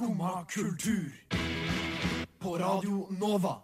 Skumma 0.00 0.44
kultur. 0.48 1.12
På 2.38 2.58
Radio 2.58 3.06
Nova. 3.20 3.56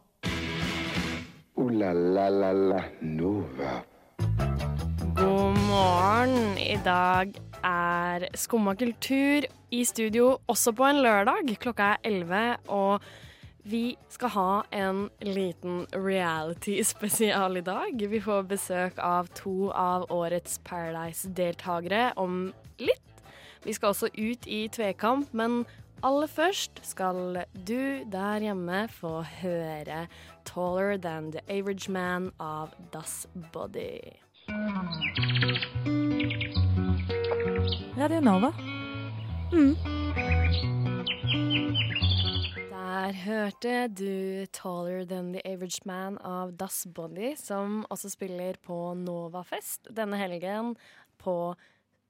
O-la-la-la-la 1.55 2.83
Nova. 3.01 3.71
God 5.17 5.59
morgen. 5.69 6.59
I 6.59 6.77
dag 6.85 7.33
er 7.65 8.29
Skumma 8.35 8.75
kultur 8.75 9.47
i 9.71 9.85
studio 9.85 10.37
også 10.47 10.75
på 10.77 10.85
en 10.85 11.01
lørdag. 11.01 11.57
Klokka 11.57 11.83
er 11.83 11.97
11, 12.05 12.57
og 12.69 13.01
vi 13.65 13.97
skal 14.09 14.29
ha 14.29 14.63
en 14.73 15.09
liten 15.23 15.87
reality-spesial 15.95 17.57
i 17.57 17.65
dag. 17.65 17.97
Vi 18.11 18.21
får 18.21 18.43
besøk 18.53 18.99
av 18.99 19.33
to 19.33 19.71
av 19.73 20.05
årets 20.13 20.61
Paradise-deltakere 20.69 22.13
om 22.17 22.53
litt. 22.77 23.25
Vi 23.65 23.73
skal 23.73 23.89
også 23.89 24.13
ut 24.13 24.47
i 24.47 24.67
tvekamp, 24.69 25.33
men 25.33 25.65
aller 26.03 26.27
først 26.27 26.81
skal 26.87 27.45
du 27.69 28.05
der 28.13 28.41
hjemme 28.45 28.89
få 28.89 29.23
høre 29.23 30.07
'Taller 30.45 30.97
Than 30.97 31.33
The 31.33 31.41
Average 31.49 31.91
Man' 31.93 32.31
av 32.41 32.69
Das 32.93 33.29
Body. 33.53 34.01
Radio 37.97 38.21
Nova. 38.21 38.53
Mm. 39.53 39.77
Der 42.71 43.13
hørte 43.13 43.89
du 43.89 44.47
'Taller 44.53 45.05
Than 45.05 45.33
The 45.33 45.47
Average 45.47 45.81
Man' 45.87 46.19
av 46.25 46.53
Das 46.53 46.87
Body, 46.95 47.35
som 47.37 47.87
også 47.91 48.11
spiller 48.11 48.55
på 48.63 48.95
Novafest 48.95 49.89
denne 49.97 50.17
helgen 50.17 50.77
på 51.19 51.55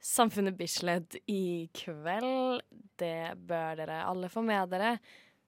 Samfunnet 0.02 0.56
Bislett 0.58 1.16
i 1.26 1.68
kveld. 1.74 2.62
Det 2.98 3.36
bør 3.48 3.78
dere 3.80 4.02
alle 4.06 4.30
få 4.32 4.42
med 4.46 4.70
dere. 4.72 4.96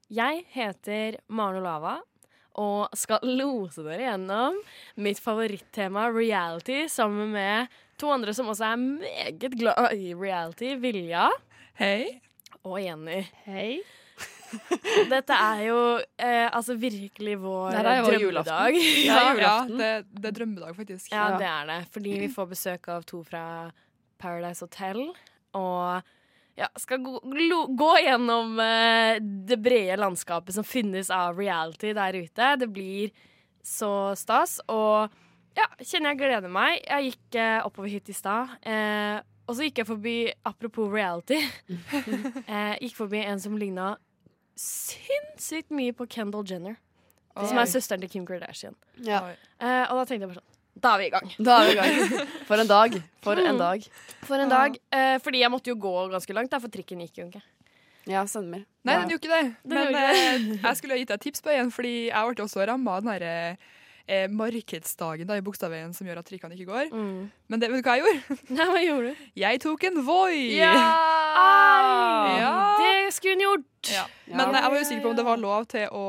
Jeg 0.09 0.45
heter 0.55 1.19
Maren 1.29 1.61
Olava 1.61 1.99
og 2.59 2.97
skal 2.99 3.23
lose 3.41 3.85
dere 3.87 4.09
gjennom 4.09 4.57
mitt 5.05 5.21
favorittema 5.23 6.09
reality 6.15 6.87
sammen 6.91 7.33
med 7.35 7.69
to 7.99 8.11
andre 8.15 8.35
som 8.35 8.51
også 8.51 8.73
er 8.73 8.83
meget 8.83 9.55
glad 9.59 9.95
i 9.95 10.15
reality. 10.15 10.75
Vilja 10.81 11.29
Hei. 11.79 12.19
og 12.65 12.81
Jenny. 12.83 13.23
Hei. 13.47 13.79
Dette 15.13 15.37
er 15.37 15.59
jo 15.67 15.81
eh, 16.01 16.47
altså 16.49 16.75
virkelig 16.81 17.35
vår 17.43 17.75
Det 17.75 17.83
er 17.83 18.01
vår 18.07 18.15
drømmedag. 18.17 18.79
Ja, 19.05 19.19
ja, 19.19 19.35
ja 19.43 19.57
det, 19.69 19.91
det 20.09 20.31
er 20.31 20.37
drømmedag, 20.41 20.73
faktisk. 20.79 21.13
ja, 21.13 21.27
det 21.39 21.47
er 21.51 21.69
det. 21.69 21.83
Fordi 21.93 22.17
vi 22.25 22.31
får 22.33 22.49
besøk 22.55 22.89
av 22.95 23.05
to 23.07 23.21
fra 23.29 23.45
Paradise 24.19 24.65
Hotel. 24.65 25.05
Og 25.57 26.09
ja, 26.59 26.69
skal 26.77 26.99
gå, 26.99 27.21
gå 27.79 27.93
gjennom 28.03 28.59
uh, 28.59 29.15
det 29.21 29.61
brede 29.63 29.99
landskapet 30.01 30.57
som 30.57 30.67
finnes 30.67 31.11
av 31.15 31.39
reality 31.39 31.93
der 31.95 32.19
ute. 32.19 32.51
Det 32.59 32.69
blir 32.73 33.13
så 33.63 34.17
stas. 34.19 34.59
Og 34.67 35.07
ja, 35.59 35.69
kjenner 35.79 36.13
jeg 36.13 36.23
gleder 36.25 36.53
meg. 36.53 36.81
Jeg 36.83 37.13
gikk 37.13 37.39
uh, 37.39 37.69
oppover 37.69 37.93
hit 37.93 38.11
i 38.11 38.17
stad. 38.17 38.59
Uh, 38.67 39.23
og 39.49 39.57
så 39.57 39.65
gikk 39.65 39.81
jeg 39.81 39.89
forbi, 39.89 40.17
apropos 40.45 40.91
reality, 40.93 41.39
gikk 42.83 42.99
forbi 42.99 43.23
en 43.23 43.41
som 43.41 43.55
ligna 43.57 43.95
sinnssykt 44.61 45.73
mye 45.73 45.95
på 45.97 46.05
Kendal 46.11 46.45
Jenner. 46.45 46.77
Som 47.39 47.57
er 47.63 47.71
søsteren 47.71 48.03
til 48.03 48.11
Kim 48.13 48.27
Kardashian. 48.29 48.75
Ja. 49.07 49.23
Og 49.63 49.95
da 49.95 50.03
tenkte 50.03 50.27
jeg 50.27 50.33
bare 50.33 50.41
sånn 50.43 50.48
Da 50.79 50.95
er 50.95 51.03
vi 51.03 51.07
i 51.09 51.13
gang. 51.15 51.31
Da 51.43 51.59
er 51.61 51.69
vi 51.69 51.75
i 51.75 51.79
gang. 51.79 52.27
For 52.49 52.63
en 52.63 52.71
dag. 52.71 52.99
For 53.25 53.43
en 53.43 53.59
dag. 53.61 53.87
For 54.29 54.43
en 54.45 54.53
dag. 54.53 54.77
Eh, 54.95 55.17
fordi 55.25 55.43
jeg 55.43 55.51
måtte 55.53 55.73
jo 55.73 55.79
gå 55.81 55.95
ganske 56.13 56.37
langt, 56.37 56.53
da, 56.53 56.61
for 56.63 56.73
trikken 56.73 57.03
gikk 57.05 57.19
jo 57.23 57.27
ikke. 57.29 57.43
Ja, 58.09 58.23
stemmer. 58.31 58.63
Nei, 58.89 58.95
den 59.03 59.11
gjorde 59.13 59.27
ikke 59.27 59.35
det. 59.35 59.49
Den 59.69 59.75
Men 59.75 59.91
gjorde 59.91 60.05
eh, 60.15 60.47
jeg 60.63 60.79
skulle 60.79 60.97
ha 60.97 61.01
gitt 61.03 61.11
deg 61.11 61.19
et 61.19 61.27
tips 61.27 61.45
på 61.45 61.53
en, 61.53 61.73
fordi 61.75 61.97
jeg 62.09 62.31
ble 62.31 62.47
også 62.47 62.65
ramma 62.71 62.95
av 62.97 63.05
den 63.05 63.11
derre 63.13 63.35
eh, 64.09 64.29
markedsdagen 64.33 65.29
da, 65.29 65.37
i 65.37 65.45
Bogstadveien 65.45 65.93
som 65.97 66.09
gjør 66.09 66.23
at 66.23 66.31
trikkene 66.31 66.57
ikke 66.57 66.71
går. 66.71 66.93
Mm. 66.95 67.27
Men 67.53 67.63
det, 67.63 67.71
vet 67.73 67.85
du 67.85 67.91
hva 67.91 67.99
jeg 67.99 68.07
gjorde? 68.07 68.39
Nei, 68.59 68.69
hva 68.73 68.85
gjorde 68.87 69.11
du? 69.11 69.27
Jeg 69.43 69.63
tok 69.67 69.89
en 69.91 70.01
Voi! 70.07 70.39
Ja! 70.57 70.73
Ja. 72.39 72.55
Det 72.81 72.95
skulle 73.19 73.37
hun 73.37 73.45
gjort! 73.45 73.69
Ja. 73.93 74.07
Ja. 74.29 74.39
Men 74.39 74.55
eh, 74.55 74.63
jeg 74.63 74.73
var 74.73 74.87
usikker 74.87 75.05
på 75.05 75.13
om 75.13 75.21
det 75.21 75.29
var 75.29 75.45
lov 75.45 75.69
til 75.75 75.85
å 75.93 76.07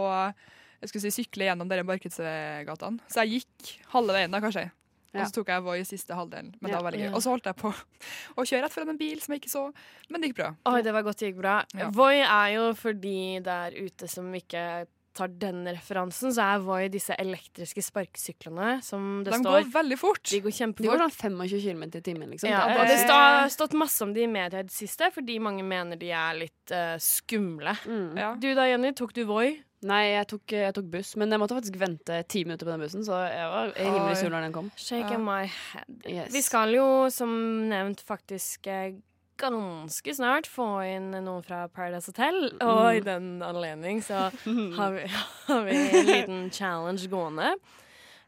jeg 0.81 0.89
skulle 0.91 1.05
si, 1.11 1.23
sykle 1.23 1.47
gjennom 1.49 1.69
de 1.69 1.81
markedsgatene. 1.83 2.99
Så 3.11 3.23
jeg 3.25 3.41
gikk 3.41 3.73
halve 3.93 4.15
veien, 4.15 4.31
da, 4.31 4.41
kanskje. 4.43 4.69
Og 5.09 5.23
så 5.25 5.33
tok 5.39 5.47
jeg 5.49 5.63
Voi 5.65 5.79
siste 5.89 6.13
halvdelen. 6.13 6.51
Men 6.61 6.69
Ja. 6.69 6.75
det 6.77 6.83
var 6.83 6.91
veldig 6.91 7.01
gøy. 7.01 7.13
Og 7.17 7.21
så 7.25 7.31
holdt 7.33 7.47
jeg 7.49 7.55
på 7.57 7.71
å 8.37 8.45
kjøre 8.45 8.61
rett 8.67 8.75
foran 8.77 8.89
en 8.93 8.97
bil 9.01 9.19
som 9.23 9.33
jeg 9.33 9.41
ikke 9.41 9.49
så, 9.55 9.65
men 10.09 10.21
det 10.21 10.29
gikk 10.29 10.37
bra. 10.43 10.51
Oi, 10.69 10.81
det 10.85 10.93
var 10.93 11.03
godt 11.07 11.17
det 11.23 11.31
gikk 11.33 11.41
bra. 11.41 11.57
Ja. 11.73 11.89
Voi 11.89 12.19
er 12.21 12.53
jo 12.53 12.73
for 12.77 12.93
de 12.93 13.39
der 13.41 13.73
ute 13.79 14.07
som 14.07 14.29
ikke 14.37 14.85
tar 15.17 15.27
den 15.41 15.65
referansen, 15.65 16.29
så 16.31 16.45
er 16.53 16.59
Voi 16.63 16.83
disse 16.93 17.15
elektriske 17.19 17.81
sparkesyklene 17.83 18.83
som 18.85 19.23
det 19.25 19.33
De 19.33 19.39
står 19.41 19.63
går 19.65 19.71
veldig 19.73 19.97
fort. 19.99 20.21
De 20.29 20.39
går 20.39 20.45
De 20.45 20.51
går 20.53 20.57
kjempefort. 20.59 21.01
sånn 21.17 21.33
25 21.33 21.63
km 21.65 21.83
i 21.89 22.01
timen, 22.05 22.29
liksom. 22.29 22.49
Ja, 22.53 22.61
Det 22.69 22.77
og 22.79 22.87
det 22.87 22.99
har 23.09 23.49
stått 23.49 23.73
masse 23.73 24.01
om 24.05 24.13
de 24.13 24.23
i 24.23 24.27
media 24.29 24.59
i 24.61 24.67
det 24.69 24.71
siste, 24.71 25.09
fordi 25.11 25.39
mange 25.41 25.63
mener 25.65 25.97
de 25.97 26.11
er 26.11 26.37
litt 26.37 26.71
uh, 26.71 26.95
skumle. 27.01 27.73
mm. 27.83 28.13
Ja. 28.15 28.35
Du 28.35 28.53
da, 28.53 28.69
Jenny, 28.69 28.93
tok 28.93 29.11
du 29.17 29.25
Voi? 29.25 29.57
Nei, 29.81 30.01
jeg 30.11 30.27
tok, 30.27 30.43
jeg 30.51 30.73
tok 30.75 30.87
buss, 30.91 31.13
men 31.15 31.31
jeg 31.31 31.39
måtte 31.39 31.55
faktisk 31.55 31.77
vente 31.79 32.17
ti 32.27 32.41
minutter 32.43 32.67
på 32.67 32.73
den 32.73 32.81
bussen, 32.83 33.03
så 33.07 33.21
jeg 33.31 33.45
var 33.53 33.69
rimelig 33.77 34.09
Oi. 34.11 34.15
sur 34.19 34.29
når 34.33 34.41
den 34.49 34.55
kom. 34.57 34.71
Shaking 34.75 35.21
Ja. 35.21 35.23
my 35.23 35.45
head. 35.45 36.01
Yes. 36.05 36.33
Vi 36.33 36.41
skal 36.43 36.73
jo, 36.75 36.87
som 37.15 37.29
nevnt, 37.69 38.01
faktisk 38.03 38.67
eh, 38.67 38.97
ganske 39.39 40.11
snart 40.17 40.49
få 40.51 40.65
inn 40.83 41.11
noen 41.23 41.43
fra 41.47 41.69
Paradise 41.71 42.11
Hotel. 42.11 42.57
Og 42.59 42.97
i 42.97 42.99
den 43.05 43.37
anledning 43.41 44.01
så 44.03 44.25
har 44.79 44.91
vi, 44.97 45.05
har 45.47 45.63
vi 45.63 45.77
en 45.77 46.05
liten 46.11 46.49
challenge 46.51 47.07
gående. 47.07 47.53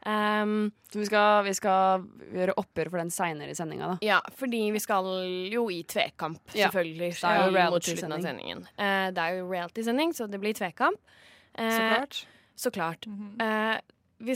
Um, 0.04 0.72
Så 0.90 0.98
vi 0.98 1.04
skal, 1.06 1.44
vi 1.46 1.52
skal 1.54 2.02
gjøre 2.34 2.56
oppgjør 2.58 2.88
for 2.90 2.98
den 2.98 3.10
seinere 3.14 3.52
i 3.52 3.54
sendinga, 3.54 3.92
da. 3.92 3.98
ja, 4.02 4.16
fordi 4.34 4.64
vi 4.74 4.80
skal 4.82 5.06
jo 5.52 5.68
i 5.70 5.84
tvekamp, 5.84 6.40
Ja. 6.56 6.66
selvfølgelig. 6.72 7.12
Det 7.20 7.28
er 7.28 7.44
jo 7.46 7.52
reality-sending. 7.54 8.22
sendingen. 8.24 8.64
Eh, 8.76 9.10
det 9.14 9.18
er 9.22 9.36
jo 9.38 9.46
reality-sending, 9.52 10.10
så 10.16 10.26
det 10.28 10.40
blir 10.42 10.56
tvekamp. 10.58 10.98
Eh, 11.58 11.70
Så 11.76 11.88
klart. 11.88 12.26
Så 12.56 12.70
klart. 12.70 13.06
Mhm. 13.06 13.40
Eh, 13.40 13.80
vi, 14.22 14.34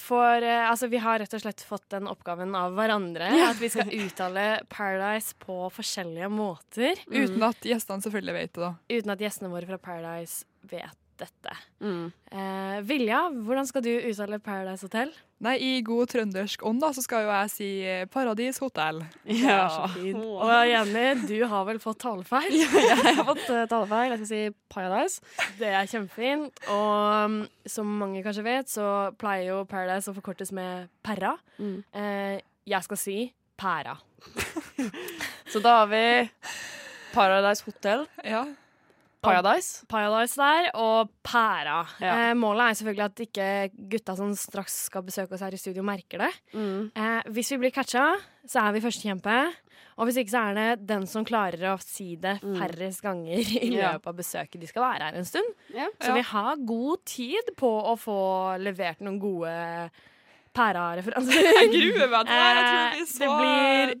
får, 0.00 0.42
eh, 0.42 0.70
altså, 0.70 0.88
vi 0.88 0.96
har 0.96 1.18
rett 1.20 1.34
og 1.36 1.42
slett 1.42 1.60
fått 1.60 1.88
den 1.92 2.06
oppgaven 2.08 2.54
av 2.56 2.72
hverandre. 2.72 3.28
At 3.50 3.58
vi 3.60 3.68
skal 3.68 3.90
uttale 3.92 4.62
Paradise 4.72 5.34
på 5.42 5.58
forskjellige 5.74 6.30
måter. 6.32 6.96
Uten 7.10 7.42
at 7.44 7.60
gjestene 7.60 8.00
selvfølgelig 8.06 8.36
vet 8.38 8.52
det, 8.54 8.62
da. 8.62 8.74
Uten 8.88 9.12
at 9.12 9.18
gjestene 9.26 9.52
våre 9.52 9.68
fra 9.68 9.78
Paradise 9.78 10.44
vet 10.70 10.96
dette. 11.20 11.52
Mm. 11.80 12.12
Eh, 12.32 12.80
Vilja, 12.88 13.22
hvordan 13.32 13.66
skal 13.68 13.84
du 13.84 13.92
uttale 14.00 14.38
Paradise 14.40 14.84
Hotel? 14.88 15.12
Nei, 15.44 15.56
i 15.60 15.70
god 15.84 16.08
trøndersk 16.08 16.62
ånd 16.64 16.80
da, 16.80 16.88
så 16.96 17.02
skal 17.04 17.26
jo 17.26 17.32
jeg 17.32 17.50
si 17.52 17.68
eh, 17.84 18.06
Paradis 18.08 18.56
hotell. 18.62 19.02
Ja. 19.28 19.66
Så. 19.68 20.14
Og 20.16 20.52
Jenny, 20.64 21.04
du 21.28 21.36
har 21.50 21.66
vel 21.68 21.80
fått 21.82 22.00
talefeil? 22.06 22.56
jeg 22.56 23.16
har 23.18 23.26
fått 23.28 23.44
uh, 23.52 23.66
talefeil. 23.68 24.14
Jeg 24.14 24.22
skal 24.22 24.30
si 24.30 24.40
Paradise. 24.72 25.20
Det 25.60 25.74
er 25.76 25.90
kjempefint. 25.92 26.64
Og 26.72 27.28
um, 27.28 27.38
som 27.68 27.92
mange 28.00 28.24
kanskje 28.24 28.46
vet, 28.48 28.72
så 28.72 29.12
pleier 29.20 29.50
jo 29.52 29.62
Paradise 29.68 30.08
å 30.08 30.16
forkortes 30.16 30.54
med 30.56 30.88
Perra. 31.04 31.34
Mm. 31.60 31.78
Eh, 31.92 32.36
jeg 32.66 32.88
skal 32.88 33.00
si 33.00 33.18
Pæra. 33.60 33.96
Så 35.52 35.60
da 35.64 35.82
har 35.82 35.90
vi 35.92 36.04
Paradise 37.12 37.64
Hotel. 37.68 38.08
Ja. 38.24 38.46
Paradise. 39.22 39.86
Paradise 39.88 40.36
der, 40.38 40.70
og 40.74 41.08
pæra. 41.24 41.80
Ja. 42.00 42.30
Eh, 42.30 42.34
målet 42.38 42.70
er 42.70 42.78
selvfølgelig 42.78 43.04
at 43.04 43.22
ikke 43.26 43.48
gutta 43.90 44.14
som 44.16 44.34
straks 44.38 44.76
skal 44.86 45.02
besøke 45.02 45.32
oss 45.34 45.40
her 45.42 45.54
i 45.54 45.58
studio, 45.60 45.82
merker 45.82 46.18
det. 46.18 46.32
Mm. 46.54 46.90
Eh, 46.94 47.22
hvis 47.34 47.50
vi 47.52 47.58
blir 47.64 47.74
catcha, 47.74 48.04
så 48.46 48.66
er 48.68 48.72
vi 48.76 48.80
førstekjempe. 48.84 49.38
Og 49.96 50.04
hvis 50.06 50.18
ikke, 50.20 50.30
så 50.30 50.42
er 50.50 50.54
det 50.54 50.86
den 50.86 51.06
som 51.08 51.24
klarer 51.24 51.62
å 51.72 51.78
si 51.80 52.16
det 52.20 52.36
Mm. 52.42 52.58
færrest 52.60 53.00
ganger 53.02 53.38
i 53.40 53.70
løpet 53.72 54.06
av 54.06 54.14
besøket. 54.14 54.60
De 54.60 54.66
skal 54.66 54.82
være 54.82 55.02
her 55.08 55.14
en 55.16 55.24
stund. 55.24 55.54
Ja. 55.74 55.88
Så 56.00 56.12
vi 56.14 56.20
har 56.22 56.56
god 56.56 57.04
tid 57.06 57.54
på 57.56 57.70
å 57.82 57.96
få 57.98 58.58
levert 58.60 59.00
noen 59.00 59.18
gode 59.18 59.90
pæra-referanser. 60.56 61.48
Jeg 61.60 61.70
gruer 61.72 62.08
meg 62.12 62.26
til 62.26 62.36
det. 62.36 62.44
Jeg 62.56 62.66
tror 62.68 62.84
det 62.86 62.92
blir 62.96 63.06
så 63.10 63.24
det 63.24 63.32
blir 63.40 63.94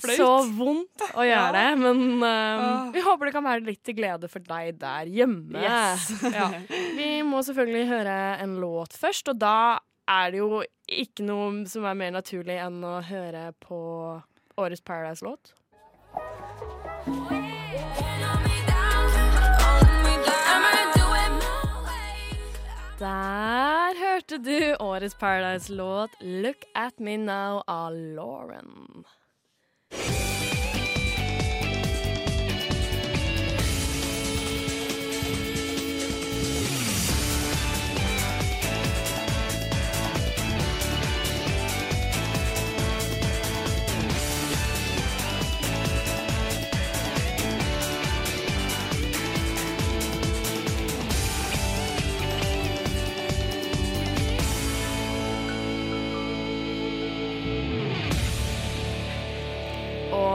flaut. 0.00 0.16
så 0.16 0.30
vondt 0.56 1.04
å 1.12 1.22
gjøre 1.26 1.28
Ja. 1.28 1.52
det, 1.52 1.78
men 1.78 2.22
eh, 2.22 2.62
Ah. 2.62 2.90
vi 2.94 3.00
håper 3.04 3.26
det 3.26 3.32
kan 3.32 3.44
være 3.44 3.64
litt 3.66 3.82
til 3.84 3.94
glede 3.94 4.28
for 4.30 4.40
deg 4.40 4.78
der 4.78 5.06
hjemme. 5.06 5.60
Yes. 5.62 6.08
Ja. 6.38 6.50
Vi 6.96 7.22
må 7.22 7.42
selvfølgelig 7.44 7.88
høre 7.88 8.16
en 8.40 8.56
låt 8.60 8.92
først, 8.96 9.28
og 9.28 9.38
da 9.38 9.78
er 10.08 10.30
det 10.30 10.38
jo 10.38 10.62
ikke 10.88 11.24
noe 11.24 11.64
som 11.66 11.84
er 11.84 11.94
mer 11.94 12.10
naturlig 12.12 12.58
enn 12.60 12.82
å 12.84 13.00
høre 13.02 13.52
på 13.60 14.22
årets 14.58 14.80
Paradise-låt. 14.84 15.52
Der 22.98 23.98
hørte 23.98 24.38
du 24.38 24.76
årets 24.78 25.14
Paradise-låt 25.14 26.10
'Look 26.20 26.64
At 26.74 27.00
Me 27.00 27.16
Now' 27.16 27.62
av 27.66 27.92
Lauren. 27.92 29.04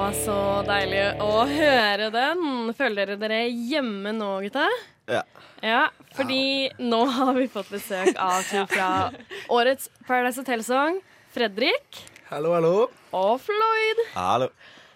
Deilig 0.08 1.20
å 1.20 1.44
høre 1.50 2.08
den. 2.14 2.70
Føler 2.78 2.96
dere 3.10 3.18
dere 3.20 3.40
hjemme 3.50 4.14
nå, 4.16 4.40
gutta? 4.46 4.68
Ja. 5.08 5.24
Ja, 5.60 5.90
fordi 6.16 6.70
nå 6.80 7.02
har 7.12 7.34
vi 7.36 7.48
fått 7.52 7.68
besøk 7.74 8.16
av 8.16 8.40
to 8.48 8.64
fra 8.72 9.12
årets 9.52 9.90
Paradise 10.08 10.40
Hotel-sang. 10.40 11.02
Fredrik 11.36 12.06
Hallo, 12.30 12.54
hallo. 12.56 12.88
og 13.12 13.42
Floyd. 13.44 14.00
Hallo. 14.16 14.48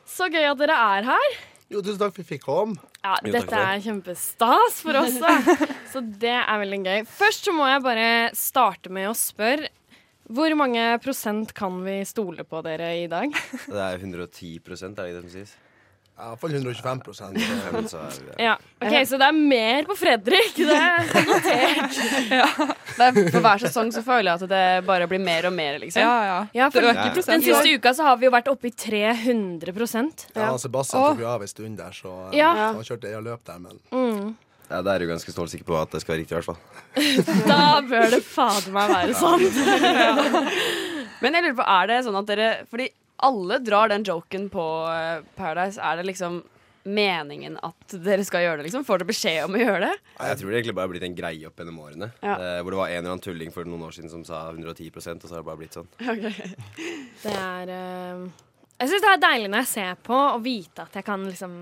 Så 0.07 0.29
gøy 0.31 0.47
at 0.47 0.57
dere 0.61 0.79
er 0.79 1.09
her. 1.11 1.35
Jo, 1.71 1.81
tusen 1.81 1.99
takk 1.99 2.15
for 2.15 2.21
at 2.21 2.23
vi 2.23 2.37
fikk 2.37 2.45
komme. 2.47 2.79
Ja, 3.03 3.17
Jo, 3.25 3.33
dette 3.35 3.57
er 3.57 3.83
kjempestas 3.83 4.79
for 4.79 4.95
oss, 5.01 5.19
da. 5.19 5.35
Så 5.91 5.99
det 6.23 6.37
er 6.39 6.63
veldig 6.63 6.81
gøy. 6.85 7.03
Først 7.09 7.47
så 7.49 7.55
må 7.55 7.67
jeg 7.67 7.83
bare 7.83 8.09
starte 8.37 8.91
med 8.93 9.09
å 9.11 9.15
spørre 9.17 9.71
hvor 10.35 10.55
mange 10.59 10.85
prosent 11.03 11.53
kan 11.57 11.81
vi 11.85 11.99
stole 12.07 12.43
på 12.47 12.61
dere 12.65 12.93
i 13.03 13.07
dag? 13.11 13.33
Det 13.67 13.81
er 13.87 13.99
110 13.99 14.59
prosent, 14.65 14.99
er 14.99 15.03
det 15.09 15.13
ikke 15.13 15.21
det 15.21 15.29
som 15.31 15.35
sies? 15.41 15.57
Ja, 16.21 16.27
Iallfall 16.27 16.51
125 16.53 17.37
Ja, 17.39 17.69
men 17.73 17.87
så 17.89 17.97
er 18.03 18.17
vi 18.19 18.43
Ja, 18.43 18.51
ok, 18.83 18.95
Så 19.09 19.17
det 19.17 19.25
er 19.25 19.37
mer 19.37 19.87
på 19.89 19.95
Fredrik. 19.97 20.51
Det 20.59 20.75
er 20.75 21.07
notert. 21.31 21.95
Det 22.91 23.05
er, 23.07 23.15
for 23.31 23.39
hver 23.41 23.61
sesong 23.63 23.89
så 23.95 24.03
føler 24.05 24.27
jeg 24.33 24.43
at 24.43 24.51
det 24.51 24.85
bare 24.85 25.07
blir 25.09 25.21
mer 25.23 25.47
og 25.49 25.53
mer, 25.55 25.79
liksom. 25.81 26.03
Ja, 26.03 26.17
ja. 26.27 26.35
Ja, 26.59 26.67
for 26.69 26.83
det 26.83 26.91
Ja. 26.91 26.97
øker 27.07 27.15
prosent. 27.15 27.31
Den 27.39 27.45
siste 27.47 27.73
uka 27.79 27.93
så 27.97 28.03
har 28.05 28.19
vi 28.21 28.27
jo 28.27 28.33
vært 28.35 28.51
oppe 28.51 28.67
i 28.69 28.73
300% 28.75 30.27
Ja, 30.35 30.51
Sebastian 30.61 31.01
Åh. 31.01 31.09
tok 31.15 31.23
jo 31.23 31.27
av 31.31 31.41
en 31.47 31.47
stund 31.55 31.77
der, 31.79 31.91
så 31.95 32.13
eh, 32.29 32.37
Ja. 32.37 32.51
han 32.75 32.83
kjørte 32.85 33.09
eget 33.09 33.23
løp 33.23 33.43
der, 33.47 33.59
men 33.63 33.79
mm. 33.91 34.35
Ja, 34.71 34.79
Da 34.85 34.93
er 34.95 35.03
du 35.03 35.09
ganske 35.11 35.33
stålsikker 35.33 35.67
på 35.67 35.75
at 35.81 35.91
det 35.91 36.01
skal 36.03 36.15
være 36.15 36.23
riktig, 36.23 36.35
i 36.35 36.39
hvert 36.39 36.47
fall. 36.47 36.61
Da 37.51 37.81
bør 37.83 38.07
det 38.15 38.21
fader 38.23 38.71
meg 38.75 38.95
være 38.95 39.17
sånn. 39.19 39.43
Men 41.21 41.37
jeg 41.37 41.45
lurer 41.45 41.57
på, 41.59 41.67
er 41.67 41.91
det 41.91 41.99
sånn 42.07 42.17
at 42.17 42.29
dere 42.31 42.49
Fordi 42.71 42.87
alle 43.21 43.59
drar 43.61 43.91
den 43.91 44.05
joken 44.07 44.47
på 44.49 44.63
eh, 44.89 45.19
Paradise. 45.37 45.77
Er 45.77 45.99
det 45.99 46.07
liksom 46.07 46.39
meningen 46.89 47.59
at 47.61 47.93
dere 48.01 48.23
skal 48.25 48.41
gjøre 48.41 48.57
det, 48.57 48.63
liksom? 48.71 48.85
Får 48.87 49.03
dere 49.03 49.09
beskjed 49.11 49.43
om 49.45 49.53
å 49.53 49.59
gjøre 49.61 49.83
det? 49.83 49.91
Jeg 50.17 50.39
tror 50.39 50.49
det 50.49 50.55
egentlig 50.57 50.73
bare 50.79 50.87
har 50.87 50.93
blitt 50.95 51.05
en 51.05 51.17
greie 51.19 51.45
opp 51.51 51.61
gjennom 51.61 51.77
årene. 51.83 52.07
Ja. 52.25 52.39
Det, 52.41 52.49
hvor 52.63 52.73
det 52.73 52.79
var 52.79 52.89
en 52.89 52.97
eller 53.03 53.11
annen 53.13 53.21
tulling 53.27 53.53
for 53.53 53.69
noen 53.69 53.85
år 53.85 53.93
siden 53.93 54.09
som 54.09 54.23
sa 54.25 54.47
110% 54.49 55.21
og 55.21 55.27
så 55.29 55.35
har 55.37 55.43
det 55.43 55.49
bare 55.51 55.61
blitt 55.61 55.77
sånn. 55.77 55.91
Det 57.21 57.35
er 57.37 57.69
eh, 57.75 58.25
Jeg 58.81 58.89
syns 58.89 59.05
det 59.05 59.11
er 59.13 59.21
deilig 59.27 59.51
når 59.53 59.61
jeg 59.61 59.71
ser 59.75 60.01
på 60.09 60.17
og 60.17 60.41
vite 60.41 60.87
at 60.87 60.97
jeg 60.97 61.05
kan 61.05 61.27
liksom 61.29 61.53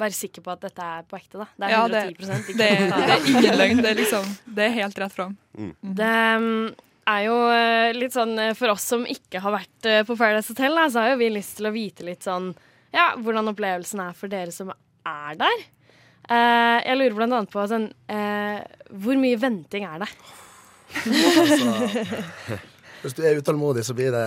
være 0.00 0.16
sikker 0.16 0.44
på 0.44 0.52
at 0.52 0.64
dette 0.66 0.86
er 0.86 1.04
på 1.08 1.16
ekte. 1.18 1.38
da 1.38 1.46
Det 1.56 1.68
er 1.68 1.70
Ja, 1.74 1.84
110 1.86 2.16
det- 2.16 2.56
Det, 2.56 2.70
det 2.90 3.14
er 3.16 3.28
ingen 3.30 3.58
løgn. 3.58 3.82
Det 3.82 3.90
er, 3.90 4.00
liksom, 4.00 4.26
det 4.54 4.64
er 4.66 4.74
helt 4.80 4.98
rett 4.98 5.12
fram. 5.12 5.36
Det 5.56 6.14
mm, 6.42 6.74
er 7.06 7.22
jo 7.26 7.36
eh, 7.50 7.92
litt 7.96 8.12
sånn 8.12 8.38
eh, 8.38 8.54
For 8.58 8.68
oss 8.74 8.82
som 8.82 9.06
ikke 9.06 9.40
har 9.40 9.54
vært 9.54 9.86
eh, 9.88 10.02
på 10.04 10.16
Paradise 10.18 10.52
Hotel, 10.52 10.74
da, 10.74 10.88
så 10.90 11.00
har 11.04 11.14
jo 11.14 11.20
vi 11.22 11.30
lyst 11.30 11.56
til 11.60 11.70
å 11.70 11.74
vite 11.74 12.04
litt 12.04 12.26
sånn 12.26 12.52
Ja, 12.92 13.14
hvordan 13.16 13.48
opplevelsen 13.52 14.02
er 14.08 14.12
for 14.16 14.28
dere 14.32 14.52
som 14.52 14.72
er 15.06 15.38
der. 15.38 15.64
Uh, 16.26 16.82
jeg 16.82 16.96
lurer 16.98 17.14
blant 17.14 17.36
annet 17.36 17.52
på 17.52 17.62
sånn 17.70 17.84
uh, 18.10 18.58
Hvor 18.90 19.14
mye 19.20 19.38
venting 19.38 19.84
er 19.86 20.00
det? 20.02 20.08
altså 21.06 21.68
Hvis 23.04 23.14
du 23.14 23.20
er 23.22 23.38
utålmodig, 23.38 23.84
så 23.86 23.94
blir 23.94 24.10
det 24.10 24.24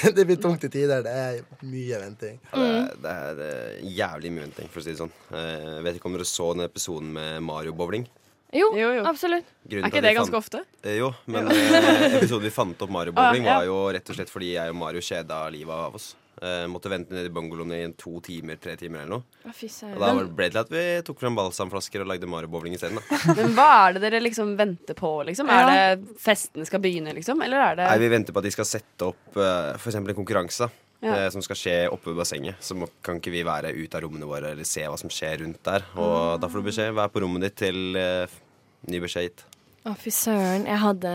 Det 0.16 0.24
blir 0.28 0.36
tungt 0.40 0.64
i 0.64 0.70
tider. 0.72 1.02
Det 1.06 1.12
er 1.12 1.40
mye 1.66 1.98
venting. 2.02 2.38
Ja, 2.52 2.62
det, 2.94 3.10
er, 3.10 3.34
det 3.38 3.48
er 3.50 3.74
eh, 3.76 3.90
jævlig 3.98 4.32
mye 4.34 4.44
venting, 4.46 4.68
for 4.72 4.80
å 4.80 4.84
si 4.86 4.92
det 4.94 5.00
sånn. 5.02 5.12
Eh, 5.30 5.76
Jeg 5.78 5.84
vet 5.88 5.98
ikke 6.00 6.10
om 6.10 6.16
dere 6.18 6.28
så 6.28 6.48
den 6.56 6.64
episoden 6.66 7.12
med 7.16 7.42
Mario 7.46 7.72
Bowling? 7.76 8.06
Jo, 8.50 8.72
Jo, 8.74 8.88
jo. 8.96 9.02
absolutt. 9.06 9.46
Grunnen 9.62 9.84
Er 9.86 9.92
ikke 9.92 10.00
det 10.02 10.14
ganske 10.16 10.34
fant- 10.34 10.40
ofte? 10.42 10.62
Eh, 10.82 10.96
Jo, 10.98 11.12
men 11.30 11.46
eh, 11.52 12.16
episoden 12.18 12.48
vi 12.48 12.50
fant 12.54 12.80
opp 12.82 12.90
Mario 12.90 13.12
Bowling, 13.18 13.44
Ah, 13.46 13.50
ja. 13.52 13.58
var 13.60 13.68
jo 13.68 13.76
rett 13.94 14.10
og 14.10 14.16
slett 14.18 14.32
fordi 14.32 14.54
jeg 14.56 14.72
og 14.72 14.78
Mario 14.80 15.00
kjeda 15.04 15.44
livet 15.54 15.70
av 15.76 15.94
oss. 16.00 16.08
Eh, 16.40 16.62
måtte 16.72 16.88
vente 16.88 17.12
nede 17.12 17.28
i 17.28 17.32
bungalowen 17.36 17.72
i 17.76 17.80
to 18.00 18.14
timer, 18.24 18.56
tre 18.56 18.72
timer 18.80 19.02
eller 19.02 19.18
noe. 19.18 19.40
Å, 19.44 19.52
fy 19.52 19.68
Og 19.90 19.98
da 20.00 20.12
ble 20.24 20.46
det 20.48 20.54
til 20.54 20.60
at 20.62 20.70
vi 20.72 20.84
tok 21.04 21.18
frem 21.20 21.34
balsamflasker 21.36 22.00
og 22.00 22.08
lagde 22.08 22.28
Mario 22.32 22.48
Bowling 22.48 22.78
isteden. 22.78 22.96
Men 23.36 23.52
hva 23.58 23.66
er 23.82 23.98
det 23.98 24.02
dere 24.06 24.22
liksom 24.24 24.54
venter 24.56 24.96
på, 24.96 25.10
liksom? 25.28 25.50
Er 25.52 25.68
det 25.68 26.14
festen 26.22 26.64
skal 26.64 26.80
begynne, 26.80 27.12
liksom? 27.16 27.42
Eller 27.44 27.60
er 27.66 27.76
det 27.82 27.88
Nei, 27.90 27.98
Vi 28.00 28.08
venter 28.14 28.32
på 28.32 28.40
at 28.40 28.48
de 28.48 28.52
skal 28.54 28.68
sette 28.70 29.10
opp 29.10 29.36
uh, 29.36 29.74
f.eks. 29.76 29.98
en 30.00 30.08
konkurranse 30.16 30.70
Ja. 31.04 31.12
eh, 31.26 31.26
som 31.34 31.44
skal 31.44 31.56
skje 31.60 31.74
oppe 31.92 32.08
ved 32.14 32.22
bassenget. 32.22 32.56
Så 32.64 32.78
må, 32.78 32.88
kan 33.04 33.20
ikke 33.20 33.34
vi 33.36 33.44
være 33.44 33.74
ute 33.76 34.00
av 34.00 34.06
rommene 34.06 34.28
våre 34.30 34.54
eller 34.54 34.64
se 34.68 34.86
hva 34.88 34.96
som 35.00 35.12
skjer 35.12 35.42
rundt 35.44 35.60
der. 35.68 35.84
Og 36.00 36.40
da 36.40 36.48
får 36.48 36.64
du 36.64 36.70
beskjed. 36.70 36.96
Vær 36.96 37.12
på 37.12 37.20
rommet 37.26 37.44
ditt 37.50 37.58
til 37.66 38.00
eh, 38.00 38.40
ny 38.88 39.02
beskjed 39.04 39.28
gitt. 39.28 39.44
Å, 39.84 39.92
fy 40.00 40.12
søren. 40.12 40.64
Jeg 40.68 40.80
hadde 40.86 41.14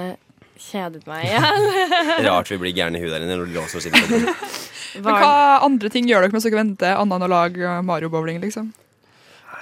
kjedet 0.62 1.01
meg 1.10 1.25
igjen. 1.28 1.68
Rart 2.30 2.54
vi 2.54 2.62
blir 2.62 2.78
gærne 2.78 3.01
i 3.01 3.04
huet 3.04 3.13
der 3.18 3.25
inne 3.25 3.42
når 3.42 3.50
du 3.50 3.57
låser 3.57 3.81
oss 3.81 3.89
inn. 3.89 4.30
Men 5.01 5.19
hva 5.21 5.59
andre 5.65 5.92
ting 5.94 6.07
gjør 6.09 6.25
dere 6.25 6.36
mens 6.36 6.47
dere 6.47 6.62
venter, 6.62 6.95
annet 6.95 7.19
enn 7.19 7.27
å 7.27 7.31
lage 7.31 7.77
Mario 7.86 8.12
Bowling, 8.13 8.42
liksom? 8.44 8.74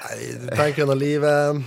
Nei, 0.03 0.33
du 0.35 0.49
tenker 0.51 0.81
gjennom 0.81 0.99
livet. 0.99 1.61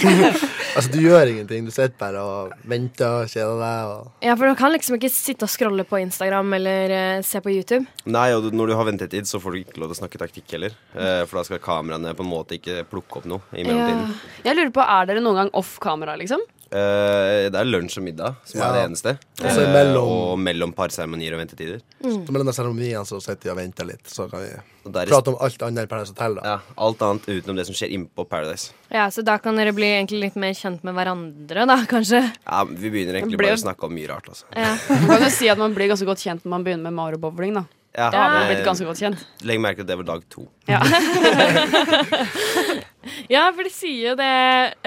altså, 0.76 0.88
du 0.92 1.02
gjør 1.02 1.28
ingenting. 1.34 1.66
Du 1.66 1.72
sitter 1.74 1.92
bare 2.00 2.22
og 2.24 2.54
venter 2.70 3.18
og 3.20 3.28
kjeder 3.28 3.60
deg. 3.60 3.90
Og 3.90 4.24
Ja, 4.24 4.36
for 4.40 4.48
du 4.48 4.56
kan 4.56 4.72
liksom 4.72 4.96
ikke 4.96 5.10
sitte 5.12 5.44
og 5.44 5.52
scrolle 5.52 5.84
på 5.88 6.00
Instagram 6.00 6.56
eller 6.56 6.94
uh, 6.94 7.24
se 7.26 7.42
på 7.44 7.52
YouTube. 7.52 7.84
Nei, 8.08 8.30
og 8.36 8.48
når 8.56 8.72
du 8.72 8.76
har 8.78 8.88
ventetid, 8.88 9.28
så 9.28 9.40
får 9.42 9.52
du 9.52 9.60
ikke 9.60 9.82
lov 9.82 9.92
til 9.92 9.98
å 9.98 10.00
snakke 10.00 10.22
taktikk 10.22 10.56
heller. 10.56 10.78
Uh, 10.96 11.26
for 11.28 11.40
da 11.40 11.44
skal 11.50 11.60
kameraene 11.64 12.16
på 12.16 12.24
en 12.24 12.32
måte 12.32 12.56
ikke 12.56 12.86
plukke 12.88 13.20
opp 13.20 13.28
noe 13.28 13.44
i 13.52 13.66
mellomtiden. 13.66 14.16
Jeg 14.48 14.58
lurer 14.60 14.74
på, 14.80 14.88
er 14.96 15.10
dere 15.12 15.24
noen 15.24 15.42
gang 15.42 15.54
off 15.60 15.76
kamera, 15.84 16.16
liksom? 16.20 16.40
Eh, 16.74 17.46
det 17.54 17.58
er 17.60 17.68
lunsj 17.68 18.00
og 18.00 18.04
middag 18.04 18.34
som 18.42 18.58
Ja. 18.58 18.66
er 18.66 18.72
det 18.74 18.82
eneste. 18.88 19.12
Og 19.38 19.44
Uh, 19.44 19.54
mellom... 19.54 19.68
imellom- 19.70 20.32
og 20.32 20.38
mellom 20.42 20.72
parseremonier 20.74 21.34
og 21.36 21.38
ventetider. 21.44 21.80
så 22.02 22.32
mellom 22.32 22.46
de 22.50 22.52
seremoniene 22.56 23.04
så 23.06 23.20
sitter 23.22 23.44
vi 23.44 23.50
og 23.52 23.56
venter 23.60 23.86
litt. 23.86 24.02
Så 24.10 24.26
kan 24.30 24.40
vi 24.42 24.48
er... 24.50 25.06
prate 25.06 25.30
om 25.30 25.36
alt 25.40 25.62
annet 25.62 25.84
enn 25.84 25.88
Paradise 25.88 26.10
Hotel. 26.16 26.34
da. 26.34 26.42
ja, 26.44 26.58
alt 26.76 27.02
annet 27.06 27.28
utenom 27.30 27.56
det 27.56 27.66
som 27.68 27.74
skjer 27.78 27.94
innpå 27.94 28.26
Paradise. 28.28 28.72
Ja, 28.90 29.06
Så 29.10 29.22
da 29.22 29.38
kan 29.38 29.54
dere 29.56 29.72
bli 29.72 29.86
egentlig 29.86 30.20
litt 30.20 30.36
mer 30.36 30.52
kjent 30.52 30.82
med 30.82 30.94
hverandre, 30.98 31.66
da, 31.66 31.76
kanskje? 31.86 32.24
Ja, 32.44 32.64
Vi 32.64 32.90
begynner 32.90 33.20
egentlig 33.20 33.38
blir 33.38 33.52
bare 33.54 33.60
å 33.60 33.64
snakke 33.68 33.86
om 33.86 33.94
mye 33.94 34.08
rart. 34.10 34.26
Altså. 34.28 34.44
Ja. 34.56 34.74
Man 35.06 35.06
kan 35.18 35.22
jo 35.28 35.30
si 35.30 35.48
at 35.48 35.58
man 35.58 35.74
blir 35.78 35.88
ganske 35.94 36.06
godt 36.10 36.18
kjent 36.26 36.42
når 36.44 36.50
man 36.50 36.64
begynner 36.66 36.90
med 36.90 36.98
marobowling, 36.98 37.54
da. 37.54 37.64
Ja, 37.94 38.08
Da 38.10 38.22
har 38.26 38.40
eh, 38.42 38.48
blitt 38.50 38.64
ganske 38.66 38.86
godt 38.88 38.98
kjent. 38.98 39.20
Legg 39.46 39.60
merke 39.62 39.78
til 39.80 39.86
at 39.86 39.90
det 39.92 39.96
var 40.00 40.06
dag 40.14 40.24
to. 40.32 40.48
Ja. 40.70 40.80
Ja, 43.28 43.42
for 43.52 43.66
de 43.66 43.70
sier 43.72 44.10
jo 44.10 44.12
det 44.16 44.28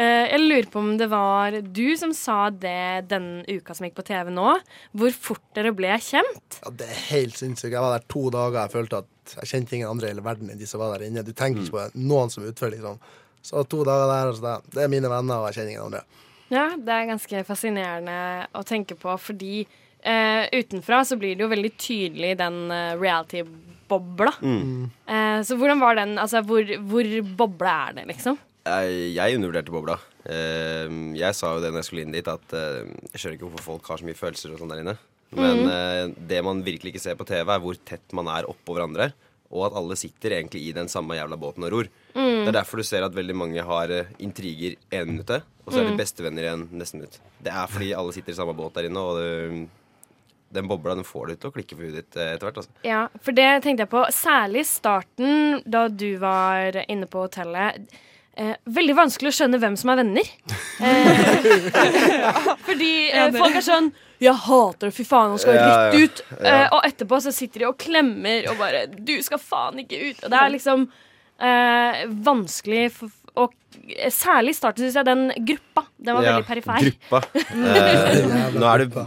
eh, 0.02 0.24
Jeg 0.32 0.40
lurer 0.42 0.68
på 0.74 0.82
om 0.82 0.90
det 1.00 1.08
var 1.12 1.54
du 1.62 1.86
som 2.00 2.14
sa 2.18 2.48
det 2.50 3.06
den 3.12 3.28
uka 3.46 3.76
som 3.78 3.86
gikk 3.88 3.98
på 4.00 4.06
TV 4.08 4.32
nå. 4.34 4.56
Hvor 4.98 5.14
fort 5.14 5.44
dere 5.58 5.72
ble 5.78 5.92
kjent. 6.02 6.58
Ja, 6.64 6.72
det 6.80 6.88
er 6.90 7.02
helt 7.12 7.38
sinnssykt. 7.38 7.76
Jeg 7.76 7.84
var 7.84 7.94
der 7.98 8.08
to 8.10 8.24
dager. 8.34 8.60
Jeg 8.64 8.74
følte 8.74 9.04
at 9.04 9.36
jeg 9.38 9.52
kjente 9.54 9.78
ingen 9.78 9.92
andre 9.92 10.10
i 10.10 10.14
hele 10.16 10.26
verden 10.26 10.50
enn 10.54 10.60
de 10.60 10.70
som 10.70 10.82
var 10.82 10.96
der 10.98 11.08
inne. 11.10 11.24
Du 11.26 11.34
tenker 11.38 11.62
ikke 11.64 11.76
på 11.78 11.84
det. 11.86 12.04
noen 12.10 12.34
som 12.34 12.46
utfører, 12.48 12.76
liksom. 12.78 12.98
Så 13.46 13.64
to 13.70 13.84
dager 13.88 14.10
der, 14.12 14.32
og 14.32 14.40
så 14.40 14.46
da. 14.48 14.56
Det 14.76 14.86
er 14.86 14.92
mine 14.92 15.12
venner, 15.14 15.44
og 15.44 15.50
jeg 15.52 15.60
kjenner 15.60 15.76
ingen 15.76 15.88
andre. 15.88 16.04
Ja, 16.52 16.66
det 16.80 16.94
er 16.96 17.10
ganske 17.12 17.44
fascinerende 17.48 18.18
å 18.56 18.64
tenke 18.68 18.96
på, 19.00 19.14
fordi 19.20 19.66
eh, 20.04 20.48
utenfra 20.54 21.04
så 21.08 21.18
blir 21.20 21.36
det 21.38 21.46
jo 21.46 21.52
veldig 21.52 21.72
tydelig 21.80 22.36
den 22.40 22.60
eh, 22.72 22.94
reality-bobla. 23.00 24.34
Eh, 24.42 25.40
så 25.48 25.58
hvordan 25.58 25.82
var 25.84 25.98
den? 26.00 26.18
Altså, 26.22 26.42
hvor, 26.46 26.64
hvor 26.90 27.10
boble 27.40 27.74
er 27.88 27.98
det, 28.00 28.08
liksom? 28.14 28.38
Jeg, 28.68 28.96
jeg 29.16 29.38
undervurderte 29.38 29.72
bobla. 29.72 29.98
Eh, 30.28 30.90
jeg 31.18 31.36
sa 31.38 31.54
jo 31.56 31.62
det 31.64 31.72
når 31.72 31.84
jeg 31.84 31.90
skulle 31.90 32.08
inn 32.08 32.16
dit, 32.18 32.28
at 32.28 32.58
eh, 32.58 32.90
jeg 33.14 33.22
skjønner 33.22 33.38
ikke 33.38 33.48
hvorfor 33.50 33.70
folk 33.72 33.92
har 33.94 34.02
så 34.02 34.08
mye 34.10 34.20
følelser 34.20 34.54
og 34.56 34.60
sånn 34.62 34.74
der 34.74 34.84
inne. 34.84 34.98
Men 35.38 35.64
eh, 35.68 36.04
det 36.30 36.42
man 36.46 36.64
virkelig 36.64 36.94
ikke 36.94 37.04
ser 37.04 37.18
på 37.20 37.28
TV, 37.28 37.48
er 37.48 37.64
hvor 37.64 37.80
tett 37.88 38.16
man 38.16 38.30
er 38.32 38.48
oppå 38.50 38.76
hverandre. 38.76 39.12
Og 39.48 39.64
at 39.70 39.78
alle 39.80 39.96
sitter 39.96 40.34
egentlig 40.36 40.66
i 40.68 40.74
den 40.76 40.90
samme 40.92 41.16
jævla 41.16 41.38
båten 41.40 41.64
og 41.64 41.72
ror. 41.72 41.88
Det 42.18 42.50
er 42.52 42.56
derfor 42.58 42.82
du 42.82 42.84
ser 42.88 43.06
at 43.06 43.16
veldig 43.16 43.36
mange 43.40 43.64
har 43.64 43.92
intriger 44.24 44.76
én 44.92 45.08
minutt, 45.08 45.32
og 45.64 45.72
så 45.72 45.80
er 45.80 45.88
de 45.88 45.96
bestevenner 46.00 46.44
igjen 46.50 46.66
neste 46.76 47.00
minutt. 47.00 47.16
Det 47.44 47.52
er 47.56 47.70
fordi 47.72 47.94
alle 47.96 48.12
sitter 48.16 48.36
i 48.36 48.38
samme 48.38 48.56
båt 48.58 48.76
der 48.76 48.90
inne, 48.90 49.00
og 49.04 49.20
det, 49.20 49.30
den 50.54 50.68
bobla 50.70 50.96
den 50.96 51.04
får 51.08 51.28
du 51.28 51.36
til 51.36 51.50
å 51.50 51.56
klikke 51.56 51.76
for 51.76 51.84
huet 51.88 51.96
ditt 52.00 52.18
eh, 52.20 52.34
etter 52.36 52.48
hvert. 52.48 52.60
Altså. 52.64 52.72
Ja, 52.88 53.02
for 53.24 53.36
det 53.38 53.48
tenkte 53.66 53.86
jeg 53.86 53.92
på. 53.94 54.04
Særlig 54.16 54.66
starten, 54.70 55.62
da 55.66 55.88
du 55.92 56.10
var 56.22 56.78
inne 56.88 57.08
på 57.12 57.26
hotellet. 57.28 57.88
Eh, 58.38 58.54
veldig 58.70 58.94
vanskelig 59.00 59.32
å 59.32 59.36
skjønne 59.40 59.58
hvem 59.62 59.76
som 59.82 59.90
er 59.92 59.98
venner. 60.04 60.28
Eh, 60.86 61.72
fordi 62.68 62.92
eh, 63.10 63.32
folk 63.34 63.56
er 63.58 63.66
sånn 63.66 63.90
'Jeg 64.18 64.34
hater 64.48 64.90
det, 64.90 64.96
fy 64.98 65.04
faen, 65.06 65.30
han 65.36 65.42
skal 65.42 65.54
Ja, 65.58 65.66
rett 65.66 65.94
ja. 65.94 66.06
ut'. 66.06 66.22
Eh, 66.42 66.68
og 66.74 66.86
etterpå 66.88 67.20
så 67.22 67.34
sitter 67.34 67.62
de 67.62 67.68
og 67.70 67.78
klemmer 67.82 68.48
og 68.50 68.58
bare 68.62 68.86
'Du 68.90 69.16
skal 69.22 69.42
faen 69.42 69.82
ikke 69.84 70.00
ut'. 70.10 70.24
Og 70.24 70.32
det 70.34 70.40
er 70.42 70.54
liksom 70.56 70.88
eh, 71.40 72.06
vanskelig 72.26 72.92
for, 72.98 73.12
og 73.38 73.54
Særlig 74.10 74.56
i 74.56 74.58
starten 74.58 74.82
syns 74.84 74.96
jeg 74.98 75.06
den 75.06 75.28
gruppa 75.46 75.84
Den 76.02 76.16
var 76.18 76.24
Ja, 76.26 76.32
veldig 76.32 76.48
perifer. 76.48 76.88
Gruppa. 76.88 77.20
Eh, 77.68 78.56
nå 78.58 78.66
er 78.66 78.86
det. 78.86 79.06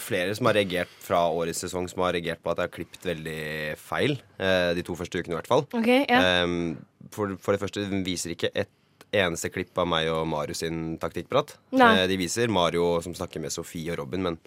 Flere 0.00 0.34
som 0.36 0.48
har 0.48 0.56
reagert 0.58 0.92
fra 1.02 1.24
årets 1.32 1.64
sesong 1.64 1.88
som 1.90 2.04
har 2.04 2.14
reagert 2.16 2.42
på 2.42 2.52
at 2.52 2.60
jeg 2.60 2.68
har 2.68 2.74
klippet 2.74 3.06
veldig 3.10 3.42
feil. 3.80 4.16
Eh, 4.38 4.70
de 4.76 4.84
to 4.86 4.96
første 4.98 5.20
ukene, 5.20 5.34
i 5.34 5.38
hvert 5.38 5.50
fall. 5.50 5.66
Okay, 5.72 6.04
ja. 6.08 6.22
Ehm, 6.42 6.76
for, 7.14 7.36
for 7.42 7.54
det 7.54 7.62
første, 7.62 7.86
den 7.90 8.04
viser 8.06 8.34
ikke 8.34 8.52
et 8.54 8.72
eneste 9.14 9.50
klipp 9.54 9.78
av 9.78 9.88
meg 9.90 10.08
og 10.10 10.26
Marius 10.30 10.64
sin 10.64 10.96
taktikkprat. 11.02 11.56
Eh, 11.76 12.04
de 12.10 12.18
viser 12.20 12.52
Mario 12.52 12.96
som 13.04 13.14
snakker 13.16 13.42
med 13.42 13.54
Sofie 13.54 13.94
og 13.94 14.02
Robin, 14.02 14.24
men 14.26 14.40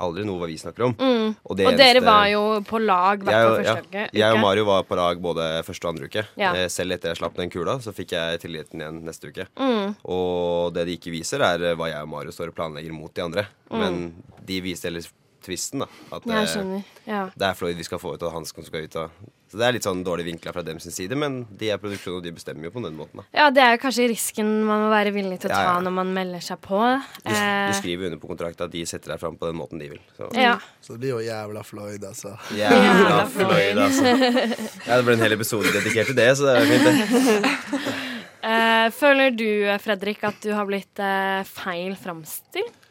aldri 0.00 0.24
noe 0.26 0.40
hva 0.40 0.48
vi 0.48 0.56
snakker 0.60 0.86
om. 0.88 0.94
Mm. 0.96 1.34
Og, 1.42 1.56
det 1.58 1.66
Og 1.68 1.78
dere 1.78 2.02
var 2.04 2.26
jo 2.30 2.42
på 2.66 2.80
lag 2.82 3.22
hvert 3.24 3.36
fall 3.36 3.58
første 3.60 3.74
ja, 3.74 3.82
uke. 3.84 4.04
jeg 4.20 4.36
og. 4.36 4.40
Mario 4.42 4.64
var 4.68 4.86
på 4.88 4.98
lag 4.98 5.20
både 5.22 5.48
første 5.66 5.88
og 5.88 5.94
andre 5.94 6.08
uke. 6.10 6.24
Ja. 6.40 6.52
Eh, 6.56 6.68
Selv 6.72 6.96
etter 6.96 7.12
jeg 7.12 7.20
slapp 7.20 7.36
den 7.38 7.52
kula, 7.52 7.78
så 7.84 7.94
fikk 7.96 8.16
jeg 8.16 8.40
tilliten 8.44 8.82
igjen 8.82 9.02
neste 9.06 9.32
uke. 9.32 9.48
Mm. 9.60 9.96
Og 10.12 10.72
det 10.76 10.86
de 10.88 10.96
ikke 10.98 11.14
viser, 11.14 11.44
er 11.44 11.70
eh, 11.72 11.76
hva 11.78 11.90
jeg 11.92 12.08
og 12.08 12.12
Mario 12.12 12.34
står 12.34 12.52
og 12.52 12.58
planlegger 12.58 12.96
mot 12.96 13.12
de 13.12 13.24
andre. 13.24 13.46
Mm. 13.70 13.78
Men 13.82 14.02
de 14.48 14.60
viser 14.64 14.90
heller 14.90 15.08
tvisten, 15.46 15.86
da. 15.86 15.88
At 16.12 16.26
Jeg 16.28 16.42
eh, 16.42 16.52
skjønner. 16.52 16.92
Ja. 17.06 17.24
det 17.34 17.48
er 17.48 17.58
Floyd 17.58 17.78
vi 17.78 17.86
skal 17.86 18.02
få 18.02 18.16
ut, 18.16 18.26
og 18.26 18.34
han 18.34 18.48
som 18.48 18.66
skal 18.66 18.86
ut. 18.86 19.00
av 19.00 19.26
så 19.46 19.60
det 19.60 19.66
er 19.66 19.74
litt 19.76 19.86
sånn 19.86 20.00
dårlig 20.02 20.24
vinkla 20.26 20.50
fra 20.50 20.62
dem 20.66 20.80
sin 20.82 20.90
side, 20.90 21.14
men 21.18 21.44
de 21.54 21.68
er 21.70 21.78
produksjon, 21.78 22.16
og 22.18 22.24
de 22.24 22.32
bestemmer 22.34 22.66
jo 22.66 22.72
på 22.74 22.80
den 22.82 22.96
måten. 22.98 23.22
da 23.22 23.44
ja, 23.44 23.46
det 23.54 23.62
er 23.62 23.76
jo 23.76 23.82
kanskje 23.84 24.08
risken 24.10 24.48
man 24.66 24.82
må 24.82 24.88
være 24.90 25.12
villig 25.14 25.38
til 25.42 25.52
å 25.52 25.54
ta 25.54 25.60
ja. 25.68 25.74
når 25.84 25.94
man 25.94 26.10
melder 26.16 26.42
seg 26.42 26.58
på. 26.64 26.80
Du, 27.22 27.30
Eh, 27.36 27.68
du 27.70 27.76
skriver 27.78 28.08
under 28.08 28.18
på 28.18 28.30
kontrakt 28.30 28.60
at 28.64 28.72
de 28.72 28.82
setter 28.88 29.12
deg 29.12 29.20
fram 29.22 29.36
på 29.38 29.46
den 29.46 29.58
måten 29.58 29.78
de 29.78 29.88
vil. 29.92 30.00
Så. 30.16 30.28
ja. 30.34 30.56
Så 30.82 30.94
det 30.96 31.04
blir 31.04 31.14
jo 31.14 31.20
jævla 31.22 31.62
Floyd, 31.66 32.04
altså. 32.10 32.34
Jævla 32.58 33.20
Floyd, 33.36 33.80
altså. 33.86 34.14
Ja, 34.88 34.96
det 34.98 35.04
ble 35.06 35.14
en 35.14 35.24
hel 35.24 35.36
episode 35.38 35.72
dedikert 35.74 36.10
til 36.10 36.18
det, 36.18 36.28
så 36.38 36.50
det 36.50 36.56
er 36.56 36.68
fint, 36.72 36.90
det. 36.90 37.94
Eh, 38.46 38.92
føler 38.94 39.32
du, 39.34 39.48
Fredrik, 39.82 40.20
at 40.22 40.36
du 40.38 40.52
har 40.54 40.68
blitt 40.68 41.00
eh, 41.02 41.40
feil 41.50 41.96
framstilt? 41.98 42.85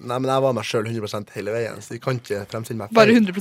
Nei, 0.00 0.18
men 0.18 0.26
jeg 0.30 0.42
var 0.42 0.56
meg 0.56 0.64
sjøl 0.66 0.88
100% 0.90 1.30
hele 1.36 1.52
veien, 1.54 1.78
så 1.80 1.94
de 1.94 2.00
kan 2.02 2.18
ikke 2.18 2.42
fremstille 2.50 2.80
meg 2.80 2.90
Bare 2.96 3.14
100 3.14 3.32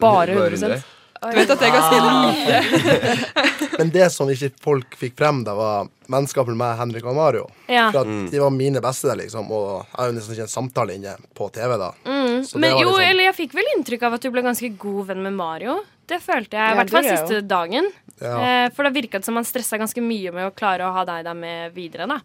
Bare 0.00 0.36
100% 0.56 0.82
Du 1.20 1.36
vet 1.36 1.50
at 1.52 1.60
det 1.60 1.68
er 1.68 1.74
ganske 1.76 1.98
lite. 2.24 3.66
Men 3.78 3.90
det 3.92 4.06
som 4.12 4.30
ikke 4.32 4.48
folk 4.64 4.94
fikk 4.96 5.18
frem, 5.20 5.42
da 5.44 5.52
var 5.56 5.90
vennskapet 6.08 6.56
med 6.56 6.78
Henrik 6.78 7.04
og 7.04 7.16
Mario. 7.18 7.42
Ja. 7.68 7.90
For 7.92 8.00
at 8.08 8.30
de 8.32 8.40
var 8.40 8.52
mine 8.54 8.80
beste 8.80 9.10
der, 9.10 9.18
liksom. 9.20 9.50
Og 9.52 9.82
jeg 9.82 9.98
har 9.98 10.08
jo 10.08 10.16
nesten 10.16 10.36
ikke 10.36 10.46
en 10.46 10.52
samtale 10.54 10.96
inne 10.96 11.12
på 11.36 11.50
TV, 11.52 11.76
da. 11.80 11.90
Mm. 12.08 12.40
Så 12.48 12.56
det 12.56 12.62
Men 12.64 12.72
var 12.72 12.80
jo, 12.80 12.88
liksom- 12.88 13.08
eller 13.10 13.28
jeg 13.28 13.36
fikk 13.36 13.58
vel 13.60 13.70
inntrykk 13.76 14.02
av 14.08 14.16
at 14.16 14.24
du 14.24 14.30
ble 14.32 14.42
ganske 14.48 14.72
god 14.80 15.06
venn 15.12 15.22
med 15.28 15.36
Mario. 15.36 15.76
Det 16.08 16.22
følte 16.24 16.56
jeg, 16.56 16.64
i 16.64 16.72
Ja, 16.72 16.74
hvert 16.80 16.90
fall 16.96 17.04
siste 17.04 17.42
dagen. 17.46 17.92
Ja. 18.20 18.34
Eh, 18.40 18.70
for 18.74 18.88
det 18.88 18.94
virka 18.96 19.22
som 19.24 19.36
han 19.36 19.44
stressa 19.44 19.76
ganske 19.78 20.00
mye 20.00 20.32
med 20.32 20.48
å 20.48 20.54
klare 20.56 20.88
å 20.88 20.92
ha 20.96 21.04
deg 21.04 21.24
der 21.28 21.34
med 21.34 21.74
videre, 21.76 22.08
da. 22.08 22.20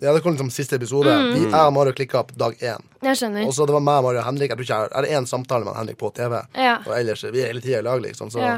Ja, 0.00 0.14
det 0.16 0.22
kom 0.24 0.32
liksom 0.32 0.48
siste 0.52 0.78
episode. 0.80 1.12
Vi, 1.34 1.42
jeg 1.44 1.52
og 1.60 1.74
Mario 1.76 1.92
klikka 1.92 2.22
på 2.24 2.36
dag 2.40 2.56
én. 2.64 2.84
Jeg 3.04 3.18
skjønner. 3.20 3.44
Og 3.44 3.52
så 3.52 3.66
det 3.68 3.74
var 3.76 3.82
meg, 3.84 4.00
Mario 4.06 4.22
og 4.22 4.26
Henrik. 4.30 4.54
Jeg 4.54 4.56
tror 4.56 4.66
ikke 4.66 4.78
jeg 4.80 5.12
er 5.12 5.18
én 5.18 5.28
samtale 5.28 5.68
med 5.68 5.76
Henrik 5.76 5.98
på 6.00 6.08
TV. 6.16 6.38
Ja. 6.56 6.78
Og 6.86 6.94
ellers 6.96 7.24
vi 7.26 7.42
er 7.42 7.52
hele 7.52 7.60
tida 7.64 7.82
i 7.82 7.86
lag, 7.86 8.00
liksom. 8.04 8.32
Så 8.32 8.40
Ja. 8.40 8.56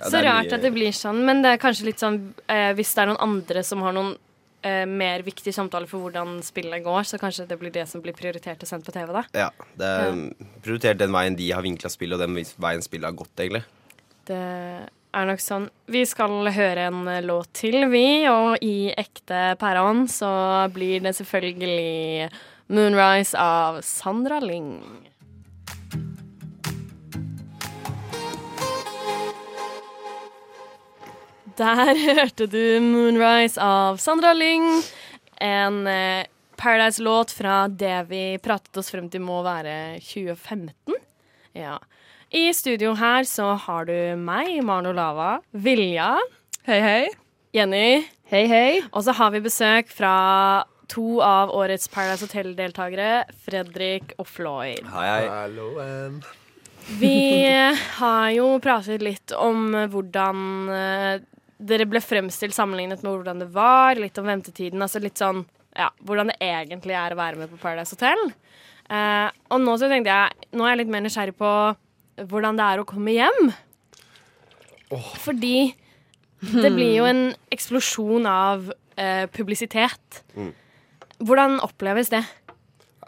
Ja, 0.00 0.08
Så 0.08 0.16
er 0.16 0.24
rart 0.24 0.52
at 0.56 0.62
det 0.64 0.72
blir 0.72 0.94
sånn, 0.96 1.18
men 1.28 1.42
det 1.44 1.50
er 1.52 1.58
kanskje 1.60 1.84
litt 1.84 2.00
sånn 2.00 2.32
eh, 2.48 2.70
Hvis 2.72 2.94
det 2.96 3.02
er 3.02 3.10
noen 3.10 3.20
andre 3.20 3.62
som 3.62 3.82
har 3.84 3.92
noen 3.92 4.14
eh, 4.64 4.86
mer 4.88 5.20
viktige 5.26 5.52
samtaler 5.52 5.90
for 5.90 6.00
hvordan 6.06 6.38
spillet 6.42 6.80
går, 6.84 7.04
så 7.04 7.20
kanskje 7.20 7.44
det 7.50 7.58
blir 7.60 7.74
det 7.74 7.84
som 7.90 8.00
blir 8.00 8.16
prioritert 8.16 8.62
og 8.64 8.70
sendt 8.70 8.86
på 8.86 8.94
TV, 8.96 9.12
da. 9.12 9.24
Ja, 9.36 9.50
det 9.76 9.90
er 9.98 10.14
mm, 10.16 10.48
prioritert 10.64 11.02
den 11.02 11.12
veien 11.12 11.36
de 11.36 11.50
har 11.52 11.60
vinkla 11.60 11.92
spillet, 11.92 12.16
og 12.16 12.24
den 12.24 12.40
veien 12.40 12.80
spillet 12.80 13.10
har 13.10 13.18
gått, 13.20 13.34
egentlig. 13.36 13.62
Det 14.30 14.40
er 15.14 15.28
nok 15.28 15.42
sånn. 15.42 15.68
Vi 15.90 16.04
skal 16.08 16.50
høre 16.54 16.88
en 16.90 17.02
eh, 17.10 17.22
låt 17.24 17.52
til, 17.62 17.84
vi, 17.92 18.26
og 18.30 18.62
i 18.64 18.90
ekte 18.94 19.54
pæreånd 19.60 20.08
så 20.12 20.30
blir 20.74 21.02
det 21.04 21.14
selvfølgelig 21.18 22.30
Moonrise 22.70 23.38
av 23.38 23.80
Sandra 23.86 24.38
Lyng. 24.42 24.78
Der 31.60 31.94
hørte 32.20 32.46
du 32.46 32.80
Moonrise 32.84 33.60
av 33.60 33.98
Sandra 34.00 34.32
Lyng. 34.36 34.68
En 35.40 35.86
eh, 35.90 36.26
Paradise-låt 36.60 37.32
fra 37.32 37.62
det 37.68 38.02
vi 38.10 38.24
pratet 38.42 38.76
oss 38.76 38.92
frem 38.92 39.08
til 39.10 39.24
må 39.24 39.40
være 39.42 39.96
2015. 40.04 41.00
Ja. 41.56 41.78
I 42.30 42.52
studio 42.54 42.92
her 42.94 43.24
så 43.26 43.56
har 43.58 43.88
du 43.88 43.94
meg, 44.22 44.60
Marno 44.62 44.92
Lava, 44.94 45.40
Vilja, 45.50 46.12
Hei, 46.68 46.76
hei. 46.84 47.06
Jenny, 47.56 48.04
Hei, 48.30 48.44
hei. 48.46 48.82
og 48.92 49.02
så 49.02 49.14
har 49.18 49.32
vi 49.34 49.40
besøk 49.42 49.88
fra 49.90 50.62
to 50.90 51.18
av 51.24 51.50
årets 51.50 51.88
Paradise 51.90 52.22
Hotel-deltakere, 52.28 53.24
Fredrik 53.46 54.14
og 54.22 54.28
Floyd. 54.30 54.86
Hei, 54.92 55.08
hei. 55.26 56.06
Vi 57.00 57.16
har 57.98 58.30
jo 58.36 58.46
pratet 58.62 59.02
litt 59.02 59.34
om 59.34 59.74
hvordan 59.90 60.70
eh, 60.74 61.26
dere 61.58 61.90
ble 61.90 61.98
fremstilt 62.02 62.54
sammenlignet 62.54 63.02
med 63.02 63.10
hvordan 63.16 63.42
det 63.42 63.50
var, 63.54 63.98
litt 63.98 64.18
om 64.22 64.30
ventetiden, 64.30 64.82
altså 64.82 65.02
litt 65.02 65.18
sånn 65.18 65.42
ja, 65.74 65.90
hvordan 66.06 66.30
det 66.30 66.38
egentlig 66.46 66.94
er 66.98 67.14
å 67.14 67.18
være 67.18 67.42
med 67.42 67.50
på 67.50 67.58
Paradise 67.62 67.98
Hotel. 67.98 68.28
Eh, 68.86 69.28
og 69.50 69.62
nå 69.66 69.74
så 69.82 69.90
tenkte 69.90 70.14
jeg, 70.14 70.50
nå 70.54 70.62
er 70.66 70.76
jeg 70.76 70.84
litt 70.84 70.94
mer 70.94 71.08
nysgjerrig 71.10 71.34
på 71.38 71.54
hvordan 72.28 72.58
det 72.58 72.66
er 72.66 72.82
å 72.82 72.88
komme 72.88 73.14
hjem. 73.16 73.52
Fordi 75.22 75.70
det 76.40 76.70
blir 76.74 76.94
jo 76.98 77.06
en 77.08 77.22
eksplosjon 77.52 78.26
av 78.28 78.72
eh, 78.96 79.26
publisitet. 79.32 80.22
Hvordan 81.20 81.58
oppleves 81.64 82.10
det? 82.12 82.22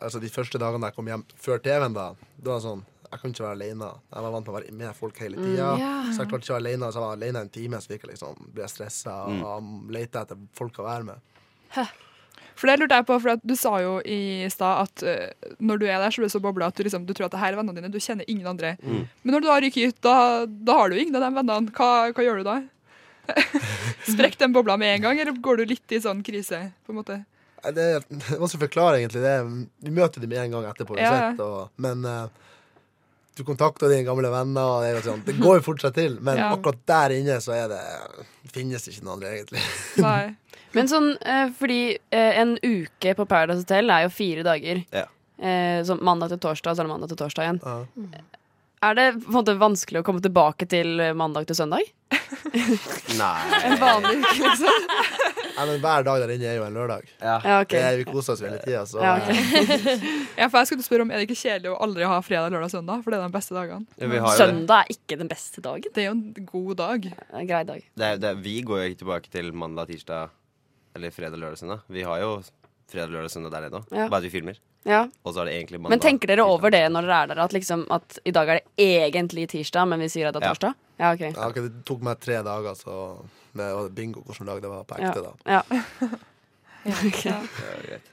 Altså, 0.02 0.20
de 0.20 0.30
første 0.32 0.58
dagene 0.60 0.88
jeg 0.90 0.96
kom 0.96 1.08
hjem 1.08 1.22
før 1.40 1.60
TV-en, 1.62 1.94
da, 1.96 2.08
det 2.36 2.50
var 2.50 2.60
sånn 2.64 2.82
Jeg 3.12 3.20
kunne 3.20 3.34
ikke 3.36 3.44
være 3.44 3.56
alene. 3.58 3.88
Jeg 4.08 4.24
var 4.24 4.32
vant 4.32 4.46
til 4.46 4.52
å 4.52 4.56
være 4.56 4.72
med 4.72 4.96
folk 4.96 5.18
hele 5.20 5.36
tida. 5.36 5.66
Så 6.14 6.22
jeg 6.22 6.30
klarte 6.30 6.46
ikke 6.46 6.54
å 6.54 6.56
være 6.56 6.62
alene. 6.62 6.86
Så 6.88 6.96
jeg 6.96 7.04
var 7.04 7.18
alene 7.18 7.42
en 7.44 7.50
time, 7.52 7.80
så 7.84 7.92
jeg 7.92 8.06
liksom, 8.08 8.38
ble 8.54 8.64
jeg 8.64 8.72
stressa 8.72 9.16
og 9.28 9.90
lette 9.92 10.22
etter 10.24 10.38
folk 10.56 10.80
å 10.80 10.86
være 10.86 11.04
med. 11.10 11.20
For 12.62 12.70
det 12.70 12.76
lurte 12.78 12.94
jeg 13.00 13.06
på, 13.08 13.16
for 13.18 13.40
du 13.42 13.54
sa 13.58 13.72
jo 13.82 13.96
i 14.06 14.46
stad 14.52 14.84
at 14.86 15.02
uh, 15.02 15.54
når 15.58 15.80
du 15.82 15.86
er 15.88 15.98
der, 15.98 16.14
så 16.14 16.22
blir 16.22 16.30
du 16.30 16.34
så 16.36 16.40
bobla 16.44 16.68
at 16.70 16.78
du, 16.78 16.84
liksom, 16.86 17.08
du 17.08 17.10
tror 17.10 17.26
at 17.26 17.34
det 17.34 17.40
her 17.42 17.56
er 17.56 17.58
vennene 17.58 17.80
dine. 17.80 17.90
Du 17.90 17.98
kjenner 17.98 18.28
ingen 18.30 18.46
andre. 18.52 18.76
Men 18.86 19.34
når 19.34 19.42
du 19.42 19.48
da 19.50 19.56
ryker 19.64 19.90
ut, 19.90 19.98
da, 20.06 20.14
da 20.46 20.76
har 20.78 20.92
du 20.92 21.00
ingen 21.00 21.18
av 21.18 21.26
de 21.26 21.32
vennene. 21.40 21.74
Hva, 21.74 21.90
hva 22.14 22.26
gjør 22.28 22.38
du 22.44 22.46
da? 22.46 22.60
Sprekk 24.12 24.38
den 24.38 24.54
bobla 24.54 24.76
med 24.78 24.96
en 24.96 25.08
gang, 25.08 25.20
eller 25.24 25.34
går 25.42 25.62
du 25.62 25.64
litt 25.74 25.94
i 25.94 26.00
sånn 26.02 26.22
krise? 26.26 26.62
på 26.86 26.94
en 26.94 27.00
måte? 27.02 27.18
Det 27.62 27.82
er 27.96 28.06
vanskelig 28.06 28.58
å 28.58 28.62
forklare, 28.64 29.02
egentlig. 29.02 29.22
Det 29.22 29.34
er, 29.40 29.50
vi 29.86 29.92
møter 29.94 30.22
dem 30.22 30.32
med 30.32 30.40
en 30.46 30.56
gang 30.56 30.70
etterpå. 30.70 30.98
Ja, 30.98 31.12
Sett, 31.14 31.42
og, 31.42 31.70
men 31.82 32.02
uh, 32.06 32.26
du 33.38 33.44
kontakter 33.46 33.88
dine 33.92 34.06
gamle 34.06 34.30
venner, 34.32 34.66
og 34.78 34.82
det, 34.82 35.04
sånn, 35.06 35.22
det 35.26 35.36
går 35.38 35.60
jo 35.60 35.66
fortsatt 35.70 35.94
til. 35.96 36.18
Men 36.20 36.40
Ja. 36.40 36.50
akkurat 36.56 36.82
der 36.90 37.14
inne 37.20 37.38
så 37.42 37.54
er 37.56 37.70
det 37.70 37.82
finnes 38.52 38.82
det 38.84 38.96
ikke 38.96 39.06
noen 39.06 39.14
andre, 39.18 39.34
egentlig. 39.38 39.62
Nei. 40.02 40.34
Men 40.74 40.88
sånn, 40.90 41.10
eh, 41.20 41.48
fordi 41.58 41.80
eh, 42.10 42.38
en 42.42 42.54
uke 42.62 43.14
på 43.18 43.26
Paradise 43.28 43.64
Hotel 43.64 43.90
er 43.92 44.06
jo 44.06 44.12
fire 44.14 44.44
dager. 44.46 44.84
Ja. 44.94 45.06
Eh, 45.42 45.80
så 45.84 45.98
mandag 46.00 46.32
til 46.32 46.38
torsdag, 46.44 46.76
så 46.76 46.82
er 46.82 46.88
det 46.88 46.92
mandag 46.94 47.10
til 47.12 47.20
torsdag 47.24 47.48
igjen. 47.48 47.60
Ja. 47.64 48.22
Er 48.82 48.96
det 48.98 49.08
på 49.22 49.28
en 49.30 49.36
måte 49.36 49.52
vanskelig 49.60 50.00
å 50.00 50.06
komme 50.06 50.22
tilbake 50.24 50.66
til 50.66 50.98
mandag 51.14 51.44
til 51.46 51.54
søndag? 51.54 51.86
Nei. 53.20 53.42
En 53.68 53.76
vanlig 53.78 54.16
uke, 54.24 54.40
liksom? 54.42 54.88
Nei, 55.56 55.66
men 55.68 55.78
hver 55.84 56.04
dag 56.06 56.22
der 56.22 56.32
inne 56.32 56.48
er 56.48 56.56
jo 56.56 56.64
en 56.64 56.74
lørdag. 56.74 57.04
Ja. 57.20 57.36
Ja, 57.44 57.58
ok. 57.62 57.74
Det 57.76 57.82
er, 57.84 57.98
vi 58.00 58.06
koser 58.08 58.34
oss 58.34 58.42
hele 58.42 58.58
tida, 58.64 58.82
så 58.88 59.02
Ja, 59.04 59.12
ok. 59.20 59.30
eh, 59.30 60.06
Ja, 60.40 60.48
for 60.48 60.62
jeg 60.62 60.70
skulle 60.72 60.86
spørre 60.86 61.04
om 61.04 61.12
Er 61.12 61.20
det 61.20 61.26
ikke 61.28 61.36
kjedelig 61.42 61.74
å 61.74 61.78
aldri 61.84 62.08
ha 62.08 62.18
fredag, 62.24 62.54
lørdag, 62.54 62.72
søndag? 62.72 63.02
For 63.04 63.12
det 63.12 63.20
er 63.20 63.26
de 63.28 63.36
beste 63.36 63.54
dagene. 63.54 63.86
Ja. 64.00 64.34
Søndag 64.40 64.76
er 64.86 64.94
ikke 64.96 65.18
den 65.20 65.30
beste 65.30 65.62
dagen. 65.64 65.92
Det 65.94 66.02
er 66.02 66.08
jo 66.08 66.14
en 66.16 66.46
god 66.48 66.76
dag. 66.80 67.10
En 67.30 67.50
grei 67.50 67.62
dag. 67.68 67.84
Det 67.94 68.08
er, 68.08 68.22
det 68.22 68.30
er, 68.32 68.40
vi 68.48 68.56
går 68.66 68.82
jo 68.82 68.88
ikke 68.90 69.02
tilbake 69.04 69.34
til 69.36 69.52
mandag, 69.54 69.92
tirsdag 69.92 70.32
eller 70.94 71.10
fredag, 71.14 71.38
lørdag, 71.40 71.58
søndag. 71.62 71.80
Vi 71.92 72.02
har 72.06 72.20
jo 72.22 72.30
fredag, 72.92 73.10
lørdag, 73.14 73.30
søndag 73.32 73.50
der 73.54 73.66
nede 73.66 73.80
òg. 73.80 73.88
Ja. 73.96 74.08
Bare 74.12 74.20
at 74.22 74.26
vi 74.28 74.30
filmer. 74.34 74.58
Ja. 74.84 75.04
Og 75.22 75.34
så 75.34 75.40
er 75.42 75.48
det 75.50 75.54
egentlig 75.56 75.78
mandag. 75.80 75.94
Men 75.94 76.00
tenker 76.02 76.32
dere 76.32 76.44
over 76.44 76.72
det 76.74 76.82
når 76.90 77.06
dere 77.06 77.20
er 77.22 77.30
der, 77.32 77.42
at, 77.44 77.52
liksom, 77.54 77.84
at 77.94 78.18
i 78.26 78.32
dag 78.34 78.48
er 78.50 78.58
det 78.60 78.86
egentlig 79.06 79.48
tirsdag, 79.52 79.86
men 79.88 80.02
vi 80.02 80.08
sier 80.12 80.28
at 80.28 80.34
det 80.36 80.42
er 80.42 80.48
torsdag? 80.56 80.74
Ja, 80.98 81.12
ok. 81.14 81.22
ja, 81.28 81.46
ok, 81.48 81.54
Det 81.54 81.84
tok 81.88 82.02
meg 82.02 82.20
tre 82.22 82.40
dager, 82.42 82.74
så 82.78 82.96
det 83.54 83.68
var 83.76 83.88
bingo 83.94 84.22
hvilken 84.26 84.48
dag 84.50 84.62
det 84.64 84.70
var 84.72 84.84
på 84.88 84.98
Ja. 84.98 85.10
ekte. 85.10 85.22
da 85.22 85.32
Ja. 85.46 85.62
Ja, 86.82 86.96
greit. 87.86 88.08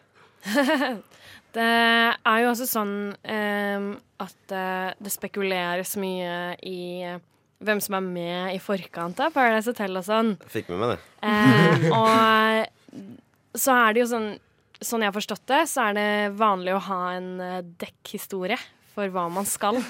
Det 1.50 1.63
er 1.65 2.41
jo 2.43 2.51
også 2.51 2.67
sånn 2.69 2.91
um, 3.17 3.86
at 4.21 4.51
eh, 4.53 4.91
det 5.01 5.09
spekuleres 5.09 5.95
mye 5.98 6.36
i 6.62 7.01
eh, 7.01 7.15
hvem 7.63 7.81
som 7.83 7.97
er 7.99 8.05
med 8.05 8.55
i 8.55 8.59
forkant 8.63 9.19
av 9.23 9.33
Paradise 9.35 9.71
Hotel 9.71 9.99
og 9.99 10.05
sånn. 10.07 10.35
Fikk 10.51 10.71
med 10.71 10.81
meg 10.81 10.93
det. 10.93 10.99
Eh, 11.27 11.89
og 11.99 13.59
så 13.59 13.75
er 13.75 13.95
det 13.95 14.05
jo 14.05 14.11
sånn 14.15 14.31
Sånn 14.79 15.01
jeg 15.03 15.09
har 15.09 15.15
forstått 15.17 15.41
det, 15.51 15.57
så 15.67 15.89
er 15.89 15.95
det 15.97 16.11
vanlig 16.39 16.71
å 16.71 16.77
ha 16.85 16.99
en 17.11 17.25
eh, 17.43 17.65
dekkhistorie 17.81 18.55
for 18.95 19.11
hva 19.11 19.25
man 19.27 19.47
skal. 19.47 19.79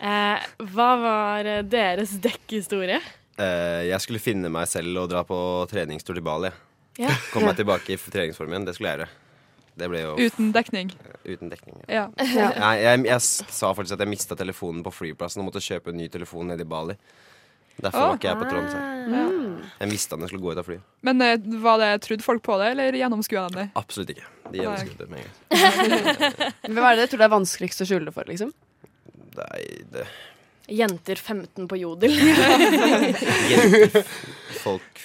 Eh, 0.00 0.44
hva 0.72 0.88
var 1.00 1.48
eh, 1.48 1.62
deres 1.64 2.14
dekkhistorie? 2.24 3.00
Eh, 3.40 3.82
jeg 3.88 4.00
skulle 4.04 4.20
finne 4.20 4.48
meg 4.52 4.68
selv 4.68 5.02
og 5.02 5.10
dra 5.12 5.20
på 5.28 5.36
treningstur 5.68 6.16
til 6.16 6.24
Bali. 6.24 6.48
Ja. 7.00 7.12
Komme 7.32 7.50
meg 7.50 7.58
tilbake 7.58 7.92
i 7.94 7.98
treningsform 8.00 8.52
igjen. 8.52 8.64
Det 8.68 8.76
skulle 8.76 8.92
jeg 8.92 9.00
gjøre. 9.00 9.10
Det 9.80 9.88
ble 9.88 10.02
jo 10.02 10.12
Uten 10.20 10.52
dekning. 10.52 10.92
uten 11.24 11.50
dekning. 11.52 11.80
Ja. 11.88 12.10
Ja. 12.20 12.50
Nei, 12.64 12.74
jeg, 12.82 13.02
jeg 13.08 13.24
sa 13.24 13.72
faktisk 13.72 13.96
at 13.96 14.04
jeg 14.04 14.12
mista 14.12 14.36
telefonen 14.38 14.84
på 14.84 14.92
flyplassen 14.92 15.42
og 15.42 15.50
måtte 15.50 15.64
kjøpe 15.64 15.94
en 15.94 16.00
ny 16.00 16.08
telefon 16.12 16.52
nede 16.52 16.66
i 16.66 16.68
Bali. 16.68 16.96
Derfor 17.80 17.96
oh. 17.96 18.08
var 18.10 18.18
ikke 18.18 18.28
jeg 18.28 18.40
på 18.40 18.48
Tromsø. 18.50 18.80
Mm. 19.08 19.60
Jeg 19.80 19.92
visste 19.94 20.16
den 20.16 20.26
jeg 20.26 20.32
skulle 20.32 20.44
gå 20.44 20.52
ut 20.52 20.60
av 20.60 20.66
flyet. 20.66 20.88
Men 21.06 21.24
eh, 21.24 21.46
var 21.62 21.80
det, 21.80 21.90
trodde 22.04 22.26
folk 22.26 22.42
på 22.44 22.58
det, 22.60 22.72
eller 22.74 22.98
gjennomskua 22.98 23.46
de 23.48 23.62
det? 23.62 23.68
Absolutt 23.80 24.12
ikke. 24.12 24.26
De 24.50 24.60
gjennomskudde 24.60 25.06
med 25.08 25.22
en 25.22 25.30
gang. 25.30 25.38
Hva 26.76 26.90
er 26.90 26.98
det 26.98 27.06
du 27.06 27.14
tror 27.14 27.22
det 27.22 27.28
er 27.30 27.36
vanskeligst 27.38 27.84
å 27.84 27.88
skjule 27.88 28.10
det 28.10 28.16
for, 28.16 28.28
liksom? 28.28 28.52
Nei, 29.38 29.62
det 29.94 30.04
Jenter 30.70 31.18
15 31.18 31.66
på 31.66 31.76
Jodel. 31.80 32.12
Jenter, 33.50 34.04
folk 34.60 35.00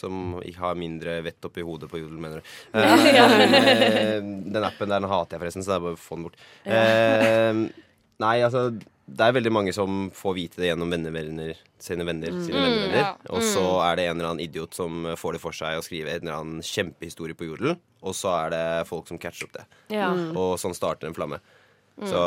som 0.00 0.36
har 0.58 0.78
mindre 0.78 1.18
vett 1.26 1.48
oppi 1.48 1.64
hodet 1.66 1.90
på 1.90 2.00
jodel, 2.02 2.20
mener 2.22 2.40
du. 2.40 2.54
Eh, 3.98 4.18
den 4.22 4.64
appen 4.64 4.90
der 4.90 5.00
den 5.02 5.10
hater 5.10 5.36
jeg 5.36 5.42
forresten, 5.42 5.64
så 5.64 5.72
det 5.72 5.76
er 5.78 5.84
bare 5.86 5.98
å 5.98 6.00
få 6.00 6.16
den 6.16 6.24
bort. 6.28 6.38
Eh, 6.68 7.60
nei, 8.22 8.36
altså 8.44 8.68
det 9.08 9.24
er 9.24 9.34
veldig 9.38 9.52
mange 9.54 9.72
som 9.72 10.08
får 10.14 10.34
vite 10.36 10.60
det 10.60 10.68
gjennom 10.68 10.90
venner, 10.92 11.12
venner 11.14 11.54
sine 11.80 12.04
venner. 12.04 12.34
sine 12.44 12.60
venner, 12.60 12.82
venner. 12.82 12.98
ja. 13.00 13.12
Og 13.32 13.44
så 13.46 13.64
er 13.86 13.96
det 13.96 14.06
en 14.08 14.18
eller 14.18 14.30
annen 14.32 14.44
idiot 14.44 14.76
som 14.76 15.06
får 15.16 15.36
det 15.38 15.42
for 15.42 15.56
seg 15.56 15.78
å 15.78 15.84
skrive 15.84 16.12
en 16.12 16.26
eller 16.26 16.36
annen 16.36 16.66
kjempehistorie 16.66 17.38
på 17.38 17.48
jodel, 17.48 17.78
og 18.04 18.16
så 18.16 18.34
er 18.42 18.52
det 18.54 18.64
folk 18.90 19.08
som 19.08 19.20
catcher 19.20 19.48
opp 19.48 19.56
det. 19.56 19.64
Ja. 19.96 20.10
Og 20.34 20.58
sånn 20.60 20.76
starter 20.76 21.08
en 21.08 21.16
flamme. 21.16 21.40
Så 21.98 22.20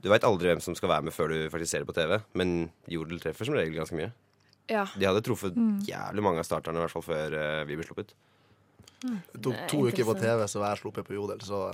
du 0.00 0.08
veit 0.12 0.24
aldri 0.24 0.52
hvem 0.52 0.62
som 0.62 0.76
skal 0.78 0.92
være 0.92 1.08
med 1.08 1.14
før 1.16 1.32
du 1.34 1.38
faktisk 1.52 1.72
ser 1.72 1.82
det 1.82 1.90
på 1.90 1.96
TV, 1.98 2.18
men 2.38 2.70
jodel 2.90 3.20
treffer 3.22 3.48
som 3.48 3.58
regel 3.58 3.80
ganske 3.80 3.98
mye. 3.98 4.12
Ja. 4.68 4.86
De 4.94 5.08
hadde 5.08 5.22
truffet 5.24 5.56
jævlig 5.88 6.24
mange 6.24 6.42
av 6.42 6.48
starterne, 6.48 6.80
i 6.80 6.84
hvert 6.86 6.96
fall 6.96 7.06
før 7.06 7.38
uh, 7.38 7.62
vi 7.68 7.78
ble 7.78 7.86
sluppet. 7.88 8.14
Det 8.98 9.38
tok 9.44 9.58
to 9.70 9.84
uker 9.86 10.06
på. 10.08 10.14
TV, 10.18 10.42
så 10.50 10.58
var 10.58 10.74
jeg 10.74 10.82
sluppet 10.82 11.06
på 11.06 11.14
Jodel, 11.14 11.38
så 11.46 11.68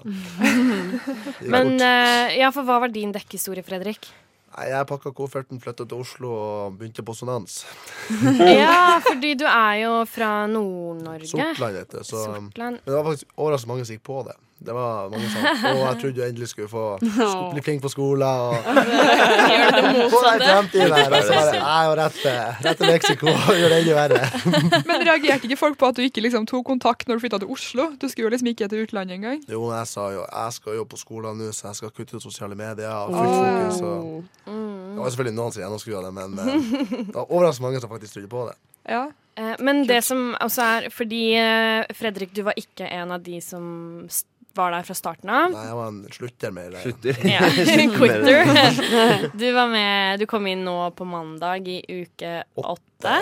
Men 1.54 1.78
eh, 1.80 2.34
ja, 2.36 2.50
for 2.52 2.68
hva 2.68 2.82
var 2.84 2.92
din 2.92 3.14
dekkhistorie, 3.16 3.64
Fredrik? 3.64 4.10
Nei, 4.54 4.66
Jeg 4.70 4.86
pakka 4.86 5.10
kofferten, 5.16 5.58
flyttet 5.62 5.88
til 5.90 6.02
Oslo 6.04 6.30
og 6.34 6.76
begynte 6.78 7.02
på 7.06 7.16
sonans. 7.16 7.62
Ja, 8.60 9.00
fordi 9.02 9.32
du 9.40 9.46
er 9.48 9.80
jo 9.82 9.94
fra 10.06 10.44
Nord-Norge. 10.50 11.30
Sortland, 11.32 11.80
heter 11.80 12.02
det. 12.02 12.06
Så, 12.06 12.26
Sortland. 12.28 12.78
men 12.84 12.92
det 12.92 12.98
var 12.98 13.08
faktisk 13.08 13.32
overraskende 13.34 13.72
mange 13.72 13.88
som 13.88 13.96
gikk 13.96 14.04
på 14.06 14.20
det. 14.28 14.36
Det 14.64 14.74
var 14.76 15.10
mange 15.12 15.28
som 15.28 15.42
sa 15.44 15.70
Å, 15.70 15.80
jeg 15.84 15.98
trodde 16.00 16.14
du 16.16 16.22
endelig 16.24 16.48
skulle 16.50 16.68
få 16.72 16.84
skulle 17.04 17.50
bli 17.54 17.62
flink 17.66 17.82
på 17.84 17.90
skolen 17.92 18.24
og 18.24 18.54
Gjør 19.54 19.76
det 19.76 19.82
det 19.84 20.06
få 20.12 20.20
deg 20.24 20.40
motsatte? 20.40 20.48
fremtid 20.48 20.80
der. 20.80 21.16
Og 21.18 21.26
så 21.28 21.34
bare 21.38 21.60
Nei, 21.64 21.82
og 21.90 21.96
rett 22.00 22.18
til 22.20 22.68
rett 22.68 22.84
Mexico 22.88 23.28
og 23.34 23.52
gjør 23.60 23.74
det 23.74 23.78
enda 23.82 23.96
verre. 23.98 24.20
Men 24.90 25.04
reagerte 25.08 25.48
ikke 25.50 25.58
folk 25.60 25.78
på 25.80 25.90
at 25.92 25.98
du 25.98 26.02
ikke 26.06 26.24
liksom 26.24 26.46
tok 26.50 26.64
kontakt 26.72 27.08
når 27.08 27.18
du 27.20 27.24
flytta 27.26 27.40
til 27.44 27.52
Oslo? 27.54 27.88
Du 28.00 28.08
skulle 28.08 28.28
jo 28.28 28.34
liksom 28.34 28.50
ikke 28.54 28.68
til 28.72 28.84
utlandet 28.86 29.18
engang. 29.18 29.42
Jo, 29.48 29.62
men 29.68 29.76
jeg 29.82 29.90
sa 29.92 30.06
jo 30.14 30.22
jeg 30.24 30.56
skal 30.58 30.78
jo 30.80 30.84
på 30.90 30.98
skolen 31.00 31.38
nå, 31.40 31.50
så 31.54 31.68
jeg 31.70 31.80
skal 31.82 31.92
kutte 31.94 32.16
ut 32.18 32.24
sosiale 32.24 32.56
medier 32.58 32.90
og 32.90 33.12
fullt 33.14 33.36
fokus. 33.40 33.82
Og 33.84 34.54
det 34.94 35.02
var 35.02 35.10
selvfølgelig 35.10 35.36
noen 35.36 35.52
som 35.54 35.62
gjennomskua 35.64 36.02
det, 36.06 36.12
men 36.14 36.38
eh, 36.38 36.70
det 37.08 37.14
var 37.16 37.26
overraskende 37.28 37.66
mange 37.68 37.82
som 37.82 37.90
faktisk 37.92 38.14
trodde 38.18 38.30
på 38.32 38.44
det. 38.50 38.56
Ja. 38.90 39.04
Eh, 39.40 39.54
Men 39.64 39.82
det 39.88 39.96
som 40.06 40.34
også 40.44 40.62
er 40.62 40.84
Fordi 40.94 41.22
eh, 41.40 41.86
Fredrik, 41.96 42.30
du 42.36 42.42
var 42.46 42.54
ikke 42.60 42.86
en 42.86 43.10
av 43.16 43.22
de 43.26 43.40
som 43.42 43.64
s- 44.06 44.24
var 44.56 44.74
der 44.74 44.86
fra 44.86 44.96
starten 44.96 45.30
av. 45.32 45.52
Nei, 45.54 45.64
jeg 45.68 45.76
var 45.78 45.90
en 45.90 46.00
slutter 46.14 46.54
med 46.54 46.74
det. 46.74 46.82
Slutter. 46.84 47.20
Ja, 47.28 47.48
Quitter. 47.98 49.30
Du 49.40 49.46
var 49.56 49.70
med 49.72 50.20
Du 50.22 50.26
kom 50.30 50.46
inn 50.50 50.64
nå 50.66 50.78
på 50.96 51.06
mandag 51.08 51.68
i 51.68 51.80
uke 51.88 52.36
åtte. 52.60 53.16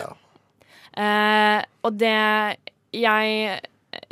Eh, 0.92 1.58
og 1.82 1.94
det 1.96 2.16
jeg, 2.92 3.60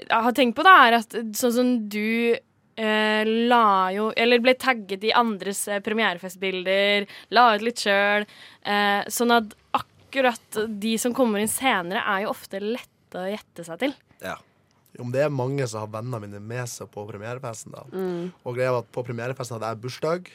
jeg 0.09 0.15
har 0.25 0.33
tenkt 0.37 0.57
på, 0.57 0.65
da, 0.65 0.77
er 0.87 0.97
at 1.03 1.17
sånn 1.37 1.53
som 1.53 1.73
du 1.93 2.33
eh, 2.33 3.29
la 3.51 3.91
jo 3.93 4.09
Eller 4.17 4.41
ble 4.41 4.55
tagget 4.57 5.05
i 5.05 5.13
andres 5.17 5.67
eh, 5.69 5.83
premierefestbilder, 5.85 7.09
la 7.37 7.47
ut 7.57 7.67
litt 7.67 7.85
sjøl. 7.85 8.25
Eh, 8.65 9.03
sånn 9.13 9.37
at 9.37 9.53
akkurat 9.77 10.63
de 10.81 10.97
som 10.99 11.15
kommer 11.17 11.43
inn 11.43 11.53
senere, 11.53 12.03
er 12.03 12.25
jo 12.25 12.33
ofte 12.33 12.63
lette 12.65 13.21
å 13.21 13.29
gjette 13.29 13.67
seg 13.67 13.85
til. 13.85 13.95
Ja. 14.25 14.39
Om 15.01 15.11
det 15.15 15.23
er 15.25 15.33
mange 15.33 15.67
som 15.71 15.81
har 15.85 15.91
vennene 15.99 16.21
mine 16.23 16.41
med 16.41 16.69
seg 16.69 16.91
på 16.93 17.07
premierefesten, 17.09 17.73
da. 17.73 17.83
Og 18.45 18.55
greia 18.57 18.73
var 18.75 18.85
at 18.85 18.93
på 18.93 19.05
premierefesten 19.07 19.57
hadde 19.59 19.73
jeg 19.75 19.81
bursdag. 19.85 20.31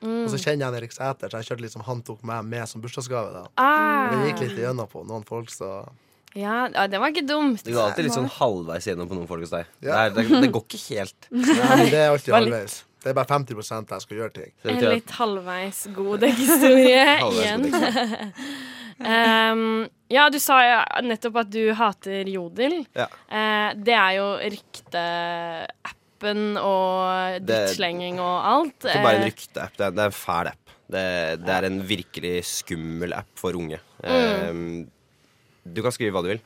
Og 0.00 0.28
så 0.32 0.38
kjenner 0.40 0.64
jeg 0.64 0.68
en 0.72 0.76
Erik 0.78 0.92
Sæter, 0.96 1.28
så 1.28 1.40
jeg 1.42 1.50
kjørte 1.50 1.64
liksom 1.66 1.82
han 1.84 1.98
tok 2.06 2.22
meg 2.24 2.44
med 2.48 2.68
som 2.70 2.80
bursdagsgave. 2.80 3.32
da 3.34 3.42
Ah, 3.60 4.10
Det 4.14 4.30
gikk 4.30 4.40
litt 4.48 4.58
igjennom 4.62 4.88
på 4.88 5.02
noen 5.06 5.26
folk, 5.28 5.50
så 5.52 5.84
ja, 6.32 6.68
ja, 6.70 6.86
det 6.86 7.00
var 7.02 7.10
ikke 7.10 7.26
dumt. 7.26 7.60
Du 7.66 7.72
går 7.74 7.88
alltid 7.90 8.06
litt 8.06 8.14
sånn 8.14 8.28
halvveis 8.30 8.86
gjennom 8.86 9.08
på 9.10 9.16
noen 9.18 9.26
folk 9.26 9.42
hos 9.42 9.50
deg. 9.50 9.66
Det, 9.82 9.90
er, 9.90 10.12
det, 10.14 10.24
det 10.30 10.50
går 10.54 10.62
ikke 10.62 10.80
helt. 10.94 11.26
Nei, 11.34 11.90
det 11.90 11.98
er 11.98 12.12
alltid 12.14 12.34
halvveis. 12.36 12.76
Det 13.00 13.08
er 13.10 13.14
bare 13.16 13.30
50% 13.32 13.92
jeg 13.94 14.00
skal 14.04 14.16
gjøre 14.18 14.32
ting. 14.36 14.50
En 14.68 14.80
litt 14.92 15.10
halvveis 15.16 15.86
god 15.96 16.20
dekkhistorie 16.20 17.04
igjen. 17.32 17.62
Um, 19.00 19.62
ja, 20.16 20.26
du 20.28 20.36
sa 20.42 20.58
ja, 20.66 20.80
nettopp 21.06 21.38
at 21.44 21.50
du 21.54 21.62
hater 21.78 22.28
Jodel. 22.28 22.82
Ja. 22.98 23.06
Uh, 23.32 23.70
det 23.80 23.94
er 23.96 24.12
jo 24.18 24.26
rykteappen 25.40 26.44
og 26.60 27.40
drittslenging 27.48 28.20
og 28.20 28.36
alt. 28.52 28.76
Det 28.84 28.92
Ikke 28.92 29.06
bare 29.06 29.16
en 29.16 29.24
Eh, 29.24 29.30
rykteapp. 29.32 29.72
Det, 29.78 29.86
er- 29.86 29.96
det 29.96 30.04
er 30.04 30.12
en 30.12 30.18
fæl 30.20 30.46
app. 30.52 30.64
Det, 30.90 31.04
det 31.46 31.54
er 31.54 31.64
en 31.70 31.80
virkelig 31.86 32.34
skummel 32.50 33.12
app 33.14 33.30
for 33.38 33.54
unge. 33.56 33.78
Mm. 34.02 34.10
Eh, 34.10 34.86
du 35.70 35.80
kan 35.86 35.92
skrive 35.94 36.12
hva 36.16 36.22
du 36.26 36.32
vil. 36.34 36.40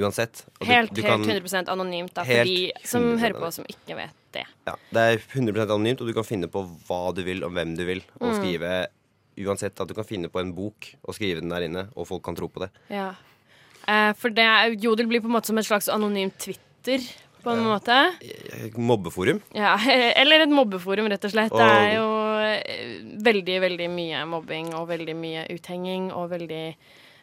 Uansett. 0.00 0.44
Og 0.58 0.66
du- 0.66 0.72
helt, 0.72 0.90
du 0.94 1.02
helt 1.02 1.12
kan- 1.12 1.22
100% 1.38 1.68
anonymt, 1.70 2.14
da, 2.16 2.24
for 2.26 2.44
de 2.50 2.72
som 2.82 3.12
hører 3.20 3.38
på, 3.38 3.52
som 3.54 3.64
ikke 3.70 3.94
vet 4.02 4.16
det. 4.34 4.44
Ja, 4.68 4.74
det 4.92 5.04
er 5.06 5.22
100 5.34 5.64
anonymt, 5.68 6.00
og 6.02 6.10
du 6.10 6.14
kan 6.16 6.26
finne 6.26 6.48
på 6.52 6.64
hva 6.88 7.00
du 7.16 7.22
vil, 7.26 7.42
om 7.46 7.54
hvem 7.56 7.76
du 7.78 7.84
vil. 7.88 8.02
Og 8.20 8.28
Mm. 8.32 8.36
skrive 8.40 8.86
Uansett 9.34 9.80
at 9.82 9.88
du 9.90 9.94
kan 9.96 10.04
finne 10.06 10.28
på 10.30 10.38
en 10.38 10.52
bok 10.54 10.92
og 11.02 11.14
skrive 11.16 11.40
den 11.42 11.50
der 11.50 11.64
inne, 11.66 11.88
og 11.98 12.06
folk 12.06 12.22
kan 12.22 12.36
tro 12.38 12.46
på 12.46 12.60
det. 12.62 12.68
Ja. 12.88 13.08
Eh, 13.88 14.12
for 14.14 14.30
det, 14.30 14.46
Jodel 14.80 15.08
blir 15.10 15.20
på 15.20 15.26
en 15.26 15.34
måte 15.34 15.50
som 15.50 15.58
et 15.58 15.66
slags 15.66 15.88
anonymt 15.90 16.38
Twitter, 16.38 17.02
på 17.42 17.50
en 17.50 17.64
måte. 17.66 17.96
Eh, 18.22 18.70
Mobbeforum. 18.78 19.42
Ja, 19.52 19.74
eller 20.22 20.44
et 20.46 20.48
mobbeforum, 20.54 21.08
rett 21.10 21.24
og 21.26 21.32
slett. 21.34 21.50
Og- 21.52 21.58
Det 21.58 21.66
er 21.66 21.94
jo 21.96 22.06
eh, 22.46 23.02
veldig, 23.26 23.58
veldig 23.66 23.90
mye 23.90 24.22
mobbing 24.30 24.70
og 24.78 24.86
veldig 24.88 25.16
mye 25.18 25.42
uthenging 25.50 26.12
og 26.14 26.30
veldig 26.30 26.76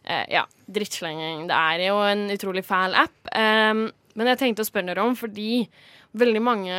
eh, 0.04 0.26
ja, 0.36 0.44
drittslenging. 0.70 1.48
Det 1.48 1.56
er 1.56 1.88
jo 1.88 1.96
en 2.04 2.28
utrolig 2.36 2.66
fæl 2.68 2.94
app. 2.94 3.16
Um, 3.34 3.88
men 4.16 4.32
jeg 4.32 4.42
tenkte 4.42 4.66
å 4.66 4.68
spørre 4.68 4.92
dere 4.92 5.06
om, 5.06 5.16
fordi 5.18 5.66
veldig 6.18 6.42
mange 6.44 6.78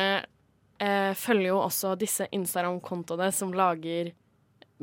eh, 0.79 1.11
følger 1.17 1.49
jo 1.51 1.61
også 1.63 1.95
disse 1.99 2.27
Instagram-kontoene 2.31 3.31
som 3.35 3.53
lager 3.55 4.11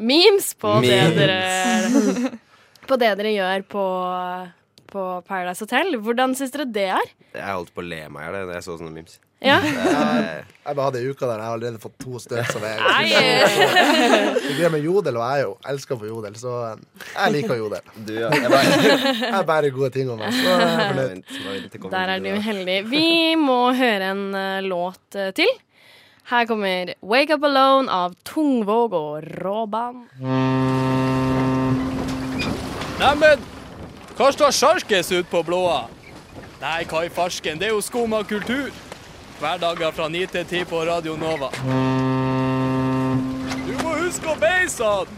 memes 0.01 0.53
på 0.59 0.79
det 0.85 1.03
dere 1.19 1.41
På 2.91 2.97
det 2.99 3.11
dere 3.21 3.31
gjør 3.31 3.63
på, 3.71 3.83
på 4.93 5.07
Paradise 5.29 5.65
Hotel. 5.65 5.97
Hvordan 6.03 6.37
syns 6.39 6.53
dere 6.55 6.67
det 6.69 6.87
er? 6.95 7.11
Jeg 7.35 7.47
holdt 7.49 7.75
på 7.75 7.83
å 7.83 7.87
le 7.87 8.05
meg 8.13 8.23
i 8.23 8.31
hjel 8.31 8.49
da 8.51 8.57
jeg 8.59 8.67
så 8.67 8.77
sånne 8.81 8.93
memes. 8.95 9.19
Ja? 9.41 9.55
jeg, 9.65 10.43
Jeg 10.67 10.77
bare 10.77 10.85
hadde 10.91 11.01
ei 11.01 11.09
uke 11.09 11.25
der 11.25 11.39
jeg 11.41 11.47
har 11.47 11.55
allerede 11.57 11.81
fått 11.81 11.95
to 12.03 12.19
støt 12.21 12.51
som 12.53 12.65
jeg 12.67 12.77
Det 14.37 14.53
greier 14.59 14.75
med 14.75 14.85
jodel, 14.85 15.17
og 15.17 15.25
jeg 15.25 15.39
er 15.39 15.47
jo 15.47 15.55
elsker 15.73 16.01
på 16.03 16.11
jodel, 16.11 16.37
så 16.37 16.57
jeg 17.15 17.35
liker 17.39 17.57
jodel. 17.57 17.89
du, 17.97 18.13
ja. 18.19 18.29
Jeg 18.37 18.53
bare, 18.53 19.15
Jeg 19.23 19.49
bærer 19.49 19.75
gode 19.79 19.91
ting 19.97 20.13
om 20.13 20.21
meg, 20.21 20.37
så 20.37 20.45
jeg 20.45 20.69
er 20.69 20.85
fornøyd. 20.93 21.89
Der 21.97 22.15
er 22.17 22.23
du 22.27 22.31
heldig. 22.51 22.79
Vi 22.93 23.09
må 23.41 23.59
høre 23.81 24.13
en 24.13 24.25
uh, 24.37 24.61
låt 24.67 25.17
uh, 25.17 25.31
til. 25.37 25.49
Her 26.31 26.45
kommer 26.47 26.93
'Wake 27.03 27.35
Up 27.35 27.43
Alone' 27.43 27.91
av 27.91 28.13
Tungvåg 28.25 28.93
og 28.95 29.25
Råban. 29.43 30.05
Neimen, 33.01 33.41
hva 34.21 34.29
står 34.37 34.53
sjarkes 34.53 35.09
ut 35.17 35.29
på 35.33 35.41
blåa? 35.47 35.87
Nei, 36.61 36.85
hva 36.85 37.07
i 37.07 37.09
farsken, 37.09 37.57
det 37.57 37.71
er 37.71 37.73
jo 37.73 37.81
skum 37.81 38.13
kultur. 38.29 38.69
Hverdager 39.41 39.95
fra 39.97 40.11
9 40.13 40.27
til 40.35 40.45
10 40.45 40.67
på 40.69 40.83
Radio 40.85 41.15
Nova. 41.17 41.49
Du 43.65 43.73
må 43.81 43.95
huske 44.03 44.29
å 44.29 44.37
beise 44.37 44.85
han! 44.85 45.17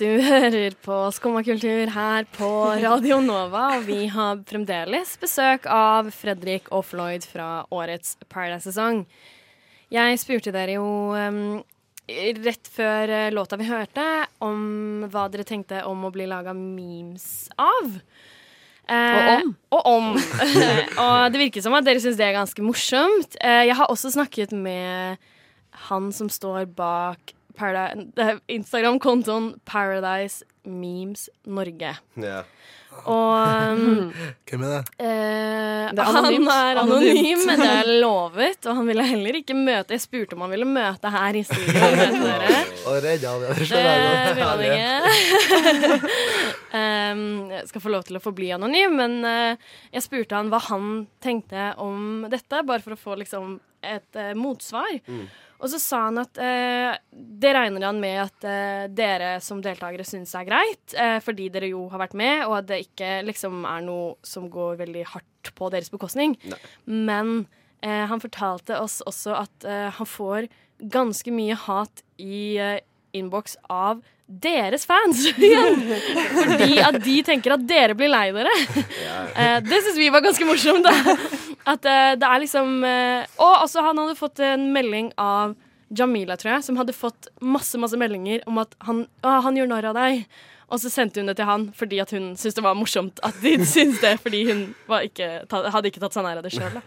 Du 0.00 0.08
hører 0.24 0.74
på 0.84 0.96
Skumma 1.12 1.40
kultur 1.44 1.92
her 1.92 2.24
på 2.36 2.48
Radio 2.80 3.20
Nova, 3.24 3.76
og 3.76 3.84
vi 3.84 4.06
har 4.12 4.40
fremdeles 4.48 5.14
besøk 5.20 5.68
av 5.68 6.08
Fredrik 6.16 6.72
og 6.72 6.84
Floyd 6.88 7.24
fra 7.28 7.66
årets 7.72 8.16
Paradise-sesong. 8.32 9.04
Jeg 9.92 10.20
spurte 10.20 10.52
dere 10.56 10.76
jo 10.76 10.88
em, 11.16 11.40
rett 12.06 12.70
før 12.70 13.10
eh, 13.10 13.32
låta 13.34 13.58
vi 13.58 13.66
hørte, 13.68 14.06
om 14.44 15.06
hva 15.10 15.26
dere 15.32 15.46
tenkte 15.46 15.82
om 15.88 16.06
å 16.06 16.12
bli 16.14 16.26
laga 16.30 16.54
memes 16.56 17.48
av. 17.58 17.96
Eh, 18.86 19.16
Og 19.16 19.30
om. 19.42 19.54
Og 19.74 19.88
om. 19.90 20.10
og 21.02 21.32
det 21.34 21.40
virker 21.42 21.64
som 21.64 21.74
at 21.74 21.86
dere 21.86 22.02
syns 22.02 22.18
det 22.20 22.28
er 22.28 22.36
ganske 22.38 22.62
morsomt. 22.62 23.38
Eh, 23.42 23.64
jeg 23.66 23.78
har 23.78 23.90
også 23.90 24.12
snakket 24.14 24.54
med 24.54 25.18
han 25.90 26.12
som 26.14 26.30
står 26.32 26.68
bak 26.76 27.34
Instagram-kontoen 27.56 29.54
Paradise 29.64 30.44
Memes 30.68 31.30
Norge. 31.48 31.96
Ja. 32.20 32.42
Og 33.04 33.80
Hvem 34.48 34.62
er 34.66 34.72
det? 34.72 34.80
eh, 34.98 35.90
Det 35.90 36.02
er 36.02 36.10
han 36.16 36.26
er 36.48 36.80
anonym, 36.82 37.42
men 37.46 37.60
det 37.60 37.68
er 37.70 37.90
lovet. 38.02 38.60
Og 38.66 38.78
han 38.80 38.86
ville 38.90 39.04
heller 39.06 39.38
ikke 39.40 39.54
møte 39.58 39.94
Jeg 39.96 40.02
spurte 40.04 40.36
om 40.36 40.44
han 40.46 40.52
ville 40.54 40.68
møte 40.68 41.10
her 41.14 41.38
i 41.38 41.42
studio. 41.46 41.82
og 42.88 42.98
redde 43.04 43.26
han, 43.30 43.44
det. 43.44 43.56
Det 43.58 43.68
Det 43.70 43.82
jeg 43.86 44.36
vil 44.36 44.46
han 44.50 44.60
ikke. 44.66 46.00
Um, 46.76 47.20
jeg 47.48 47.68
skal 47.70 47.80
få 47.80 47.88
lov 47.92 48.02
til 48.04 48.18
å 48.18 48.20
forbli 48.20 48.50
anonym, 48.52 48.96
men 48.98 49.14
eh, 49.24 49.70
jeg 49.94 50.04
spurte 50.04 50.36
han 50.36 50.50
hva 50.52 50.58
han 50.66 51.06
tenkte 51.24 51.70
om 51.80 52.26
dette, 52.28 52.60
bare 52.68 52.84
for 52.84 52.92
å 52.96 52.98
få 53.00 53.14
liksom 53.22 53.54
et 53.86 54.18
eh, 54.18 54.34
motsvar. 54.36 54.90
Og 55.56 55.70
så 55.72 55.80
sa 55.80 56.00
han 56.08 56.20
at 56.20 56.38
eh, 56.42 56.96
det 57.12 57.52
regner 57.56 57.86
han 57.88 58.00
med 58.02 58.18
at 58.26 58.46
eh, 58.48 58.86
dere 58.92 59.36
som 59.44 59.62
deltakere 59.64 60.04
syns 60.06 60.34
er 60.36 60.48
greit, 60.48 60.96
eh, 60.96 61.16
fordi 61.24 61.48
dere 61.54 61.70
jo 61.70 61.86
har 61.92 62.02
vært 62.02 62.16
med, 62.18 62.44
og 62.48 62.58
at 62.58 62.68
det 62.70 62.82
ikke 62.86 63.12
liksom 63.28 63.64
er 63.68 63.86
noe 63.86 64.16
som 64.26 64.50
går 64.52 64.76
veldig 64.82 65.06
hardt 65.14 65.52
på 65.56 65.70
deres 65.72 65.92
bekostning. 65.92 66.36
Nei. 66.50 66.60
Men 67.08 67.32
eh, 67.80 68.04
han 68.10 68.22
fortalte 68.22 68.80
oss 68.82 69.00
også 69.08 69.38
at 69.38 69.68
eh, 69.68 69.88
han 69.96 70.10
får 70.10 70.50
ganske 70.92 71.32
mye 71.32 71.56
hat 71.56 72.04
i 72.20 72.58
eh, 72.60 72.78
innboks 73.16 73.56
av 73.72 74.02
deres 74.26 74.84
fans. 74.86 75.22
Fordi 76.50 76.78
at 76.82 76.98
de 77.04 77.16
tenker 77.24 77.54
at 77.54 77.66
dere 77.68 77.94
blir 77.96 78.10
lei 78.10 78.28
dere. 78.34 78.52
Eh, 78.76 79.58
det 79.64 79.82
syns 79.84 79.98
vi 80.00 80.10
var 80.12 80.24
ganske 80.24 80.48
morsomt, 80.48 80.84
da. 80.84 81.16
At 81.66 81.86
uh, 81.86 82.14
det 82.18 82.26
er 82.26 82.42
liksom 82.42 82.76
uh, 82.86 83.22
Og 83.42 83.62
også 83.64 83.82
han 83.82 83.98
hadde 83.98 84.18
fått 84.18 84.42
en 84.44 84.68
melding 84.74 85.10
av 85.18 85.56
Jamila, 85.96 86.34
tror 86.38 86.56
jeg, 86.56 86.66
som 86.66 86.78
hadde 86.80 86.94
fått 86.96 87.28
masse 87.38 87.78
masse 87.78 87.98
meldinger 87.98 88.42
om 88.50 88.58
at 88.58 88.72
han, 88.82 89.04
å, 89.22 89.34
han 89.44 89.58
gjør 89.58 89.68
narr 89.70 89.86
av 89.92 89.94
deg. 89.94 90.24
Og 90.66 90.80
så 90.82 90.90
sendte 90.90 91.22
hun 91.22 91.28
det 91.30 91.36
til 91.38 91.46
han 91.46 91.68
fordi 91.78 92.00
at 92.02 92.10
hun 92.10 92.32
syntes 92.34 92.56
det 92.58 92.64
var 92.66 92.74
morsomt 92.74 93.20
at 93.26 93.36
de 93.42 93.52
syntes 93.74 94.00
det, 94.02 94.16
fordi 94.22 94.40
hun 94.50 94.62
var 94.90 95.04
ikke, 95.06 95.28
hadde 95.50 95.92
ikke 95.92 96.02
tatt 96.02 96.16
seg 96.16 96.26
nær 96.26 96.40
av 96.40 96.46
det 96.46 96.52
sjøl. 96.56 96.80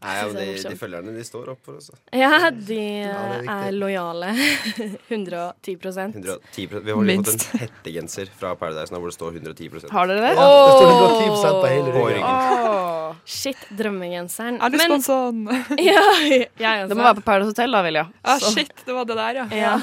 Nei, 0.00 0.12
ja, 0.16 0.26
men 0.28 0.36
de, 0.36 0.44
de 0.64 0.76
følgerne 0.80 1.12
de 1.12 1.24
står 1.24 1.50
opp 1.52 1.60
for 1.64 1.76
oss. 1.76 1.90
Ja, 2.16 2.48
de 2.50 2.78
ja, 2.80 3.16
er 3.40 3.48
er 3.70 3.74
lojale. 3.76 4.30
110 5.10 5.76
110 5.76 6.66
Vi 6.70 6.92
har 6.92 6.96
fått 6.96 7.52
en 7.54 7.60
hettegenser 7.64 8.30
fra 8.36 8.54
Paradise 8.56 8.92
nå 8.94 9.00
hvor 9.00 9.12
det 9.12 9.16
står 9.18 9.36
110 9.40 9.90
Har 9.92 10.08
dere 10.08 10.24
det? 10.24 10.34
Ja, 10.36 10.48
det 10.66 10.76
står 10.78 10.94
110 10.94 11.60
på 11.60 11.72
hele 11.72 11.96
ryggen. 11.96 12.24
Oh. 12.24 13.16
Shit, 13.24 13.60
drømmegenseren. 13.76 14.60
Er 14.60 14.68
du 14.72 14.76
Men- 14.76 14.90
sponson? 15.02 15.44
Ja, 15.78 16.04
jeg 16.28 16.88
Det 16.88 16.96
må 16.96 17.02
være 17.02 17.14
på 17.20 17.26
Paradise 17.26 17.50
Hotel, 17.52 17.72
da, 17.72 17.82
Vilja. 17.82 18.04
Ah, 18.24 18.38
shit, 18.38 18.72
det 18.86 18.94
var 18.94 19.04
det 19.04 19.16
der, 19.16 19.34
ja. 19.42 19.46
Ja. 19.56 19.74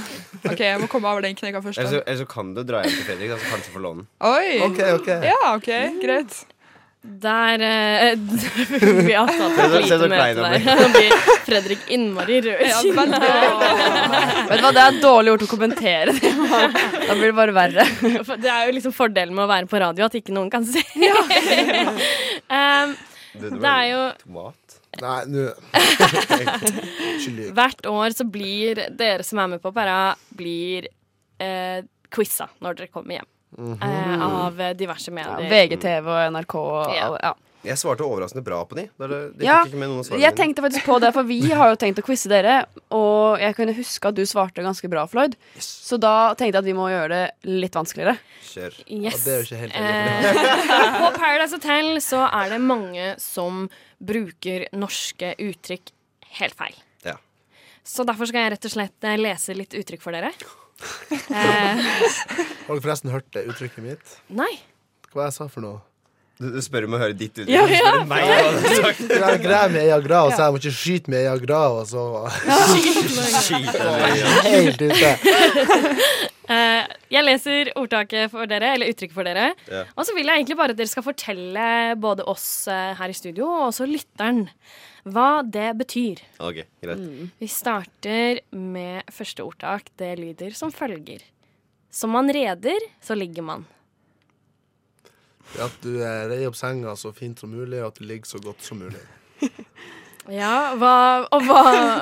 OK, 0.46 0.60
jeg 0.60 0.80
må 0.82 0.88
komme 0.92 1.08
over 1.12 1.22
den 1.22 1.36
knekka 1.36 1.62
først. 1.62 1.78
Eller 1.80 1.90
så, 1.92 2.02
eller 2.06 2.18
så 2.24 2.28
kan 2.30 2.54
du 2.56 2.64
dra 2.64 2.82
hjem 2.84 3.04
til 3.06 3.07
Fredrik, 3.08 3.32
da, 3.32 3.40
så 3.40 3.50
kanskje 3.56 3.74
får 3.74 3.84
låne 3.88 4.04
den. 4.04 4.12
Oi! 4.28 4.62
OK, 4.68 4.84
OK. 5.00 5.10
Ja, 5.32 5.40
OK, 5.56 5.72
greit. 6.04 6.38
Der 7.08 7.62
eh, 7.64 8.18
Vi 9.08 9.14
har 9.16 9.30
tatt 9.30 9.60
et 9.64 9.76
Se 9.88 9.96
så 9.96 10.00
lite 10.02 10.08
klein 10.12 10.40
møte 10.42 10.44
han 10.44 10.56
der. 10.58 10.80
Nå 10.82 10.88
blir 10.92 11.14
Fredrik 11.46 11.86
innmari 11.96 12.40
rød 12.44 12.64
i 12.66 12.72
kinnet. 12.74 13.14
Vet 14.50 14.58
du 14.60 14.66
hva, 14.66 14.72
Det 14.76 14.84
er 14.84 14.98
dårlig 15.06 15.32
gjort 15.32 15.46
å 15.46 15.50
kommentere 15.54 16.16
det. 16.18 16.32
Da 16.34 17.16
blir 17.16 17.30
det 17.30 17.38
bare 17.38 17.56
verre. 17.56 17.86
Det 18.44 18.52
er 18.52 18.66
jo 18.68 18.76
liksom 18.76 18.96
fordelen 18.98 19.38
med 19.38 19.46
å 19.46 19.52
være 19.54 19.70
på 19.72 19.80
radio, 19.86 20.10
at 20.10 20.18
ikke 20.20 20.36
noen 20.36 20.52
kan 20.52 20.68
se. 20.68 20.84
um, 22.52 22.98
Du, 23.38 23.48
det 23.56 23.72
er 23.72 23.88
jo 23.94 24.04
Tomat? 24.26 24.78
Nei, 24.98 25.18
nå 25.30 25.48
Ikke. 27.22 27.52
Hvert 27.54 27.86
år 27.92 28.16
så 28.18 28.26
blir 28.28 28.80
dere 28.98 29.24
som 29.24 29.40
er 29.44 29.52
med 29.54 29.62
på 29.64 29.72
Para, 29.76 30.16
blir 30.36 30.88
eh, 31.40 31.84
quiza 32.14 32.48
når 32.62 32.76
dere 32.82 32.88
kommer 32.94 33.20
hjem. 33.20 33.28
eh, 33.58 34.22
av 34.22 34.58
diverse 34.58 34.78
diverse 34.78 35.08
Ja, 35.12 35.14
medier. 35.38 35.50
VGTV 35.50 36.08
og 36.08 36.32
NRK 36.34 36.56
og 36.60 36.96
Ja. 36.96 37.18
ja. 37.24 37.34
Jeg 37.66 37.76
svarte 37.82 38.06
overraskende 38.06 38.44
bra 38.46 38.64
på 38.66 38.76
de. 38.78 38.84
Det, 39.00 39.38
de 39.40 39.44
Ja, 39.46 39.64
ikke 39.66 39.76
med 39.76 39.90
noen 39.90 40.04
Jeg 40.06 40.20
mine. 40.20 40.32
tenkte 40.38 40.62
faktisk 40.62 40.86
på 40.86 41.00
det, 41.02 41.10
for 41.14 41.24
vi 41.24 41.40
har 41.60 41.70
jo 41.74 41.76
tenkt 41.76 42.00
å 42.00 42.04
quize 42.06 42.30
dere. 42.30 42.66
Og 42.92 43.40
jeg 43.42 43.56
kunne 43.58 43.74
huske 43.76 44.08
at 44.08 44.16
du 44.16 44.22
svarte 44.30 44.64
ganske 44.64 44.88
bra, 44.90 45.06
Floyd. 45.08 45.36
Så 45.60 45.98
da 46.00 46.34
tenkte 46.36 46.54
jeg 46.54 46.62
at 46.62 46.66
vi 46.70 46.74
må 46.78 46.86
gjøre 46.92 47.10
det 47.10 47.32
litt 47.50 47.74
vanskeligere. 47.76 48.18
Kjør. 48.44 48.78
Ja, 48.88 49.10
Yes. 49.10 49.24
det 49.26 49.34
er 49.34 49.42
jo 49.42 49.48
ikke 49.48 49.62
helt 49.64 49.76
Eh, 49.76 51.00
på 51.02 51.10
Paradise 51.18 51.58
Hotel 51.58 51.98
så 52.00 52.24
er 52.32 52.50
det 52.56 52.62
mange 52.62 53.20
som 53.20 53.68
bruker 54.00 54.68
norske 54.78 55.34
uttrykk 55.40 55.92
helt 56.40 56.54
feil. 56.56 56.76
Ja. 57.04 57.18
Så 57.84 58.06
derfor 58.06 58.28
skal 58.30 58.46
jeg 58.46 58.52
rett 58.56 58.66
og 58.70 58.72
slett 58.72 59.04
eh, 59.04 59.18
lese 59.18 59.58
litt 59.58 59.74
uttrykk 59.74 60.02
for 60.06 60.12
dere. 60.16 60.32
Eh, 60.78 61.86
Har 62.68 62.74
dere 62.76 62.82
forresten 62.84 63.14
hørt 63.14 63.30
det 63.34 63.48
uttrykket 63.52 63.84
mitt? 63.84 64.18
nei. 64.30 64.54
Hva 65.14 65.30
jeg 65.30 65.38
sa 65.38 65.48
for 65.50 65.64
noe? 65.64 65.80
Du, 66.38 66.52
du 66.54 66.60
spør 66.62 66.86
om 66.86 66.94
å 66.94 67.00
høre 67.02 67.16
ditt 67.18 67.34
uttrykk. 67.34 67.50
Ja, 67.50 67.64
du 67.66 67.74
ja. 67.74 67.80
spør 67.82 68.04
meg 68.12 68.28
hva 68.28 68.36
du 68.38 68.60
har 68.62 68.76
sagt. 68.84 69.00
Jeg 69.24 69.40
greier 69.42 69.72
med 69.74 70.04
grav 70.06 70.28
og 70.30 70.36
så 70.36 70.44
jeg 70.44 70.54
må 70.54 70.60
ikke 70.62 70.74
skyte 70.78 71.14
med 71.14 71.26
Eagra, 71.26 71.62
og 71.74 71.88
så 71.90 72.04
ja. 72.46 72.58
helt 74.52 74.84
ute. 74.86 75.16
Eh, 76.48 76.84
jeg 77.12 77.26
leser 77.26 77.72
ordtaket 77.76 78.32
for 78.32 78.48
dere, 78.50 78.74
eller 78.78 78.92
uttrykket 78.92 79.16
for 79.18 79.28
dere. 79.28 79.50
Ja. 79.68 79.84
Og 79.96 80.08
så 80.08 80.16
vil 80.16 80.30
jeg 80.30 80.42
egentlig 80.42 80.60
bare 80.60 80.76
at 80.76 80.80
dere 80.80 80.92
skal 80.92 81.06
fortelle 81.06 81.70
både 82.00 82.26
oss 82.28 82.48
eh, 82.72 82.94
her 83.00 83.12
i 83.12 83.18
studio 83.18 83.50
og 83.50 83.66
også 83.70 83.88
lytteren 83.90 84.46
hva 85.08 85.42
det 85.44 85.70
betyr. 85.80 86.22
Ok, 86.44 86.62
greit. 86.84 87.04
Vi 87.40 87.50
starter 87.52 88.42
med 88.56 89.08
første 89.14 89.44
ordtak. 89.44 89.92
Det 90.00 90.14
lyder 90.20 90.56
som 90.56 90.72
følger. 90.72 91.24
Som 91.92 92.16
man 92.16 92.32
reder, 92.32 92.84
så 93.04 93.16
ligger 93.16 93.46
man. 93.48 93.68
At 95.64 95.76
du 95.84 95.94
eh, 96.02 96.26
reier 96.28 96.50
opp 96.50 96.60
senga 96.60 96.96
så 97.00 97.14
fint 97.16 97.40
som 97.40 97.52
mulig, 97.52 97.80
og 97.80 97.94
at 97.94 98.02
du 98.02 98.08
ligger 98.08 98.36
så 98.36 98.44
godt 98.44 98.64
som 98.64 98.84
mulig. 98.84 99.04
Ja, 100.28 100.76
hva, 100.76 101.24
og 101.32 101.44
hva, 101.48 101.62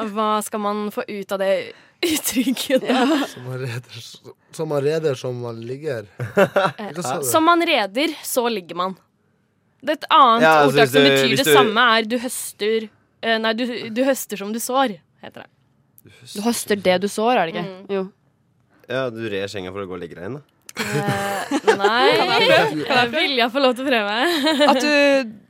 hva 0.09 0.29
skal 0.41 0.61
man 0.63 0.87
få 0.89 1.03
ut 1.05 1.33
av 1.35 1.41
det 1.43 1.49
uttrykket? 2.09 2.83
Ja. 2.89 3.01
Som 3.31 3.47
man 3.49 3.59
reder, 3.63 4.03
som 4.55 4.69
man, 4.71 4.81
reder 4.85 5.15
som 5.19 5.39
man 5.41 5.61
ligger. 5.67 6.05
Du? 6.95 7.01
Som 7.27 7.43
man 7.49 7.61
reder, 7.67 8.13
så 8.23 8.45
ligger 8.49 8.75
man. 8.79 8.95
Det 9.85 9.93
er 9.95 9.99
et 9.99 10.07
annet 10.15 10.41
Ja, 10.45 10.53
altså, 10.63 10.79
ordtak 10.81 10.93
som 10.93 11.03
betyr 11.05 11.35
det 11.35 11.45
du- 11.45 11.53
samme, 11.53 11.83
er 11.99 12.07
du 12.09 12.15
høster 12.23 12.87
eh, 13.21 13.35
Nei, 13.41 13.51
du, 13.53 13.65
du 13.93 14.01
høster 14.07 14.39
som 14.41 14.53
du 14.55 14.59
sår, 14.63 14.95
heter 15.21 15.43
det. 15.45 15.49
Du 16.33 16.41
høster 16.45 16.79
det 16.81 16.95
du 17.03 17.07
sår, 17.11 17.37
er 17.37 17.45
det 17.49 17.53
ikke? 17.55 17.65
Mm. 17.69 17.85
Jo. 17.93 18.03
Ja, 18.89 19.03
du 19.13 19.21
rer 19.29 19.47
senga 19.49 19.71
for 19.73 19.81
å 19.85 19.89
gå 19.89 19.97
og 19.97 20.01
legge 20.01 20.17
deg 20.17 20.29
inn, 20.29 20.37
da. 20.39 20.43
Eh, 20.75 21.75
nei 21.79 22.09
Jeg 22.11 23.05
Vil 23.13 23.37
jeg 23.39 23.47
få 23.53 23.61
lov 23.63 23.77
til 23.77 23.85
å 23.85 23.89
prøve? 23.89 24.15
At 24.67 24.81
du, 24.83 24.89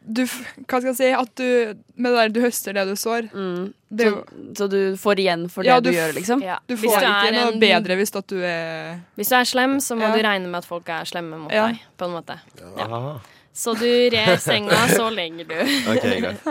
du 0.08 0.22
Hva 0.26 0.80
skal 0.80 0.92
jeg 0.92 0.96
si? 1.00 1.10
At 1.18 1.32
du 1.36 1.76
Med 1.98 2.12
det 2.14 2.18
der 2.20 2.30
du 2.36 2.42
høster 2.42 2.74
det 2.74 2.86
du 2.88 2.96
sår. 2.96 3.30
Mm. 3.34 3.74
Det 3.90 4.10
Så, 4.12 4.24
så 4.60 4.68
du 4.70 4.80
får 4.98 5.20
igjen 5.24 5.46
for 5.50 5.64
det 5.64 5.70
Ja, 5.72 5.80
du, 5.80 5.90
du 5.90 5.96
gjør, 5.98 6.14
liksom? 6.14 6.42
Ja. 6.44 6.60
Du 6.68 6.76
får 6.78 6.82
du 7.00 7.06
ikke 7.06 7.32
noe 7.36 7.54
en- 7.54 7.60
bedre 7.60 7.96
hvis 7.98 8.16
at 8.16 8.28
du 8.28 8.38
er 8.44 9.00
Hvis 9.18 9.30
du 9.30 9.36
er 9.36 9.44
slem, 9.46 9.78
så 9.80 9.96
må 9.98 10.02
Ja. 10.10 10.16
du 10.16 10.22
regne 10.28 10.48
med 10.48 10.58
at 10.60 10.66
folk 10.66 10.88
er 10.90 11.06
slemme 11.06 11.38
mot 11.40 11.52
Ja. 11.52 11.68
deg. 11.72 11.80
På 11.98 12.06
en 12.06 12.12
måte 12.18 12.40
Ja. 12.78 13.20
Så 13.56 13.72
du 13.80 13.86
rer 14.12 14.36
senga, 14.36 14.76
så 14.92 15.06
legger 15.16 15.48
du. 15.48 15.56
Ok, 15.94 16.04
greit. 16.04 16.42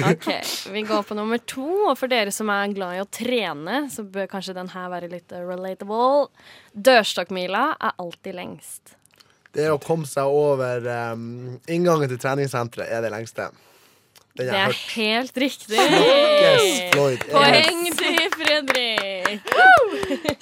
Ok, 0.00 0.72
Vi 0.72 0.82
går 0.88 1.02
på 1.04 1.14
nummer 1.14 1.36
to. 1.44 1.66
Og 1.90 1.98
for 1.98 2.08
dere 2.08 2.32
som 2.32 2.48
er 2.48 2.72
glad 2.72 2.96
i 2.96 3.02
å 3.02 3.08
trene, 3.12 3.90
så 3.92 4.02
bør 4.10 4.26
kanskje 4.26 4.54
den 4.54 4.68
her 4.72 4.88
være 4.88 5.10
litt 5.10 5.28
relatable. 5.36 6.30
Dørstokkmila 6.74 7.74
er 7.80 7.92
alltid 8.00 8.34
lengst. 8.38 8.94
Det 9.56 9.64
er 9.64 9.72
å 9.72 9.78
komme 9.80 10.04
seg 10.08 10.28
over 10.28 10.84
um, 11.14 11.56
inngangen 11.72 12.10
til 12.12 12.18
treningssenteret 12.20 12.90
er 12.92 13.00
det 13.06 13.12
lengste. 13.14 13.48
Den 14.36 14.50
Det 14.50 14.52
er 14.52 14.66
hørt. 14.68 14.82
helt 14.98 15.38
riktig. 15.40 15.78
Yes, 15.80 16.82
Floyd. 16.92 17.22
Poeng 17.32 17.86
til 17.96 18.18
Fredrik. 18.34 19.46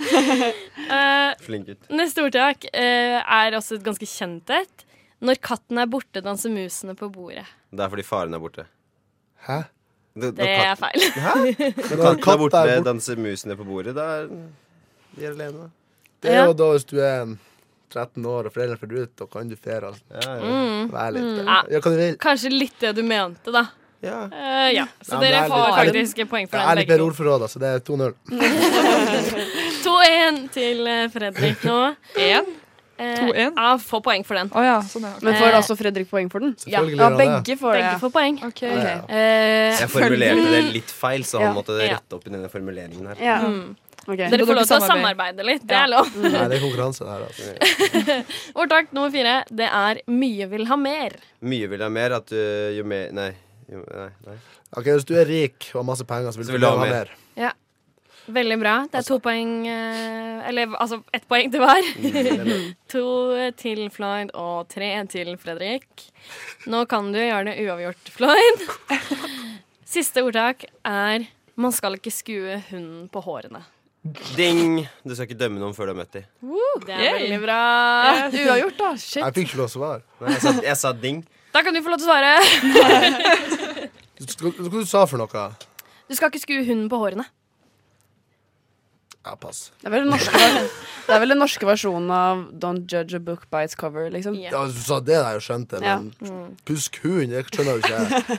uh, 0.91 1.31
Flink 1.45 1.69
gutt. 1.71 1.87
neste 1.95 2.25
ordtak 2.27 2.67
uh, 2.75 3.21
er 3.23 3.55
også 3.59 3.79
et 3.79 3.87
ganske 3.87 4.09
kjent 4.09 4.51
et. 4.57 4.85
Når 5.25 5.39
katten 5.47 5.79
er 5.81 5.87
borte, 5.89 6.21
danser 6.27 6.51
musene 6.53 6.97
på 6.99 7.07
bordet. 7.15 7.47
Det 7.73 7.85
er 7.87 7.93
fordi 7.95 8.05
faren 8.05 8.35
er 8.37 8.43
borte. 8.43 8.67
Hæ? 9.47 9.61
Det, 10.15 10.33
Det 10.39 10.47
er 10.51 10.75
feil. 10.79 11.07
Hæ? 11.15 11.33
Når 11.95 12.19
Katten 12.23 12.35
er 12.35 12.39
borte, 12.43 12.61
er 12.75 12.85
danser 12.87 13.19
musene 13.19 13.57
på 13.59 13.65
bordet. 13.67 13.95
Da 13.97 14.05
er 14.21 14.29
de 15.17 15.27
alene. 15.31 15.71
det 16.23 16.31
er 16.31 16.37
Ja. 16.43 16.45
jo 16.51 16.53
da 16.59 16.69
hvis 16.75 16.85
du 16.91 16.99
er 17.03 17.33
13 17.93 18.27
år 18.27 18.47
og 18.47 18.53
foreldrene 18.55 18.79
får 18.81 18.93
ut, 19.03 19.21
og 19.21 19.31
kan 19.31 19.49
du 19.49 19.57
fere 19.57 19.91
Altså. 19.93 20.03
Ja, 20.11 20.35
ja. 20.37 20.43
Mm. 20.43 20.91
Være 20.93 21.13
litt 21.13 21.45
Ja. 21.47 21.63
Ja, 21.71 21.81
hva 21.81 21.91
du 21.91 21.97
vil. 21.97 22.17
Kanskje 22.17 22.51
litt 22.53 22.79
det 22.81 22.95
du 22.97 23.03
mente, 23.03 23.53
da. 23.53 23.67
ja. 24.03 24.25
Uh, 24.33 24.69
ja. 24.75 24.87
Så 25.03 25.15
Ja, 25.15 25.21
dere 25.21 25.45
er 25.45 25.49
får 25.49 25.77
faktisk 25.79 26.25
poeng 26.29 26.49
for 26.51 26.59
Jeg 26.59 26.67
er 26.73 26.77
litt 26.81 26.89
bedre. 26.89 27.07
Ordforråd, 27.11 27.49
så 27.49 27.59
Det 27.61 27.69
er 27.75 27.81
2-0. 27.81 28.15
2-1 29.85 30.45
til 30.57 30.87
eh, 30.87 31.09
Fredrik 31.13 31.65
nå. 31.65 31.79
1? 32.17 32.53
Eh, 32.97 33.17
2-1? 33.19 33.57
Ja, 33.59 33.71
får 33.83 34.01
poeng 34.07 34.23
for 34.27 34.39
den. 34.39 34.51
Oh, 34.55 34.63
ja, 34.63 34.77
sånn 34.87 35.03
okay. 35.09 35.25
Men 35.27 35.35
får 35.41 35.49
Eh, 35.51 35.57
også 35.59 35.75
Fredrik 35.79 36.07
poeng 36.11 36.29
for 36.31 36.45
den? 36.45 36.53
Ja, 36.71 36.83
Ja, 36.87 37.09
begge 37.19 37.57
får 37.59 37.75
det. 37.75 37.81
Begge 37.83 37.99
får 38.05 38.13
poeng. 38.15 38.37
Okay. 38.51 38.71
Okay. 38.71 39.01
Eh, 39.09 39.81
Jeg 39.81 39.89
formulerte 39.91 40.45
det 40.53 40.61
litt 40.77 40.93
feil, 40.95 41.25
så 41.27 41.41
han 41.43 41.49
Ja. 41.49 41.55
måtte 41.57 41.75
rette 41.81 42.15
opp 42.15 42.27
i 42.27 42.31
denne 42.31 42.49
formuleringen 42.53 43.09
her. 43.11 43.17
Ja. 43.25 43.39
mm. 43.43 43.77
Ok. 44.07 44.17
Dere 44.17 44.47
får 44.47 44.55
lov 44.61 44.67
til 44.69 44.77
å 44.77 44.87
samarbeide 44.89 45.45
litt. 45.47 45.67
Det 45.67 45.75
Ja. 45.77 45.85
er 45.85 45.89
lov. 45.89 46.11
Nei, 46.23 46.49
det 46.49 46.59
er 46.59 46.63
konkurranse, 46.65 47.07
her. 47.09 47.25
Altså. 47.27 48.25
Ordtak 48.61 48.93
nummer 48.93 49.11
fire. 49.11 49.45
Det 49.51 49.69
er 49.71 50.01
'mye 50.09 50.49
vil 50.51 50.67
ha 50.67 50.77
mer'. 50.77 51.17
Mye 51.43 51.67
vil 51.69 51.81
ha 51.83 51.89
mer 51.89 52.13
at 52.21 52.27
du 52.27 52.37
jo 52.77 52.85
mer 52.85 53.11
Nei. 53.13 53.33
Jo, 53.71 53.81
nei, 53.89 54.11
nei. 54.27 54.37
Ok, 54.77 54.85
Hvis 54.85 55.05
du 55.09 55.15
er 55.17 55.25
rik 55.25 55.71
og 55.75 55.81
har 55.81 55.85
masse 55.89 56.05
penger, 56.05 56.31
så 56.33 56.37
vil 56.37 56.45
Så 56.47 56.53
du 56.53 56.59
vil 56.59 56.61
du 56.61 56.67
ha 56.67 56.77
ha 56.77 56.85
mer. 56.85 56.91
mer. 56.93 57.11
Ja. 57.37 57.53
Veldig 58.29 58.57
bra. 58.61 58.75
Det 58.91 58.95
er 59.01 59.03
to 59.05 59.19
poeng 59.21 59.67
eh, 59.69 60.49
Eller 60.49 60.67
altså 60.81 61.03
ett 61.13 61.27
poeng 61.29 61.51
til 61.53 61.61
hver. 61.61 62.75
to 62.89 63.51
til 63.57 63.91
Floyd 63.91 64.31
og 64.35 64.69
tre 64.69 64.91
til 65.13 65.37
Fredrik. 65.37 65.87
Nå 66.67 66.87
kan 66.89 67.13
du 67.13 67.19
gjøre 67.19 67.45
det 67.53 67.59
uavgjort, 67.67 68.09
Floyd. 68.13 68.65
Siste 69.95 70.23
ordtak 70.25 70.65
er 70.85 71.27
'man 71.57 71.73
skal 71.73 71.95
ikke 71.95 72.11
skue 72.11 72.63
hunden 72.71 73.09
på 73.09 73.23
hårene'. 73.23 73.63
Ding! 74.37 74.83
Du 75.05 75.15
skal 75.15 75.25
ikke 75.31 75.39
dømme 75.41 75.57
noen 75.63 75.73
før 75.77 75.89
du 75.89 75.95
har 75.95 76.01
møtt 76.03 76.13
dem. 76.13 76.25
Det 76.85 76.93
er 76.93 77.01
Yay. 77.07 77.13
veldig 77.23 77.39
bra. 77.45 77.59
Uavgjort, 78.29 78.77
da. 78.83 78.91
Shit. 79.01 79.23
Jeg 79.23 79.33
fikk 79.39 79.49
ikke 79.49 79.61
lov 79.63 79.71
til 79.71 79.81
å 79.81 79.85
svare. 79.85 80.03
Jeg, 80.29 80.41
sa- 80.43 80.61
jeg 80.67 80.77
sa 80.77 80.93
ding. 80.93 81.23
Da 81.55 81.63
kan 81.65 81.73
du 81.73 81.81
få 81.81 81.89
lov 81.95 82.03
til 82.03 82.09
å 82.09 82.13
svare. 82.13 82.33
Hva 84.21 84.71
du 84.75 84.85
sa 84.87 85.07
for 85.09 85.19
noe? 85.23 85.47
Du 86.11 86.15
skal 86.19 86.29
ikke 86.31 86.43
skue 86.43 86.65
hunden 86.67 86.91
på 86.93 86.99
hårene. 87.01 87.25
Ja, 89.25 89.33
pass. 89.41 89.71
Det 89.81 89.89
er 89.89 89.93
vel 89.95 90.03
den 90.05 90.11
norske, 90.13 90.37
det 91.07 91.15
er 91.15 91.21
vel 91.23 91.31
den 91.33 91.39
norske 91.41 91.65
versjonen 91.65 92.11
av 92.13 92.43
Don't 92.61 92.85
judge 92.93 93.17
a 93.17 93.21
book 93.25 93.47
by 93.49 93.63
its 93.65 93.75
cover, 93.81 94.11
liksom. 94.13 94.35
Ja. 94.37 94.51
Ja, 94.53 94.67
du 94.69 94.77
sa 94.85 94.99
det 95.01 95.15
der, 95.17 95.39
jeg 95.39 95.47
skjønte 95.47 95.81
Ja. 95.81 95.95
men 95.97 96.59
pusk 96.69 96.99
hund, 97.07 97.33
det 97.33 97.47
skjønner 97.49 97.73
jo 97.73 97.81
ikke 97.81 97.95
jeg. 97.97 98.39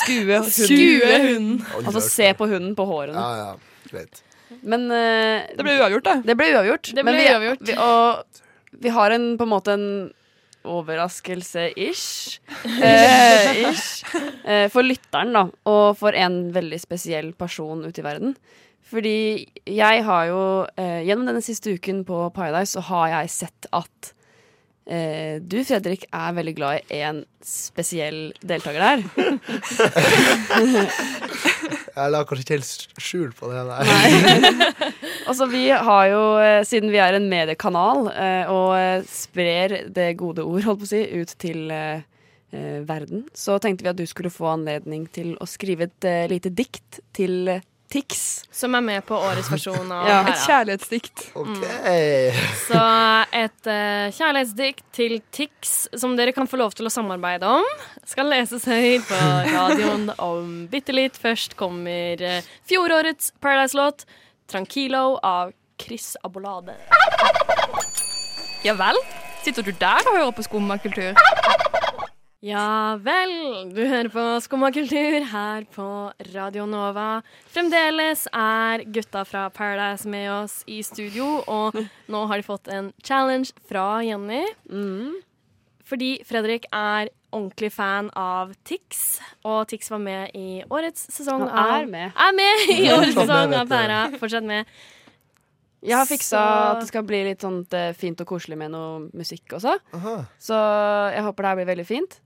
Skue 0.00 0.38
hunden. 0.38 0.54
Skue 0.56 1.18
hunden. 1.26 1.58
Altså 1.84 2.00
se 2.08 2.30
på 2.40 2.48
hunden 2.48 2.72
på 2.78 2.86
hårene. 2.88 3.20
Ja, 3.20 3.36
ja, 3.36 3.50
greit. 3.92 4.22
Men 4.62 4.80
uh, 4.90 5.46
Det 5.56 5.64
ble 5.64 5.78
uavgjort, 5.80 6.04
da. 6.06 6.14
det 6.24 6.36
ble 6.38 6.46
uavgjort. 6.54 6.86
Det 6.92 7.02
ble 7.02 7.10
Men 7.10 7.20
vi, 7.20 7.26
uavgjort. 7.32 7.62
Vi, 7.68 7.74
og 7.80 8.00
vi 8.84 8.90
har 8.94 9.08
en, 9.14 9.26
på 9.38 9.44
en 9.46 9.54
måte 9.54 9.70
en 9.78 9.88
overraskelse-ish. 10.64 12.40
Eh, 12.84 13.68
ish. 13.68 14.04
Eh, 14.44 14.68
for 14.72 14.82
lytteren, 14.86 15.32
da. 15.36 15.42
Og 15.68 15.96
for 16.00 16.12
en 16.16 16.52
veldig 16.54 16.78
spesiell 16.80 17.32
person 17.36 17.84
ute 17.84 18.00
i 18.00 18.04
verden. 18.06 18.36
Fordi 18.84 19.48
jeg 19.68 20.04
har 20.04 20.26
jo 20.28 20.66
eh, 20.76 21.00
Gjennom 21.06 21.26
denne 21.28 21.42
siste 21.44 21.70
uken 21.76 22.04
på 22.08 22.30
Paradise 22.36 22.72
så 22.76 22.82
har 22.90 23.06
jeg 23.14 23.30
sett 23.32 23.66
at 23.72 24.12
eh, 24.86 25.36
du, 25.40 25.64
Fredrik, 25.64 26.04
er 26.12 26.32
veldig 26.36 26.54
glad 26.56 26.80
i 26.92 27.00
en 27.08 27.24
spesiell 27.44 28.32
deltaker 28.44 28.80
der. 28.84 28.98
Jeg 31.94 32.10
la 32.10 32.24
kanskje 32.26 32.42
ikke 32.42 32.56
helt 32.56 33.02
skjul 33.02 33.34
på 33.38 33.50
det. 33.52 33.64
Altså, 35.24 35.46
vi 35.48 35.70
har 35.72 36.08
jo, 36.10 36.22
eh, 36.36 36.62
siden 36.68 36.90
vi 36.92 36.98
er 37.00 37.16
en 37.16 37.30
mediekanal 37.30 38.10
eh, 38.12 38.50
og 38.52 38.74
eh, 38.76 39.06
sprer 39.08 39.86
det 39.94 40.10
gode 40.20 40.44
ord, 40.44 40.66
holdt 40.66 40.82
på 40.82 40.88
å 40.88 40.90
si, 40.90 41.00
ut 41.16 41.32
til 41.40 41.72
verden, 42.86 43.24
så 43.34 43.56
tenkte 43.58 43.82
vi 43.82 43.88
at 43.90 43.98
du 43.98 44.04
skulle 44.06 44.30
få 44.30 44.46
anledning 44.52 45.08
til 45.10 45.32
å 45.42 45.46
skrive 45.48 45.88
et 45.88 46.06
lite 46.30 46.52
dikt 46.54 47.00
til 47.16 47.48
Tix. 47.94 48.42
Som 48.50 48.74
er 48.74 48.82
med 48.82 49.04
på 49.06 49.14
årets 49.14 49.46
versjon 49.52 49.92
av 49.94 50.06
Ja, 50.10 50.16
Et 50.26 50.40
kjærlighetsdikt. 50.42 51.28
OK. 51.38 51.60
Så 52.64 52.80
et 53.38 53.68
uh, 53.70 54.08
kjærlighetsdikt 54.16 54.82
til 54.98 55.20
Tix 55.34 55.74
som 55.94 56.16
dere 56.18 56.34
kan 56.34 56.50
få 56.50 56.58
lov 56.58 56.74
til 56.74 56.90
å 56.90 56.92
samarbeide 56.92 57.46
om, 57.60 57.68
skal 58.08 58.32
leses 58.32 58.66
høyt 58.66 59.06
på 59.06 59.20
radioen 59.52 60.08
om 60.18 60.64
bitte 60.72 60.96
litt. 60.96 61.20
Først 61.22 61.54
kommer 61.60 62.18
uh, 62.18 62.40
fjorårets 62.66 63.30
Paradise-låt 63.38 64.08
'Tranquilo' 64.50 65.20
av 65.22 65.54
Chris 65.80 66.16
Abolade. 66.26 66.74
Ja 68.66 68.74
vel? 68.74 68.98
Sitter 69.44 69.62
du 69.62 69.70
der 69.78 70.02
og 70.08 70.16
hører 70.16 70.34
på 70.34 70.42
skummakultur? 70.42 71.14
Ja 72.44 72.98
vel, 73.00 73.30
du 73.72 73.78
hører 73.88 74.10
på 74.12 74.22
Skumma 74.44 74.68
kultur 74.74 75.24
her 75.30 75.64
på 75.72 75.84
Radio 76.34 76.66
Nova. 76.68 77.22
Fremdeles 77.48 78.26
er 78.36 78.82
gutta 78.92 79.22
fra 79.24 79.46
Paradise 79.48 80.04
med 80.12 80.26
oss 80.28 80.58
i 80.68 80.82
studio, 80.84 81.38
og 81.48 81.78
nå 82.12 82.20
har 82.28 82.42
de 82.42 82.44
fått 82.44 82.68
en 82.68 82.90
challenge 83.00 83.54
fra 83.64 84.02
Jenny. 84.04 84.42
Mm. 84.68 85.14
Fordi 85.88 86.10
Fredrik 86.28 86.66
er 86.68 87.08
ordentlig 87.30 87.70
fan 87.72 88.10
av 88.12 88.52
Tix, 88.68 89.22
og 89.40 89.62
Tix 89.72 89.88
var 89.94 90.02
med 90.04 90.36
i 90.36 90.60
årets 90.68 91.06
sesong 91.16 91.46
Han 91.46 91.62
av 91.62 91.72
er 91.78 91.88
med. 91.94 92.12
Er 92.26 92.36
med 92.36 92.74
i 92.74 92.90
årets 92.92 93.16
sesong 93.22 93.56
av. 93.56 93.72
Pæra. 93.72 94.02
Fortsett 94.20 94.44
med. 94.44 94.68
Jeg 95.84 95.96
har 95.96 96.08
fiksa 96.08 96.44
at 96.74 96.84
det 96.84 96.90
skal 96.92 97.08
bli 97.08 97.22
litt 97.26 97.40
sånt 97.44 97.72
eh, 97.76 97.96
fint 97.96 98.20
og 98.20 98.28
koselig 98.28 98.60
med 98.60 98.72
noe 98.72 99.08
musikk 99.16 99.56
også, 99.56 99.78
Aha. 99.96 100.14
så 100.40 100.60
jeg 101.12 101.24
håper 101.26 101.44
det 101.44 101.50
her 101.50 101.58
blir 101.62 101.72
veldig 101.72 101.88
fint. 101.88 102.20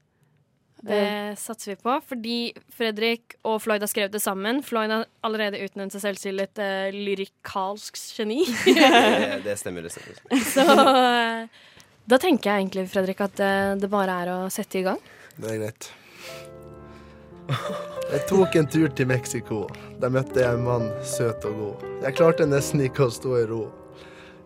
Det 0.86 1.34
satser 1.40 1.72
vi 1.72 1.76
på, 1.82 1.94
fordi 2.06 2.36
Fredrik 2.74 3.34
og 3.42 3.58
Floyd 3.64 3.82
har 3.82 3.90
skrevet 3.90 4.14
det 4.14 4.22
sammen. 4.22 4.62
Floyd 4.62 4.92
har 4.94 5.06
allerede 5.26 5.60
utnevnt 5.64 5.94
seg 5.96 6.04
selv 6.04 6.22
til 6.22 6.42
et 6.44 6.62
uh, 6.62 6.94
lyrikalsk 6.94 7.98
geni. 8.14 8.44
Det, 8.68 9.40
det 9.44 9.56
stemmer. 9.58 9.86
det 9.86 9.92
stemmer. 9.94 10.44
Så 10.46 10.64
uh, 10.64 11.48
da 12.08 12.20
tenker 12.22 12.52
jeg 12.52 12.66
egentlig, 12.66 12.86
Fredrik, 12.92 13.24
at 13.26 13.42
uh, 13.42 13.74
det 13.80 13.90
bare 13.90 14.20
er 14.22 14.34
å 14.36 14.38
sette 14.52 14.80
i 14.80 14.86
gang. 14.86 15.00
Det 15.38 15.50
er 15.50 15.64
greit. 15.64 15.90
Jeg 18.08 18.24
tok 18.28 18.56
en 18.60 18.66
tur 18.68 18.88
til 18.92 19.08
Mexico. 19.08 19.66
Der 20.00 20.12
møtte 20.12 20.42
jeg 20.42 20.54
en 20.54 20.64
mann 20.66 20.88
søt 21.04 21.44
og 21.48 21.60
god. 21.62 21.84
Jeg 22.04 22.16
klarte 22.20 22.46
nesten 22.48 22.82
ikke 22.84 23.08
å 23.08 23.12
stå 23.12 23.38
i 23.40 23.44
ro. 23.48 23.62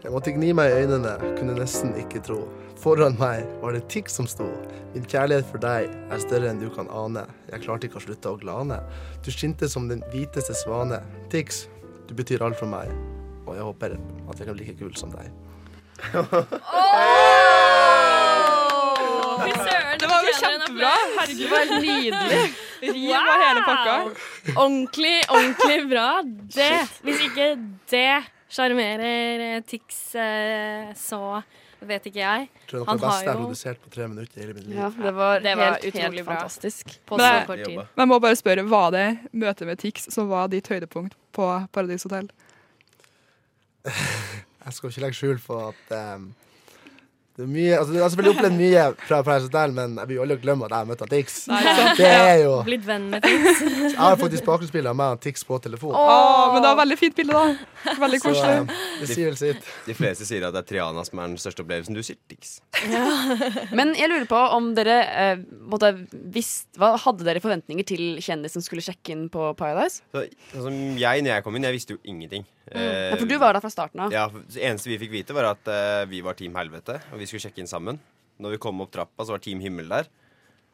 Jeg 0.03 0.11
måtte 0.11 0.33
gni 0.35 0.49
meg 0.51 0.67
i 0.67 0.81
øynene, 0.83 1.12
kunne 1.38 1.53
nesten 1.55 1.93
ikke 1.95 2.19
tro. 2.27 2.41
Foran 2.83 3.15
meg 3.21 3.45
var 3.62 3.77
det 3.77 3.85
Tix 3.93 4.17
som 4.19 4.27
sto. 4.27 4.49
Min 4.97 5.05
kjærlighet 5.07 5.47
for 5.47 5.62
deg 5.62 5.87
er 5.95 6.23
større 6.25 6.51
enn 6.51 6.59
du 6.59 6.67
kan 6.75 6.91
ane. 6.91 7.23
Jeg 7.53 7.62
klarte 7.62 7.87
ikke 7.87 8.01
å 8.01 8.03
slutte 8.03 8.33
å 8.33 8.41
glane. 8.41 8.81
Du 9.23 9.31
skinte 9.31 9.69
som 9.71 9.87
den 9.87 10.03
hviteste 10.11 10.57
svane. 10.59 10.99
Tix, 11.31 11.69
du 12.11 12.17
betyr 12.19 12.43
alt 12.43 12.59
for 12.59 12.67
meg. 12.67 12.91
Og 13.47 13.55
jeg 13.55 13.69
håper 13.69 13.95
at 13.95 14.43
jeg 14.43 14.51
kan 14.51 14.59
bli 14.59 14.67
like 14.67 14.75
kul 14.83 14.91
som 14.99 15.15
deg. 15.15 15.31
Det 20.03 20.11
var 20.11 20.27
jo 20.27 20.35
kjempebra. 20.43 20.93
Herregud. 21.21 21.47
Det 21.47 21.55
var 21.55 21.65
nydelig. 21.79 22.45
Rim 22.91 23.23
var 23.23 23.43
hele 23.47 23.67
pakka. 23.71 23.97
Ordentlig, 24.59 25.19
ordentlig 25.31 25.81
bra. 25.95 26.11
Det, 26.59 26.73
hvis 27.07 27.27
ikke 27.31 27.53
det 27.95 28.09
sjarmerer 28.53 29.45
eh, 29.49 29.62
Tix, 29.67 30.15
eh, 30.15 30.93
så 30.99 31.43
vet 31.83 32.05
ikke 32.07 32.21
jeg. 32.21 32.49
Tror 32.71 32.85
Han 32.87 32.99
det 32.99 33.03
beste 33.03 33.17
har 33.17 33.25
jeg 33.25 33.33
har 33.33 33.41
produsert 33.41 33.81
på 33.83 33.93
tre 33.95 34.07
minutter 34.11 34.38
i 34.38 34.45
hele 34.45 34.55
mitt 34.55 34.67
liv. 34.69 34.77
Ja, 34.79 34.91
det 34.97 35.12
var, 35.17 35.41
Det 35.41 35.55
var 35.59 35.73
helt, 35.73 35.87
utrolig 35.88 36.21
helt 36.21 36.29
fantastisk. 36.29 36.95
På 37.09 37.19
Men 37.19 37.27
så 37.41 37.47
kort 37.47 37.65
tid. 37.65 37.77
Men 37.81 38.05
jeg 38.05 38.09
må 38.12 38.19
bare 38.23 38.38
spørre, 38.38 38.69
Var 38.69 38.91
det 38.95 39.07
møtet 39.33 39.67
med 39.67 39.83
Tix 39.83 40.07
som 40.15 40.29
var 40.31 40.53
ditt 40.53 40.69
høydepunkt 40.69 41.17
på 41.33 41.49
Paradis 41.73 42.07
Hotel? 42.07 42.31
Jeg 44.62 44.77
skal 44.77 44.93
ikke 44.93 45.03
legge 45.03 45.19
skjul 45.19 45.41
på 45.43 45.57
at 45.73 45.95
ehm, 45.97 46.29
det 47.33 47.45
er 47.47 47.49
mye, 47.49 47.77
altså, 47.79 47.95
Jeg 47.97 48.03
har 48.05 48.11
selvfølgelig 48.12 48.35
opplevd 48.37 48.57
mye 48.61 48.81
fra 49.09 49.18
Paradise 49.25 49.49
Hotel, 49.49 49.73
men 49.77 49.95
jeg 49.97 50.09
blir 50.11 50.18
jo 50.18 50.25
aldri 50.27 50.37
glemme 50.42 50.66
at 50.66 50.75
jeg 50.75 50.83
har 50.83 50.88
møtt 50.90 51.05
Tix. 51.12 51.37
Det 51.97 52.09
er 52.12 52.42
jo 52.42 52.51
Blitt 52.66 52.85
venn 52.85 53.07
med 53.12 53.25
Tix. 53.25 53.62
Jeg 53.62 53.97
har 53.97 54.18
faktisk 54.21 54.45
bakgrunnsbilde 54.51 54.92
av 54.92 54.99
meg 55.01 55.14
og 55.16 55.23
Tix 55.25 55.47
på 55.49 55.57
telefon. 55.64 55.95
Åh, 55.97 56.53
men 56.53 56.61
det 56.61 56.68
var 56.75 56.79
veldig 56.83 56.99
fint 57.01 57.16
bilde, 57.16 57.33
da. 57.33 57.97
Veldig 58.03 58.21
koselig. 58.23 58.77
det 59.01 59.09
sier 59.11 59.31
vel 59.31 59.38
sitt. 59.40 59.71
De 59.88 59.97
fleste 59.97 60.29
sier 60.29 60.45
at 60.47 60.53
det 60.55 60.61
er 60.62 60.68
Triana 60.75 61.07
som 61.09 61.23
er 61.25 61.33
den 61.33 61.40
største 61.40 61.64
opplevelsen. 61.64 61.97
Du 61.97 62.05
sier 62.05 62.21
Tix. 62.31 62.59
Men 63.73 63.95
jeg 63.99 64.12
lurer 64.12 64.29
på 64.29 64.40
om 64.59 64.71
dere 64.77 64.99
eh, 65.09 65.42
måtte, 65.73 65.95
visst, 66.35 66.68
hva, 66.81 66.92
Hadde 67.03 67.25
dere 67.27 67.40
forventninger 67.42 67.87
til 67.88 68.05
kjendis 68.23 68.55
som 68.59 68.62
skulle 68.64 68.85
sjekke 68.85 69.14
inn 69.16 69.27
på 69.33 69.49
Paradise? 69.59 70.05
Så, 70.12 70.27
altså, 70.53 70.71
jeg, 71.01 71.25
når 71.25 71.38
jeg 71.38 71.47
kom 71.49 71.57
inn, 71.59 71.66
jeg 71.71 71.79
visste 71.81 71.97
jo 71.97 72.03
ingenting. 72.05 72.45
Eh, 72.71 73.11
Ja, 73.12 73.16
for 73.18 73.27
du 73.29 73.35
var 73.42 73.57
der 73.57 73.64
fra 73.64 73.71
starten 73.73 74.01
av. 74.05 74.12
Ja, 74.14 74.29
Det 74.31 74.62
eneste 74.62 74.92
vi 74.92 75.01
fikk 75.01 75.12
vite, 75.16 75.35
var 75.37 75.51
at 75.55 75.68
eh, 75.73 76.05
vi 76.11 76.21
var 76.25 76.37
Team 76.38 76.55
Helvete, 76.61 77.01
og 77.12 77.22
vi 77.23 77.31
skulle 77.31 77.47
sjekke 77.47 77.63
inn 77.65 77.71
sammen. 77.71 78.01
Når 78.43 78.57
vi 78.57 78.61
kom 78.65 78.81
opp 78.85 78.91
trappa, 78.95 79.25
så 79.25 79.37
var 79.37 79.43
Team 79.45 79.63
Himmel 79.63 79.89
der. 79.93 80.11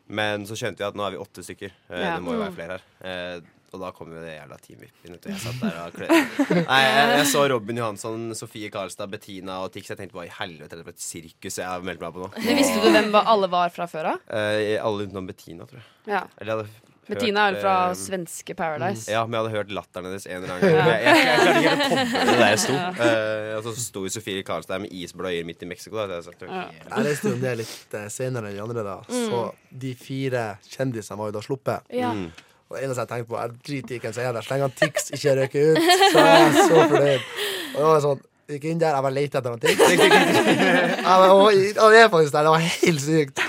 Men 0.08 0.46
så 0.48 0.56
skjønte 0.56 0.80
vi 0.80 0.88
at 0.88 0.96
nå 0.96 1.04
er 1.04 1.14
vi 1.18 1.22
åtte 1.22 1.44
stykker. 1.44 1.72
Eh, 1.92 2.00
Ja. 2.02 2.16
Det 2.16 2.24
må 2.24 2.32
jo 2.36 2.40
være 2.46 2.54
flere 2.56 2.78
her. 2.78 2.84
Eh, 3.04 3.54
og 3.68 3.82
da 3.82 3.90
kom 3.92 4.08
jo 4.14 4.20
det 4.24 4.30
jævla 4.38 4.56
Team 4.64 4.78
VIP 4.80 5.02
inn. 5.04 5.12
vet. 5.18 5.26
Jeg 5.28 5.40
satt 5.42 5.58
der 5.60 5.74
og 5.82 5.92
klødde. 5.92 6.62
Nei, 6.70 6.78
jeg, 6.86 7.10
jeg 7.18 7.26
så 7.28 7.42
Robin 7.52 7.76
Johansson, 7.82 8.22
Sofie 8.38 8.70
Karlstad, 8.72 9.10
Bettina 9.12 9.58
og 9.66 9.74
Tix. 9.74 9.90
Jeg 9.92 9.98
tenkte 10.00 10.16
hva 10.16 10.24
i 10.24 10.32
helvete 10.38 10.72
er 10.72 10.80
det 10.80 10.86
for 10.86 10.96
et 10.96 11.04
sirkus 11.04 11.58
jeg 11.60 11.68
har 11.68 11.84
meldt 11.84 12.00
meg 12.00 12.14
på 12.16 12.22
nå? 12.24 12.30
Visste 12.56 12.80
du 12.80 12.88
hvem 12.94 13.12
alle 13.20 13.50
var 13.52 13.68
fra 13.74 13.84
før 13.92 14.14
av? 14.14 14.24
Eh, 14.32 14.78
alle 14.80 15.04
utenom 15.10 15.28
Bettina, 15.28 15.68
tror 15.68 15.82
jeg. 15.82 15.90
Ja. 16.14 16.22
Eller 16.40 16.54
jeg 16.54 16.62
hadde 16.62 16.87
Bettina 17.08 17.46
er 17.50 17.58
fra 17.62 17.74
eh, 17.90 17.94
svenske 17.98 18.54
Paradise. 18.58 19.06
Ja, 19.12 19.22
men 19.26 19.36
jeg 19.38 19.44
hadde 19.46 19.54
hørt 19.56 19.70
latteren 19.78 20.08
hennes 20.10 20.26
en 20.28 20.42
eller 20.42 20.54
annen 20.54 20.74
gang. 20.76 20.88
Jeg, 20.88 21.04
jeg, 21.04 21.14
jeg 21.18 21.24
klarte 21.24 21.60
ikke 21.60 21.74
å 21.74 22.08
koble 22.08 22.24
det 22.28 22.38
der 22.38 22.52
jeg 22.52 22.62
sto. 22.64 22.78
Eh, 23.08 23.52
og 23.58 23.64
så 23.64 23.72
sto 23.80 24.02
jo 24.04 24.10
Sofie 24.12 24.42
Karlstad 24.46 24.74
der 24.76 24.82
med 24.84 24.92
isbløyer 24.94 25.46
midt 25.48 25.62
i 25.64 25.68
Mexico. 25.70 25.96
Da. 26.00 26.06
Det, 26.10 26.20
sagt, 26.26 26.44
Ja. 26.46 26.66
Jeg 26.92 27.06
leste 27.06 27.32
om 27.32 27.40
det 27.42 27.54
litt 27.62 27.96
eh, 27.98 28.08
senere 28.12 28.50
enn 28.50 28.58
de 28.58 28.62
andre, 28.64 28.84
da. 28.86 28.98
Så 29.08 29.42
de 29.84 29.94
fire 29.98 30.44
kjendisene 30.68 31.18
var 31.20 31.32
jo 31.32 31.36
da 31.38 31.44
sluppet. 31.44 31.88
Ja. 31.94 32.12
Mm. 32.14 32.28
Og 32.68 32.76
det 32.76 32.84
eneste 32.84 33.04
jeg 33.04 33.10
tenkte 33.14 33.30
på, 33.32 33.38
er 33.40 33.52
drit 33.64 33.92
i 33.96 33.98
hvem 34.02 34.12
som 34.12 34.24
er 34.28 34.34
der. 34.36 34.44
Så 34.44 34.52
lenge 34.52 34.66
han 34.68 34.74
Tix 34.76 35.08
ikke 35.16 35.36
røyker 35.38 35.70
ut, 35.72 35.78
så 36.12 36.24
er 36.24 36.34
jeg 36.36 36.50
så 36.58 36.82
fornøyd. 36.92 37.30
Og 37.68 37.78
det 37.78 37.86
var 37.92 38.02
sånn 38.04 38.26
Gikk 38.48 38.62
inn 38.64 38.78
der, 38.80 38.94
jeg 38.96 39.04
bare 39.04 39.12
lette 39.12 39.40
etter 39.42 39.52
han 39.52 39.60
Tix. 39.60 39.76
Og 39.84 39.90
det 40.00 41.26
«Å, 41.28 41.82
Han 41.82 41.96
er 41.98 42.06
faktisk 42.08 42.32
der. 42.32 42.46
Det 42.46 42.52
var 42.54 42.62
helt 42.64 43.02
sykt. 43.04 43.42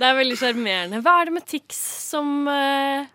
Det 0.00 0.08
er 0.08 0.16
veldig 0.16 0.36
sjarmerende. 0.40 1.02
Hva 1.04 1.18
er 1.20 1.28
det 1.28 1.36
med 1.36 1.46
Tix 1.50 1.78
som 2.08 2.48
eh, 2.48 3.08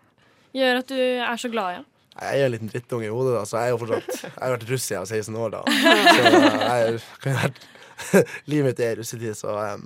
gjør 0.54 0.82
at 0.84 0.92
du 0.92 0.98
er 1.02 1.40
så 1.42 1.50
glad 1.50 1.72
i 1.72 1.78
ham? 1.80 1.86
Jeg 2.16 2.40
er 2.40 2.46
en 2.46 2.52
liten 2.54 2.70
drittunge 2.72 3.08
i 3.08 3.12
hodet, 3.12 3.34
da, 3.36 3.42
så 3.44 3.58
jeg 3.60 3.68
er 3.68 3.72
jo 3.74 3.78
fortsatt 3.82 4.22
Jeg 4.24 4.34
har 4.38 4.52
vært 4.54 4.68
russ 4.70 4.84
siden 4.86 4.96
i 4.96 5.02
var 5.02 5.10
16 5.18 5.40
år, 5.42 5.50
da. 5.52 5.62
Så 6.16 6.20
jeg 6.22 7.00
kan 7.24 7.32
jo 7.34 7.40
vært 7.42 7.64
Livet 8.50 8.68
mitt 8.70 8.82
er 8.86 9.00
russetid, 9.00 9.34
så 9.36 9.56
um, 9.76 9.82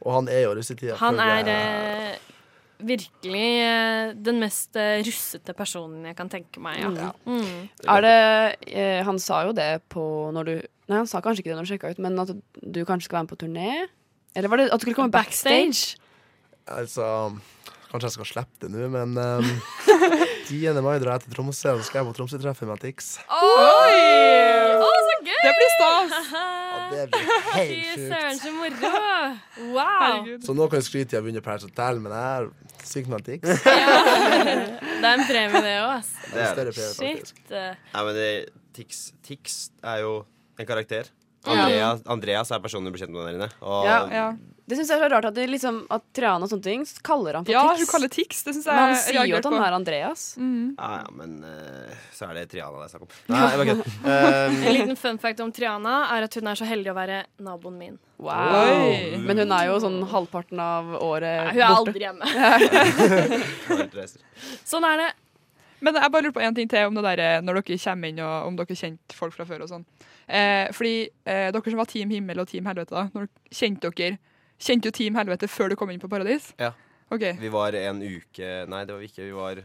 Og 0.00 0.14
han 0.16 0.30
er 0.32 0.44
jo 0.46 0.54
russetida. 0.56 0.96
Han 1.02 1.20
er 1.20 1.50
eh, 1.52 2.06
eh, 2.14 2.30
virkelig 2.92 3.48
eh, 3.66 4.12
den 4.16 4.40
mest 4.42 4.78
eh, 4.80 5.02
russete 5.04 5.54
personen 5.58 6.06
jeg 6.08 6.16
kan 6.18 6.30
tenke 6.32 6.62
meg. 6.62 6.80
Ja. 6.82 6.92
Ja. 6.96 7.10
Mm. 7.26 7.66
Er 7.96 8.06
det 8.06 8.16
eh, 8.72 9.00
Han 9.06 9.20
sa 9.22 9.42
jo 9.48 9.56
det 9.56 9.70
på 9.92 10.04
når 10.34 10.48
du 10.48 10.54
Nei, 10.90 10.98
han 10.98 11.08
sa 11.08 11.20
kanskje 11.24 11.44
ikke 11.44 11.52
det 11.52 11.58
når 11.60 11.66
du 11.68 11.70
sjekka 11.70 11.92
ut, 11.92 12.00
men 12.02 12.18
at 12.20 12.32
du 12.32 12.80
kanskje 12.84 13.06
skal 13.06 13.20
være 13.20 13.26
med 13.28 13.32
på 13.32 13.42
turné? 13.44 13.68
Eller 14.36 14.50
var 14.50 14.60
det 14.60 14.64
at 14.66 14.80
du 14.80 14.84
skulle 14.84 14.98
komme 14.98 15.14
backstage? 15.14 15.94
Altså 16.70 17.06
Kanskje 17.92 18.06
jeg 18.08 18.14
skal 18.14 18.28
slippe 18.30 18.62
det 18.62 18.70
nå, 18.72 18.86
men 18.88 19.18
um, 19.20 19.48
10. 20.48 20.78
mai 20.80 20.94
drar 21.02 21.18
jeg 21.18 21.26
til 21.26 21.34
Tromsø, 21.34 21.74
og 21.74 21.82
så 21.82 21.88
skal 21.90 22.00
jeg 22.00 22.06
på 22.08 22.14
Tromsø-treffet 22.16 22.68
med 22.70 22.80
Tix. 22.80 23.10
Oi! 23.28 23.98
Å, 24.80 24.86
så 24.88 25.18
gøy! 25.26 25.34
Det 25.44 25.52
blir 25.58 25.72
stas! 25.74 26.14
Og 26.72 26.94
det 26.94 27.02
blir 27.12 27.26
Fy 27.28 27.58
helt 27.58 28.00
søren, 28.08 28.38
sjukt. 28.40 28.46
så 28.46 28.52
moro! 28.56 28.92
Wow! 29.76 29.84
Herregud. 30.00 30.46
Så 30.48 30.56
nå 30.56 30.70
kan 30.72 30.80
jeg 30.80 30.86
skryte 30.88 31.18
av 31.18 31.20
å 31.20 31.22
ha 31.22 31.26
vunnet 31.28 31.44
Paradise 31.44 31.68
Hotel, 31.68 32.00
men 32.00 32.14
jeg 32.16 32.24
er 32.32 32.48
syk 32.88 33.12
med 33.12 33.26
Tix. 33.28 33.44
Det 33.44 33.76
er 33.76 35.12
en 35.12 35.24
premie, 35.28 35.62
det 35.68 35.74
òg, 35.82 35.92
ass. 35.98 36.12
Det 36.32 36.40
er 36.46 36.52
større 36.56 36.72
premie, 36.78 36.92
faktisk. 36.96 37.42
Shit. 37.44 37.56
Nei, 37.92 38.04
men 38.08 38.16
det, 38.22 38.30
Tix, 38.76 39.02
Tix 39.28 39.58
er 39.84 40.00
jo 40.06 40.14
en 40.56 40.68
karakter. 40.72 41.12
Andrea, 41.44 41.90
Andreas 42.06 42.50
er 42.54 42.60
personen 42.62 42.86
du 42.86 42.92
blir 42.94 43.02
kjent 43.02 43.14
med 43.14 43.26
der 43.26 43.34
inne. 43.40 43.50
Og 43.62 43.84
Ja. 43.88 44.00
Ja. 44.10 44.26
Det 44.62 44.76
syns 44.78 44.88
jeg 44.92 45.00
er 45.00 45.02
så 45.02 45.08
rart 45.10 45.24
at, 45.26 45.34
det 45.34 45.48
liksom, 45.50 45.80
at 45.90 46.04
Triana 46.14 46.46
og 46.46 46.48
sånne 46.52 46.62
ting 46.62 46.84
kaller 47.02 47.34
han 47.34 47.44
for 47.44 47.50
ja, 47.52 47.64
Tix. 47.74 47.80
hun 47.82 47.88
kaller 47.90 48.08
Tix. 48.14 48.42
Det 48.46 48.52
synes 48.54 48.64
jeg 48.68 48.72
Men 48.76 48.82
han 48.84 48.92
jeg 48.94 49.00
sier 49.02 49.26
jo 49.26 49.36
at 49.36 49.44
han 49.48 49.56
på. 49.58 49.62
er 49.66 49.72
Andreas. 49.76 50.22
Mm. 50.38 50.76
Ja, 50.78 50.90
ja, 51.02 51.08
men 51.18 51.32
uh, 51.42 51.90
så 52.14 52.28
er 52.30 52.34
det 52.38 52.44
Triana 52.52 52.78
det 52.78 52.86
er 52.86 52.92
snakk 52.94 53.02
om. 53.02 53.08
Nei, 53.34 53.40
jeg 53.42 53.58
bare 53.58 53.66
kødder. 53.72 53.90
Um, 54.06 54.62
En 54.62 54.72
liten 54.78 54.96
fun 55.02 55.18
fact 55.18 55.40
om 55.44 55.50
Triana 55.52 55.96
er 56.14 56.28
at 56.28 56.34
hun 56.38 56.46
er 56.46 56.54
så 56.62 56.64
heldig 56.70 56.92
å 56.94 56.96
være 56.96 57.18
naboen 57.42 57.76
min. 57.82 57.98
Wow. 58.22 58.54
Oi. 58.62 59.18
Men 59.26 59.42
hun 59.42 59.50
er 59.58 59.66
jo 59.66 59.80
sånn 59.82 59.98
halvparten 60.14 60.62
av 60.62 60.94
året 61.02 61.50
Hun 61.52 61.58
er 61.58 61.66
borte. 61.66 61.82
aldri 61.82 62.06
hjemme. 62.06 62.24
Sånn 64.64 64.84
er 64.86 64.96
det. 65.02 65.10
Men 65.82 65.98
jeg 65.98 66.12
bare 66.14 66.24
lurer 66.24 66.34
på 66.36 66.44
en 66.46 66.56
ting 66.56 66.70
til 66.70 66.88
om 66.88 66.94
det 66.94 67.04
der, 67.04 67.42
når 67.42 67.60
dere 67.60 67.78
kommer 67.82 68.12
inn, 68.12 68.20
og 68.22 68.48
om 68.48 68.58
dere 68.58 68.76
kjente 68.78 69.16
folk 69.18 69.34
fra 69.34 69.46
før 69.48 69.64
og 69.64 69.72
sånn. 69.72 69.86
Eh, 70.28 70.68
fordi 70.74 70.94
eh, 71.26 71.48
dere 71.54 71.74
som 71.74 71.82
var 71.82 71.90
Team 71.90 72.12
Himmel 72.14 72.42
og 72.42 72.48
Team 72.48 72.68
Helvete, 72.70 72.94
da, 72.94 73.08
når 73.14 73.26
dere 73.26 73.58
kjente 73.60 73.90
dere 73.90 74.20
Kjente 74.62 74.86
jo 74.86 74.94
Team 74.94 75.16
Helvete 75.18 75.48
før 75.50 75.72
du 75.72 75.74
kom 75.74 75.90
inn 75.90 75.98
på 75.98 76.06
Paradis? 76.06 76.52
Ja. 76.60 76.70
Okay. 77.10 77.34
Vi 77.40 77.48
var 77.52 77.74
en 77.74 77.98
uke 77.98 78.50
Nei, 78.70 78.84
det 78.86 78.94
var 78.94 79.00
vi 79.02 79.08
ikke. 79.10 79.24
Vi 79.26 79.34
var 79.34 79.58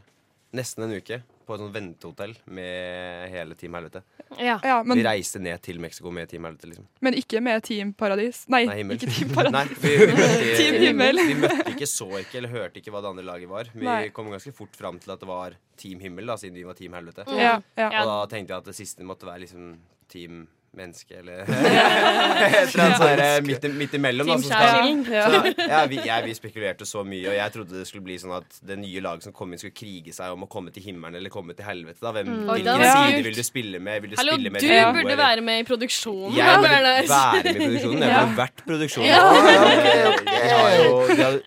nesten 0.58 0.88
en 0.88 0.96
uke 0.98 1.20
på 1.48 1.56
et 1.56 1.62
sånt 1.64 1.74
ventehotell 1.76 2.34
med 2.58 3.30
hele 3.32 3.56
Team 3.60 3.78
Helvete. 3.78 4.02
Ja. 4.36 4.58
Ja, 4.64 4.82
men, 4.84 5.00
vi 5.00 5.06
reiste 5.06 5.40
ned 5.40 5.62
til 5.64 5.80
Mexico 5.84 6.12
med 6.14 6.28
Team 6.32 6.48
Helvete, 6.48 6.70
liksom. 6.72 6.88
men 7.06 7.18
ikke 7.20 7.42
med 7.44 7.64
Team 7.64 7.94
Paradis? 7.98 8.44
Nei, 8.52 8.66
Nei, 8.68 8.82
ikke 8.98 9.10
Team 9.12 9.32
Paradis. 9.36 9.56
Nei, 9.58 9.80
vi, 9.84 9.94
vi, 10.02 10.10
møtte, 10.18 10.50
Team 10.60 10.80
Himmel. 10.84 11.24
vi 11.24 11.38
møtte 11.46 11.72
ikke, 11.72 11.90
så 11.90 12.10
ikke, 12.20 12.42
eller 12.42 12.54
hørte 12.54 12.82
ikke 12.82 12.94
hva 12.96 13.04
det 13.06 13.14
andre 13.14 13.26
laget 13.30 13.52
var. 13.52 13.72
Vi 13.74 13.88
Nei. 13.88 14.02
kom 14.16 14.30
ganske 14.34 14.54
fort 14.56 14.76
fram 14.78 15.00
til 15.04 15.16
at 15.16 15.24
det 15.24 15.32
var 15.32 15.56
Team 15.80 16.04
Himmel, 16.04 16.28
da, 16.28 16.38
siden 16.42 16.60
vi 16.60 16.68
var 16.68 16.78
Team 16.80 17.00
Helvete. 17.00 17.28
Ja, 17.32 17.58
ja. 17.80 17.88
Ja. 17.88 18.04
Og 18.04 18.12
da 18.12 18.20
tenkte 18.36 18.56
jeg 18.56 18.66
at 18.66 18.72
det 18.74 18.78
siste 18.78 19.08
måtte 19.08 19.30
være 19.30 19.46
liksom 19.46 19.72
Team 20.12 20.46
Menneske, 20.78 21.18
eller 21.20 21.42
Et 21.48 22.74
eller 22.76 22.84
annet 22.86 23.02
sånn 23.02 23.48
midt, 23.48 23.66
i- 23.66 23.72
midt 23.82 23.94
imellom. 23.98 24.30
da, 24.30 24.38
skal- 24.44 24.94
Så, 25.08 25.54
ja, 25.68 25.82
vi, 25.90 25.98
jeg, 26.06 26.26
vi 26.28 26.36
spekulerte 26.38 26.86
så 26.88 27.04
mye, 27.08 27.26
og 27.32 27.36
jeg 27.38 27.54
trodde 27.56 27.80
det 27.82 27.88
skulle 27.90 28.06
bli 28.06 28.18
sånn 28.22 28.36
at 28.38 28.60
det 28.70 28.78
nye 28.80 29.02
laget 29.04 29.28
som 29.28 29.34
kom 29.36 29.52
inn, 29.54 29.60
skulle 29.62 29.76
krige 29.78 30.14
seg 30.16 30.36
om 30.38 30.46
å 30.46 30.50
komme 30.52 30.72
til 30.76 30.86
himmelen 30.86 31.18
eller 31.20 31.34
komme 31.34 31.56
til 31.58 31.66
helvete. 31.68 32.00
Da. 32.04 32.14
Hvem, 32.16 32.30
mm. 32.30 32.48
hvilken 32.54 32.86
side 32.88 33.24
vil 33.28 33.38
du 33.42 33.44
spille 33.48 33.80
med? 33.84 34.02
Vil 34.06 34.14
du 34.14 34.18
Hallo, 34.22 34.38
spille 34.38 34.54
med 34.54 34.62
du 34.62 34.68
Leo, 34.72 34.88
burde 34.94 35.06
eller- 35.12 35.24
være 35.26 35.46
med 35.52 35.60
i 35.66 35.68
produksjonen. 35.72 36.36
Jeg 36.38 36.64
burde 36.64 36.72
være 36.72 37.36
med 37.44 37.52
i 37.52 37.60
produksjonen. 37.60 38.02
Jeg 38.08 38.18
burde 38.22 38.42
vært 38.44 38.66
produksjonen. 38.68 39.10
Ja. 39.12 39.22
De 40.28 40.50
har 40.54 40.76
jo, 40.78 40.92
de 41.08 41.22
har, 41.24 41.40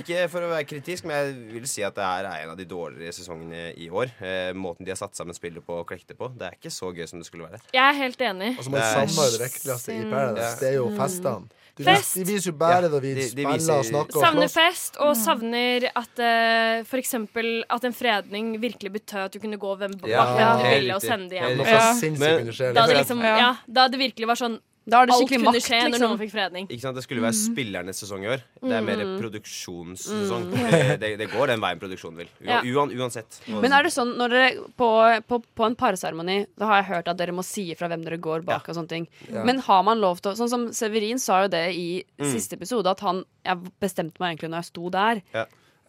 ikke 0.00 0.28
for 0.32 0.40
å 0.46 0.50
være 0.52 0.66
kritisk, 0.68 1.04
men 1.08 1.16
jeg 1.16 1.52
vil 1.56 1.66
si 1.70 1.82
at 1.86 1.94
det 1.98 2.04
her 2.04 2.24
er 2.30 2.44
en 2.44 2.50
av 2.54 2.56
de 2.60 2.64
dårligere 2.68 3.12
sesongene 3.16 3.74
i 3.76 3.88
år. 3.90 4.12
Eh, 4.20 4.52
måten 4.54 4.84
de 4.86 4.90
har 4.94 5.00
satt 5.00 5.14
sammen 5.18 5.34
spillet 5.36 5.64
på 5.66 5.80
og 5.80 5.86
klekte 5.88 6.16
på. 6.16 6.28
Det 6.36 6.46
er 6.50 6.56
ikke 6.58 6.72
så 6.74 6.92
gøy 6.94 7.06
som 7.08 7.18
det 7.22 7.26
skulle 7.28 7.48
være. 7.48 7.60
Jeg 7.72 7.84
er 7.84 7.98
helt 8.00 8.18
enig. 8.18 8.56
Altså, 8.56 8.70
man 8.70 8.80
Det 8.80 8.86
er- 8.86 9.06
savner 9.06 9.30
jo 9.30 9.38
det 9.38 9.96
i 9.96 10.10
Paradise. 10.10 10.60
Det 10.60 10.68
er 10.68 10.76
jo 10.80 10.88
festene. 10.96 11.48
De, 11.76 11.84
Fest. 11.84 12.14
de 12.16 12.24
viser 12.24 12.46
jo 12.48 12.52
bare 12.56 12.82
Ja, 12.86 12.88
da 12.88 12.98
vi 13.00 13.08
de- 13.12 13.20
de 13.20 13.28
spiller 13.28 13.52
viser- 13.58 13.78
og 13.78 13.84
snakker 13.84 14.20
Savner 14.22 14.48
fest, 14.48 14.96
og 14.96 15.14
savner 15.14 15.84
at 15.94 16.18
uh, 16.24 16.84
for 16.88 16.96
eksempel 16.96 17.64
at 17.68 17.84
en 17.84 17.92
fredning 17.92 18.58
virkelig 18.58 18.92
betød 18.94 19.24
at 19.26 19.32
du 19.32 19.38
kunne 19.38 19.58
gå 19.58 19.76
hvem 19.76 19.92
bak 20.00 20.08
Ja, 20.08 20.24
hvem 20.24 20.56
du 20.56 20.70
ville 20.80 20.94
og 20.94 21.02
sende 21.02 21.28
de 21.28 21.36
hjem. 21.36 21.58
Ja. 21.66 21.92
Men- 22.16 22.46
Da 22.72 22.86
det, 22.86 22.96
liksom. 22.96 22.96
liksom, 22.96 23.20
Ja. 23.22 23.36
ja, 23.36 23.56
da 23.70 23.88
det 23.88 23.98
virkelig 24.00 24.26
var 24.26 24.36
sånn 24.36 24.58
Da 24.86 25.00
er 25.02 25.06
det 25.10 25.14
skikkelig 25.18 25.42
makt, 25.48 25.64
skje 25.66 25.78
når 25.82 25.90
liksom. 25.90 26.10
noen 26.12 26.18
fikk 26.20 26.30
fredning. 26.30 26.66
Ikke 26.70 26.80
sant? 26.84 26.94
Det 26.94 27.02
skulle 27.02 27.22
være 27.24 27.34
spillernes 27.34 27.98
sesong 27.98 28.22
i 28.22 28.28
år. 28.36 28.42
Det 28.62 28.70
er 28.76 28.84
mer 28.86 29.00
Mm. 29.02 29.16
produksjonssesong. 29.18 30.44
Mm. 30.52 31.00
Det, 31.02 31.10
det 31.18 31.26
går 31.32 31.46
den 31.50 31.60
veien 31.64 31.80
produksjonen 31.82 32.20
vil. 32.22 32.28
Ja. 32.46 32.60
Uansett. 32.62 33.40
Men 33.50 33.72
er 33.74 33.82
det 33.82 33.90
sånn 33.94 34.14
når 34.20 34.28
dere 34.36 34.50
på, 34.78 34.90
på, 35.26 35.40
på 35.58 35.66
en 35.66 35.74
parseremoni 35.74 36.38
Da 36.56 36.66
har 36.70 36.80
jeg 36.82 36.88
hørt 36.92 37.08
at 37.08 37.18
dere 37.18 37.34
må 37.34 37.42
si 37.46 37.66
ifra 37.74 37.88
hvem 37.90 38.04
dere 38.06 38.18
går 38.22 38.44
bak. 38.46 38.68
og 38.68 38.74
sånne 38.78 38.88
ting 38.88 39.08
Ja. 39.32 39.42
Men 39.44 39.58
har 39.66 39.82
man 39.82 39.98
lov 40.00 40.20
til 40.22 40.32
å 40.32 40.36
Sånn 40.38 40.48
som 40.52 40.68
Severin 40.72 41.18
sa 41.18 41.42
jo 41.42 41.48
det 41.48 41.64
i 41.74 42.04
Mm. 42.18 42.30
siste 42.32 42.54
episode, 42.56 42.86
at 42.86 43.00
han 43.00 43.24
Jeg 43.44 43.58
bestemte 43.82 44.20
meg 44.20 44.36
egentlig 44.38 44.50
når 44.54 44.62
jeg 44.62 44.70
sto 44.72 44.88
der. 44.90 45.22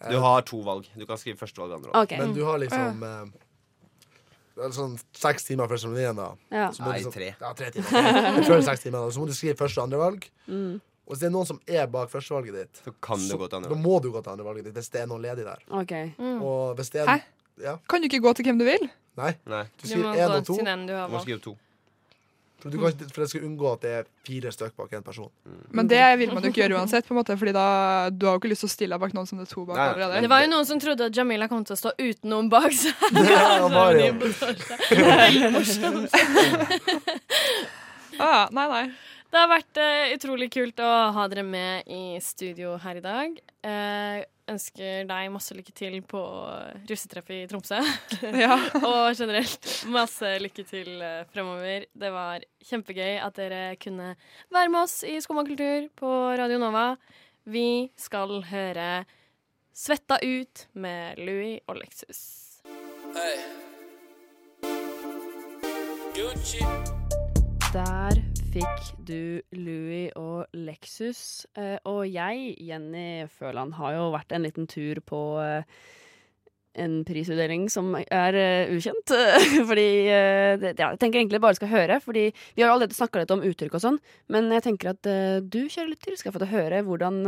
Du 0.10 0.20
har 0.22 0.42
to 0.46 0.58
valg. 0.62 0.86
Du 0.98 1.06
kan 1.06 1.18
skrive 1.18 1.38
første 1.40 1.58
valg 1.58 1.72
og 1.72 1.78
andre 1.80 1.92
valg. 1.94 2.04
Okay. 2.06 2.18
Men 2.22 2.34
du 2.34 2.44
har 2.46 2.58
liksom 2.60 3.02
eh, 3.04 3.26
det 3.26 3.42
er 3.42 3.47
sånn 4.76 4.98
seks 5.16 5.46
timer 5.48 5.68
før 5.72 5.78
seremonien, 5.84 6.16
da. 6.18 6.28
ja. 6.52 6.68
Nei, 6.82 7.00
sånn- 7.04 7.14
tre. 7.14 7.30
Ja, 7.42 7.54
tre 7.54 7.72
timer. 7.72 8.44
Før 8.50 8.62
seks 8.66 8.84
timer, 8.84 9.00
da. 9.06 9.14
Så 9.14 9.22
må 9.22 9.28
du 9.30 9.34
skrive 9.38 9.56
første 9.60 9.78
og 9.82 9.88
andre 9.88 10.00
valg. 10.02 10.28
Mm. 10.48 10.82
Og 11.08 11.14
hvis 11.14 11.20
det 11.24 11.28
er 11.30 11.32
noen 11.38 11.48
som 11.48 11.60
er 11.68 11.86
bak 11.88 12.10
førstevalget 12.12 12.54
ditt, 12.58 12.82
Så 12.84 12.92
kan 13.02 13.18
du 13.22 13.28
så, 13.30 13.38
gå 13.40 13.48
til 13.48 13.56
andre 13.62 13.70
da 13.70 13.76
valg. 13.76 13.86
må 13.86 14.02
du 14.04 14.10
gå 14.12 14.22
til 14.26 14.32
andre 14.34 14.44
valget 14.50 14.66
ditt 14.68 14.76
hvis 14.76 14.90
det 14.92 15.02
er 15.02 15.08
noen 15.08 15.22
ledig 15.24 15.46
der. 15.48 15.62
Okay. 15.84 16.10
Mm. 16.20 16.42
Og 16.44 16.76
hvis 16.76 16.90
det 16.92 17.02
er 17.06 17.08
Hæ? 17.14 17.22
Ja, 17.64 17.78
Kan 17.90 18.02
du 18.04 18.08
ikke 18.10 18.20
gå 18.22 18.34
til 18.36 18.46
hvem 18.46 18.60
du 18.60 18.66
vil? 18.68 18.90
nei. 19.18 19.32
Nei, 19.48 19.64
Du 19.82 19.88
skriver 19.88 20.14
én 20.14 20.30
og 20.36 20.46
to. 20.46 20.58
du 20.58 20.94
må 21.14 21.22
skrive 21.24 21.40
to. 21.42 21.56
For, 22.58 22.70
du 22.74 22.80
kan, 22.82 22.90
ikke- 22.90 23.12
for 23.14 23.22
jeg 23.22 23.30
skal 23.30 23.44
unngå 23.46 23.72
at 23.76 23.82
det 23.86 23.92
er 24.00 24.06
fire 24.26 24.50
stykk 24.52 24.74
bak 24.80 24.94
en 24.98 25.04
person. 25.06 25.30
Men 25.72 25.88
det 25.88 26.00
vil 26.18 26.32
man 26.34 26.42
jo 26.42 26.50
ikke 26.50 26.64
gjøre 26.64 26.80
uansett, 26.80 27.06
på 27.06 27.14
en 27.14 27.20
måte, 27.22 27.38
Fordi 27.38 27.54
da, 27.54 27.66
du 28.10 28.26
har 28.26 28.34
jo 28.34 28.40
ikke 28.42 28.50
lyst 28.50 28.64
til 28.66 28.70
å 28.70 28.74
stille 28.74 28.96
deg 28.98 29.04
bak 29.04 29.14
noen 29.14 29.28
som 29.30 29.38
det 29.38 29.46
er 29.46 29.54
to 29.54 29.66
bak 29.66 29.78
Nei. 29.78 29.88
allerede. 29.94 30.22
Det 30.26 30.30
var 30.32 30.42
jo 30.42 30.50
noen 30.56 30.66
som 30.66 30.80
trodde 30.82 31.06
at 31.12 31.16
Jamila 31.16 31.48
kom 31.52 31.64
til 31.64 31.76
å 31.78 31.80
stå 31.84 31.92
uten 32.02 32.30
noen 32.34 32.50
bak 32.50 32.74
seg. 32.74 32.94
Mario. 33.78 34.14
Ah, 38.20 38.48
nei, 38.52 38.66
nei. 38.72 38.86
Det 39.28 39.38
har 39.42 39.50
vært 39.52 39.78
uh, 39.84 40.16
utrolig 40.16 40.48
kult 40.54 40.80
å 40.82 40.92
ha 41.14 41.28
dere 41.30 41.44
med 41.46 41.90
i 41.92 42.18
studio 42.24 42.78
her 42.82 42.98
i 42.98 43.04
dag. 43.04 43.36
Eh, 43.68 44.22
ønsker 44.52 45.06
deg 45.10 45.30
masse 45.34 45.56
lykke 45.58 45.74
til 45.76 45.98
på 46.08 46.22
russetreffet 46.90 47.44
i 47.44 47.48
Tromsø. 47.52 47.80
Ja. 48.44 48.56
og 48.82 49.16
generelt 49.18 49.68
masse 49.94 50.34
lykke 50.44 50.66
til 50.68 51.02
eh, 51.04 51.26
fremover. 51.34 51.86
Det 51.94 52.12
var 52.14 52.46
kjempegøy 52.70 53.18
at 53.24 53.38
dere 53.40 53.62
kunne 53.82 54.14
være 54.54 54.72
med 54.74 54.82
oss 54.84 55.02
i 55.08 55.18
Skumma 55.24 55.46
kultur 55.48 55.90
på 56.00 56.12
Radio 56.40 56.60
Nova. 56.62 56.90
Vi 57.48 57.90
skal 58.00 58.42
høre 58.50 59.06
Svetta 59.78 60.18
ut 60.26 60.66
med 60.74 61.20
Louis 61.22 61.60
og 61.70 61.78
Lexus. 61.78 62.22
Der 67.74 68.18
fikk 68.54 68.90
du 69.08 69.42
Louis 69.56 70.10
og 70.18 70.48
Lexus. 70.56 71.46
Eh, 71.58 71.78
og 71.88 72.04
jeg, 72.10 72.56
Jenny 72.64 73.28
Føland, 73.32 73.76
har 73.78 73.96
jo 73.98 74.10
vært 74.14 74.34
en 74.36 74.46
liten 74.46 74.68
tur 74.70 75.02
på 75.06 75.22
eh, 75.44 75.66
en 76.78 77.00
prisutdeling 77.08 77.68
som 77.74 77.94
er 78.00 78.38
eh, 78.38 78.74
ukjent. 78.76 79.14
fordi 79.70 79.88
ja, 80.08 80.58
Jeg 80.58 81.00
tenker 81.02 81.22
egentlig 81.22 81.42
bare 81.44 81.58
skal 81.60 81.74
høre, 81.74 82.00
fordi 82.04 82.30
vi 82.30 82.64
har 82.64 82.72
jo 82.72 82.78
allerede 82.78 82.98
snakka 82.98 83.24
litt 83.24 83.36
om 83.36 83.46
uttrykk 83.48 83.78
og 83.80 83.86
sånn. 83.86 84.00
Men 84.34 84.52
jeg 84.56 84.66
tenker 84.70 84.94
at 84.94 85.12
du, 85.48 85.62
kjære 85.66 85.92
lytter, 85.94 86.20
skal 86.20 86.36
få 86.36 86.44
til 86.44 86.50
å 86.50 86.56
høre 86.56 86.84
hvordan 86.88 87.24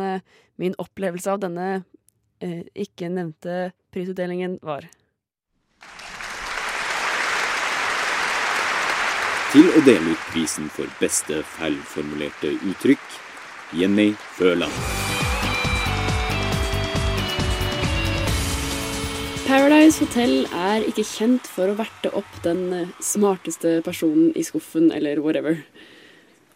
min 0.62 0.78
opplevelse 0.82 1.36
av 1.36 1.44
denne 1.44 1.72
ikke 2.40 3.10
nevnte 3.12 3.74
prisutdelingen 3.92 4.62
var. 4.64 4.88
Til 9.50 9.66
å 9.74 9.80
dele 9.82 10.12
ut 10.14 10.26
prisen 10.30 10.68
for 10.70 10.86
beste 11.00 11.40
feilformulerte 11.56 12.52
uttrykk, 12.70 13.16
Jenny 13.74 14.12
Føland. 14.38 14.76
Paradise 19.48 20.04
Hotel 20.04 20.46
er 20.54 20.86
ikke 20.86 21.08
kjent 21.16 21.50
for 21.50 21.74
å 21.74 21.80
verte 21.82 22.14
opp 22.14 22.38
den 22.46 22.94
smarteste 23.02 23.80
personen 23.82 24.30
i 24.38 24.46
skuffen, 24.46 24.92
eller 24.94 25.18
whatever. 25.26 25.64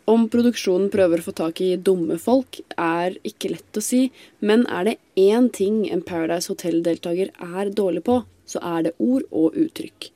Om 0.06 0.30
produksjonen 0.30 0.94
prøver 0.94 1.24
å 1.24 1.32
få 1.32 1.34
tak 1.42 1.66
i 1.66 1.74
dumme 1.74 2.22
folk, 2.22 2.62
er 2.78 3.18
ikke 3.26 3.56
lett 3.56 3.82
å 3.82 3.82
si, 3.82 4.12
men 4.38 4.70
er 4.70 4.92
det 4.92 5.00
én 5.18 5.50
ting 5.50 5.88
en 5.90 6.06
Paradise 6.06 6.54
Hotel-deltaker 6.54 7.34
er 7.42 7.74
dårlig 7.74 8.06
på, 8.06 8.22
så 8.46 8.62
er 8.78 8.92
det 8.92 9.00
ord 9.02 9.26
og 9.34 9.58
uttrykk. 9.58 10.14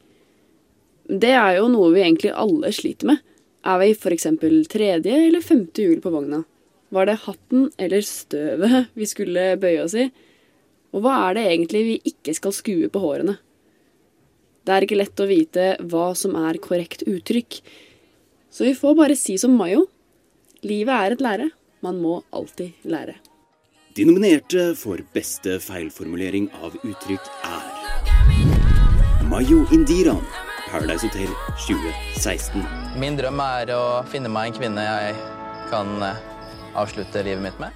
Det 1.07 1.31
er 1.31 1.57
jo 1.57 1.69
noe 1.71 1.93
vi 1.95 2.03
egentlig 2.03 2.33
alle 2.35 2.71
sliter 2.75 3.07
med. 3.13 3.23
Er 3.67 3.79
vi 3.81 3.91
f.eks. 3.95 4.27
tredje 4.71 5.17
eller 5.27 5.43
femte 5.43 5.83
hjul 5.83 6.01
på 6.03 6.11
vogna? 6.11 6.43
Var 6.89 7.07
det 7.07 7.19
hatten 7.25 7.67
eller 7.77 8.03
støvet 8.05 8.91
vi 8.99 9.07
skulle 9.09 9.49
bøye 9.59 9.83
oss 9.83 9.95
i? 9.95 10.07
Og 10.95 11.03
hva 11.03 11.17
er 11.27 11.37
det 11.37 11.45
egentlig 11.51 11.83
vi 11.87 11.97
ikke 12.11 12.35
skal 12.35 12.55
skue 12.55 12.89
på 12.91 13.01
hårene? 13.03 13.37
Det 14.67 14.75
er 14.75 14.83
ikke 14.83 14.99
lett 14.99 15.23
å 15.23 15.29
vite 15.29 15.67
hva 15.87 16.09
som 16.19 16.35
er 16.35 16.59
korrekt 16.59 17.05
uttrykk, 17.07 17.61
så 18.51 18.65
vi 18.67 18.73
får 18.75 18.97
bare 18.99 19.15
si 19.15 19.37
som 19.39 19.53
Mayo. 19.55 19.85
Livet 20.67 20.91
er 20.91 21.15
et 21.15 21.23
lære. 21.23 21.47
Man 21.85 22.01
må 22.01 22.17
alltid 22.35 22.73
lære. 22.89 23.15
De 23.95 24.05
nominerte 24.05 24.73
for 24.75 24.99
beste 25.13 25.55
feilformulering 25.63 26.49
av 26.59 26.75
uttrykk 26.81 27.29
er 27.47 27.63
Mayo 29.29 29.63
Indiran, 29.75 30.23
Paradise 30.71 31.07
Hotel 31.07 31.29
2016. 31.67 32.63
Min 32.99 33.15
drøm 33.15 33.39
er 33.39 33.71
å 33.71 33.83
finne 34.11 34.29
meg 34.31 34.49
en 34.49 34.57
kvinne 34.57 34.83
jeg 34.83 35.13
kan 35.71 35.93
eh, 36.03 36.19
avslutte 36.75 37.23
livet 37.23 37.43
mitt 37.45 37.61
med. 37.61 37.71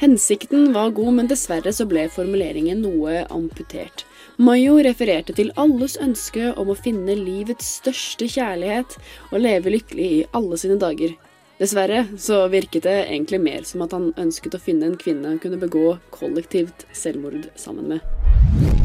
Hensikten 0.00 0.70
var 0.72 0.92
god, 0.96 1.12
men 1.16 1.28
dessverre 1.28 1.72
så 1.76 1.84
ble 1.88 2.06
formuleringen 2.12 2.80
noe 2.84 3.24
amputert. 3.32 4.04
Mayo 4.40 4.78
refererte 4.84 5.34
til 5.36 5.52
alles 5.60 5.98
ønske 6.00 6.52
om 6.60 6.72
å 6.72 6.76
finne 6.78 7.16
livets 7.16 7.68
største 7.80 8.28
kjærlighet 8.28 8.96
og 9.30 9.42
leve 9.44 9.74
lykkelig 9.76 10.08
i 10.20 10.22
alle 10.36 10.60
sine 10.60 10.78
dager. 10.80 11.16
Dessverre 11.60 12.06
så 12.16 12.46
virket 12.52 12.88
det 12.88 12.96
egentlig 13.02 13.40
mer 13.44 13.64
som 13.68 13.84
at 13.84 13.92
han 13.96 14.12
ønsket 14.20 14.56
å 14.56 14.62
finne 14.62 14.88
en 14.88 15.00
kvinne 15.00 15.34
han 15.34 15.40
kunne 15.40 15.60
begå 15.60 15.98
kollektivt 16.16 16.86
selvmord 16.96 17.50
sammen 17.60 17.96
med. 17.96 18.04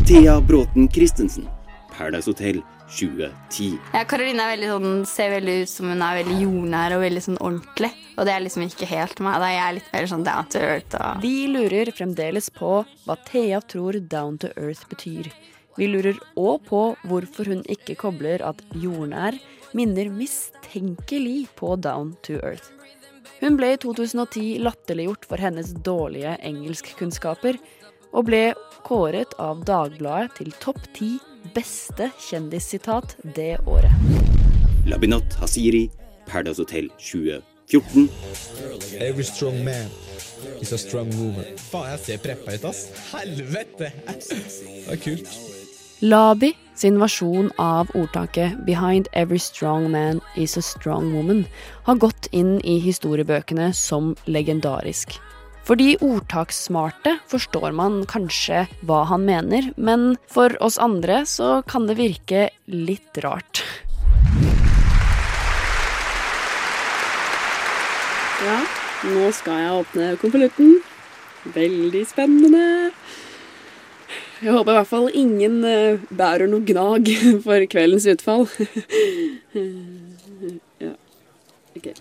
Thea 0.07 0.41
Bråten 0.43 0.91
Christensen, 0.91 1.47
Paradise 1.95 2.27
Hotel 2.27 2.59
2010. 2.89 3.79
Ja, 3.93 4.03
Karoline 4.09 4.45
er 4.45 4.53
veldig 4.53 4.69
sånn, 4.71 4.99
ser 5.09 5.33
veldig 5.33 5.55
ut 5.63 5.71
som 5.71 5.89
hun 5.91 6.03
er 6.05 6.19
veldig 6.21 6.35
jordnær 6.43 6.95
og 6.97 7.03
veldig 7.05 7.23
sånn 7.25 7.39
ordentlig. 7.41 7.91
Og 8.15 8.27
det 8.27 8.35
er 8.35 8.45
liksom 8.45 8.65
ikke 8.67 8.89
helt 8.89 9.23
meg. 9.25 9.39
Da 9.41 9.49
er 9.49 9.57
jeg 9.57 9.77
litt 9.79 9.89
mer 9.95 10.07
sånn 10.11 10.27
down 10.27 10.51
to 10.53 10.61
earth. 10.61 10.95
Og... 10.99 11.25
Vi 11.25 11.33
lurer 11.51 11.91
fremdeles 11.95 12.51
på 12.53 12.77
hva 13.07 13.17
Thea 13.27 13.59
tror 13.65 13.99
down 13.99 14.39
to 14.43 14.53
earth 14.55 14.85
betyr. 14.91 15.31
Vi 15.75 15.89
lurer 15.91 16.19
òg 16.39 16.69
på 16.69 16.85
hvorfor 17.09 17.51
hun 17.51 17.65
ikke 17.67 17.97
kobler 17.99 18.45
at 18.47 18.61
jordnær 18.79 19.35
minner 19.75 20.07
mistenkelig 20.13 21.49
på 21.59 21.75
down 21.83 22.13
to 22.23 22.39
earth. 22.39 22.71
Hun 23.41 23.57
ble 23.59 23.73
i 23.73 23.79
2010 23.81 24.61
latterliggjort 24.63 25.25
for 25.27 25.41
hennes 25.43 25.73
dårlige 25.83 26.37
engelskkunnskaper, 26.47 27.59
og 28.15 28.29
ble 28.29 28.43
kåret 28.87 29.35
av 29.41 29.63
Dagbladet 29.67 30.37
til 30.39 30.53
topp 30.63 30.79
ti 30.95 31.15
beste 31.55 32.09
kjendissitat 32.27 33.17
det 33.35 33.57
året. 33.67 33.91
Labinat 34.87 35.35
Hasiri, 35.41 35.89
Paradise 36.27 36.61
Hotel 36.61 36.89
2014. 36.99 38.09
Every 39.01 39.23
strong 39.23 39.63
man 39.65 39.89
is 40.61 40.71
a 40.71 40.77
strong 40.77 41.09
woman. 41.17 41.45
Faen, 41.57 41.91
jeg 41.95 41.99
ser 42.05 42.23
preppa 42.23 42.55
ut, 42.55 42.67
ass. 42.69 42.87
Helvete! 43.11 43.91
Det 44.05 44.93
er 44.93 45.01
kult. 45.01 45.37
Labi 46.05 46.51
sin 46.75 46.99
versjon 46.99 47.49
av 47.57 47.89
ordtaket 47.95 48.57
'Behind 48.65 49.07
every 49.13 49.39
strong 49.39 49.89
man 49.91 50.21
is 50.35 50.57
a 50.57 50.61
strong 50.61 51.13
woman' 51.13 51.45
har 51.83 51.95
gått 51.95 52.27
inn 52.31 52.59
i 52.63 52.79
historiebøkene 52.79 53.73
som 53.73 54.15
legendarisk. 54.27 55.15
For 55.65 55.79
de 55.81 55.95
ordtakssmarte 56.05 57.15
forstår 57.25 57.73
man 57.73 58.03
kanskje 58.05 58.67
hva 58.85 58.99
han 59.09 59.23
mener, 59.25 59.71
men 59.81 60.13
for 60.29 60.53
oss 60.61 60.77
andre 60.77 61.23
så 61.25 61.63
kan 61.65 61.87
det 61.89 61.97
virke 61.97 62.51
litt 62.69 63.17
rart. 63.25 63.63
Ja, 68.45 68.59
nå 69.09 69.31
skal 69.33 69.63
jeg 69.63 69.75
åpne 69.81 70.13
konvolutten. 70.21 70.75
Veldig 71.57 72.05
spennende. 72.13 72.91
Jeg 74.45 74.53
håper 74.53 74.69
i 74.69 74.77
hvert 74.77 74.91
fall 74.91 75.09
ingen 75.17 75.63
eh, 75.65 76.01
bærer 76.13 76.45
noe 76.51 76.61
gnag 76.61 77.09
for 77.47 77.65
kveldens 77.71 78.05
utfall. 78.13 78.45
ja, 80.85 80.93
ok. 81.73 81.95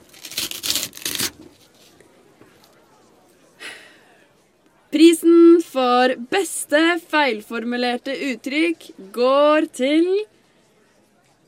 Prisen 4.95 5.59
for 5.67 6.13
beste 6.31 6.81
feilformulerte 7.11 8.13
uttrykk 8.29 8.85
går 9.17 9.65
til 9.75 10.07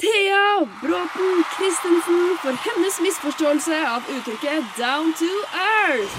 Thea 0.03 0.65
Bråten 0.81 1.45
Christensen 1.53 2.25
for 2.43 2.59
hennes 2.65 2.99
misforståelse 3.05 3.79
av 3.93 4.11
uttrykket 4.17 4.67
'down 4.75 5.15
to 5.21 5.31
earth'. 5.63 6.19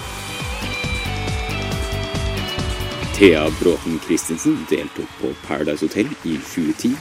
Thea 3.19 3.43
Bråten 3.59 3.99
Christensen 4.07 4.63
deltok 4.69 5.11
på 5.19 5.35
Paradise 5.43 5.83
Hotel 5.83 6.07
i 6.23 6.39
2010. 6.39 6.95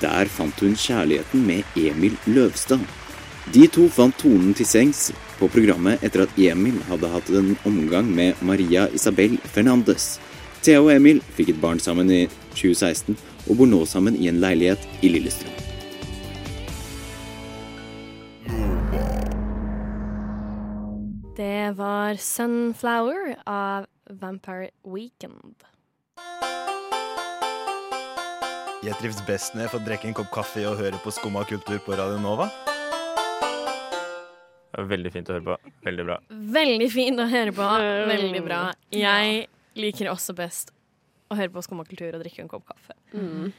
Der 0.00 0.24
fant 0.24 0.60
hun 0.60 0.76
kjærligheten 0.76 1.46
med 1.46 1.62
Emil 1.76 2.16
Løvstad. 2.24 2.80
De 3.54 3.66
to 3.66 3.88
fant 3.88 4.16
tonen 4.18 4.54
til 4.54 4.66
sengs 4.66 5.12
på 5.38 5.48
programmet 5.52 6.02
etter 6.04 6.24
at 6.24 6.34
Emil 6.38 6.80
hadde 6.88 7.10
hatt 7.12 7.30
en 7.30 7.54
omgang 7.68 8.10
med 8.14 8.38
Maria 8.42 8.88
Isabel 8.94 9.38
Fernandes. 9.54 10.16
Thea 10.62 10.82
og 10.82 10.90
Emil 10.92 11.22
fikk 11.36 11.54
et 11.54 11.62
barn 11.62 11.80
sammen 11.82 12.10
i 12.10 12.26
2016 12.56 13.14
og 13.48 13.56
bor 13.60 13.70
nå 13.70 13.84
sammen 13.86 14.18
i 14.18 14.28
en 14.30 14.42
leilighet 14.42 14.82
i 15.02 15.12
Lillestrøm. 15.14 15.54
Det 21.38 21.78
var 21.78 22.14
'Sunflower' 22.18 23.36
av 23.46 23.86
Vampire 24.10 24.70
Weekend. 24.84 25.54
Jeg 28.82 28.94
trives 29.00 29.22
best 29.26 29.54
når 29.54 29.60
jeg 29.66 29.70
får 29.70 29.84
drikke 29.86 30.08
en 30.08 30.14
kopp 30.14 30.30
kaffe 30.34 30.62
og 30.68 30.76
høre 30.78 30.98
på 31.02 31.10
Skumma 31.10 31.44
kultur 31.44 31.78
på 31.78 31.92
Radio 31.98 32.18
Nova. 32.22 32.67
Veldig 34.78 35.10
fint 35.12 35.28
å 35.30 35.36
høre 35.36 35.44
på. 35.46 35.56
Veldig 35.86 36.04
bra. 36.06 36.18
Veldig 36.58 36.88
fint 36.94 37.20
å 37.22 37.26
høre 37.30 37.54
på. 37.56 37.68
Veldig 38.12 38.42
bra. 38.46 38.60
Jeg 38.94 39.46
liker 39.78 40.10
også 40.12 40.34
best 40.38 40.70
å 41.28 41.36
høre 41.38 41.50
på 41.52 41.62
skummakultur 41.66 42.14
og 42.14 42.22
drikke 42.22 42.44
en 42.44 42.50
kopp 42.50 42.68
kaffe. 42.70 42.94
Mm. 43.12 43.50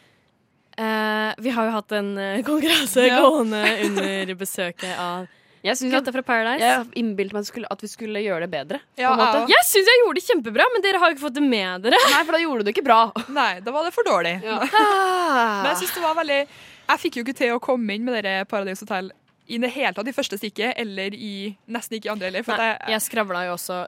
Uh, 0.79 1.33
vi 1.43 1.51
har 1.51 1.67
jo 1.67 1.73
hatt 1.75 1.91
en 1.97 2.13
eh, 2.17 2.39
konkurranse 2.47 3.03
Ja. 3.09 3.17
gående 3.25 3.59
under 3.83 4.29
besøket 4.39 4.93
av 4.95 5.25
Jeg 5.65 5.75
synes 5.75 5.91
Gutta 5.97 6.13
fra 6.15 6.23
Paradise. 6.23 6.63
Jeg 6.63 6.85
innbilte 7.01 7.35
meg 7.35 7.43
at, 7.43 7.49
skulle, 7.49 7.67
at 7.67 7.83
vi 7.83 7.89
skulle 7.91 8.21
gjøre 8.23 8.45
det 8.47 8.51
bedre. 8.53 8.79
Ja, 8.95 9.09
på 9.11 9.17
en 9.17 9.19
måte. 9.25 9.41
jeg 9.51 9.57
Jeg 9.57 9.67
syns 9.73 9.91
jeg 9.91 10.01
gjorde 10.05 10.21
det 10.21 10.25
kjempebra, 10.29 10.67
men 10.71 10.85
dere 10.85 11.01
har 11.03 11.11
jo 11.11 11.17
ikke 11.17 11.25
fått 11.25 11.35
det 11.35 11.43
med 11.43 11.83
dere. 11.83 11.99
Nei, 12.13 12.21
for 12.23 12.37
da 12.37 12.39
gjorde 12.45 12.63
du 12.63 12.69
det 12.69 12.75
ikke 12.77 12.85
bra. 12.87 13.01
Nei, 13.41 13.51
da 13.65 13.75
var 13.75 13.89
det 13.89 13.91
for 13.97 14.07
dårlig. 14.07 14.37
Men 14.45 15.67
jeg 15.73 15.81
synes 15.83 15.93
det 15.97 16.03
var 16.05 16.15
veldig 16.17 16.39
Jeg 16.39 17.01
fikk 17.03 17.19
jo 17.19 17.25
ikke 17.27 17.37
til 17.37 17.51
å 17.53 17.59
komme 17.61 17.93
inn 17.99 18.07
med 18.07 18.15
dere 18.17 18.47
Paradise 18.49 18.81
Hotel 18.87 19.11
i 19.49 19.57
det 19.61 19.71
hele 19.73 19.93
tatt 19.97 20.07
i 20.11 20.13
første 20.15 20.37
stikket, 20.39 20.75
eller 20.77 21.15
i 21.17 21.31
nesten 21.73 21.97
ikke 21.97 22.09
i 22.09 22.13
andre 22.13 22.29
heller. 22.29 22.45
Nei, 22.53 22.67
jeg, 22.69 22.93
jeg 22.93 23.03
skravla 23.07 23.41
jo 23.47 23.55
også 23.57 23.79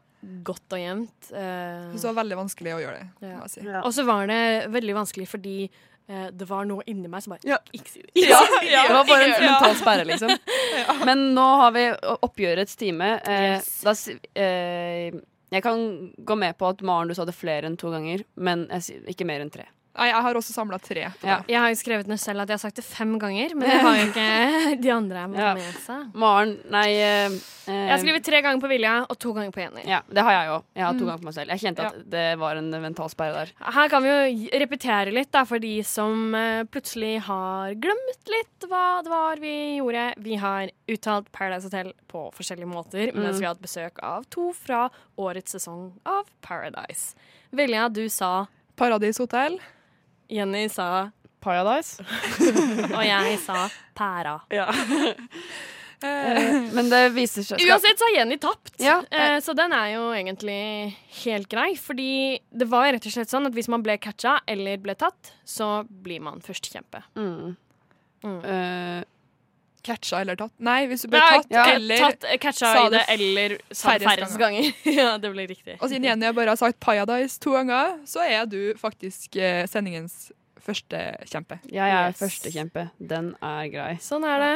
godt 0.45 0.75
og 0.75 0.81
jevnt. 0.81 1.29
Uh, 1.31 1.93
så 1.95 2.01
det 2.01 2.09
var 2.11 2.17
veldig 2.23 2.37
vanskelig 2.41 2.73
å 2.75 2.81
gjøre 2.83 2.99
det. 2.99 3.29
Ja. 3.31 3.39
Si. 3.49 3.63
Ja. 3.65 3.79
Og 3.87 3.93
så 3.95 4.05
var 4.05 4.27
det 4.29 4.41
veldig 4.73 4.95
vanskelig 4.99 5.25
fordi 5.31 5.55
uh, 5.69 6.27
det 6.33 6.47
var 6.49 6.67
noe 6.69 6.85
inni 6.89 7.09
meg 7.09 7.23
som 7.25 7.33
bare 7.35 7.57
Ikke 7.73 7.89
si 7.93 8.03
det. 8.03 8.11
Ja, 8.27 8.37
Ikke 8.43 8.61
si 8.61 8.69
det. 8.69 8.83
det 8.89 8.95
var 8.99 9.09
bare 9.09 9.27
en 9.31 9.35
mental 9.47 9.75
sperre, 9.81 10.05
liksom. 10.11 10.33
Men 11.09 11.25
nå 11.37 11.47
har 11.63 11.73
vi 11.77 11.87
oppgjørets 12.29 12.77
time. 12.81 13.11
Eh, 13.25 13.57
da, 13.85 13.95
si- 13.97 14.17
eh, 14.37 15.09
jeg 15.51 15.65
kan 15.65 15.81
gå 16.23 16.37
med 16.39 16.57
på 16.57 16.69
at 16.69 16.81
Maren, 16.87 17.09
du 17.11 17.17
sa 17.17 17.25
det 17.27 17.35
flere 17.35 17.67
enn 17.67 17.77
to 17.81 17.89
ganger, 17.91 18.21
men 18.39 18.67
jeg 18.77 18.85
sier 18.85 19.09
ikke 19.11 19.25
mer 19.27 19.41
enn 19.43 19.49
tre. 19.51 19.65
Nei, 19.91 20.05
jeg 20.07 20.21
har 20.23 20.37
også 20.39 20.53
samla 20.55 20.77
tre. 20.79 21.01
Ja. 21.21 21.41
Jeg 21.51 21.59
har 21.59 21.67
jo 21.73 21.75
skrevet 21.75 22.07
ned 22.07 22.19
selv 22.21 22.39
at 22.45 22.47
jeg 22.47 22.55
har 22.55 22.61
sagt 22.63 22.77
det 22.79 22.85
fem 22.87 23.17
ganger, 23.19 23.51
men 23.59 23.67
det 23.69 23.79
har 23.83 23.97
jo 23.99 24.05
ikke 24.07 24.81
de 24.81 24.91
andre 24.95 25.23
Ja. 25.35 25.49
med 25.57 25.73
seg. 25.83 26.13
Maren, 26.15 26.53
nei 26.71 26.85
eh, 26.95 27.35
Jeg 27.67 27.89
har 27.91 27.99
skrevet 27.99 28.23
tre 28.23 28.39
ganger 28.41 28.61
på 28.63 28.69
Vilja 28.71 28.93
og 29.09 29.19
to 29.19 29.33
ganger 29.35 29.51
på 29.51 29.59
Jenny. 29.65 29.83
Ja, 29.85 29.99
det 30.07 30.23
har 30.23 30.31
jeg 30.37 30.53
òg. 30.53 30.63
Jeg 30.79 30.85
har 30.85 30.93
to 30.95 31.03
Mm. 31.03 31.07
ganger 31.09 31.19
på 31.19 31.27
meg 31.27 31.33
selv. 31.35 31.51
Jeg 31.51 31.59
kjente 31.65 31.85
at 31.89 31.97
det 32.09 32.23
var 32.39 32.55
en 32.61 32.69
mental 32.81 33.09
sperre 33.11 33.33
der. 33.33 33.51
Her 33.75 33.89
kan 33.91 34.03
vi 34.03 34.09
jo 34.13 34.59
repetere 34.63 35.11
litt 35.13 35.31
da, 35.35 35.43
for 35.45 35.59
de 35.59 35.73
som 35.83 36.35
eh, 36.39 36.63
plutselig 36.71 37.11
har 37.27 37.75
glemt 37.75 38.31
litt 38.31 38.69
hva 38.71 39.03
det 39.03 39.11
var 39.11 39.35
vi 39.43 39.53
gjorde. 39.81 40.05
Vi 40.23 40.35
har 40.39 40.71
uttalt 40.87 41.29
Paradise 41.35 41.67
Hotel 41.67 41.91
på 42.07 42.29
forskjellige 42.33 42.67
måter, 42.71 43.11
mens 43.13 43.35
Mm. 43.35 43.39
vi 43.39 43.45
har 43.45 43.53
hatt 43.55 43.61
besøk 43.67 43.99
av 44.01 44.23
to 44.29 44.53
fra 44.53 44.89
årets 45.19 45.51
sesong 45.51 45.91
av 46.05 46.23
Paradise. 46.41 47.13
Vilja, 47.51 47.89
du 47.91 48.07
sa 48.07 48.47
Paradis 48.77 49.17
Hotel. 49.19 49.59
Jenny 50.31 50.67
sa 50.71 51.11
Paradise. 51.41 52.01
og 52.95 53.03
jeg 53.05 53.37
sa 53.43 53.67
Pæra. 53.97 54.39
Ja. 54.53 54.69
Men 56.01 56.87
det 56.89 57.01
viser 57.13 57.45
seg 57.45 57.61
Uansett 57.61 57.99
så 57.99 58.07
har 58.07 58.15
Jenny 58.15 58.39
tapt, 58.41 58.71
Ja, 58.81 58.95
eh, 59.13 59.35
så 59.45 59.53
den 59.53 59.73
er 59.77 59.91
jo 59.93 60.07
egentlig 60.17 60.95
helt 61.21 61.49
grei. 61.51 61.75
Fordi 61.77 62.39
det 62.49 62.67
var 62.71 62.89
rett 62.89 63.05
og 63.05 63.13
slett 63.13 63.29
sånn 63.29 63.45
at 63.49 63.57
hvis 63.57 63.69
man 63.69 63.83
ble 63.85 63.99
catcha 64.01 64.39
eller 64.49 64.81
ble 64.81 64.95
tatt, 64.97 65.33
så 65.45 65.83
blir 65.85 66.23
man 66.25 66.41
førstekjempe. 66.41 67.03
Mm. 67.19 67.53
Mm. 68.25 68.39
Eh, 68.41 69.03
Catcha 69.83 70.19
eller 70.21 70.35
tatt? 70.39 70.51
Nei, 70.61 70.85
hvis 70.91 71.01
du 71.05 71.07
ble 71.13 71.19
tatt 71.23 71.47
ja, 71.49 71.63
eller 71.75 71.97
tatt, 72.05 72.25
catcha 72.43 72.73
sa 72.75 72.83
det, 72.93 73.01
eller 73.09 73.57
sa 73.71 73.95
det 73.97 74.05
færrest 74.09 74.37
ganger. 74.41 74.69
ja, 74.99 75.17
det 75.17 75.31
blir 75.33 75.47
riktig. 75.49 75.77
Og 75.81 75.89
siden 75.89 76.05
Jenny 76.09 76.29
bare 76.37 76.53
har 76.53 76.59
sagt 76.61 76.79
Paradise 76.79 77.39
to 77.41 77.55
ganger, 77.57 77.97
så 78.05 78.21
er 78.27 78.45
du 78.45 78.59
faktisk 78.77 79.35
eh, 79.41 79.63
sendingens 79.71 80.29
første 80.61 80.99
kjempe. 81.25 81.57
Jeg 81.73 81.81
er 81.89 82.11
Yes. 82.11 82.19
førstekjempe. 82.21 82.83
Den 83.01 83.31
er 83.41 83.65
grei. 83.73 83.95
Sånn 84.05 84.21
er 84.29 84.43
det. 84.43 84.51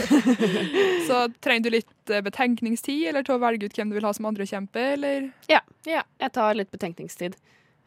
Så 1.08 1.18
trenger 1.44 1.66
du 1.66 1.70
litt 1.76 2.10
eh, 2.10 2.22
betenkningstid, 2.24 3.02
eller 3.10 3.26
til 3.26 3.36
å 3.36 3.42
velge 3.42 3.68
ut 3.68 3.76
hvem 3.76 3.90
du 3.92 3.98
vil 3.98 4.06
ha 4.08 4.12
som 4.16 4.28
andre 4.30 4.46
kjempe, 4.48 4.80
eller? 4.96 5.30
Ja. 5.50 5.60
Ja. 5.88 6.02
Jeg 6.20 6.32
tar 6.36 6.56
litt 6.56 6.70
betenkningstid. 6.72 7.36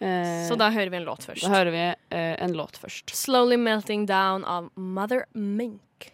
Eh, 0.03 0.43
Så 0.49 0.57
da 0.59 0.69
hører 0.73 0.91
vi 0.93 0.97
en 1.01 1.05
låt 1.07 1.25
først. 1.25 1.41
da 1.45 1.53
hører 1.53 1.71
vi 1.73 1.83
eh, 2.17 2.35
en 2.43 2.53
låt 2.57 2.77
først. 2.81 3.13
Slowly 3.15 3.57
Melting 3.57 4.05
Down 4.09 4.43
av 4.45 4.69
Mother 4.75 5.25
Mink. 5.33 6.11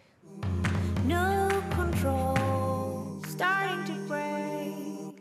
No 1.06 1.48
control, 1.74 3.20
starting 3.24 3.84
to 3.86 3.94
break. 4.08 5.16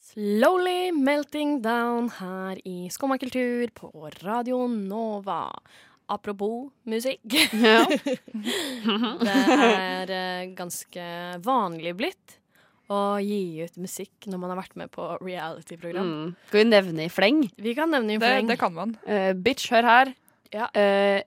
Slowly 0.00 0.92
Melting 0.92 1.62
Down 1.62 2.10
her 2.18 2.58
i 2.64 2.88
Skumma 2.90 3.18
kultur 3.18 3.68
på 3.74 3.92
Radio 4.22 4.66
Nova. 4.66 5.46
Apropos 6.08 6.70
musikk. 6.88 7.20
Ja. 7.52 7.84
det 9.28 9.36
er 9.36 10.10
eh, 10.10 10.50
ganske 10.56 11.08
vanlig 11.44 11.96
blitt 11.98 12.38
å 12.88 13.18
gi 13.20 13.60
ut 13.60 13.76
musikk 13.80 14.28
når 14.30 14.40
man 14.40 14.52
har 14.54 14.60
vært 14.62 14.76
med 14.80 14.92
på 14.92 15.10
reality-program. 15.20 16.08
Mm. 16.08 16.30
Skal 16.48 16.62
vi 16.62 16.68
nevne 16.70 17.04
i 17.04 17.12
fleng? 17.12 17.42
Vi 17.60 17.74
kan 17.76 17.92
nevne 17.92 18.16
i 18.16 18.20
fleng. 18.22 18.48
det 18.48 18.56
kan 18.60 18.72
man. 18.74 18.96
Uh, 19.04 19.34
bitch, 19.36 19.68
hør 19.74 19.88
her. 19.88 20.14
Ja. 20.54 20.70
Eh, 20.72 21.20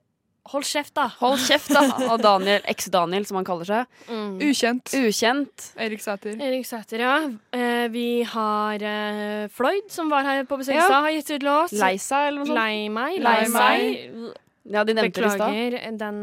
Hold 0.51 0.65
kjeft, 0.67 0.93
da. 0.97 1.05
hold 1.21 1.39
kjeft, 1.39 1.71
da. 1.71 1.81
Og 2.11 2.19
Daniel, 2.23 2.61
eks-Daniel, 2.71 3.23
som 3.29 3.39
han 3.39 3.47
kaller 3.47 3.67
seg. 3.69 3.99
Mm. 4.11 4.33
Ukjent. 4.49 4.93
Ukjent. 4.99 5.67
Erik 5.79 6.03
Sæter. 6.03 6.35
Erik 6.43 6.67
Sæter, 6.67 7.03
ja. 7.05 7.15
Eh, 7.55 7.87
vi 7.93 8.05
har 8.27 8.83
eh, 8.83 9.47
Floyd, 9.55 9.87
som 9.93 10.11
var 10.11 10.27
her 10.27 10.43
på 10.49 10.59
besøk 10.59 10.75
i 10.75 10.79
Ja. 10.81 10.85
stad, 10.89 11.07
har 11.07 11.15
gitt 11.15 11.31
ut 11.37 11.47
låt. 11.47 11.75
Lei 11.79 11.93
seg, 11.97 12.27
eller 12.29 12.43
noe 12.43 12.51
sånt. 12.51 12.59
Lei 12.59 12.89
meg. 12.91 13.19
Lei 13.23 13.35
Lei 13.41 13.51
meg. 13.55 14.39
Ja, 14.71 14.83
de 14.85 14.93
nevnte 14.93 15.23
det 15.23 15.31
i 15.31 15.35
stad. 15.35 15.51
Beklager, 15.55 15.97
den 15.97 16.17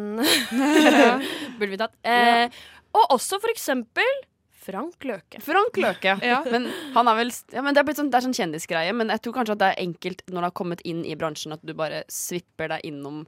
burde 1.58 1.72
vi 1.72 1.80
tatt. 1.80 1.94
Eh, 2.06 2.60
og 2.94 3.14
også 3.18 3.40
for 3.42 3.50
eksempel 3.52 4.06
Frank 4.68 5.04
Løke. 5.08 5.40
Frank 5.40 5.76
Løke. 5.80 6.14
Ja. 6.24 6.42
Men 6.52 6.68
han 6.94 7.08
er 7.08 7.16
vel 7.22 7.30
ja, 7.54 7.62
men 7.64 7.72
det, 7.72 7.80
er 7.80 7.86
blitt 7.88 8.00
sånn, 8.00 8.10
det 8.12 8.18
er 8.20 8.26
sånn 8.26 8.36
kjendisgreie, 8.36 8.92
men 8.96 9.08
jeg 9.14 9.22
tror 9.24 9.38
kanskje 9.38 9.54
at 9.56 9.62
det 9.62 9.68
er 9.72 9.84
enkelt 9.86 10.24
når 10.28 10.40
du 10.42 10.46
har 10.50 10.56
kommet 10.60 10.82
inn 10.88 11.04
i 11.08 11.16
bransjen, 11.16 11.54
at 11.56 11.64
du 11.64 11.72
bare 11.78 12.02
svipper 12.12 12.68
deg 12.74 12.84
innom 12.88 13.22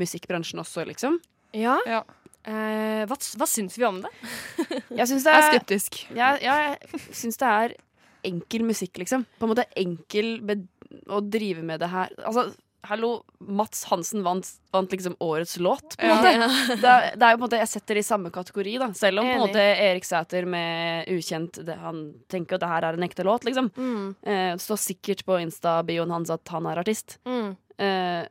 musikkbransjen 0.00 0.60
også, 0.62 0.84
liksom. 0.88 1.18
Ja. 1.54 1.78
Ja. 1.86 2.02
Eh, 2.44 3.04
hva, 3.08 3.16
hva 3.16 3.46
syns 3.48 3.78
vi 3.80 3.86
om 3.88 4.02
det? 4.04 4.10
Jeg 4.98 5.08
syns 5.08 5.24
det 5.24 5.32
Jeg 5.32 5.40
er 5.40 5.46
er 5.46 5.52
skeptisk. 5.54 6.02
Ja, 6.16 6.32
ja, 6.42 6.56
jeg 6.74 7.00
syns 7.16 7.38
det 7.40 7.48
er 7.48 7.76
enkel 8.24 8.64
musikk, 8.68 8.98
liksom. 9.00 9.24
På 9.38 9.46
en 9.46 9.54
måte 9.54 9.64
enkel 9.80 10.38
med 10.44 10.66
å 11.12 11.22
drive 11.24 11.62
med 11.66 11.80
det 11.80 11.88
her. 11.92 12.12
Altså, 12.24 12.50
hallo, 12.84 13.22
Mats 13.40 13.86
Hansen 13.88 14.20
vant, 14.24 14.44
vant 14.74 14.92
liksom 14.92 15.14
årets 15.24 15.56
låt, 15.58 15.96
på 15.96 16.04
en 16.04 16.12
Ja. 16.12 16.18
måte. 16.20 16.76
Det 16.84 16.90
er, 16.92 17.16
det 17.16 17.24
er 17.26 17.32
jo 17.32 17.38
på 17.38 17.40
en 17.40 17.46
måte, 17.46 17.60
Jeg 17.62 17.68
setter 17.72 17.94
det 17.96 18.04
i 18.04 18.08
samme 18.10 18.30
kategori, 18.34 18.76
da. 18.82 18.90
Selv 18.96 19.20
om 19.22 19.28
på 19.28 19.32
en 19.38 19.44
måte 19.46 19.64
Erik 19.88 20.04
Sæter 20.04 20.44
med 20.48 21.08
Ukjent 21.16 21.62
det, 21.64 21.78
Han 21.80 22.04
tenker 22.28 22.56
at 22.58 22.64
det 22.66 22.68
her 22.74 22.84
er 22.90 22.98
en 23.00 23.06
ekte 23.08 23.24
låt, 23.24 23.44
liksom. 23.48 23.70
Mm. 23.76 24.06
Eh, 24.20 24.52
det 24.58 24.60
står 24.64 24.80
sikkert 24.84 25.24
på 25.24 25.40
Insta-bioen 25.40 26.12
hans 26.12 26.32
at 26.34 26.48
han 26.52 26.68
er 26.68 26.80
artist. 26.84 27.16
Mm. 27.24 27.56
Eh, 27.80 28.22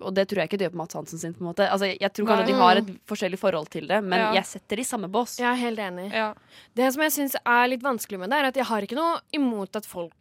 og 0.00 0.14
det 0.14 0.28
tror 0.30 0.38
jeg 0.42 0.48
ikke 0.50 0.58
det 0.60 0.66
gjør 0.68 0.74
på 0.76 0.80
Mats 0.82 0.94
Hansen 0.94 1.18
sin. 1.18 1.32
på 1.34 1.42
en 1.42 1.48
måte 1.54 1.66
Altså, 1.68 1.88
Jeg 2.00 2.12
tror 2.14 2.26
kanskje 2.26 2.44
Nei. 2.46 2.52
de 2.52 2.58
har 2.60 2.76
et 2.76 2.90
forskjellig 3.10 3.38
forhold 3.38 3.68
til 3.70 3.86
det, 3.88 4.02
men 4.04 4.18
Ja. 4.18 4.32
jeg 4.34 4.44
setter 4.44 4.76
det 4.76 4.84
i 4.86 4.88
samme 4.90 5.08
bås. 5.10 5.38
Jeg 5.38 5.46
er 5.50 5.58
helt 5.58 5.78
enig. 5.78 6.12
Ja. 6.12 6.34
Det 6.74 6.92
som 6.92 7.02
jeg 7.02 7.10
syns 7.12 7.34
er 7.44 7.68
litt 7.68 7.82
vanskelig 7.82 8.18
med 8.20 8.30
det, 8.30 8.38
er 8.38 8.44
at 8.46 8.54
jeg 8.54 8.64
har 8.64 8.80
ikke 8.82 8.94
noe 8.96 9.20
imot 9.32 9.74
at 9.76 9.84
folk 9.86 10.12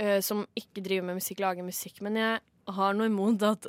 uh, 0.00 0.20
som 0.20 0.46
ikke 0.56 0.82
driver 0.82 1.04
med 1.06 1.16
musikk, 1.16 1.40
lager 1.40 1.62
musikk, 1.66 2.00
men 2.02 2.14
jeg 2.16 2.40
har 2.68 2.94
noe 2.94 3.06
imot 3.06 3.42
at 3.42 3.66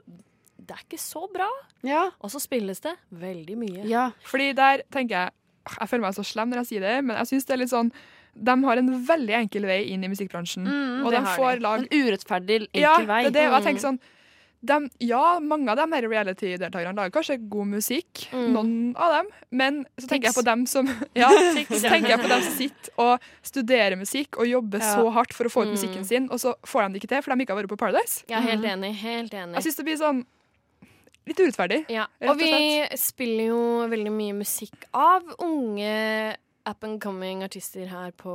det 0.62 0.76
er 0.78 0.84
ikke 0.86 1.00
så 1.02 1.26
bra. 1.34 1.48
Ja. 1.84 2.12
Og 2.22 2.30
så 2.30 2.40
spilles 2.40 2.80
det 2.80 2.94
veldig 3.12 3.58
mye. 3.58 3.84
ja. 3.90 4.12
Fordi 4.24 4.54
der 4.56 4.84
tenker 4.92 5.10
jeg 5.26 5.32
Jeg 5.80 5.90
føler 5.90 6.02
meg 6.02 6.14
så 6.16 6.24
slem 6.26 6.50
når 6.50 6.58
jeg 6.64 6.66
sier 6.68 6.82
det, 6.82 7.04
men 7.06 7.18
jeg 7.18 7.28
syns 7.28 7.46
det 7.46 7.54
er 7.54 7.58
litt 7.58 7.70
sånn 7.70 7.92
De 8.34 8.52
har 8.64 8.78
en 8.78 9.06
veldig 9.06 9.34
enkel 9.36 9.62
vei 9.66 9.84
inn 9.92 10.04
i 10.04 10.08
musikkbransjen. 10.08 10.64
Mm, 10.66 11.06
og 11.06 11.12
de 11.12 11.20
får 11.36 11.60
lag 11.62 11.80
En 11.80 11.88
urettferdig 11.92 12.62
enkel 12.70 12.82
ja, 12.82 12.98
vei. 13.06 13.24
Det 13.24 13.28
er 13.28 13.32
det, 13.36 13.48
og 13.52 13.54
jeg 13.54 13.62
Mm. 13.62 13.68
tenker 13.68 13.82
sånn 13.82 14.00
dem, 14.62 14.90
ja, 15.02 15.40
mange 15.42 15.72
av 15.74 15.78
de 15.80 15.86
her 15.96 16.06
reality-deltakerne 16.06 16.94
lager 16.96 17.14
kanskje 17.16 17.38
god 17.50 17.68
musikk, 17.72 18.28
Mm. 18.32 18.52
noen 18.54 18.74
av 18.96 19.12
dem, 19.16 19.30
men 19.52 19.80
så 19.98 20.08
tenker 20.08 20.30
jeg 20.30 20.36
på 20.38 20.44
dem 20.46 20.66
som 20.70 20.86
Ja, 21.18 21.30
så 21.30 21.80
tenker 21.82 22.10
jeg 22.14 22.20
på 22.22 22.30
dem 22.30 22.42
som 22.46 22.54
sitter 22.54 22.92
og 23.02 23.20
studerer 23.42 23.98
musikk 23.98 24.38
og 24.38 24.46
jobber 24.48 24.80
Ja. 24.80 24.92
så 24.96 25.10
hardt 25.12 25.34
for 25.34 25.46
å 25.46 25.50
få 25.54 25.64
ut 25.66 25.72
Mm. 25.72 25.74
musikken 25.78 26.06
sin, 26.06 26.30
og 26.30 26.38
så 26.40 26.54
får 26.64 26.88
de 26.88 26.94
det 26.94 27.02
ikke 27.04 27.10
til, 27.16 27.22
for 27.26 27.34
de 27.36 27.42
ikke 27.46 27.56
har 27.56 27.64
vært 27.64 27.74
på 27.74 27.78
Paradise. 27.82 28.24
Er 28.30 28.42
helt 28.42 28.64
enig. 28.66 28.94
Helt 29.02 29.34
enig. 29.34 29.56
Jeg 29.56 29.64
syns 29.64 29.76
det 29.82 29.86
blir 29.86 29.98
sånn 29.98 30.26
litt 31.26 31.38
urettferdig. 31.42 31.86
Ja, 31.90 32.06
og 32.22 32.30
og 32.30 32.38
vi 32.38 32.86
spiller 32.98 33.46
jo 33.52 33.88
veldig 33.90 34.12
mye 34.14 34.34
musikk 34.38 34.86
av 34.94 35.24
unge 35.40 36.38
up 36.66 36.84
and 36.84 37.02
coming 37.02 37.42
artister 37.44 37.88
her 37.90 38.12
på, 38.12 38.34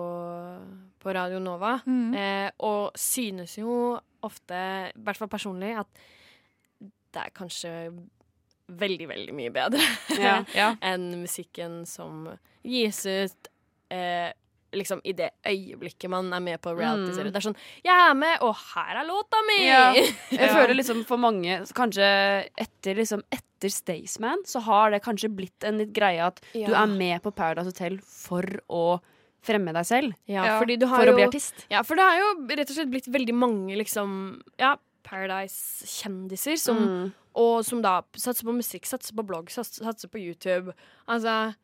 på 1.03 1.15
Radio 1.15 1.39
Nova. 1.39 1.77
Mm. 1.87 2.15
Eh, 2.15 2.51
og 2.67 2.93
synes 2.99 3.57
jo 3.59 3.99
ofte, 4.27 4.59
i 4.91 4.99
hvert 5.07 5.17
fall 5.21 5.29
personlig, 5.31 5.77
at 5.79 5.87
det 7.17 7.25
er 7.25 7.35
kanskje 7.37 7.73
veldig, 8.67 9.07
veldig 9.13 9.35
mye 9.37 9.53
bedre 9.55 9.83
Ja. 10.27 10.41
Ja. 10.57 10.73
enn 10.91 11.13
musikken 11.23 11.85
som 11.89 12.27
gis 12.67 13.05
ut 13.07 13.51
eh, 13.95 14.33
liksom 14.77 15.01
i 15.07 15.15
det 15.17 15.31
øyeblikket 15.47 16.11
man 16.11 16.29
er 16.35 16.43
med 16.43 16.61
på 16.61 16.73
reality-serier. 16.75 17.31
Mm. 17.31 17.33
Det 17.33 17.41
er 17.41 17.47
sånn 17.47 17.59
'Jeg 17.87 18.11
er 18.11 18.15
med, 18.19 18.43
og 18.45 18.55
her 18.75 19.01
er 19.01 19.07
låta 19.09 19.43
mi!' 19.49 19.65
Ja. 19.65 19.93
Jeg 20.41 20.51
føler 20.53 20.75
liksom 20.75 21.05
for 21.09 21.17
mange, 21.23 21.61
kanskje 21.73 22.09
etter, 22.59 22.99
liksom, 22.99 23.23
etter 23.33 23.73
Staysman, 23.73 24.45
så 24.45 24.61
har 24.67 24.91
det 24.93 25.05
kanskje 25.07 25.33
blitt 25.33 25.65
en 25.65 25.79
litt 25.79 25.95
greie 25.97 26.21
at 26.21 26.43
du 26.53 26.73
er 26.75 26.87
med 26.91 27.23
på 27.23 27.33
Paradise 27.33 27.71
Hotel 27.71 28.01
for 28.03 28.45
å 28.69 28.99
fremme 29.47 29.73
deg 29.73 29.87
selv. 29.87 30.17
Ja, 30.27 30.59
For 30.59 30.67
jo, 30.69 31.13
å 31.15 31.15
bli 31.15 31.27
artist. 31.29 31.67
Ja, 31.71 31.83
for 31.87 31.99
det 31.99 32.03
har 32.03 32.19
jo 32.19 32.31
rett 32.51 32.69
og 32.69 32.77
slett 32.77 32.91
blitt 32.91 33.07
veldig 33.07 33.35
mange 33.37 33.79
liksom 33.79 34.43
Ja, 34.59 34.75
Paradise-kjendiser 35.07 36.59
som 36.59 36.77
Mm. 36.87 37.13
Og 37.37 37.65
som 37.67 37.83
da 37.83 38.01
satser 38.17 38.45
på 38.49 38.55
musikk, 38.57 38.87
satser 38.89 39.13
på 39.15 39.23
blogg, 39.27 39.51
satser, 39.53 40.09
på 40.09 40.19
YouTube. 40.19 40.73
Altså 41.07 41.55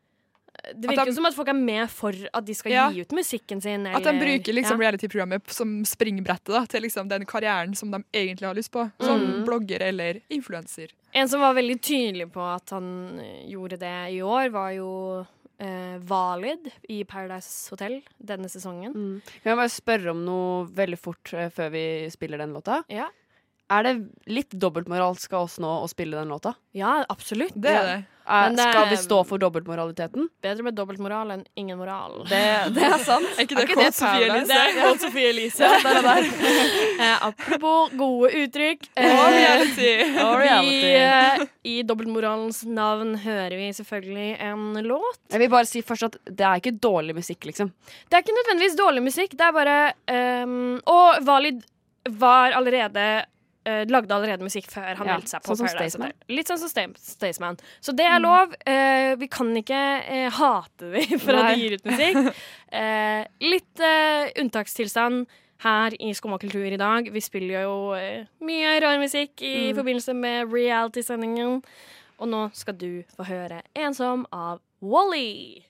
Det 0.74 0.86
virker 0.90 1.04
de- 1.06 1.10
jo 1.10 1.14
som 1.14 1.24
at 1.24 1.32
folk 1.34 1.48
er 1.48 1.54
med 1.54 1.88
for 1.88 2.12
at 2.34 2.44
de 2.44 2.52
skal 2.52 2.72
Ja. 2.72 2.90
gi 2.90 3.00
ut 3.00 3.08
musikken 3.08 3.62
sin. 3.62 3.86
At 3.86 4.02
de 4.02 4.12
bruker 4.12 4.52
liksom 4.52 4.78
ja. 4.78 4.90
reality-programmet 4.90 5.48
som 5.50 5.82
springbrettet 5.82 6.44
da, 6.52 6.66
til 6.66 6.82
liksom 6.82 7.08
den 7.08 7.24
karrieren 7.24 7.74
som 7.74 7.90
de 7.90 8.04
egentlig 8.12 8.46
har 8.46 8.54
lyst 8.54 8.70
på, 8.70 8.92
som 9.00 9.18
Mm. 9.18 9.44
blogger 9.46 9.80
eller 9.80 10.20
influenser. 10.30 10.90
En 11.14 11.26
som 11.26 11.40
var 11.40 11.54
veldig 11.54 11.80
tydelig 11.80 12.30
på 12.30 12.54
at 12.54 12.68
han 12.68 13.18
gjorde 13.48 13.78
det 13.78 14.12
i 14.12 14.20
år, 14.20 14.50
var 14.52 14.72
jo 14.72 15.26
eh, 15.58 15.96
Valid 15.98 16.70
i 16.90 17.04
Paradise 17.04 17.70
Hotel 17.70 18.02
denne 18.22 18.46
sesongen. 18.50 18.92
Mm. 18.92 19.22
Kan 19.42 19.56
jeg 19.56 19.56
bare 19.56 19.68
spørre 19.70 20.10
om 20.10 20.24
noe 20.24 20.66
veldig 20.66 20.98
fort 20.98 21.32
eh, 21.32 21.48
før 21.50 21.70
vi 21.70 22.10
spiller 22.10 22.36
den 22.38 22.52
låta? 22.52 22.84
Ja. 22.90 23.08
Er 23.72 23.86
det 23.86 23.92
litt 24.28 24.52
dobbeltmoralsk 24.60 25.32
av 25.32 25.46
oss 25.48 25.58
nå 25.62 25.70
å 25.84 25.88
spille 25.90 26.18
den 26.20 26.28
låta? 26.34 26.54
ja, 26.76 27.02
absolutt. 27.12 27.54
Det 27.54 27.70
er 27.72 27.86
det. 27.88 28.00
Er, 28.22 28.42
Men 28.50 28.54
det- 28.56 28.64
Skal 28.70 28.88
vi 28.88 28.96
stå 28.96 29.16
for 29.26 29.38
dobbeltmoraliteten? 29.42 30.28
Bedre 30.44 30.62
med 30.62 30.76
dobbeltmoral 30.78 31.32
enn 31.34 31.40
ingen 31.58 31.76
moral. 31.78 32.20
Det, 32.30 32.38
det 32.76 32.84
er 32.86 33.00
sant. 33.02 33.26
Er 33.34 33.42
ikke 33.42 33.56
det 33.58 33.64
Kåt 33.74 33.96
Sofie 33.96 34.28
Elise? 34.28 34.46
Det 34.46 34.58
er 34.62 34.76
Kåt 34.76 35.00
Sofie 35.02 35.30
Elise. 35.32 35.58
Ja, 35.66 35.80
det 35.82 35.94
er 35.98 36.06
der. 36.06 36.28
Eh, 37.02 37.16
apropos 37.26 37.90
gode 37.98 38.28
uttrykk. 38.44 38.84
Og 38.94 39.08
eh, 39.08 39.32
reality. 39.34 39.90
Og 40.22 40.36
reality. 40.38 40.76
Vi, 40.84 40.92
eh, 41.00 41.42
I 41.72 41.74
dobbeltmoralens 41.88 42.62
navn 42.70 43.16
hører 43.24 43.56
vi 43.58 43.72
selvfølgelig 43.74 44.28
en 44.52 44.62
låt. 44.86 45.18
Jeg 45.34 45.42
vil 45.42 45.50
bare 45.56 45.66
si 45.72 45.82
først 45.82 46.06
at 46.12 46.20
det 46.30 46.46
er 46.46 46.62
ikke 46.62 46.76
dårlig 46.78 47.16
musikk, 47.18 47.48
liksom. 47.50 47.72
Det 48.06 48.20
er 48.20 48.22
ikke 48.22 48.38
nødvendigvis 48.38 48.78
dårlig 48.78 49.02
musikk, 49.08 49.34
det 49.34 49.48
er 49.48 49.58
bare 49.58 49.76
um, 50.46 50.78
Og 50.86 51.26
Valid 51.26 51.64
var 52.22 52.54
allerede 52.54 53.08
eh, 53.64 53.84
lagde 53.88 54.14
allerede 54.14 54.42
musikk 54.42 54.70
før 54.70 54.94
han 54.98 55.06
Ja, 55.06 55.14
meldte 55.16 55.28
seg 55.34 55.42
på 55.42 55.52
sånn 55.54 55.56
som 55.56 55.66
Paradise 55.66 55.96
Staysman. 55.96 56.12
Hotel. 56.12 56.36
Litt 56.36 56.48
sånn 56.52 56.58
som 56.62 56.68
Sta- 56.68 56.98
Staysman. 57.16 57.58
Så 57.80 57.94
det 57.96 58.06
er 58.06 58.18
lov. 58.20 58.54
Uh, 58.66 59.14
vi 59.20 59.28
kan 59.28 59.52
ikke 59.56 59.82
uh, 60.02 60.30
hate 60.38 60.90
dem 60.92 61.18
for 61.24 61.32
at 61.38 61.44
Nei. 61.44 61.54
de 61.54 61.62
gir 61.62 61.78
ut 61.78 61.84
musikk. 61.92 62.34
Eh, 62.72 63.26
litt 63.44 63.82
unntakstilstand 64.40 65.26
her 65.60 65.92
i 66.00 66.14
Skumma 66.16 66.38
kultur 66.40 66.64
i 66.72 66.78
dag. 66.80 67.10
Vi 67.12 67.20
spiller 67.20 67.66
jo 67.66 67.74
mye 68.48 68.70
rar 68.80 68.96
musikk 68.98 69.42
i 69.44 69.70
Mm. 69.72 69.76
forbindelse 69.76 70.14
med 70.16 70.48
reality-sendingen. 70.56 71.60
Og 72.18 72.28
nå 72.32 72.46
skal 72.56 72.74
du 72.80 73.04
få 73.12 73.24
høre 73.28 73.60
'Ensom' 73.76 74.24
av 74.32 74.60
Wally. 74.80 75.66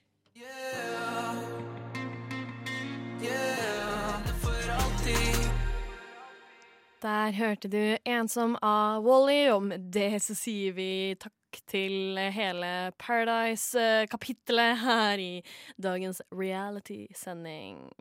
Der 7.03 7.31
hørte 7.31 7.67
du 7.67 7.97
'Ensom' 8.05 8.55
av 8.61 9.03
Wally. 9.03 9.51
Og 9.51 9.63
med 9.63 9.91
det 9.91 10.21
så 10.23 10.35
sier 10.35 10.71
vi 10.71 11.15
takk 11.19 11.59
til 11.67 12.17
hele 12.31 12.91
Paradise-kapittelet 12.97 14.79
her 14.85 15.19
i 15.19 15.43
dagens 15.83 16.21
reality-sending. 16.31 17.91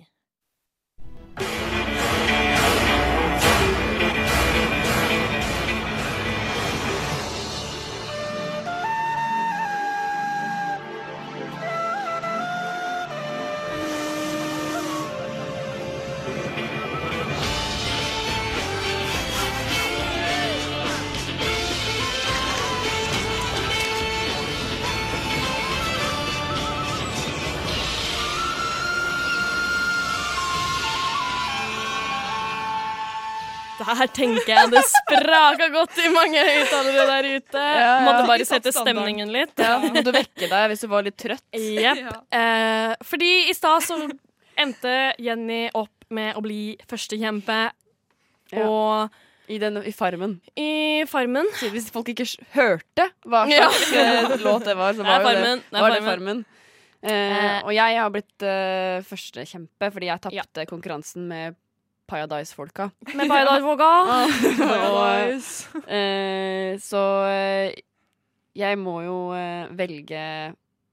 Der 33.82 34.10
tenker 34.14 34.50
jeg 34.52 34.70
det 34.72 34.82
spraka 34.88 35.68
godt 35.74 35.98
i 36.02 36.10
mange 36.14 36.42
høyttalere 36.46 37.06
der 37.10 37.28
ute. 37.36 37.62
Ja, 37.62 37.80
ja. 37.82 37.96
Måtte 38.06 38.26
bare 38.28 38.46
sette 38.48 38.72
stemningen 38.74 39.32
litt. 39.34 39.54
Ja, 39.60 39.78
måtte 39.82 40.14
vekke 40.14 40.48
deg 40.50 40.68
hvis 40.72 40.84
du 40.84 40.88
var 40.92 41.06
litt 41.06 41.18
trøtt. 41.20 41.44
Jepp. 41.84 42.12
Eh, 42.34 42.94
fordi 43.06 43.32
i 43.50 43.56
stad 43.56 43.84
så 43.86 43.98
endte 44.60 44.96
Jenny 45.22 45.66
opp 45.78 46.08
med 46.12 46.36
å 46.36 46.44
bli 46.44 46.62
førstekjempe. 46.90 47.60
Ja. 48.52 48.68
Og 48.68 49.50
I, 49.50 49.58
den, 49.62 49.80
I 49.84 49.92
Farmen. 49.96 50.38
I 50.58 51.04
Farmen. 51.08 51.48
Så 51.58 51.72
hvis 51.72 51.88
folk 51.92 52.12
ikke 52.12 52.28
hørte 52.56 53.08
hva 53.24 53.46
slags 53.48 53.92
ja. 53.96 54.40
låt 54.44 54.68
det 54.68 54.76
var, 54.78 54.96
så 54.96 55.06
var, 55.06 55.22
det, 55.22 55.30
Farmen, 55.30 55.64
det, 55.68 55.80
var 55.80 55.94
det 55.96 56.02
Farmen. 56.04 56.42
Farmen. 56.42 56.44
Eh, 57.02 57.58
og 57.64 57.72
jeg 57.74 57.96
har 57.98 58.10
blitt 58.14 58.44
uh, 58.46 59.02
førstekjempe 59.02 59.88
fordi 59.90 60.06
jeg 60.06 60.22
tapte 60.22 60.66
konkurransen 60.70 61.24
med 61.26 61.56
Paradise-folka. 62.12 62.90
Med 63.14 63.28
Paradise-folka. 63.28 63.90
Paradise. 64.58 65.68
eh, 65.88 66.76
så 66.82 67.04
eh, 67.30 67.78
jeg 68.58 68.78
må 68.80 68.98
jo 69.06 69.16
eh, 69.36 69.70
velge 69.72 70.20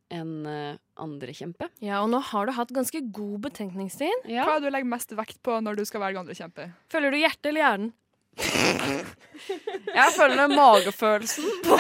en 0.09 0.31
andre 0.47 0.79
andrekjempe. 0.99 1.69
Ja, 1.85 2.01
og 2.03 2.09
nå 2.11 2.19
har 2.31 2.47
du 2.47 2.51
hatt 2.57 2.71
ganske 2.75 2.99
god 3.13 3.43
betenkningstid. 3.45 4.25
Hva 4.25 4.55
er 4.55 4.59
det 4.59 4.67
du 4.67 4.73
legger 4.73 4.89
mest 4.91 5.13
vekt 5.15 5.37
på 5.45 5.59
når 5.63 5.77
du 5.79 5.83
skal 5.87 6.01
velge 6.03 6.19
andre 6.19 6.35
kjempe? 6.35 6.65
Følger 6.91 7.13
du 7.13 7.19
hjertet 7.21 7.51
eller 7.51 7.63
hjernen? 7.63 7.93
Jeg 9.99 10.11
føler 10.15 10.51
magefølelsen 10.51 11.47
på 11.65 11.77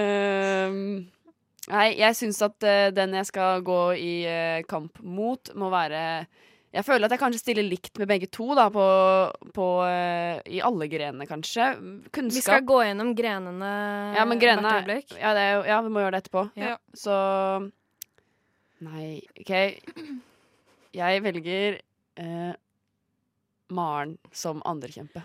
um, 0.00 0.76
Nei, 1.70 1.88
jeg 2.00 2.16
syns 2.16 2.40
at 2.44 2.64
uh, 2.64 2.88
den 2.94 3.16
jeg 3.18 3.28
skal 3.28 3.64
gå 3.66 3.80
i 4.00 4.14
uh, 4.24 4.60
kamp 4.68 5.00
mot, 5.04 5.52
må 5.58 5.68
være 5.72 6.00
Jeg 6.70 6.84
føler 6.86 7.08
at 7.08 7.10
jeg 7.16 7.18
kanskje 7.18 7.40
stiller 7.42 7.66
likt 7.66 7.98
med 7.98 8.06
begge 8.06 8.28
to, 8.30 8.44
da, 8.54 8.68
på, 8.70 8.84
på 9.56 9.64
eh, 9.88 10.38
I 10.54 10.60
alle 10.62 10.86
grenene, 10.92 11.26
kanskje. 11.26 11.64
Kunnskap. 12.14 12.36
Vi 12.36 12.44
skal 12.44 12.62
gå 12.68 12.76
gjennom 12.86 13.10
grenene 13.18 13.70
Ja, 14.14 14.22
men 14.24 14.38
grenene 14.38 14.62
hvert 14.68 14.76
er- 14.78 14.84
øyeblikk. 14.86 15.16
Ja, 15.18 15.32
er, 15.34 15.64
ja, 15.66 15.80
vi 15.82 15.90
må 15.90 16.04
gjøre 16.04 16.14
det 16.14 16.20
etterpå. 16.24 16.44
Ja. 16.62 16.76
Så 16.94 17.16
Nei, 18.86 19.20
OK. 19.42 19.50
Jeg 20.96 21.22
velger 21.26 21.80
eh, 22.22 22.52
Maren 23.70 24.14
som 24.32 24.62
andrekjempe. 24.66 25.24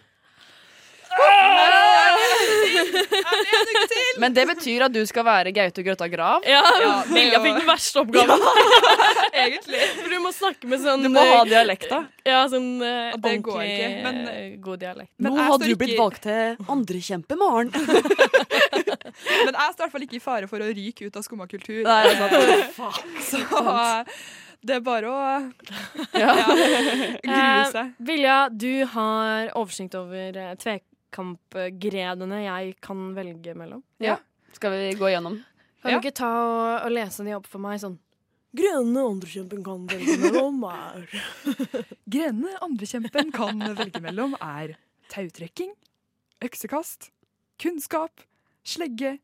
Men 4.21 4.34
det 4.36 4.45
betyr 4.47 4.86
at 4.88 4.93
du 4.95 5.01
skal 5.07 5.26
være 5.28 5.51
Gaute 5.55 5.84
Grøtta 5.86 6.07
Grav? 6.11 6.45
Ja, 6.47 6.61
Vilja 7.09 7.39
fikk 7.43 7.57
den 7.59 7.67
verste 7.67 8.01
oppgaven. 8.03 8.43
Egentlig. 9.45 9.82
For 9.99 10.13
du 10.13 10.19
må 10.23 10.32
snakke 10.36 10.69
med 10.71 10.80
sånn 10.84 11.03
Du 11.05 11.09
må 11.11 11.23
ha 11.28 11.41
dialekta. 11.47 11.99
Ja, 12.26 12.45
sånn 12.51 12.69
uh, 12.82 13.15
det 13.21 13.34
går 13.45 13.59
ikke, 13.65 13.89
men- 14.05 14.21
eh, 14.32 14.45
god 14.63 14.80
dialekt. 14.86 15.11
Men 15.19 15.36
Nå 15.36 15.41
hadde 15.43 15.51
har 15.51 15.73
du 15.76 15.76
blitt 15.82 15.99
valgt 15.99 16.23
til 16.26 16.55
andrekjempe, 16.71 17.38
Maren. 17.39 17.69
Men 19.45 19.53
jeg 19.55 19.76
står 19.76 19.76
i 19.76 19.84
hvert 19.86 19.93
fall 19.93 20.05
ikke 20.07 20.17
i 20.17 20.23
fare 20.23 20.47
for 20.51 20.63
å 20.63 20.71
ryke 20.76 21.07
ut 21.07 21.19
av 21.19 21.23
skumma 21.26 21.45
kultur. 21.51 21.84
Nei, 21.86 22.01
det 22.15 22.39
er. 22.39 22.65
Så 23.23 23.39
eh, 23.43 24.17
det 24.65 24.80
er 24.80 24.84
bare 24.86 25.11
å 25.11 25.19
Ja. 26.17 26.34
grue 27.21 27.36
Eh, 27.36 27.71
seg. 27.71 27.93
Vilja, 28.07 28.38
du 28.49 28.71
har 28.95 29.51
oversikt 29.59 29.95
over 29.99 30.39
eh, 30.41 30.55
tvekampgrenene 31.12 32.39
jeg 32.45 32.76
kan 32.84 33.14
velge 33.16 33.56
mellom. 33.58 33.84
Ja. 34.01 34.18
Skal 34.56 34.72
vi 34.72 34.93
gå 34.99 35.10
gjennom? 35.12 35.41
Kan 35.82 35.91
Ja. 35.91 35.99
du 35.99 36.08
ikke 36.08 36.16
ta 36.18 36.30
og, 36.32 36.86
og 36.86 36.91
lese 36.91 37.24
de 37.24 37.36
opp 37.36 37.45
for 37.47 37.60
meg 37.62 37.80
sånn 37.80 37.99
Grene 38.56 39.01
andrekjempen 39.03 39.64
kan 39.66 39.84
velge 39.86 40.16
mellom 40.18 40.64
er 40.64 41.03
Grene 42.14 42.53
andrekjempen 42.64 43.32
kan 43.36 43.60
velge 43.76 43.99
mellom, 44.01 44.34
er 44.41 44.78
tautrekking, 45.12 45.74
øksekast, 46.41 47.10
kunnskap, 47.62 48.24
slegge 48.66 49.18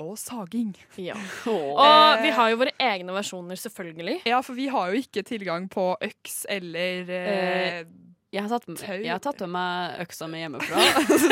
og 0.00 0.16
saging. 0.18 0.72
Ja. 0.96 1.12
Eh, 1.14 1.52
Og 1.52 2.22
vi 2.24 2.30
har 2.32 2.48
jo 2.50 2.56
våre 2.62 2.72
egne 2.80 3.12
versjoner, 3.12 3.54
selvfølgelig. 3.60 4.22
Ja, 4.26 4.40
for 4.40 4.56
vi 4.56 4.66
har 4.72 4.88
jo 4.90 5.02
ikke 5.04 5.22
tilgang 5.28 5.68
på 5.70 5.92
øks 6.02 6.46
eller 6.48 7.12
eh, 7.12 7.84
Jeg 8.30 8.44
har, 8.46 8.48
tatt 8.52 8.68
med, 8.70 8.82
jeg 9.02 9.10
har 9.10 9.18
tatt 9.24 9.40
med 9.42 9.50
meg 9.56 10.02
øksa 10.04 10.28
mi 10.30 10.38
hjemmefra. 10.38 10.78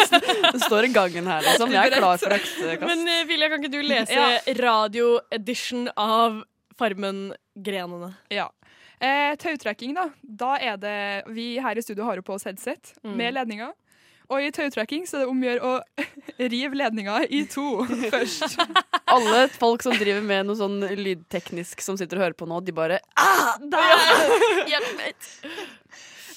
det 0.54 0.60
står 0.64 0.88
i 0.88 0.90
gangen 0.90 1.28
her, 1.30 1.44
liksom. 1.46 1.70
Jeg 1.70 1.92
er 1.92 1.94
klar 2.00 2.18
for 2.18 2.34
øksekast. 2.34 2.82
Men 2.90 3.04
eh, 3.06 3.20
Vilja, 3.28 3.48
kan 3.52 3.62
ikke 3.62 3.70
du 3.70 3.82
lese 3.86 4.16
Ja. 4.18 4.26
radio-edition 4.58 5.86
av 5.94 6.40
Farmen-grenene? 6.78 8.12
Ja. 8.34 8.48
Eh, 8.98 9.36
tautrekking, 9.38 9.94
da. 9.94 10.08
Da 10.26 10.56
er 10.58 10.76
det 10.82 10.96
Vi 11.30 11.52
her 11.62 11.78
i 11.78 11.82
studio 11.86 12.02
har 12.08 12.18
jo 12.18 12.22
på 12.26 12.34
oss 12.34 12.48
headset 12.50 12.96
Mm. 13.04 13.14
med 13.16 13.34
ledninger. 13.38 13.70
Og 14.28 14.42
i 14.44 14.50
tautrekking 14.52 15.06
så 15.08 15.16
er 15.16 15.22
det 15.22 15.28
om 15.30 15.38
å 15.40 15.46
gjøre 15.46 15.64
å 15.64 16.04
rive 16.52 16.76
ledninga 16.76 17.22
i 17.32 17.44
to 17.48 17.86
først. 18.12 18.58
Alle 19.08 19.46
folk 19.54 19.86
som 19.86 19.94
driver 19.96 20.20
med 20.26 20.50
noe 20.50 20.58
sånn 20.58 20.82
lydteknisk 20.98 21.80
som 21.80 21.96
sitter 21.96 22.18
og 22.18 22.26
hører 22.26 22.36
på 22.42 22.48
nå, 22.50 22.58
de 22.66 22.74
bare 22.76 22.98
ah, 23.16 23.54
der! 23.62 24.74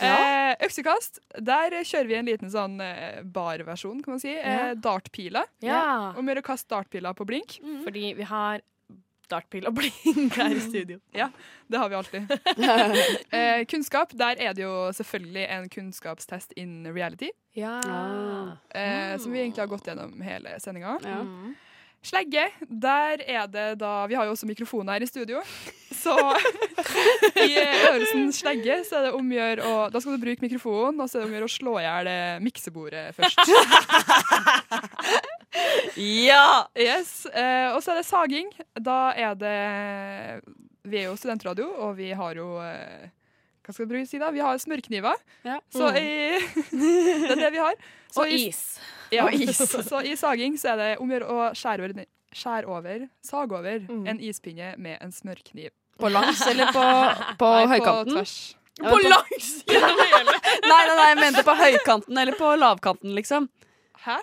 Eh, 0.07 0.55
øksekast, 0.65 1.19
der 1.39 1.75
kjører 1.83 2.07
vi 2.09 2.15
en 2.17 2.25
liten 2.25 2.49
sånn 2.53 2.79
eh, 2.81 3.21
barversjon, 3.23 4.01
kan 4.03 4.15
man 4.15 4.19
si. 4.23 4.33
Eh, 4.35 4.57
Ja. 4.71 4.73
dartpiler. 4.75 5.45
Ja. 5.61 6.13
Om 6.17 6.25
å 6.25 6.31
gjøre 6.33 6.43
å 6.43 6.49
kaste 6.51 6.69
dartpiler 6.73 7.13
på 7.17 7.25
blink. 7.29 7.59
Fordi 7.85 8.13
vi 8.17 8.23
har 8.23 8.61
dartpil 9.31 9.63
og 9.69 9.75
blink 9.77 10.33
her 10.35 10.51
i 10.51 10.59
studio. 10.59 10.99
Ja, 11.15 11.29
det 11.71 11.77
har 11.79 11.87
vi 11.89 11.95
alltid. 11.95 12.31
eh, 13.31 13.63
kunnskap, 13.71 14.11
der 14.17 14.35
er 14.43 14.53
det 14.53 14.63
jo 14.65 14.73
selvfølgelig 14.97 15.45
en 15.49 15.69
kunnskapstest 15.71 16.51
in 16.59 16.85
reality. 16.93 17.29
Ja. 17.55 17.77
Eh, 18.75 19.17
som 19.17 19.31
vi 19.31 19.39
egentlig 19.39 19.63
har 19.63 19.71
gått 19.71 19.87
gjennom 19.87 20.19
hele 20.21 20.57
sendinga. 20.59 20.97
Ja. 21.05 21.21
Slegge, 22.03 22.47
der 22.65 23.21
er 23.29 23.45
det 23.45 23.65
da 23.77 24.07
Vi 24.09 24.15
har 24.17 24.25
jo 24.25 24.31
også 24.33 24.47
mikrofon 24.49 24.89
her 24.89 25.03
i 25.03 25.05
studio. 25.05 25.41
Så 26.01 26.15
i 27.37 27.51
øvelsen 27.61 28.31
slegge 28.33 28.79
så 28.87 28.97
er 28.97 29.03
det 29.05 29.11
om 29.13 29.27
å 29.29 29.35
gjøre 29.37 29.67
å 29.69 29.73
Da 29.93 30.01
skal 30.01 30.15
du 30.17 30.23
bruke 30.23 30.41
mikrofonen, 30.41 30.97
og 31.03 31.09
så 31.11 31.19
er 31.19 31.21
det 31.21 31.27
om 31.29 31.35
å 31.35 31.37
gjøre 31.37 31.49
å 31.51 31.53
slå 31.53 31.75
i 31.77 31.83
hjel 31.85 32.09
eh, 32.09 32.39
miksebordet 32.41 33.05
først. 33.19 33.37
Ja! 35.99 36.67
Yes. 36.79 37.25
Eh, 37.27 37.73
og 37.75 37.81
så 37.83 37.91
er 37.93 37.99
det 37.99 38.05
saging. 38.07 38.47
Da 38.79 39.11
er 39.19 39.33
det 39.35 39.57
Vi 40.87 41.01
er 41.01 41.09
jo 41.09 41.17
studentradio, 41.19 41.67
og 41.85 41.97
vi 41.99 42.11
har 42.17 42.37
jo 42.39 42.53
eh, 42.63 43.09
Hva 43.65 43.75
skal 43.75 43.91
jeg 43.99 44.07
si 44.09 44.17
da? 44.21 44.31
Vi 44.33 44.39
har 44.41 44.57
smørkniver. 44.63 45.19
Så 45.75 45.91
Mm. 45.91 45.97
i 45.99 46.07
Det 47.27 47.35
er 47.35 47.43
det 47.45 47.51
vi 47.53 47.61
har. 47.61 47.75
Så 48.11 48.23
Og 48.23 48.31
i- 48.31 48.47
is. 48.47 48.79
Ja. 49.12 49.26
Og 49.26 49.34
is. 49.34 49.57
så 49.89 50.01
i 50.07 50.16
saging 50.16 50.57
så 50.57 50.74
er 50.74 50.78
det 50.82 50.89
om 50.99 51.09
å 51.09 51.14
gjøre 51.18 51.28
å 51.28 51.49
skjære 51.57 51.84
over, 51.89 52.05
skjære 52.34 52.66
over 52.72 53.07
sage 53.28 53.51
over 53.57 53.80
Mm. 53.89 54.07
en 54.07 54.20
ispinne 54.20 54.74
med 54.78 54.97
en 55.01 55.12
smørkniv. 55.12 55.70
På 55.99 56.09
langs 56.09 56.41
eller 56.47 56.72
på, 56.72 56.86
på 57.41 57.49
Nei, 57.51 57.68
høykanten? 57.76 58.16
På 58.16 58.22
tvers. 58.22 58.55
På, 58.80 58.89
På 58.95 59.01
langs 59.03 59.49
gjennom 59.68 59.99
hele! 59.99 60.38
Nei, 60.64 60.82
nei, 60.88 60.95
nei, 60.95 61.07
jeg 61.12 61.20
mente 61.20 61.43
på 61.45 61.55
høykanten 61.59 62.18
eller 62.24 62.38
på 62.39 62.53
lavkanten, 62.57 63.14
liksom. 63.20 63.49
Hæ? 64.05 64.18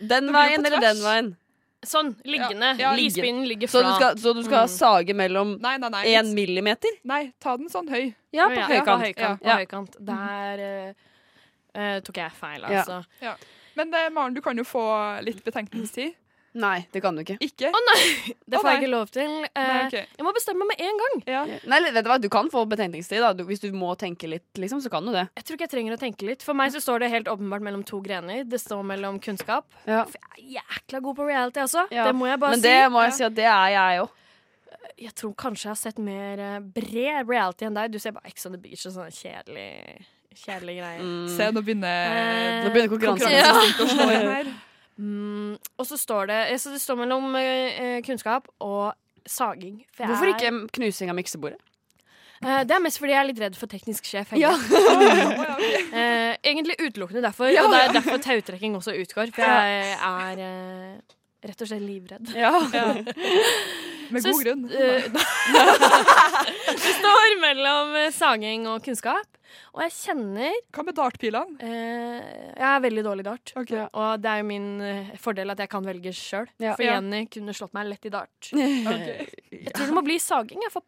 Den 0.00 0.30
veien 0.32 0.64
eller 0.64 0.80
den 0.80 1.02
veien? 1.04 1.36
Sånn, 1.84 2.10
liggende. 2.28 2.74
Ja, 2.76 2.90
ja, 2.90 2.96
Lispinnen 2.96 3.46
ligger 3.48 3.68
Så 3.72 3.80
du 3.84 3.88
skal, 3.96 4.16
så 4.20 4.32
du 4.36 4.42
skal 4.44 4.66
Mm. 4.66 4.72
sage 4.72 5.14
mellom 5.16 5.54
Nei, 5.60 5.78
nei, 5.80 5.88
nei. 5.88 6.02
én 6.12 6.30
millimeter? 6.36 6.92
Nei, 7.08 7.32
ta 7.40 7.56
den 7.56 7.68
sånn 7.72 7.88
høy. 7.88 8.14
Ja, 8.36 8.48
på 8.48 8.54
på 8.54 8.60
ja, 8.60 8.66
høykant. 8.68 8.86
På 8.86 8.96
høykant, 9.06 9.40
på 9.40 9.48
Ja. 9.48 9.56
høykant. 9.62 9.96
Der 10.10 10.60
eh, 10.66 10.92
eh, 11.74 12.00
tok 12.04 12.16
jeg 12.20 12.32
feil, 12.36 12.60
Ja. 12.68 12.82
altså. 12.84 12.98
Ja. 13.24 13.34
Men 13.80 13.94
det, 13.94 14.06
Maren, 14.12 14.36
du 14.36 14.42
kan 14.44 14.58
jo 14.60 14.66
få 14.68 14.84
litt 15.24 15.40
betenkningstid. 15.46 16.18
Nei, 16.58 16.80
det 16.90 16.98
kan 17.00 17.14
du 17.14 17.22
ikke. 17.22 17.36
Ikke? 17.44 17.68
Å 17.70 17.80
nei! 17.86 17.98
Det 18.42 18.58
Å, 18.58 18.62
får 18.62 18.72
jeg 18.72 18.80
ikke 18.80 18.90
lov 18.90 19.10
til. 19.14 19.34
Eh, 19.46 19.68
Nei, 19.70 19.82
okay. 19.86 20.08
Jeg 20.18 20.26
må 20.26 20.32
bestemme 20.34 20.66
meg 20.66 20.72
med 20.72 20.88
en 20.88 20.98
gang. 20.98 21.52
Nei, 21.70 21.78
vet 21.94 22.02
du 22.02 22.10
hva, 22.10 22.16
du 22.18 22.26
kan 22.32 22.50
få 22.50 22.64
betenkningstid, 22.72 23.22
da. 23.22 23.30
Du, 23.38 23.44
hvis 23.46 23.62
du 23.62 23.68
må 23.76 23.92
tenke 23.98 24.26
litt, 24.30 24.48
liksom, 24.58 24.82
så 24.82 24.90
kan 24.90 25.06
du 25.06 25.12
det. 25.14 25.28
Jeg 25.38 25.46
tror 25.46 25.58
ikke 25.58 25.68
jeg 25.68 25.74
trenger 25.76 25.94
å 25.94 26.00
tenke 26.00 26.26
litt. 26.26 26.42
For 26.46 26.58
meg 26.58 26.74
så 26.74 26.82
står 26.82 27.04
det 27.04 27.12
helt 27.14 27.30
åpenbart 27.30 27.62
mellom 27.62 27.84
to 27.86 28.02
grener. 28.02 28.42
Det 28.50 28.58
står 28.58 28.82
mellom 28.90 29.20
kunnskap. 29.22 29.68
Ja. 29.86 30.02
For 30.10 30.18
jeg 30.18 30.32
er 30.34 30.56
jækla 30.58 31.02
god 31.06 31.20
på 31.20 31.28
reality, 31.30 31.62
altså. 31.68 31.86
Ja. 31.94 32.08
Det 32.10 32.18
må 32.18 32.26
jeg 32.26 32.42
bare 32.42 32.58
Men 32.58 32.64
si. 32.64 32.66
det 32.66 32.90
må 32.90 33.06
jeg 33.06 33.18
si 33.20 33.28
at 33.30 33.38
det 33.38 33.50
er 33.52 33.74
jeg 33.76 34.02
òg. 34.02 34.16
Jeg 35.00 35.16
tror 35.22 35.36
kanskje 35.38 35.68
jeg 35.68 35.70
har 35.76 35.80
sett 35.86 36.02
mer 36.02 36.42
eh, 36.48 36.62
bred 36.74 37.30
reality 37.30 37.68
enn 37.68 37.78
deg. 37.78 37.94
Du 37.94 38.02
ser 38.02 38.16
bare 38.16 38.26
Ex 38.32 38.50
on 38.50 38.58
the 38.58 38.60
Beach 38.60 38.82
og 38.90 38.98
sånne 38.98 39.14
kjedelige, 40.34 40.80
greie. 40.80 40.98
Mm. 41.02 41.28
Se, 41.36 41.50
nå 41.52 41.62
begynner, 41.62 42.10
Eh, 42.10 42.64
nå 42.64 42.70
begynner 42.74 42.92
konkurransen 42.92 43.32
Ja. 43.32 43.54
å 43.54 43.86
slå 43.90 44.10
igjen 44.10 44.34
her. 44.34 44.52
Mm, 45.00 45.54
og 45.80 45.86
så 45.88 45.96
står 45.96 46.26
det 46.28 46.60
Så 46.60 46.68
det 46.74 46.80
står 46.82 46.98
mellom 47.00 47.34
eh, 47.34 47.78
eh, 47.80 48.02
kunnskap 48.04 48.48
og 48.60 48.92
saging. 49.24 49.78
For 49.96 50.04
jeg 50.04 50.10
Hvorfor 50.10 50.26
er- 50.28 50.34
ikke 50.34 50.68
knusing 50.76 51.08
av 51.08 51.16
miksebordet? 51.16 51.56
Eh, 52.44 52.64
det 52.64 52.74
er 52.76 52.80
mest 52.84 52.98
fordi 53.00 53.12
jeg 53.14 53.20
er 53.22 53.28
litt 53.30 53.40
redd 53.40 53.56
for 53.56 53.66
teknisk 53.66 54.04
sjef. 54.04 54.32
Ja. 54.36 54.52
Eh, 55.92 56.36
egentlig 56.44 56.76
utelukkende 56.80 57.22
derfor. 57.24 57.48
Ja, 57.52 57.64
og 57.64 57.72
det 57.72 57.80
ja. 57.80 57.88
er 57.88 57.92
derfor 57.96 58.18
tautrekking 58.22 58.76
også 58.76 58.92
utgår. 59.00 59.32
For 59.34 59.42
jeg 59.42 59.96
er 59.96 60.38
eh, 60.44 61.00
rett 61.44 61.62
og 61.64 61.68
slett 61.70 61.82
livredd. 61.84 62.32
Ja. 62.36 62.52
Med 64.10 64.24
Så 64.24 64.32
god 64.34 64.42
grunn. 64.42 64.64
eh, 64.74 65.04
det 66.70 66.94
står 66.96 67.36
mellom 67.40 67.92
eh, 68.00 68.08
saging 68.14 68.64
og 68.70 68.80
kunnskap. 68.82 69.36
Og 69.74 69.82
jeg 69.84 69.92
kjenner 69.94 70.56
Hva 70.74 70.82
med 70.86 70.96
dartpilene? 70.98 71.58
Eh, 71.62 72.32
jeg 72.58 72.66
er 72.70 72.82
veldig 72.82 73.04
dårlig 73.06 73.22
i 73.24 73.28
dart. 73.28 73.52
Og 73.60 74.22
det 74.22 74.32
er 74.32 74.40
jo 74.42 74.48
min 74.48 74.66
eh, 74.82 75.12
fordel 75.22 75.54
at 75.54 75.62
jeg 75.62 75.70
kan 75.70 75.86
velge 75.86 76.10
sjøl. 76.16 76.50
Ja. 76.62 76.74
For 76.74 76.86
Ja. 76.86 76.96
Jenny 76.98 77.22
kunne 77.30 77.54
slått 77.54 77.74
meg 77.76 77.86
lett 77.92 78.10
i 78.10 78.12
dart. 78.14 78.50
okay. 78.50 79.28
Jeg 79.60 79.72
tror 79.76 79.86
det 79.92 79.96
må 80.00 80.02
bli 80.06 80.18
saging. 80.22 80.62
Jeg, 80.66 80.72
får, 80.74 80.84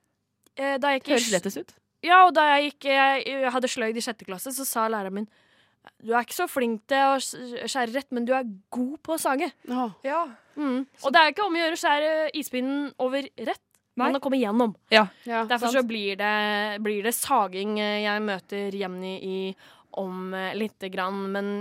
eh, 0.58 0.76
da 0.82 0.90
jeg 0.94 1.02
gikk 1.02 1.12
Høres 1.14 1.30
lettest 1.36 1.62
ut. 1.62 1.72
Ja, 2.02 2.24
og 2.26 2.34
da 2.34 2.48
jeg, 2.56 2.72
gikk, 2.72 2.90
jeg, 2.90 3.22
jeg 3.30 3.50
hadde 3.54 3.70
sløyd 3.70 3.98
i 3.98 4.02
sjette 4.02 4.26
klasse, 4.26 4.50
så 4.56 4.66
sa 4.66 4.88
læreren 4.90 5.14
min 5.20 5.28
du 6.02 6.12
er 6.12 6.24
ikke 6.24 6.36
så 6.36 6.48
flink 6.50 6.84
til 6.90 7.12
å 7.14 7.18
skjære 7.20 7.92
rett, 7.94 8.08
men 8.14 8.26
du 8.26 8.32
er 8.36 8.48
god 8.74 8.96
på 9.02 9.16
å 9.16 9.20
sage. 9.20 9.50
Ja. 9.66 10.22
Mm. 10.54 10.82
Og 10.84 11.12
det 11.14 11.20
er 11.20 11.32
ikke 11.32 11.46
om 11.46 11.54
å 11.56 11.62
gjøre 11.62 11.78
å 11.78 11.82
skjære 11.82 12.14
ispinnen 12.38 12.88
over 13.02 13.28
rett, 13.48 13.64
men 13.98 14.16
å 14.16 14.22
komme 14.24 14.40
gjennom. 14.40 14.74
Ja. 14.92 15.06
Derfor 15.26 15.68
sant. 15.68 15.78
så 15.78 15.84
blir 15.86 16.16
det, 16.20 16.34
blir 16.84 17.04
det 17.04 17.14
saging 17.16 17.76
eh, 17.82 18.02
jeg 18.06 18.24
møter 18.24 18.76
Jemni 18.76 19.14
i 19.20 19.38
om 20.00 20.32
eh, 20.34 20.54
lite 20.56 20.88
grann, 20.92 21.26
men 21.34 21.52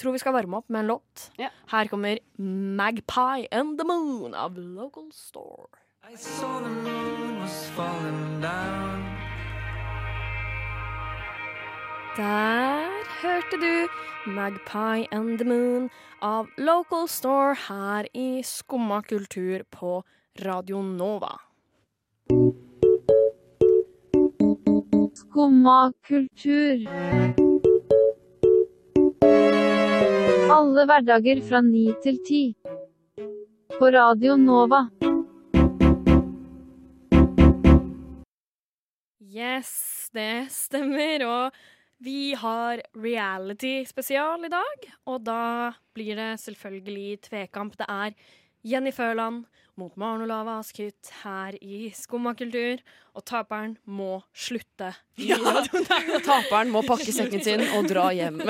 tror 0.00 0.16
vi 0.16 0.22
skal 0.22 0.34
varme 0.34 0.58
opp 0.58 0.68
med 0.72 0.82
en 0.82 0.90
låt. 0.94 1.28
Her 1.70 1.92
kommer 1.92 2.18
Magpie 2.40 3.46
and 3.52 3.78
the 3.78 3.86
Moon 3.86 4.34
av 4.34 4.58
Local 4.58 5.12
Store. 5.14 5.68
I 6.02 6.16
saw 6.16 6.58
the 6.60 6.68
moon 6.68 7.40
was 7.40 7.70
falling 7.76 8.40
down. 8.40 9.09
Der 12.16 12.88
hørte 13.22 13.56
du 13.60 13.88
Magpie 14.26 15.06
and 15.12 15.38
the 15.38 15.44
Moon 15.44 15.90
av 16.20 16.48
Local 16.58 17.06
Store 17.08 17.54
her 17.54 18.08
i 18.12 18.42
Skumma 18.42 19.02
kultur 19.02 19.62
på 19.70 20.02
Radio 20.42 20.82
Nova. 20.82 21.38
Skumma 25.14 25.92
kultur. 26.02 26.82
Alle 30.50 30.86
hverdager 30.90 31.46
fra 31.46 31.62
ni 31.62 31.86
til 32.02 32.18
ti. 32.26 32.44
På 33.78 33.90
Radio 33.94 34.34
Nova. 34.36 34.88
Yes, 39.30 40.10
det 40.10 40.50
stemmer. 40.50 41.22
Og 41.22 41.60
vi 42.00 42.34
har 42.34 42.80
reality-spesial 42.96 44.44
i 44.48 44.52
dag. 44.52 44.90
Og 45.10 45.24
da 45.26 45.72
blir 45.96 46.16
det 46.16 46.30
selvfølgelig 46.40 47.20
tvekamp. 47.28 47.76
Det 47.76 47.88
er 47.88 48.14
Jenny 48.64 48.92
Føland 48.92 49.44
mot 49.80 49.94
Maren 49.96 50.24
Olava 50.24 50.58
kutt 50.76 51.10
her 51.22 51.56
i 51.60 51.90
Skummakultur. 51.96 52.80
Og 53.16 53.24
taperen 53.26 53.76
må 53.84 54.20
slutte. 54.32 54.92
Ja. 55.20 55.38
Taperen 56.28 56.72
må 56.72 56.82
pakke 56.86 57.12
sekken 57.12 57.44
sin 57.44 57.64
og 57.76 57.88
dra 57.90 58.10
hjem. 58.16 58.40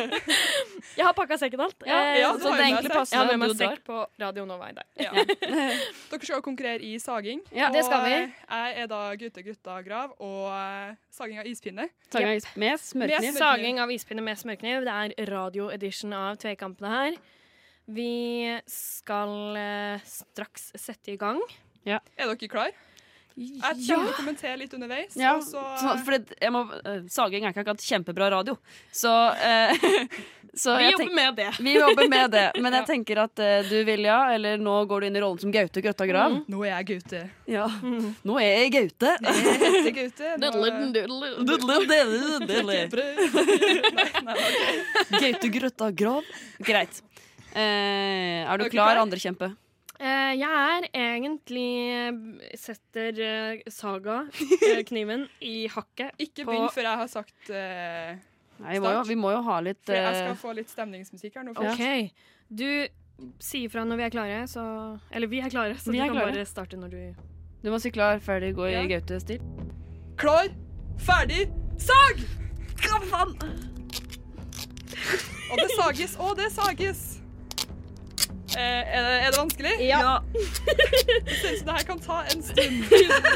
Jeg 0.96 1.04
har 1.06 1.14
pakka 1.16 1.36
sekken 1.40 1.60
alt. 1.64 1.76
Ja, 1.86 1.98
Eh, 2.00 2.18
ja, 2.20 2.30
så 2.38 2.50
det 2.56 2.64
egentlig 2.66 2.90
passer. 2.92 3.16
Jeg 3.16 3.20
har 3.20 3.26
med 3.26 3.48
Ja, 3.48 3.54
meg 3.54 3.56
sekk 3.60 3.84
på 3.86 4.06
Radio 4.20 4.44
Nova 4.48 4.68
i 4.70 4.74
dag. 4.76 4.86
Dere 6.10 6.20
skal 6.26 6.42
konkurrere 6.42 6.80
i 6.82 6.98
saging. 7.02 7.40
Ja, 7.54 7.70
det 7.74 7.84
skal 7.86 8.04
vi. 8.06 8.14
Jeg 8.16 8.76
er 8.82 8.86
da 8.90 9.00
Gaute-gutta-grav 9.20 10.14
og 10.20 10.46
eh, 10.54 10.94
saging 11.14 11.38
av 11.42 11.46
ispinne. 11.50 11.88
Saging 12.12 12.30
av 12.30 12.36
is- 12.40 12.50
med 12.56 12.78
smørkniv. 12.80 13.38
Saging 13.38 13.80
av 13.82 13.90
ispinne 13.94 14.22
med 14.26 14.38
smørkniv. 14.40 14.84
Det 14.86 14.96
er 15.18 15.30
radio-edition 15.30 16.12
av 16.16 16.36
Tvekampene 16.42 16.94
her. 16.96 17.18
Vi 17.90 18.10
skal 18.70 19.56
eh, 19.58 20.00
straks 20.06 20.70
sette 20.78 21.14
i 21.14 21.18
gang. 21.20 21.40
Er 21.86 22.00
dere 22.18 22.48
klar? 22.48 22.70
Jeg 23.36 23.60
kommer 23.60 23.80
til 23.84 24.10
å 24.10 24.16
kommentere 24.16 24.56
litt 24.60 24.74
underveis. 24.76 25.14
Ja, 25.16 25.36
så, 25.44 25.62
så, 25.80 25.94
for 26.04 26.16
det, 26.16 26.34
jeg 26.40 26.52
må, 26.54 26.64
eh, 26.84 27.00
saging 27.12 27.44
er 27.46 27.54
ikke 27.54 27.62
akkurat 27.64 27.84
kjempebra 27.86 28.28
radio, 28.34 28.56
så, 28.92 29.12
eh, 29.38 29.72
så 30.62 30.74
Vi 30.76 30.90
jobber 30.90 31.04
tenk- 31.04 31.14
med 31.16 31.36
det. 31.38 31.48
Vi 31.62 31.74
jobber 31.76 32.08
med 32.10 32.30
det, 32.34 32.44
men 32.60 32.76
jeg 32.80 32.86
tenker 32.92 33.22
at 33.24 33.38
eh, 33.44 33.62
du 33.70 33.76
Vilja, 33.88 34.18
eller 34.34 34.58
nå 34.60 34.74
går 34.90 35.00
du 35.00 35.06
inn 35.10 35.16
i 35.16 35.22
rollen 35.24 35.40
som 35.40 35.54
Gaute 35.54 35.80
Grøtta 35.84 36.08
Grav. 36.10 36.34
Mm. 36.36 36.42
Nå 36.52 36.64
er 36.66 36.72
jeg 36.74 36.88
Gaute. 36.92 37.22
Ja. 37.50 37.66
Nå 38.26 38.38
er 38.42 38.50
jeg 38.64 38.74
Gaute. 38.76 39.14
Jeg 39.24 39.94
Gaute. 40.00 40.34
Gaute 45.20 45.48
Grøtta 45.54 45.90
Grav. 45.96 46.24
Greit. 46.64 47.02
Eh, 47.50 48.44
er 48.46 48.58
du 48.60 48.64
Er 48.64 48.70
klar, 48.70 48.94
klar? 49.04 49.56
Eh, 50.00 50.32
jeg 50.40 50.48
er 50.48 50.86
egentlig 50.96 51.70
eh, 51.92 52.20
Setter 52.56 53.18
eh, 53.20 53.58
Saga, 53.68 54.22
eh, 54.70 54.80
kniven, 54.88 55.26
i 55.44 55.66
hakket. 55.68 56.14
Ikke 56.24 56.46
begynn 56.48 56.70
før 56.72 56.88
jeg 56.88 57.00
har 57.02 57.10
sagt 57.12 57.50
uh, 57.52 58.14
Nei, 58.60 58.78
vi, 58.78 58.80
må 58.80 58.94
jo, 58.94 59.02
vi 59.08 59.16
må 59.20 59.34
jo 59.34 59.42
ha 59.44 59.58
litt 59.64 59.82
For 59.84 59.96
jeg 59.98 60.22
skal 60.22 60.38
få 60.40 60.54
litt 60.56 60.72
stemningsmusikk 60.72 61.36
her 61.36 61.46
nå. 61.50 61.54
først. 61.56 61.76
OK. 61.76 62.32
Du 62.48 62.64
sier 63.44 63.68
fra 63.72 63.84
når 63.84 64.00
vi 64.00 64.06
er 64.08 64.14
klare, 64.16 64.40
så 64.48 64.64
Eller 65.12 65.28
vi 65.28 65.42
er 65.44 65.52
klare, 65.52 65.76
så 65.76 65.92
Vi 65.92 66.00
du 66.00 66.04
kan 66.06 66.16
klare. 66.16 66.32
bare 66.32 66.48
starte 66.48 66.80
når 66.80 66.96
du 66.96 67.22
Du 67.60 67.70
må 67.72 67.80
si 67.80 67.92
klar, 67.92 68.24
ferdig, 68.24 68.54
gå 68.56 68.70
i 68.70 68.74
Ja. 68.78 68.86
Gaute-stil. 68.88 69.44
Klar, 70.20 70.48
ferdig, 71.00 71.50
sag! 71.80 72.24
Hva 72.80 73.04
faen? 73.12 73.36
Og 75.50 75.60
det 75.60 75.70
sages, 75.76 76.16
og 76.16 76.36
det 76.40 76.52
sages. 76.56 77.09
Eh, 78.56 78.80
er, 78.96 79.02
det, 79.06 79.18
er 79.20 79.30
det 79.30 79.38
vanskelig? 79.38 79.74
Ja. 79.86 80.18
det 81.26 81.36
ser 81.38 81.52
ut 81.52 81.58
som 81.58 81.66
det 81.68 81.76
her 81.76 81.86
kan 81.86 82.00
ta 82.02 82.22
en 82.32 82.42
stund. 82.42 82.82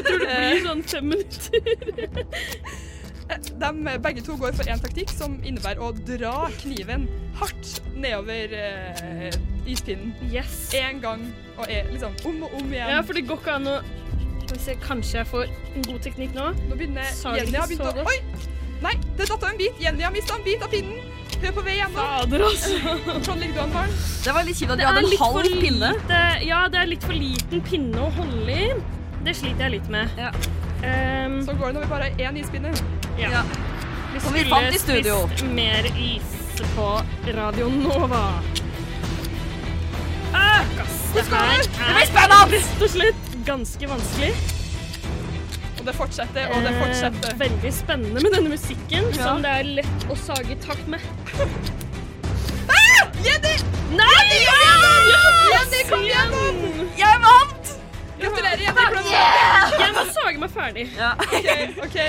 tror 0.07 0.25
det 0.25 0.33
blir 0.35 0.65
sånn 0.65 0.83
fem 0.91 1.09
minutter. 1.13 1.59
De 3.25 3.69
begge 4.03 4.21
to 4.21 4.35
går 4.37 4.53
for 4.53 4.69
én 4.69 4.81
taktikk, 4.81 5.09
som 5.15 5.39
innebærer 5.41 5.81
å 5.81 5.93
dra 6.05 6.35
kniven 6.59 7.07
hardt 7.39 7.79
nedover 7.95 8.53
eh, 8.53 9.33
ispinnen. 9.67 10.13
Yes. 10.31 10.69
En 10.77 11.01
gang 11.01 11.25
og 11.55 11.65
er, 11.69 11.87
liksom 11.91 12.13
om 12.27 12.43
og 12.45 12.59
om 12.59 12.73
igjen. 12.73 12.91
Ja, 12.91 13.01
for 13.01 13.17
det 13.17 13.25
går 13.29 13.41
ikke 13.41 13.59
an 13.59 13.71
å 13.71 13.79
Skal 14.45 14.59
vi 14.59 14.61
se, 14.61 14.75
Kanskje 14.83 15.17
jeg 15.17 15.27
får 15.31 15.47
en 15.49 15.87
god 15.87 16.03
teknikk 16.05 16.35
nå. 16.37 16.51
Nå 16.69 16.77
begynner 16.77 17.07
Jenny 17.39 17.57
har 17.57 17.71
begynt 17.71 17.87
å. 17.87 18.05
Oi! 18.05 18.19
Nei, 18.83 18.93
det 19.17 19.25
datt 19.25 19.39
av 19.39 19.49
en 19.49 19.57
bit. 19.57 19.79
Jenny 19.81 20.05
har 20.05 20.13
mista 20.13 20.35
en 20.37 20.45
bit 20.45 20.61
av 20.61 20.69
pinnen. 20.69 21.14
Hun 21.35 21.45
er 21.49 21.53
på 21.55 21.63
vei 21.65 21.75
gjennom. 21.77 21.95
Fader, 21.99 22.43
altså. 22.47 22.95
Hvordan 23.05 23.39
ligger 23.43 23.53
du 23.53 23.61
an, 23.65 23.73
barn? 23.75 23.95
Det 24.25 24.33
var 24.37 24.43
litt 24.47 24.57
kjipt 24.59 24.71
at 24.71 24.77
de 24.79 24.83
vi 24.83 24.89
hadde 24.89 24.99
en 25.03 25.23
halv 25.25 25.59
pinne. 25.61 25.89
lite, 25.99 26.21
ja, 26.47 26.61
det 26.73 26.79
er 26.81 26.89
litt 26.89 27.03
for 27.05 27.13
liten 27.19 27.61
pinne 27.67 28.01
å 28.01 28.09
holde 28.15 28.55
i. 28.55 28.69
Det 29.25 29.33
sliter 29.37 29.67
jeg 29.67 29.71
litt 29.79 29.89
med. 29.93 30.09
Um, 30.85 31.39
Så 31.45 31.53
går 31.57 31.71
det 31.71 31.73
når 31.79 31.85
vi 31.85 31.91
bare 31.91 32.09
har 32.09 32.29
én 32.29 32.37
ispinne. 32.41 32.73
ja. 33.19 33.43
Vi 34.15 34.19
Som 34.23 34.33
vi 34.33 34.43
fant 34.47 34.71
i 34.71 34.79
studio. 34.79 35.15
spist 35.27 35.49
mer 35.51 35.85
is 35.99 36.61
på 36.75 36.89
Radio 37.35 37.67
Nova. 37.69 38.21
Ah, 40.33 40.63
Hvor 41.11 41.19
det 41.19 41.25
du? 41.25 41.63
Det 41.79 41.95
blir 41.95 42.07
spennende! 42.11 42.45
rett 42.55 42.81
og 42.85 42.89
slett 42.93 43.35
ganske 43.47 43.87
vanskelig. 43.91 44.31
Og 45.85 45.91
det 45.91 45.99
fortsetter, 45.99 46.47
og 46.49 46.63
det 46.65 46.71
Eh, 46.73 46.77
fortsetter. 46.81 47.35
veldig 47.37 47.71
spennende 47.73 48.21
med 48.23 48.31
denne 48.33 48.49
musikken, 48.49 49.03
Ja. 49.13 49.23
som 49.23 49.41
det 49.43 49.51
er 49.51 49.63
lett 49.63 50.05
å 50.09 50.15
sage 50.17 50.55
takt 50.65 50.87
med. 50.87 50.99
Ah! 52.73 53.05
Jenny! 53.21 53.51
Nei! 53.93 54.47
Jenny, 55.53 55.83
kom 55.89 56.01
igjen! 56.01 56.89
Jeg 56.97 57.19
vant! 57.21 57.75
Gratulerer, 58.19 58.57
Jenny. 58.65 59.11
Yeah! 59.11 59.75
Jeg 59.79 59.93
må 59.93 60.05
sage 60.17 60.39
meg 60.41 60.49
ferdig. 60.55 60.87
OK, 61.21 61.85
ok. 61.85 61.99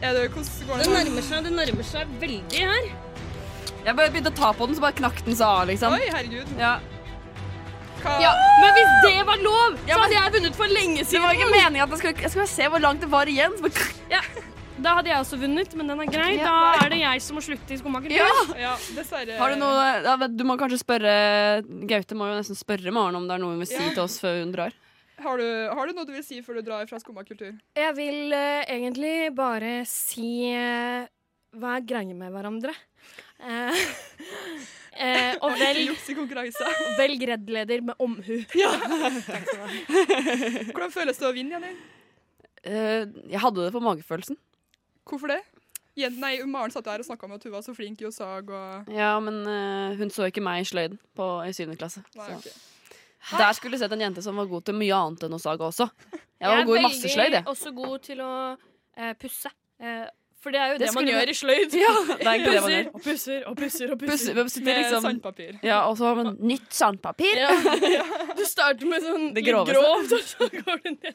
Er 0.00 0.12
det, 0.14 0.28
går 0.32 0.78
Det 0.78 0.84
det? 0.86 0.88
nærmer 0.94 1.22
seg, 1.28 1.44
det 1.44 1.52
nærmer 1.52 1.84
seg 1.84 2.06
veldig 2.22 2.62
her. 2.64 2.88
Jeg 3.84 3.96
bare 3.96 4.10
begynte 4.10 4.32
å 4.32 4.36
ta 4.40 4.52
på 4.56 4.66
den, 4.66 4.74
så 4.74 4.80
bare 4.80 4.92
knakk 5.02 5.20
den 5.26 5.36
seg 5.36 5.46
av, 5.46 5.66
liksom. 5.68 5.92
Oi, 5.92 6.08
herregud. 6.14 6.46
Ja. 6.58 6.78
Ja, 8.04 8.32
men 8.62 8.76
hvis 8.76 8.92
det 9.04 9.24
var 9.26 9.40
lov, 9.42 9.78
så 9.86 9.98
hadde 10.02 10.14
jeg 10.14 10.34
vunnet 10.36 10.58
for 10.58 10.72
lenge 10.72 11.02
siden. 11.04 11.16
Det 11.16 11.24
var 11.24 11.38
ikke 11.38 11.50
meningen 11.52 11.84
at 11.84 11.94
jeg 11.94 12.02
skulle, 12.02 12.22
jeg 12.22 12.34
skulle 12.34 12.46
se 12.52 12.68
hvor 12.72 12.84
langt 12.84 13.04
det 13.04 13.10
var 13.12 13.30
igjen. 13.30 13.58
Ja, 14.14 14.22
da 14.78 14.94
hadde 14.94 15.10
jeg 15.10 15.18
også 15.20 15.36
vunnet, 15.40 15.72
men 15.74 15.90
den 15.90 16.02
er 16.04 16.10
grei. 16.10 16.32
Da 16.38 16.54
er 16.84 16.92
det 16.92 17.00
jeg 17.02 17.22
som 17.24 17.38
må 17.38 17.42
slutte 17.42 17.74
i 17.74 17.78
Skomaker. 17.80 18.14
Ja. 18.14 18.74
dessverre. 18.94 19.38
Har 19.40 19.52
du 19.52 19.58
noe 19.58 19.86
ja, 20.06 20.14
Du 20.30 20.44
må 20.46 20.54
kanskje 20.60 20.78
spørre 20.80 21.14
Gaute 21.90 22.18
må 22.18 22.28
jo 22.30 22.36
nesten 22.38 22.58
spørre 22.58 22.94
Maren 22.94 23.18
om 23.18 23.26
det 23.26 23.34
er 23.34 23.42
noe 23.42 23.56
hun 23.56 23.64
vil 23.64 23.70
si 23.70 23.80
Ja. 23.80 23.90
til 23.90 24.04
oss 24.06 24.20
før 24.22 24.38
hun 24.44 24.54
drar. 24.54 24.76
Har 25.18 25.40
du, 25.40 25.46
har 25.74 25.88
du 25.88 25.96
noe 25.98 26.06
du 26.06 26.14
vil 26.14 26.22
si 26.22 26.38
før 26.46 26.60
du 26.60 26.68
drar 26.68 26.86
fra 26.86 27.00
skomakultur? 27.02 27.56
Jeg 27.74 27.94
vil 27.98 28.30
uh, 28.30 28.62
egentlig 28.70 29.32
bare 29.34 29.80
si 29.90 30.52
uh, 30.54 31.08
hva 31.58 31.78
er 31.78 31.86
greia 31.88 32.14
med 32.14 32.30
hverandre. 32.30 32.74
Eh, 33.42 33.82
eh, 34.98 35.34
og 35.42 35.54
velg, 35.62 35.94
velg 36.98 37.20
Redd-leder 37.32 37.80
med 37.90 37.94
omhu. 38.02 38.36
Hvordan 40.72 40.92
føles 40.94 41.18
det 41.20 41.28
å 41.28 41.34
vinne, 41.36 41.58
Jenny? 41.58 41.72
Eh, 42.68 43.04
jeg 43.32 43.40
hadde 43.42 43.66
det 43.68 43.72
på 43.74 43.82
magefølelsen. 43.84 44.36
Hvorfor 45.08 45.28
det? 45.32 45.40
Nei, 46.14 46.36
Maren 46.46 46.70
satt 46.70 46.86
der 46.86 47.02
og 47.02 47.06
snakka 47.08 47.26
om 47.26 47.32
at 47.34 47.42
hun 47.42 47.50
var 47.56 47.62
så 47.66 47.72
flink 47.74 47.98
i 48.04 48.06
å 48.06 48.12
sag 48.14 48.50
og 48.54 48.86
Ja, 48.94 49.16
men 49.22 49.40
eh, 49.50 49.96
hun 49.98 50.12
så 50.14 50.28
ikke 50.30 50.42
meg 50.44 50.62
i 50.62 50.68
sløyden 50.68 50.98
på, 51.18 51.24
i 51.42 51.50
syvende 51.56 51.78
klasse. 51.80 52.00
Nei, 52.14 52.28
så. 52.28 52.36
ok. 52.38 52.46
Der 53.34 53.50
skulle 53.56 53.74
du 53.74 53.80
sett 53.82 53.94
en 53.96 54.04
jente 54.04 54.22
som 54.22 54.38
var 54.38 54.46
god 54.46 54.62
til 54.68 54.76
mye 54.78 54.94
annet 54.94 55.24
enn 55.26 55.34
å 55.34 55.40
sage 55.42 55.62
også. 55.66 55.88
Jeg 56.38 56.46
var 56.46 56.54
Jeg 56.60 56.68
god 56.68 56.78
i 56.78 56.84
masse 56.86 57.08
sløyd, 57.10 57.34
jeg. 57.34 57.42
også 57.50 57.70
god 57.74 57.96
til 58.06 58.18
å 58.22 58.30
eh, 58.54 59.10
pusse. 59.18 59.50
Eh, 59.82 60.06
for 60.40 60.50
det 60.54 60.60
er 60.60 60.68
jo 60.72 60.78
Det 60.78 60.86
det, 60.86 60.94
man 60.94 61.06
gjør 61.06 61.24
vi- 61.24 61.30
i 61.30 61.34
sløyd. 61.34 61.72
Ja, 61.74 61.94
det 62.18 62.26
er 62.26 62.38
man 62.38 62.44
Pusser 62.48 62.70
gjør. 62.70 62.86
og 62.94 63.02
pusser 63.02 63.46
og 63.48 63.56
pusser 63.58 63.90
og 63.92 63.98
Pusser- 63.98 64.34
pusser. 64.38 64.48
sitter 64.48 64.78
liksom- 64.82 65.02
sandpapir. 65.02 65.58
Ja, 65.62 65.78
og 65.88 65.96
så 65.98 66.04
har 66.08 66.14
man 66.22 66.36
nytt 66.40 66.70
sandpapir. 66.72 67.34
Ja, 67.38 68.04
Du 68.38 68.44
starter 68.44 68.86
med 68.86 69.02
sånn 69.02 69.34
Det 69.34 69.42
litt 69.42 69.48
groveste. 69.50 69.74
grovt, 69.74 70.12
og 70.12 70.20
så 70.22 70.48
går 70.62 70.82
du 70.84 70.90
ned. 70.90 71.14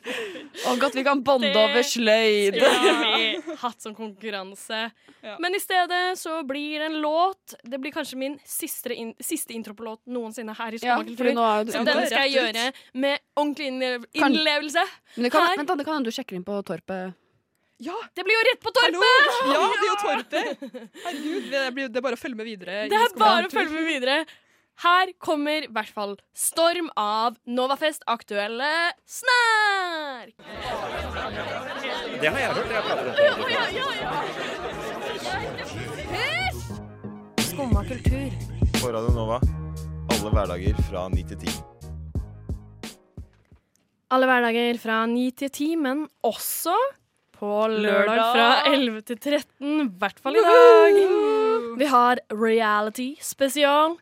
Og 0.67 0.79
godt 0.79 0.93
vi 0.95 1.03
kan 1.03 1.21
bonde 1.23 1.53
Det- 1.53 1.57
over 1.63 1.81
sløyd. 1.83 2.55
Ja, 2.59 2.71
vi 3.15 3.55
hatt 3.63 3.81
som 3.81 3.95
konkurranse. 3.95 4.91
Men 5.39 5.55
i 5.55 5.59
stedet 5.59 6.17
så 6.19 6.41
blir 6.45 6.79
det 6.79 6.89
en 6.91 6.99
låt. 7.01 7.55
Det 7.63 7.79
blir 7.79 7.91
kanskje 7.95 8.17
min 8.19 8.37
siste, 8.45 8.91
in 8.93 9.13
siste 9.23 9.53
intro 9.55 9.73
på 9.73 9.83
låt 9.87 10.01
noensinne 10.07 10.53
her 10.55 10.73
i 10.75 10.77
Ja, 10.83 10.97
Skomakultur. 10.99 11.31
jo- 11.31 11.71
så 11.71 11.85
den 11.85 12.05
skal 12.07 12.29
jeg 12.29 12.33
gjøre 12.35 12.73
med 12.93 13.19
ordentlig 13.37 13.67
innlevelse. 14.13 14.83
Kan-. 14.83 14.91
Men 15.15 15.23
det 15.23 15.31
kan, 15.31 15.47
Her. 15.47 15.57
vent 15.57 15.67
da, 15.67 15.75
det 15.75 15.85
kan 15.85 15.93
hende 15.95 16.05
du 16.05 16.11
sjekker 16.11 16.35
inn 16.35 16.43
på 16.43 16.59
Torpet. 16.63 17.13
Ja! 17.83 17.97
Det 18.15 18.23
blir 18.23 18.35
jo 18.37 18.43
rett 18.47 18.61
på 18.63 18.71
Hallo! 18.77 18.99
Torpet! 19.01 19.49
Ja, 19.51 19.61
det 19.73 19.83
er 19.83 19.89
jo 19.89 19.97
Torpet! 20.03 20.47
Herregud, 21.03 21.43
det, 21.51 21.61
blir, 21.75 21.91
det 21.91 21.99
er 21.99 22.05
bare 22.05 22.17
å 22.17 22.21
følge 22.21 22.39
med 22.39 22.47
videre. 22.47 22.73
Det 22.91 22.99
er 22.99 23.15
bare 23.19 23.49
å 23.49 23.51
følge 23.51 23.73
med 23.75 23.85
videre. 23.89 24.17
Her 24.83 25.11
kommer 25.21 25.67
i 25.67 25.69
hvert 25.69 25.91
fall 25.93 26.15
Storm 26.33 26.87
av 26.97 27.35
Novafest 27.45 28.01
aktuelle 28.09 28.69
Snark! 29.05 30.33
Det 32.23 32.31
har 32.31 32.39
jeg 32.41 32.49
hørt. 32.57 32.71
Jeg 32.73 32.83
prater 32.87 33.05
om 33.11 33.13
Ja, 33.53 33.63
ja, 33.77 33.87
ja. 33.99 34.11
Skumma 37.43 37.83
kultur. 37.85 38.29
På 38.79 38.89
Radio 38.95 39.13
Nova. 39.13 39.37
Alle 40.15 40.33
hverdager 40.33 40.75
fra 40.89 41.05
9 41.13 41.27
til 41.33 41.37
10. 41.45 41.53
Alle 44.13 44.25
hverdager 44.29 44.77
fra 44.81 45.03
9 45.09 45.29
til 45.43 45.49
10, 45.53 45.69
men 45.85 46.07
også 46.25 46.73
på 47.43 47.51
lørdag 47.67 48.15
Lørdag. 48.15 48.31
fra 48.31 48.49
11 48.71 49.01
til 49.09 49.17
13. 49.19 49.71
I 49.83 49.87
hvert 49.99 50.19
fall 50.23 50.37
i 50.39 50.43
dag. 50.45 50.99
Vi 51.81 51.87
har 51.91 52.21
reality 52.31 53.07
spesial. 53.25 53.97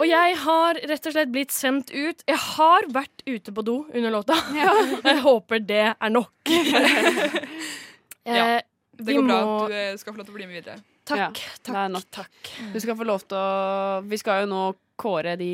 Og 0.00 0.04
jeg 0.08 0.36
har 0.42 0.80
rett 0.90 1.06
og 1.06 1.14
slett 1.14 1.30
blitt 1.30 1.54
sendt 1.54 1.92
ut. 1.94 2.24
Jeg 2.26 2.40
har 2.56 2.88
vært 2.90 3.22
ute 3.28 3.54
på 3.54 3.62
do 3.66 3.76
under 3.94 4.10
låta. 4.16 4.34
Jeg 5.06 5.20
håper 5.22 5.62
det 5.70 5.84
er 5.94 6.10
nok. 6.16 6.32
Ja, 8.26 8.34
Eh, 8.56 8.60
Det 8.96 9.06
vi 9.06 9.14
går 9.16 9.22
bra 9.26 9.36
må- 9.44 9.62
at 9.64 9.70
du 9.70 9.74
eh, 9.74 9.96
skal 9.96 10.12
få 10.12 10.18
lov 10.20 10.26
til 10.28 10.34
å 10.34 10.36
bli 10.36 10.46
med 10.46 10.58
videre. 10.60 10.82
Takk, 11.08 11.38
Ja, 11.40 11.86
takk, 11.88 12.10
takk. 12.12 12.50
Du 12.74 12.76
skal 12.82 12.96
få 12.98 13.06
lov 13.08 13.22
til 13.24 13.38
å 13.38 14.02
Vi 14.06 14.18
skal 14.20 14.42
jo 14.42 14.50
nå 14.50 14.58
kåre 15.00 15.32
de 15.40 15.48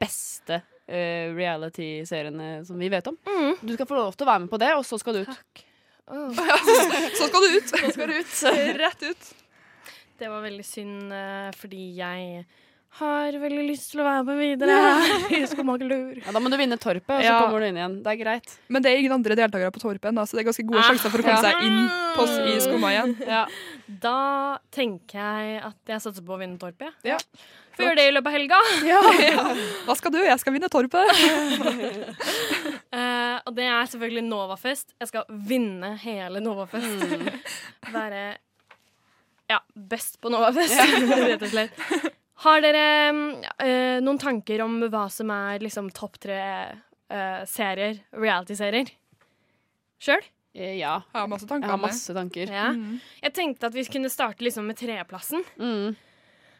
beste 0.00 0.62
uh, 0.62 1.26
reality-seriene 1.36 2.64
som 2.66 2.78
vi 2.80 2.88
vet 2.88 3.06
om. 3.10 3.18
Du 3.60 3.74
skal 3.76 3.86
få 3.90 3.98
lov 3.98 4.16
til 4.16 4.24
å 4.26 4.30
være 4.30 4.40
med 4.46 4.50
på 4.54 4.58
det, 4.62 4.70
og 4.78 4.86
så 4.88 4.96
skal 4.98 5.18
du 5.18 5.20
ut. 5.26 5.62
Så 7.18 7.26
skal 7.28 7.42
du 7.42 7.56
ut. 7.56 7.72
Så 7.72 7.90
skal 7.92 8.06
du 8.12 8.14
ut. 8.20 8.36
Rett 8.78 9.02
ut. 9.10 9.32
Det 10.18 10.28
var 10.32 10.40
veldig 10.46 10.64
synd, 10.64 11.10
eh, 11.12 11.50
fordi 11.58 11.90
jeg 11.98 12.44
har 12.96 13.34
veldig 13.36 13.64
lyst 13.68 13.90
til 13.92 14.00
å 14.00 14.06
være 14.06 14.22
med 14.24 14.38
videre. 14.40 14.76
Ja, 15.36 16.32
da 16.32 16.40
må 16.40 16.48
du 16.48 16.56
vinne 16.56 16.78
Torpet, 16.80 17.10
og 17.12 17.20
så 17.20 17.26
Ja. 17.26 17.34
kommer 17.42 17.60
du 17.60 17.66
inn 17.68 17.76
igjen. 17.76 17.98
Det 18.06 18.14
er 18.14 18.20
greit. 18.22 18.54
Men 18.72 18.80
det 18.86 18.92
er 18.94 19.02
ingen 19.02 19.12
andre 19.18 19.36
deltakere 19.36 19.74
på 19.74 19.82
Torpen, 19.82 20.14
ennå, 20.14 20.24
så 20.24 20.38
det 20.38 20.46
er 20.46 20.48
ganske 20.48 20.64
gode 20.70 20.80
Ah, 20.80 20.88
sjanser 20.88 21.12
for 21.12 21.20
å 21.20 21.26
komme 21.26 21.36
ja. 21.36 21.44
seg 21.44 21.66
inn 21.66 21.82
på 22.16 22.24
i 22.48 22.56
Skumma 22.64 22.94
igjen. 22.94 23.12
Ja. 23.28 23.42
Da 24.06 24.16
tenker 24.72 25.20
jeg 25.20 25.60
at 25.68 25.92
jeg 25.92 26.00
satser 26.06 26.24
på 26.24 26.38
å 26.38 26.40
vinne 26.40 26.56
Torpet. 26.62 26.96
Ja. 27.04 27.18
Får 27.76 27.84
gjøre 27.84 27.98
det 27.98 28.06
i 28.08 28.12
løpet 28.14 28.30
av 28.30 28.36
helga. 28.36 28.58
Hva 29.86 29.96
skal 29.98 30.14
du? 30.14 30.20
Jeg 30.24 30.40
skal 30.40 30.54
vinne 30.56 30.70
Torpet. 30.72 31.10
uh, 32.88 33.36
og 33.46 33.52
det 33.58 33.66
er 33.68 33.90
selvfølgelig 33.92 34.24
Novafest. 34.30 34.94
Jeg 35.02 35.10
skal 35.12 35.26
vinne 35.50 35.92
hele 36.00 36.40
Novafest. 36.40 37.04
Være 37.92 38.22
ja, 39.46 39.60
best 39.76 40.16
på 40.24 40.32
Novafest, 40.32 40.74
rett 40.74 41.44
og 41.44 41.52
slett. 41.52 41.82
Har 42.42 42.60
dere 42.64 42.86
mm, 43.14 43.28
eh, 43.62 43.98
noen 44.04 44.18
tanker 44.20 44.60
om 44.64 44.80
hva 44.90 45.06
som 45.12 45.30
er 45.32 45.62
liksom 45.62 45.92
topp 45.94 46.18
tre 46.20 46.40
uh, 46.74 47.44
serier, 47.48 48.00
reality-serier? 48.12 48.90
Sjøl? 50.02 50.24
Ja. 50.56 50.96
Jeg 51.12 51.20
har 51.20 51.28
masse 51.28 51.48
tanker 51.48 51.70
Jeg 51.70 51.82
masse 51.82 52.16
tanker. 52.16 52.52
Ja. 52.52 52.66
Mm. 52.72 52.98
Jeg 53.22 53.36
tenkte 53.36 53.70
at 53.70 53.76
vi 53.76 53.86
kunne 53.92 54.10
starte 54.12 54.44
liksom 54.44 54.66
med 54.68 54.78
tredjeplassen. 54.80 55.44
Mm. 55.60 55.96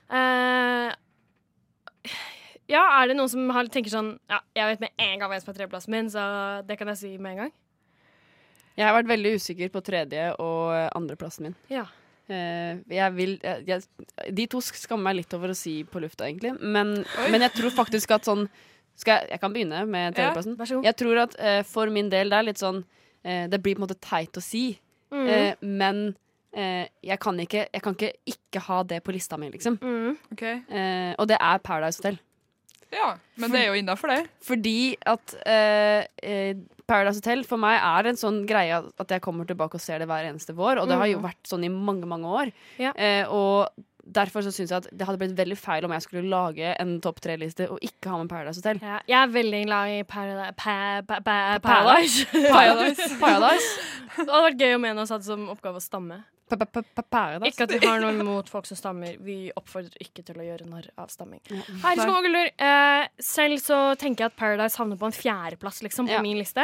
Eh, 0.07 0.95
ja, 2.71 2.83
er 2.99 3.11
det 3.11 3.17
noen 3.19 3.31
som 3.31 3.53
har, 3.55 3.69
tenker 3.73 3.93
sånn 3.93 4.15
Ja, 4.31 4.41
jeg 4.57 4.73
vet 4.73 4.83
med 4.87 5.05
en 5.07 5.21
gang 5.21 5.31
hvem 5.33 5.43
som 5.43 5.53
er 5.53 5.59
tredjeplassen 5.61 5.95
min, 5.95 6.11
så 6.13 6.25
det 6.67 6.79
kan 6.81 6.91
jeg 6.93 7.01
si 7.03 7.13
med 7.19 7.37
en 7.37 7.45
gang. 7.45 7.55
Jeg 8.77 8.85
har 8.85 8.97
vært 8.99 9.09
veldig 9.09 9.37
usikker 9.41 9.71
på 9.73 9.81
tredje- 9.85 10.35
og 10.43 10.75
eh, 10.77 10.89
andreplassen 10.99 11.49
min. 11.49 11.55
Ja. 11.73 11.87
Eh, 12.29 12.83
jeg 12.93 13.15
vil 13.15 13.37
jeg, 13.39 13.63
jeg, 13.71 14.09
De 14.35 14.49
to 14.51 14.61
skammer 14.61 15.09
meg 15.09 15.23
litt 15.23 15.37
over 15.39 15.55
å 15.55 15.57
si 15.57 15.79
på 15.89 16.03
lufta, 16.03 16.27
egentlig. 16.29 16.57
Men, 16.61 16.99
men 17.31 17.47
jeg 17.47 17.55
tror 17.57 17.73
faktisk 17.79 18.13
at 18.19 18.29
sånn 18.29 18.45
skal 18.97 19.21
jeg, 19.23 19.37
jeg 19.37 19.41
kan 19.41 19.55
begynne 19.55 19.87
med 19.89 20.19
tredjeplassen. 20.19 20.59
Ja, 20.59 20.91
jeg 20.91 21.01
tror 21.01 21.23
at 21.25 21.39
uh, 21.41 21.63
for 21.69 21.93
min 21.93 22.11
del 22.13 22.33
det 22.33 22.37
er 22.37 22.49
litt 22.49 22.61
sånn 22.61 22.83
uh, 22.83 23.45
Det 23.53 23.61
blir 23.61 23.77
på 23.77 23.83
en 23.83 23.87
måte 23.87 23.99
teit 24.01 24.37
å 24.41 24.45
si, 24.45 24.71
mm. 25.13 25.27
uh, 25.29 25.67
men 25.69 26.07
eh, 26.57 26.87
jeg, 27.05 27.19
kan 27.21 27.41
ikke, 27.41 27.67
jeg 27.73 27.83
kan 27.85 27.97
ikke 27.97 28.13
ikke 28.33 28.63
ha 28.69 28.83
det 28.89 29.03
på 29.05 29.15
lista 29.15 29.39
mi, 29.41 29.51
liksom. 29.53 29.79
Mm. 29.83 30.17
Okay. 30.33 30.61
Eh, 30.69 31.13
og 31.19 31.29
det 31.29 31.39
er 31.41 31.63
Paradise 31.65 32.01
Hotel. 32.01 32.19
Ja, 32.93 33.17
men 33.37 33.51
det 33.51 33.61
er 33.61 33.67
jo 33.73 33.81
innafor 33.83 34.09
det. 34.13 34.21
Fordi 34.47 34.97
at 35.07 35.35
eh, 35.47 36.07
eh, 36.23 36.55
Paradise 36.87 37.19
Hotel 37.19 37.43
for 37.45 37.59
meg 37.59 37.81
er 37.83 38.07
en 38.13 38.17
sånn 38.21 38.45
greie 38.47 38.79
at 38.79 39.09
jeg 39.11 39.21
kommer 39.25 39.45
tilbake 39.49 39.75
og 39.75 39.83
ser 39.83 39.99
det 39.99 40.07
hver 40.09 40.29
eneste 40.29 40.55
vår. 40.55 40.79
Og 40.83 40.89
det 40.89 40.97
har 41.01 41.07
jo 41.11 41.19
Mhm. 41.19 41.27
vært 41.27 41.43
sånn 41.51 41.65
i 41.67 41.69
mange, 41.73 42.07
mange 42.07 42.25
år. 42.31 42.53
Ja. 42.79 42.93
Eh, 42.95 43.27
og 43.29 43.69
derfor 44.07 44.41
så 44.47 44.53
syns 44.55 44.71
jeg 44.71 44.77
at 44.79 44.87
det 44.97 45.05
hadde 45.05 45.19
blitt 45.19 45.35
veldig 45.35 45.59
feil 45.59 45.85
om 45.85 45.91
jeg 45.91 46.03
skulle 46.03 46.29
lage 46.31 46.77
en 46.79 47.01
topp 47.01 47.19
tre-liste 47.21 47.67
og 47.69 47.81
ikke 47.83 48.09
ha 48.09 48.19
med 48.23 48.29
Paradise 48.31 48.63
Hotel. 48.63 48.79
Ja, 48.81 49.01
jeg 49.09 49.19
er 49.19 49.33
veldig 49.35 49.65
glad 49.67 49.89
i 49.97 50.03
Parada- 50.05 50.53
pa, 50.57 51.03
pa, 51.03 51.19
pa, 51.21 51.59
Paradise. 51.59 52.25
Paradise. 52.31 53.19
Paradise. 53.19 53.81
Det 54.17 54.31
hadde 54.31 54.47
vært 54.55 54.61
gøy 54.63 54.75
om 54.77 54.85
en 54.85 54.99
av 54.99 55.03
oss 55.03 55.11
hadde 55.11 55.25
som 55.27 55.49
oppgave 55.49 55.77
å 55.77 55.83
stamme. 55.83 56.23
Ikke 56.47 57.67
at 57.67 57.73
vi 57.75 57.81
har 57.87 58.01
noe 58.01 58.13
imot 58.15 58.49
folk 58.55 58.67
som 58.69 58.79
stammer. 58.79 59.17
Vi 59.19 59.51
oppfordrer 59.59 59.97
ikke 60.05 60.23
til 60.27 60.39
å 60.39 60.45
gjøre 60.47 60.67
narr 60.71 60.87
av 60.99 61.09
stamming. 61.11 61.41
Hei. 61.83 61.95
Eh, 61.97 63.09
selv 63.19 63.59
så 63.63 63.79
tenker 63.99 64.25
jeg 64.27 64.33
at 64.33 64.37
Paradise 64.39 64.79
havner 64.79 64.97
på 65.01 65.09
en 65.11 65.17
fjerdeplass 65.17 65.83
liksom, 65.83 66.07
på 66.07 66.15
Ja. 66.19 66.23
min 66.23 66.39
liste. 66.39 66.63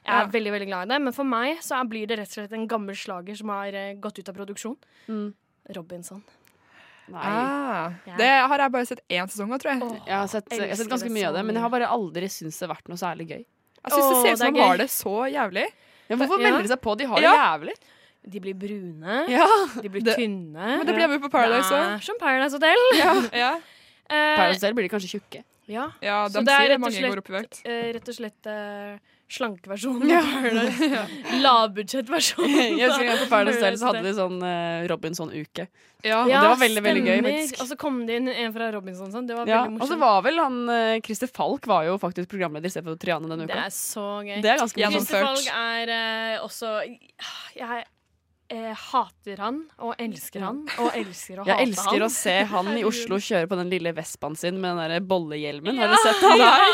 Jeg 0.00 0.08
er 0.14 0.24
Ja. 0.24 0.26
veldig 0.26 0.52
veldig 0.56 0.66
glad 0.66 0.82
i 0.88 0.94
det, 0.94 1.00
men 1.02 1.12
for 1.12 1.24
meg 1.24 1.58
så 1.60 1.78
blir 1.88 2.06
det 2.08 2.18
rett 2.18 2.28
og 2.28 2.34
slett 2.40 2.52
en 2.56 2.66
gammel 2.66 2.94
slager 2.96 3.36
som 3.36 3.48
har 3.48 3.68
eh, 3.74 3.94
gått 3.94 4.18
ut 4.18 4.28
av 4.28 4.34
produksjon. 4.34 4.76
Mm. 5.08 5.34
Robinson. 5.76 6.22
Nei. 7.10 7.20
Ah, 7.22 7.90
det 8.16 8.28
har 8.48 8.58
jeg 8.58 8.70
bare 8.72 8.86
sett 8.86 9.00
én 9.10 9.26
sesong 9.28 9.52
av, 9.52 9.58
tror 9.58 9.72
jeg. 9.74 10.02
Jeg 10.06 10.14
har 10.14 10.26
sett, 10.30 10.46
jeg 10.50 10.68
har 10.70 10.76
sett 10.78 10.88
ganske 10.90 11.10
mye 11.10 11.26
av 11.28 11.34
det, 11.34 11.44
men 11.44 11.54
jeg 11.58 11.62
har 11.62 11.70
bare 11.70 11.88
aldri 11.90 12.28
syntes 12.30 12.58
det 12.58 12.68
har 12.68 12.74
vært 12.76 12.88
noe 12.88 12.98
særlig 13.00 13.26
gøy. 13.30 13.40
Jeg 13.80 13.92
syns 13.94 14.10
det 14.10 14.20
ser 14.22 14.32
ut 14.32 14.38
som 14.38 14.54
det 14.54 14.60
de 14.60 14.66
har 14.68 14.76
det 14.78 14.86
så 14.94 15.14
jævlig. 15.32 15.66
Ja, 16.10 16.16
hvorfor 16.16 16.38
Ja. 16.38 16.44
melder 16.46 16.62
de 16.62 16.68
seg 16.68 16.80
på? 16.80 16.96
De 16.96 17.04
har 17.06 17.16
det 17.16 17.24
Ja. 17.24 17.34
jævlig. 17.58 17.74
De 18.26 18.40
blir 18.40 18.54
brune. 18.54 19.14
Ja. 19.32 19.46
De 19.80 19.88
blir 19.88 20.02
Det- 20.04 20.16
tynne. 20.16 20.76
Men 20.78 20.86
det 20.86 20.94
blir 20.94 21.08
jo 21.08 21.18
på 21.24 21.30
Paradise 21.32 21.70
òg. 21.72 22.02
som 22.04 22.16
Paradise 22.20 22.52
Hotel. 22.52 22.76
Ja. 23.32 23.54
Eh, 24.10 24.36
Paradise 24.36 24.60
Hotel 24.60 24.74
blir 24.74 24.88
de 24.88 24.92
kanskje 24.96 25.08
tjukke. 25.20 25.44
ja. 25.70 25.86
ja, 26.02 26.26
Så 26.28 26.40
de 26.40 26.44
det 26.44 26.52
er 26.52 26.58
sier 26.60 26.68
rett 26.68 26.76
og 26.76 26.80
mange 26.84 26.98
slett- 26.98 27.10
går 27.14 27.18
opp 27.22 27.30
i 27.30 27.32
vekt. 27.38 27.60
eh, 27.64 27.92
rett 27.94 28.08
og 28.08 28.14
slett 28.16 28.46
uh, 28.50 28.98
slankeversjonen 29.30 30.08
Ja. 30.10 30.18
av 30.20 30.42
Paradise. 30.42 31.06
Lavbudsjettversjonen. 31.44 32.78
Jeg 32.78 32.90
husker 32.90 33.20
på 33.22 33.28
Paradise 33.30 33.60
Hotel 33.60 33.78
så 33.78 33.86
hadde 33.90 34.02
de 34.08 34.12
sånn 34.16 34.40
uh, 34.42 34.88
Robinson-uke. 34.90 35.66
Ja, 36.02 36.22
og 36.24 36.30
det 36.32 36.40
var 36.40 36.56
veldig, 36.62 36.82
veldig 36.82 37.02
gøy, 37.04 37.18
faktisk. 37.26 37.60
Og 37.60 37.68
så 37.68 37.76
kom 37.78 37.98
det 38.08 38.16
inn 38.20 38.28
en 38.32 38.52
fra 38.54 38.70
Robinson. 38.74 39.10
Sånn. 39.12 39.26
Det 39.28 39.36
var 39.36 39.46
Ja, 39.50 39.62
veldig 39.68 39.82
og 39.84 39.88
så 39.90 39.98
var 40.00 40.22
vel 40.24 40.38
han 40.40 40.58
uh, 40.68 40.98
Christer 41.04 41.28
Falk 41.30 41.66
var 41.70 41.84
jo 41.88 41.96
faktisk 42.00 42.30
programleder 42.32 42.66
istedenfor 42.72 42.98
Triane 43.00 43.28
denne 43.30 43.44
uka. 43.46 43.54
Det 43.54 43.64
er 43.68 43.74
så 43.76 44.06
gøy. 44.24 44.40
Det 44.42 44.50
er 44.54 44.62
ganske 44.64 44.90
Christer. 44.90 45.24
Falk 45.28 45.50
er 45.54 45.94
uh, 45.94 46.44
også 46.48 46.74
Jeg 47.56 47.84
eh, 48.50 48.72
hater 48.90 49.40
han 49.40 49.60
og 49.80 49.94
elsker 50.02 50.42
han 50.44 50.60
og 50.82 50.90
elsker 50.98 51.40
å 51.40 51.44
hate 51.46 51.54
Jeg 51.56 51.68
elsker 51.70 51.96
han. 51.96 52.06
å 52.06 52.10
se 52.14 52.34
han 52.52 52.70
i 52.76 52.84
Oslo 52.88 53.18
kjøre 53.22 53.48
på 53.50 53.58
den 53.60 53.70
lille 53.72 53.92
Vespaen 53.96 54.36
sin 54.38 54.58
med 54.60 54.76
den 54.76 54.94
der 54.96 55.06
bollehjelmen. 55.12 55.78
Ja. 55.78 55.86
Har 55.88 55.94
du 55.94 56.02
sett 56.04 56.24
han 56.26 56.42
der? 56.44 56.66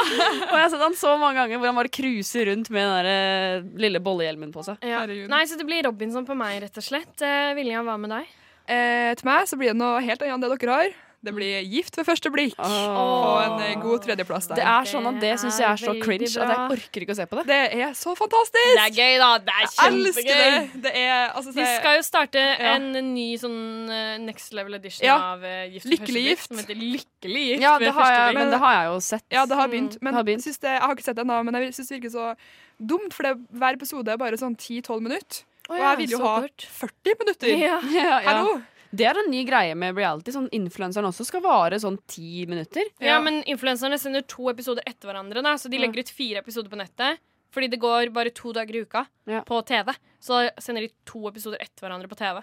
Og 0.48 0.56
jeg 0.56 0.62
har 0.64 0.72
sett 0.74 0.84
han 0.86 0.98
så 0.98 1.14
mange 1.20 1.38
ganger 1.42 1.60
hvor 1.62 1.70
han 1.72 1.78
bare 1.82 1.92
cruiser 2.00 2.50
rundt 2.50 2.72
med 2.74 2.82
den 2.86 2.96
der 2.98 3.10
eh, 3.12 3.70
lille 3.86 4.02
bollehjelmen 4.02 4.52
på 4.56 4.64
seg. 4.66 4.82
Ja. 4.86 5.04
Nei, 5.06 5.42
så 5.46 5.58
det 5.60 5.68
blir 5.68 5.84
Robinson 5.86 6.26
på 6.28 6.36
meg, 6.38 6.58
rett 6.66 6.80
og 6.82 6.86
slett. 6.86 7.14
Eh, 7.24 7.52
Vilja, 7.58 7.84
hva 7.86 7.96
med 8.00 8.12
deg? 8.16 8.34
Eh, 8.66 9.12
til 9.14 9.28
meg 9.28 9.44
så 9.46 9.54
blir 9.60 9.70
det 9.70 9.78
noe 9.78 10.00
helt 10.02 10.22
annet 10.26 10.34
enn 10.40 10.42
det 10.42 10.54
dere 10.58 10.78
har. 10.80 10.94
Det 11.24 11.32
blir 11.34 11.62
Gift 11.66 11.96
ved 11.98 12.04
første 12.06 12.30
blikk. 12.30 12.54
På 12.56 13.30
en 13.42 13.60
eh, 13.64 13.74
god 13.82 14.02
tredjeplass 14.04 14.46
der. 14.50 14.60
Det 14.60 14.66
er 14.68 14.84
sånn 14.86 15.06
at 15.10 15.16
det 15.20 15.30
syns 15.40 15.56
jeg 15.58 15.66
er 15.66 15.80
så 15.80 15.94
cringe 15.98 16.28
at 16.28 16.50
jeg 16.52 16.66
orker 16.76 17.02
ikke 17.06 17.14
å 17.14 17.18
se 17.18 17.26
på 17.26 17.38
det. 17.40 17.44
Det 17.48 17.80
er 17.82 17.94
så 17.98 18.12
fantastisk! 18.14 18.74
Det 18.76 18.84
er 18.84 18.92
gøy, 18.94 19.16
da. 19.22 19.30
Det 19.42 19.54
er 19.56 19.64
Jeg 19.64 19.90
elsker 19.90 20.28
kjempegøy. 20.28 20.68
det. 20.76 20.82
Det 20.84 20.92
er 21.00 21.32
altså, 21.32 21.54
se- 21.56 21.66
skal 21.80 21.96
jo 21.98 22.04
starte 22.06 22.44
Ja. 22.44 22.74
en 22.76 22.92
ny 23.14 23.26
sånn 23.42 23.90
eh, 23.90 24.18
next 24.22 24.52
level 24.54 24.74
edition 24.78 25.06
Ja. 25.08 25.16
av 25.32 25.42
uh, 25.42 25.64
Gift 25.72 25.86
ved 25.88 25.98
første 25.98 26.12
blikk, 26.12 26.28
gift. 26.30 26.48
Som 26.52 26.62
heter 26.62 26.78
Lykkelig 26.84 27.44
gift. 27.48 27.62
Ja, 27.66 27.72
ved 27.78 27.86
det 27.88 27.94
har 27.96 28.02
første 28.02 28.20
jeg, 28.20 28.28
blikk. 28.30 28.38
men 28.44 28.50
det 28.54 28.60
har 28.66 28.72
jeg 28.76 28.86
jo 28.92 29.00
sett. 29.10 29.26
Ja, 29.32 29.46
det 29.46 29.56
har 29.56 29.68
begynt. 29.74 29.94
Mm, 29.96 30.02
Men 30.06 30.12
det 30.12 30.16
har 30.20 30.24
begynt. 30.30 30.46
jeg, 30.46 30.54
det, 30.62 30.70
jeg 30.76 30.80
har 30.86 30.94
ikke 30.94 31.08
sett 31.08 31.16
det 31.16 31.24
ennå, 31.26 31.42
men 31.48 31.54
jeg 31.62 31.74
syns 31.74 31.88
det 31.90 31.98
virker 32.00 32.14
så 32.14 32.36
dumt, 32.78 33.12
for 33.16 33.22
det, 33.26 33.34
hver 33.56 33.74
episode 33.80 34.08
er 34.12 34.16
bare 34.20 34.36
sånn 34.38 34.54
10-12 34.54 35.00
minutter. 35.02 35.42
Å 35.66 35.74
og 35.74 35.78
jeg 35.82 35.96
vil 36.04 36.10
jo 36.14 36.18
ha 36.22 36.34
kort. 36.44 36.66
40 36.78 37.18
minutter. 37.24 37.48
Ja. 37.58 37.80
Ja, 37.96 38.20
ja. 38.20 38.20
Hallo! 38.30 38.60
Det 38.96 39.06
er 39.10 39.18
en 39.20 39.30
ny 39.30 39.42
greie 39.48 39.74
med 39.78 39.96
reality. 39.98 40.32
Sånn 40.34 40.48
Influenseren 40.56 41.08
også 41.10 41.26
skal 41.28 41.42
vare 41.44 41.78
sånn 41.82 41.98
ti 42.08 42.46
minutter. 42.48 42.88
Ja, 43.04 43.18
men 43.20 43.42
influenserne 43.44 43.98
sender 44.00 44.24
to 44.30 44.48
episoder 44.52 44.82
etter 44.86 45.10
hverandre, 45.12 45.42
da, 45.44 45.54
så 45.60 45.68
de 45.72 45.78
legger 45.82 46.00
ut 46.06 46.12
fire 46.16 46.40
episoder 46.44 46.72
på 46.72 46.80
nettet. 46.80 47.18
Fordi 47.54 47.68
det 47.72 47.78
går 47.80 48.10
bare 48.12 48.32
to 48.36 48.50
dager 48.52 48.74
i 48.76 48.82
uka 48.84 49.04
på 49.46 49.62
TV. 49.68 49.92
Så 50.20 50.42
da 50.44 50.60
sender 50.60 50.82
de 50.88 50.90
to 51.08 51.22
episoder 51.30 51.60
etter 51.62 51.86
hverandre 51.86 52.08
på 52.10 52.16
TV. 52.18 52.42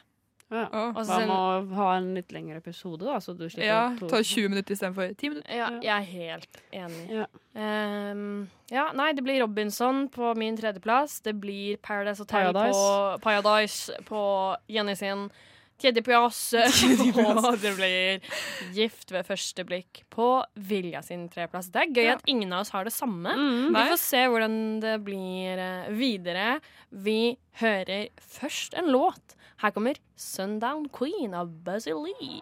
Ja. 0.53 0.67
Så 0.69 0.93
Man 0.93 1.05
sender- 1.05 1.27
må 1.29 1.75
ha 1.75 1.95
en 1.97 2.13
litt 2.15 2.31
lengre 2.31 2.57
episode, 2.61 2.99
da. 3.05 3.15
Så 3.19 3.33
du 3.37 3.47
slipper 3.49 3.65
Ja, 3.65 3.95
to- 3.99 4.07
ta 4.09 4.17
20 4.21 4.49
minutter 4.49 4.73
istedenfor 4.75 5.15
10 5.17 5.29
minutter. 5.29 5.55
Ja, 5.55 5.69
jeg 5.81 5.87
er 5.89 6.05
helt 6.11 6.61
enig. 6.71 7.09
Ja. 7.09 7.25
Um, 7.55 8.49
ja, 8.71 8.91
nei, 8.93 9.11
det 9.13 9.23
blir 9.23 9.39
Robinson 9.41 10.07
på 10.09 10.35
min 10.37 10.57
tredjeplass. 10.57 11.21
Det 11.25 11.33
blir 11.41 11.77
Paradise 11.77 12.19
Hotel 12.21 12.53
Paradise. 12.53 12.73
på 12.77 13.21
Paradise 13.21 13.91
på 14.05 14.55
Jenny 14.69 14.95
sin 14.95 15.29
tredjeplass. 16.79 17.45
Og 17.49 17.59
det 17.61 17.73
blir 17.77 18.23
Gift 18.73 19.11
ved 19.11 19.27
første 19.27 19.65
blikk 19.67 20.03
på 20.13 20.29
Vilja 20.55 21.01
sin 21.03 21.27
treplass. 21.29 21.67
Det 21.73 21.83
er 21.83 21.91
gøy 21.93 22.05
Ja. 22.07 22.15
at 22.15 22.23
ingen 22.31 22.53
av 22.53 22.61
oss 22.63 22.71
har 22.71 22.85
det 22.87 22.93
samme. 22.95 23.35
Mm. 23.35 23.75
Vi 23.75 23.83
får 23.91 23.99
se 24.01 24.23
hvordan 24.31 24.57
det 24.81 24.95
blir 25.03 25.59
eh, 25.59 25.91
videre. 25.91 26.59
Vi 26.91 27.35
hører 27.61 28.07
først 28.21 28.73
en 28.79 28.89
låt. 28.93 29.35
Her 29.63 29.71
kommer 29.71 29.95
Sundown 30.15 30.87
Queen 30.89 31.33
av 31.33 31.47
Buzzy 31.63 31.91
Lee. 31.93 32.41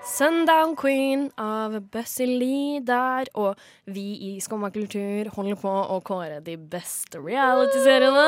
Sundown 0.00 0.72
Queen 0.80 1.26
av 1.36 1.74
Buzzy 1.92 2.24
Lee 2.24 2.78
der, 2.80 3.28
og 3.36 3.58
vi 3.84 4.14
i 4.30 4.38
Skumma 4.40 4.70
kultur 4.72 5.28
holder 5.34 5.58
på 5.60 5.72
å 5.92 5.98
kåre 6.06 6.38
de 6.44 6.54
beste 6.56 7.20
reality-seriene. 7.20 8.24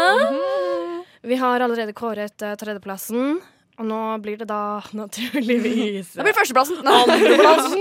Vi 1.22 1.36
har 1.38 1.60
allerede 1.62 1.92
kåret 1.94 2.42
uh, 2.42 2.54
tredjeplassen, 2.58 3.36
og 3.78 3.86
nå 3.88 4.00
blir 4.24 4.36
det 4.40 4.48
da 4.50 4.80
naturligvis 4.98 6.14
Det 6.16 6.26
blir 6.26 6.34
førsteplassen. 6.36 6.82
Andreplassen. 6.82 7.78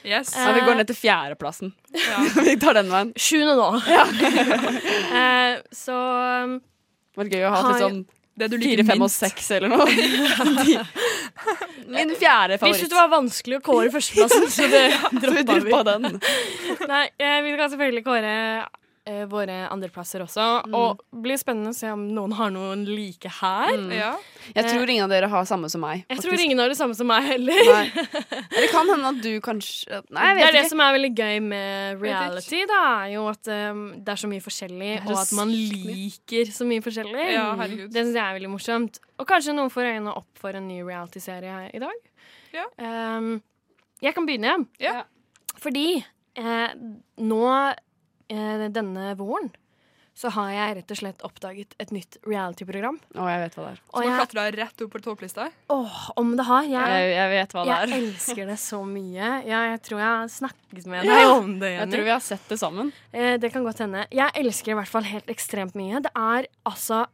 Yes. 0.00 0.30
Ja, 0.32 0.52
vi 0.56 0.62
går 0.64 0.78
ned 0.78 0.88
til 0.88 0.96
fjerdeplassen. 0.96 1.74
vi 2.46 2.54
tar 2.62 2.78
den 2.78 2.88
veien. 2.92 3.10
Sjuende 3.20 3.56
nå. 3.58 3.66
Eh, 5.10 5.56
så 5.74 5.92
um, 6.46 6.52
Det 7.12 7.18
var 7.20 7.28
gøy 7.34 7.42
å 7.44 7.50
ha 7.50 7.58
Har- 7.60 7.72
litt 7.74 7.82
sånn 7.82 7.98
Det 8.40 8.46
du 8.48 8.54
liker 8.56 8.80
fire, 8.80 8.86
fem 8.92 9.02
og 9.04 9.10
seks 9.12 9.48
eller 9.56 9.72
noe. 9.72 9.86
Min 11.90 12.12
fjerde 12.16 12.56
Vi 12.56 12.60
syntes 12.60 12.60
favoritt. 12.62 12.90
det 12.92 12.96
var 13.00 13.10
vanskelig 13.12 13.58
å 13.58 13.62
kåre 13.66 13.90
førsteplassen, 13.92 14.46
så 14.54 14.68
det 14.72 14.84
Så 14.94 15.32
vi 15.34 15.42
droppa 15.48 15.80
vi. 15.82 15.90
den. 15.90 16.20
Nei, 16.88 17.02
eh, 17.18 17.40
vi 17.44 17.52
skal 17.56 17.72
selvfølgelig 17.74 18.04
kåre 18.06 18.34
eh, 19.08 19.22
våre 19.30 19.56
andreplasser 19.72 20.22
også. 20.24 20.44
Og 20.76 21.00
det 21.00 21.20
blir 21.24 21.38
spennende 21.40 21.72
å 21.72 21.76
se 21.76 21.88
om 21.92 22.02
noen 22.14 22.34
har 22.38 22.50
noen 22.54 22.82
like 22.88 23.30
her. 23.40 23.72
Mm. 23.78 23.92
Ja. 23.96 24.10
Jeg 24.56 24.66
tror 24.68 24.92
ingen 24.92 25.04
av 25.06 25.12
dere 25.12 25.28
har 25.32 25.46
samme 25.48 25.70
som 25.72 25.82
meg. 25.84 26.02
Jeg 26.06 26.18
faktisk. 26.18 26.28
tror 26.28 26.44
ingen 26.44 26.62
har 26.62 26.72
det 26.72 26.78
samme 26.78 26.96
som 26.98 27.08
meg 27.10 27.26
heller. 27.28 27.60
Nei. 27.70 28.06
Det 28.60 28.68
kan 28.72 28.88
hende 28.90 29.10
at 29.14 29.20
du 29.24 29.30
kanskje 29.44 30.00
Nei, 30.12 30.24
jeg 30.26 30.36
det 30.36 30.42
er 30.42 30.46
vet 30.46 30.54
det 30.56 30.62
ikke. 30.64 30.70
som 30.72 30.82
er 30.84 30.94
veldig 30.96 31.10
gøy 31.16 31.36
med 31.46 32.02
reality, 32.04 32.60
da, 32.68 32.80
er 33.04 33.12
jo 33.14 33.22
at 33.30 33.50
um, 33.72 33.82
det 33.96 34.12
er 34.14 34.20
så 34.20 34.30
mye 34.30 34.44
forskjellig, 34.44 34.90
og 35.06 35.14
at 35.22 35.32
man 35.38 35.52
liker 35.54 36.50
så 36.54 36.66
mye 36.68 36.84
forskjellig. 36.84 37.26
Ja, 37.34 37.46
herregud. 37.60 37.88
Det 37.94 38.04
syns 38.04 38.18
jeg 38.18 38.24
er 38.24 38.36
veldig 38.36 38.52
morsomt. 38.52 39.00
Og 39.20 39.28
kanskje 39.30 39.54
noen 39.56 39.72
får 39.72 39.90
øynene 39.94 40.14
opp 40.20 40.28
for 40.40 40.56
en 40.58 40.68
ny 40.68 40.80
reality-serie 40.84 41.70
i 41.76 41.82
dag. 41.82 42.10
Ja. 42.56 42.66
Um, 42.80 43.38
jeg 44.04 44.16
kan 44.16 44.28
begynne, 44.28 44.58
Ja. 44.82 45.02
Fordi 45.60 45.98
eh, 46.40 46.70
nå 47.20 47.40
denne 48.30 49.14
våren 49.18 49.50
så 50.20 50.28
har 50.34 50.50
jeg 50.52 50.74
rett 50.76 50.92
og 50.92 50.98
slett 50.98 51.22
oppdaget 51.24 51.74
et 51.80 51.92
nytt 51.94 52.16
reality-program. 52.26 52.96
Å, 53.14 53.26
jeg 53.30 53.40
vet 53.44 53.54
hva 53.56 53.62
det 53.62 53.70
er. 53.70 53.78
Som 53.80 53.94
har 53.94 54.04
jeg, 54.04 54.16
klatra 54.18 54.42
rett 54.58 54.82
opp 54.84 54.90
på 54.92 55.00
topplista. 55.04 55.46
åh, 55.72 56.00
om 56.20 56.32
det 56.36 56.44
har. 56.48 56.66
Jeg, 56.68 56.90
Jeg, 56.98 57.12
jeg 57.14 57.30
vet 57.32 57.54
hva 57.54 57.62
det 57.64 57.70
jeg 57.70 57.86
er. 57.86 57.94
elsker 58.00 58.50
det 58.50 58.56
så 58.60 58.80
mye. 58.84 59.30
Ja, 59.48 59.60
jeg 59.70 59.80
tror 59.86 60.02
jeg 60.02 60.08
har 60.10 60.32
snakket 60.34 60.90
med 60.92 61.08
deg 61.08 61.30
om 61.30 61.54
det. 61.62 61.70
Jeg 61.78 61.92
tror 61.94 62.04
vi 62.10 62.12
har 62.12 62.24
sett 62.26 62.52
det 62.52 62.58
sammen. 62.60 62.92
Eh, 63.14 63.36
det 63.40 63.52
kan 63.54 63.64
godt 63.64 63.80
hende. 63.86 64.04
Jeg 64.12 64.34
elsker 64.42 64.72
det 64.72 64.76
i 64.76 64.80
hvert 64.82 64.92
fall 64.92 65.08
helt 65.08 65.30
ekstremt 65.32 65.78
mye. 65.78 66.02
Det 66.04 66.12
er 66.12 66.50
altså 66.68 67.06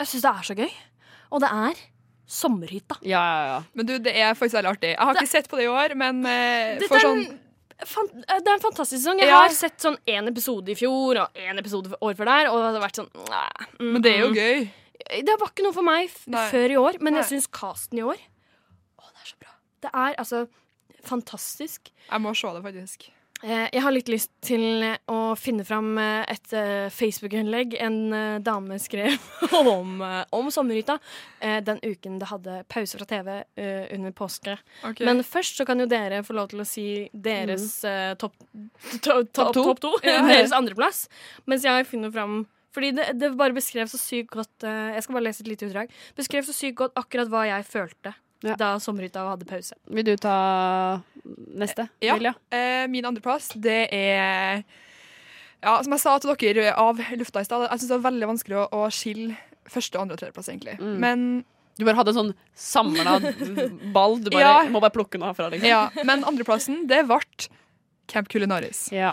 Jeg 0.00 0.10
syns 0.14 0.26
det 0.26 0.32
er 0.32 0.48
så 0.50 0.58
gøy. 0.58 0.72
Og 1.30 1.44
det 1.44 1.52
er 1.68 1.84
Sommerhytta. 2.28 2.98
Ja, 3.08 3.20
ja, 3.22 3.44
ja. 3.54 3.60
Men 3.72 3.86
du, 3.88 3.94
det 4.02 4.12
er 4.12 4.34
faktisk 4.36 4.58
veldig 4.58 4.72
artig. 4.74 4.90
Jeg 4.96 5.00
har 5.00 5.14
ikke 5.16 5.30
sett 5.30 5.46
på 5.48 5.56
det 5.60 5.64
i 5.64 5.70
år, 5.72 5.94
men 5.96 6.26
eh, 6.28 6.82
for 6.90 7.00
sånn 7.00 7.22
eh, 7.22 7.36
det 7.78 8.48
er 8.48 8.54
en 8.56 8.60
fantastisk 8.62 8.98
sesong. 9.02 9.20
Jeg 9.22 9.28
Ja. 9.28 9.38
har 9.44 9.54
sett 9.54 9.78
sånn 9.78 9.98
én 10.06 10.26
episode 10.28 10.68
i 10.68 10.74
fjor 10.74 11.20
og 11.22 11.34
én 11.34 11.58
episode 11.58 11.94
år 12.02 12.14
før 12.18 12.24
der, 12.26 12.50
og 12.50 12.58
det 12.58 12.80
har 12.80 12.88
vært 12.88 12.98
sånn 12.98 13.10
mm, 13.14 13.92
Men 13.92 14.02
det 14.02 14.12
er 14.14 14.18
jo 14.24 14.30
mm. 14.30 14.34
gøy. 14.34 14.70
Det 15.22 15.36
var 15.38 15.52
ikke 15.52 15.62
noe 15.62 15.72
for 15.76 15.86
meg 15.86 16.10
Nei. 16.26 16.50
før 16.50 16.70
i 16.74 16.76
år, 16.76 16.98
men 17.00 17.14
jeg 17.14 17.22
Nei. 17.22 17.28
syns 17.30 17.46
casten 17.46 17.98
i 17.98 18.02
år 18.02 18.18
Å, 18.18 19.04
det 19.14 19.22
er 19.22 19.28
så 19.30 19.38
bra. 19.38 19.52
Det 19.80 19.90
er 19.94 20.14
altså 20.18 20.48
fantastisk. 21.06 21.92
Jeg 22.10 22.20
må 22.20 22.34
se 22.34 22.50
det, 22.52 22.62
faktisk. 22.64 23.10
Eh, 23.42 23.68
Jeg 23.72 23.82
har 23.84 23.94
litt 23.94 24.08
lyst 24.10 24.32
til 24.42 24.82
eh, 24.82 24.98
å 25.06 25.36
finne 25.38 25.62
fram 25.66 25.92
eh, 26.02 26.26
et 26.32 26.54
Facebook-innlegg 26.94 27.76
en 27.84 27.98
dame 28.42 28.78
skrev 28.82 29.14
om, 29.60 30.02
om 30.34 30.50
sommerhytta 30.52 30.98
den 31.64 31.78
uken 31.84 32.18
det 32.18 32.30
hadde 32.32 32.56
pause 32.72 32.98
fra 32.98 33.06
TV 33.08 33.30
under 33.94 34.14
påske. 34.16 34.56
Okay. 34.82 35.06
Men 35.06 35.22
først 35.26 35.60
så 35.60 35.66
kan 35.68 35.78
jo 35.80 35.86
dere 35.90 36.22
få 36.26 36.34
lov 36.36 36.50
til 36.50 36.62
å 36.64 36.66
si 36.66 36.86
deres 37.12 37.82
mm. 37.84 38.18
topp 38.20 38.36
to, 39.04 39.20
to, 39.30 39.48
to? 39.54 39.64
to. 39.84 39.92
Ja. 40.02 40.22
deres 40.32 40.54
andreplass. 40.56 41.06
Mens 41.46 41.66
jeg 41.66 41.86
finner 41.90 42.12
fram 42.14 42.40
fordi 42.74 42.92
det, 42.98 43.10
det 43.18 43.32
bare 43.38 43.56
beskrev 43.56 43.88
så 43.90 43.98
sykt 43.98 44.34
godt 44.34 44.66
Jeg 44.66 45.02
skal 45.02 45.16
bare 45.16 45.26
lese 45.30 45.42
et 45.42 45.50
lite 45.50 45.68
utdrag. 45.70 45.94
Beskrev 46.18 46.46
så 46.46 46.54
sykt 46.56 46.78
godt 46.82 46.98
akkurat 47.00 47.30
hva 47.32 47.46
jeg 47.48 47.66
følte 47.68 48.14
Ja. 48.46 48.54
da 48.54 48.76
sommerhytta 48.78 49.24
hadde 49.32 49.46
pause. 49.48 49.74
Vil 49.90 50.04
du 50.06 50.12
ta 50.16 51.00
neste? 51.58 51.88
Ja. 52.00 52.14
Vilja? 52.14 52.34
Eh, 52.54 52.86
min 52.88 53.04
andreplass, 53.08 53.48
det 53.58 53.88
er 53.92 54.64
Ja, 55.62 55.82
som 55.82 55.90
jeg 55.92 56.00
sa 56.00 56.18
til 56.22 56.34
dere 56.54 56.74
av 56.78 57.00
lufta 57.18 57.40
i 57.42 57.44
stad, 57.48 57.64
jeg 57.66 57.80
syns 57.80 57.88
det 57.90 57.96
er 57.98 58.04
veldig 58.10 58.28
vanskelig 58.30 58.58
å, 58.60 58.66
å 58.78 58.84
skille 58.94 59.34
første, 59.68 59.98
andre 59.98 60.14
og 60.14 60.20
tredjeplass, 60.22 60.48
egentlig. 60.52 60.76
Mm. 60.78 60.98
Men, 61.02 61.24
Du 61.78 61.84
bare 61.84 61.96
hadde 61.98 62.10
en 62.14 62.20
sånn 62.20 62.30
samla 62.54 63.18
ball. 63.96 64.20
Du 64.22 64.30
bare 64.30 64.40
Ja. 64.46 64.62
må 64.70 64.80
bare 64.80 64.94
plukke 64.94 65.18
noe 65.18 65.32
herfra. 65.32 65.50
Liksom. 65.50 65.68
ja, 65.68 65.88
men 66.06 66.22
andreplassen, 66.24 66.86
det 66.86 67.02
ble 67.10 67.18
Camp 68.08 68.28
Culinaris. 68.32 68.86
Ja. 68.94 69.12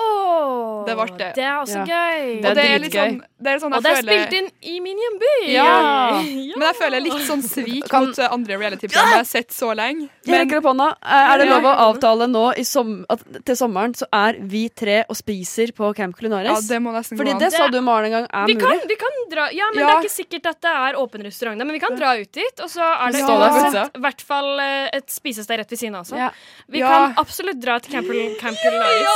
Åh, 0.00 0.84
Det 0.86 0.94
ble 0.98 1.06
det. 1.18 1.28
Det 1.36 1.44
er 1.44 1.56
også 1.62 1.78
Ja. 1.78 1.84
gøy. 1.86 2.36
Og 2.48 2.54
det 2.56 2.64
er 2.64 2.78
litt 2.82 2.92
sånn, 2.92 3.20
det 3.42 3.50
er 3.52 3.58
sånn 3.62 3.74
Og 3.76 3.82
det 3.82 3.90
er 3.92 3.96
føler 4.02 4.26
spilt 4.26 4.32
inn 4.38 4.48
i 4.62 4.80
min 4.80 4.98
hjemby! 4.98 5.52
Ja. 5.52 5.64
Ja. 5.64 6.22
Men 6.58 6.66
jeg 6.68 6.76
føler 6.80 7.00
litt 7.04 7.22
sånn 7.28 7.42
svik 7.42 7.88
Kan- 7.88 8.06
mot 8.06 8.18
eh, 8.18 8.28
andre 8.32 8.56
reality-program 8.58 9.08
jeg 9.12 9.16
har 9.20 9.24
sett 9.28 9.50
så 9.54 9.70
lenge. 9.76 10.08
Jeg 10.26 10.32
Men 10.32 10.40
rekker 10.48 10.58
opp 10.58 10.64
hånda. 10.72 10.88
Er 11.04 11.38
det 11.38 11.48
lov 11.48 11.62
å 11.70 11.74
avtale 11.92 12.26
nå 12.30 12.44
i 12.58 12.64
som, 12.64 13.04
at 13.10 13.22
til 13.44 13.54
sommeren 13.56 13.94
så 13.94 14.06
er 14.12 14.40
vi 14.40 14.68
tre 14.68 15.04
og 15.08 15.16
spiser 15.16 15.72
på 15.72 15.94
Camp 15.94 16.16
ja, 16.22 16.58
det 16.60 16.78
må 16.82 16.92
nesten 16.92 17.16
Fordi 17.18 17.30
gå 17.32 17.34
an. 17.34 17.38
det 17.40 17.52
sa 17.52 17.68
du, 17.68 17.80
Maren, 17.80 18.04
en 18.06 18.12
gang 18.12 18.26
er 18.32 18.46
Vi 18.46 18.54
kan, 18.54 18.78
vi 18.86 18.96
kan 18.96 19.10
dra 19.30 19.48
Ja, 19.52 19.64
men 19.74 19.80
Ja. 19.82 19.86
det 19.86 19.94
er 19.96 20.08
ikke 20.08 20.18
sikkert 20.26 20.46
at 20.46 20.60
det 20.60 20.70
er 20.70 20.94
åpen 21.00 21.22
restaurant 21.24 21.58
der, 21.58 21.64
men 21.64 21.72
vi 21.72 21.80
kan 21.80 21.96
dra 21.96 22.14
ut 22.20 22.30
dit. 22.32 22.60
Og 22.60 22.68
så 22.70 22.82
er 22.82 23.12
det 23.12 23.22
uansett 23.22 23.96
i 23.96 24.00
hvert 24.00 24.20
fall 24.22 24.60
eh, 24.60 24.88
et 24.92 25.06
spisested 25.10 25.58
rett 25.58 25.70
ved 25.70 25.78
siden 25.78 25.94
av 25.96 26.04
også. 26.04 26.16
Ja. 26.16 26.30
Vi 26.68 26.78
Ja. 26.78 26.88
kan 26.88 27.14
absolutt 27.16 27.60
dra 27.60 27.78
til 27.78 27.92
Camp, 27.92 28.06
Camp 28.40 28.56
Culinaris. 28.58 29.08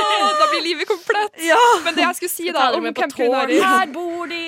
da 0.40 0.46
blir 0.50 0.62
livet 0.64 0.88
komplett. 0.90 1.36
Men 1.84 1.94
det 1.96 2.04
jeg 2.04 2.18
skulle 2.20 2.32
si 2.34 2.50
da 2.54 2.66
om 2.76 2.88
Camp. 2.94 3.14
Her 3.16 3.92
bor 3.94 4.26
de! 4.30 4.40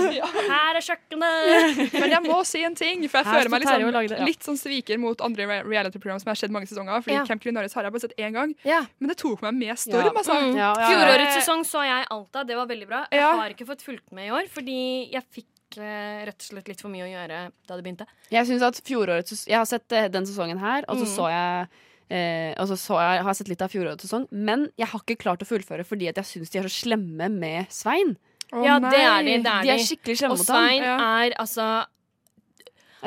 Her 0.52 0.78
er 0.78 0.84
kjøkkenet! 0.84 1.80
Men 2.00 2.14
jeg 2.16 2.22
må 2.26 2.38
si 2.48 2.62
en 2.66 2.76
ting, 2.78 3.04
for 3.08 3.20
jeg 3.20 3.26
Her 3.28 3.38
føler 3.40 3.52
meg 3.54 3.64
liksom, 3.64 3.86
det, 3.96 4.18
ja. 4.18 4.28
litt 4.28 4.46
sånn 4.46 4.58
sviker 4.60 5.00
mot 5.02 5.20
andre 5.24 5.60
reality-program 5.66 6.20
som 6.22 6.30
jeg 6.30 6.36
har 6.36 6.42
sett 6.44 6.54
mange 6.54 6.70
sesonger. 6.70 7.02
Fordi 7.04 7.16
Ja. 7.18 7.24
Camp 7.28 7.42
Culinaris 7.42 7.74
har 7.78 7.88
jeg 7.88 7.94
bare 7.96 8.04
sett 8.06 8.16
én 8.20 8.32
gang. 8.36 8.54
Men 8.66 9.08
det 9.12 9.18
tok 9.22 9.42
meg 9.46 9.54
med 9.54 9.78
storm, 9.80 10.06
Ja. 10.06 10.12
altså. 10.12 10.36
Mm. 10.36 10.54
Fjorårets 10.86 11.36
sesong 11.40 11.64
så 11.66 11.84
jeg 11.86 12.06
Alta, 12.10 12.44
det 12.44 12.56
var 12.58 12.66
veldig 12.70 12.88
bra. 12.88 13.04
Jeg 13.12 13.22
har 13.22 13.50
ikke 13.54 13.66
fått 13.68 13.82
fulgt 13.86 14.12
med 14.12 14.28
i 14.28 14.32
år, 14.36 14.48
fordi 14.52 14.78
jeg 15.12 15.22
fikk 15.32 15.78
eh, 15.82 16.22
rett 16.28 16.38
og 16.38 16.46
slett 16.50 16.68
litt 16.70 16.80
for 16.80 16.92
mye 16.92 17.04
å 17.04 17.10
gjøre 17.10 17.40
da 17.66 17.76
det 17.76 17.82
begynte. 17.84 18.06
Jeg 18.30 18.46
synes 18.46 18.62
at 18.62 18.78
fjoråret, 18.86 19.32
Jeg 19.46 19.56
har 19.58 19.66
sett 19.66 19.90
eh, 19.92 20.06
den 20.08 20.24
sesongen 20.28 20.58
her, 20.62 20.84
og 20.88 20.96
så 21.00 21.06
Mm. 21.06 21.14
så 21.16 21.26
jeg 21.30 21.68
Eh, 22.06 22.52
og 22.62 22.68
så 22.70 22.76
så 22.78 23.00
jeg, 23.02 23.22
har 23.24 23.32
jeg 23.32 23.40
sett 23.40 23.50
litt 23.50 23.64
av 23.64 23.72
fjorårets 23.72 24.06
sesong, 24.06 24.28
men 24.30 24.68
jeg 24.78 24.90
har 24.92 25.02
ikke 25.02 25.18
klart 25.24 25.42
å 25.42 25.48
fullføre 25.48 25.86
fordi 25.86 26.06
at 26.10 26.20
jeg 26.22 26.28
syns 26.28 26.52
de 26.52 26.60
er 26.60 26.68
så 26.68 26.74
slemme 26.86 27.30
med 27.32 27.72
Svein. 27.74 28.14
ja, 28.52 28.78
det 28.78 29.02
er 29.02 29.26
de. 29.26 29.38
Det 29.42 29.52
er 29.52 29.66
de 29.66 29.74
er 29.74 29.82
skikkelig 29.82 30.18
slemme 30.20 30.36
Og 30.36 30.42
mot 30.42 30.52
ham. 30.54 30.68
Svein 30.68 30.86
er 30.86 31.36
altså 31.42 31.66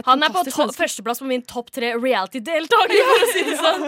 Han 0.06 0.24
er 0.24 0.30
på 0.34 0.44
førsteplass 0.76 1.20
på 1.20 1.28
min 1.30 1.42
topp 1.44 1.72
tre 1.76 1.94
reality-deltaker, 1.98 3.02
for 3.10 3.26
å 3.26 3.30
si 3.34 3.44
det 3.48 3.58
sånn. 3.60 3.86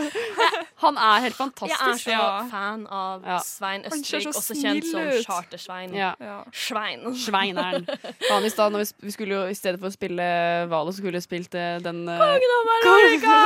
Han 0.81 0.97
er 0.97 1.21
helt 1.27 1.37
fantastisk. 1.37 1.77
Jeg 1.77 1.93
er 1.93 1.99
så 2.01 2.11
Ja. 2.15 2.47
fan 2.49 2.87
av 2.87 3.23
Ja. 3.27 3.37
Svein 3.45 3.83
Østvik, 3.85 4.27
også 4.31 4.55
kjent 4.57 4.87
som 4.89 5.05
Charter-Svein. 5.25 5.93
Ja. 5.95 6.13
Svein. 6.51 7.05
Sveineren. 7.15 7.85
Han 8.31 8.43
i 8.45 8.49
stad, 8.49 8.73
når 8.73 8.85
vi, 8.85 9.07
vi 9.07 9.11
skulle 9.15 9.37
jo 9.37 9.43
i 9.51 9.55
stedet 9.57 9.79
for 9.79 9.87
å 9.91 9.93
spille 9.93 10.25
Valo, 10.71 10.91
skulle 10.95 11.19
vi 11.19 11.21
spilt 11.23 11.53
eh, 11.55 11.77
den 11.83 12.03
eh, 12.09 12.17
Kongen 12.17 12.55
av 12.57 12.67
Mallorca! 12.71 13.37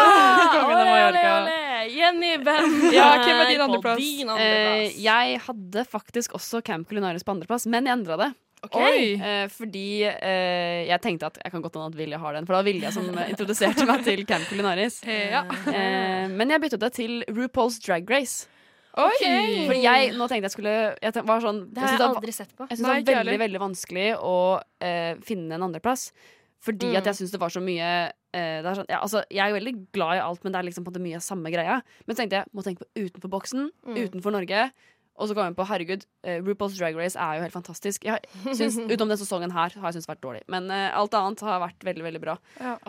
Kongen 0.55 0.63
av 0.63 0.69
Ole, 0.69 0.79
ole, 0.79 0.95
Mallorca. 0.95 1.35
ole. 1.43 1.61
Jenny, 1.95 2.31
hvem 2.41 2.71
Ja, 2.95 3.09
hvem 3.21 3.41
er 3.43 3.51
din 3.51 3.61
andreplass? 3.67 3.99
din 4.01 4.29
Eh, 4.35 4.89
jeg 5.01 5.39
hadde 5.45 5.85
faktisk 5.85 6.33
også 6.35 6.63
Camp 6.65 6.87
Culinaris 6.89 7.23
på 7.23 7.35
andreplass, 7.35 7.67
men 7.69 7.85
jeg 7.85 7.93
endra 7.99 8.17
det. 8.17 8.31
Ok. 8.65 8.75
Oi. 8.81 9.13
Eh, 9.21 9.45
fordi 9.53 9.85
eh, 10.09 10.85
jeg 10.89 11.01
tenkte 11.03 11.29
at 11.31 11.37
jeg 11.43 11.51
kan 11.53 11.61
godt 11.63 11.77
hende 11.77 11.91
at 11.93 11.97
Vilja 11.99 12.19
har 12.21 12.33
den, 12.37 12.45
for 12.47 12.55
det 12.55 12.59
var 12.61 12.67
Vilja 12.67 12.91
som 12.95 13.07
eh, 13.17 13.29
introduserte 13.33 13.85
meg 13.89 14.03
til 14.07 14.25
Camp 14.29 14.45
Culinaris. 14.49 14.99
Ja. 15.35 15.45
Eh, 15.71 16.27
men 16.33 16.49
jeg 16.53 16.61
byttet 16.65 16.83
det 16.83 16.91
til 16.97 17.23
RuPaul's 17.29 17.79
Drag 17.85 18.09
Race. 18.11 18.47
Okay. 18.95 19.65
For 19.67 19.75
jeg 19.75 20.13
nå 20.15 20.27
tenkte 20.31 20.47
jeg 20.47 20.53
skulle 20.55 20.73
jeg 21.03 21.11
tenkte, 21.11 21.27
var 21.27 21.41
sånn, 21.43 21.65
Det 21.73 21.83
har 21.83 21.97
jeg 21.97 22.05
aldri 22.07 22.31
sett 22.35 22.53
på. 22.55 22.63
Jeg 22.69 22.77
syns 22.79 22.85
det 22.85 22.87
var 22.87 23.01
veldig 23.01 23.17
heller. 23.19 23.41
veldig 23.43 23.61
vanskelig 23.65 24.05
å 24.23 24.35
eh, 24.79 25.15
finne 25.27 25.57
en 25.57 25.65
andreplass. 25.67 26.09
Fordi 26.65 26.87
Mm. 26.93 26.97
at 26.97 27.05
jeg 27.11 27.17
syns 27.19 27.31
det 27.35 27.39
var 27.43 27.51
så 27.53 27.61
mye 27.61 27.89
eh, 28.33 28.61
det 28.63 28.65
er 28.71 28.77
sånn, 28.79 28.87
ja, 28.89 28.97
altså, 29.03 29.21
Jeg 29.29 29.43
er 29.51 29.53
veldig 29.53 29.73
glad 29.93 30.15
i 30.17 30.21
alt, 30.23 30.41
men 30.43 30.51
det 30.55 30.59
er 30.59 30.65
liksom 30.69 30.83
på 30.87 30.89
en 30.89 30.95
måte 30.95 31.03
mye 31.03 31.19
samme 31.21 31.51
greia. 31.53 31.75
Men 32.07 32.15
så 32.15 32.23
tenkte 32.23 32.39
jeg 32.39 32.45
må 32.55 32.63
tenke 32.65 32.81
på 32.81 33.03
utenfor 33.03 33.29
boksen, 33.35 33.67
Mm. 33.85 33.99
utenfor 34.07 34.31
Norge. 34.33 34.71
Og 35.17 35.29
så 35.29 35.35
kom 35.37 35.45
jeg 35.47 35.55
på 35.55 35.65
herregud, 35.69 36.01
eh, 36.27 36.41
RuPaul's 36.43 36.75
Drag 36.77 36.95
Race 36.99 37.15
er 37.15 37.37
jo 37.37 37.43
helt 37.45 37.53
fantastisk. 37.55 38.03
Jeg 38.03 38.19
synes, 38.51 38.75
Utenom 38.91 39.07
denne 39.07 39.17
sesongen 39.21 39.53
her 39.55 39.69
har 39.79 39.87
jeg 39.91 39.95
syntes 40.01 40.09
vært 40.09 40.21
dårlig. 40.25 40.41
Men 40.51 40.67
uh, 40.69 40.89
alt 40.99 41.13
annet 41.15 41.39
har 41.47 41.61
vært 41.63 41.85
veldig 41.87 42.03
veldig 42.03 42.21
bra. 42.25 42.35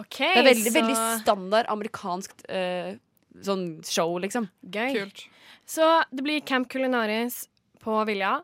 Ok, 0.00 0.18
det 0.18 0.32
er 0.42 0.48
veldig, 0.50 0.72
så- 0.72 0.74
veldig 0.80 0.96
standard 1.22 1.70
amerikansk 1.70 2.34
uh, 2.50 2.96
sånn 3.46 3.64
show, 3.86 4.16
liksom. 4.18 4.48
Gøy. 4.74 4.96
Kult. 4.98 5.26
Så 5.70 5.86
det 6.10 6.24
blir 6.26 6.40
Camp 6.46 6.68
Culinaris 6.72 7.44
på 7.82 8.00
Vilja. 8.08 8.40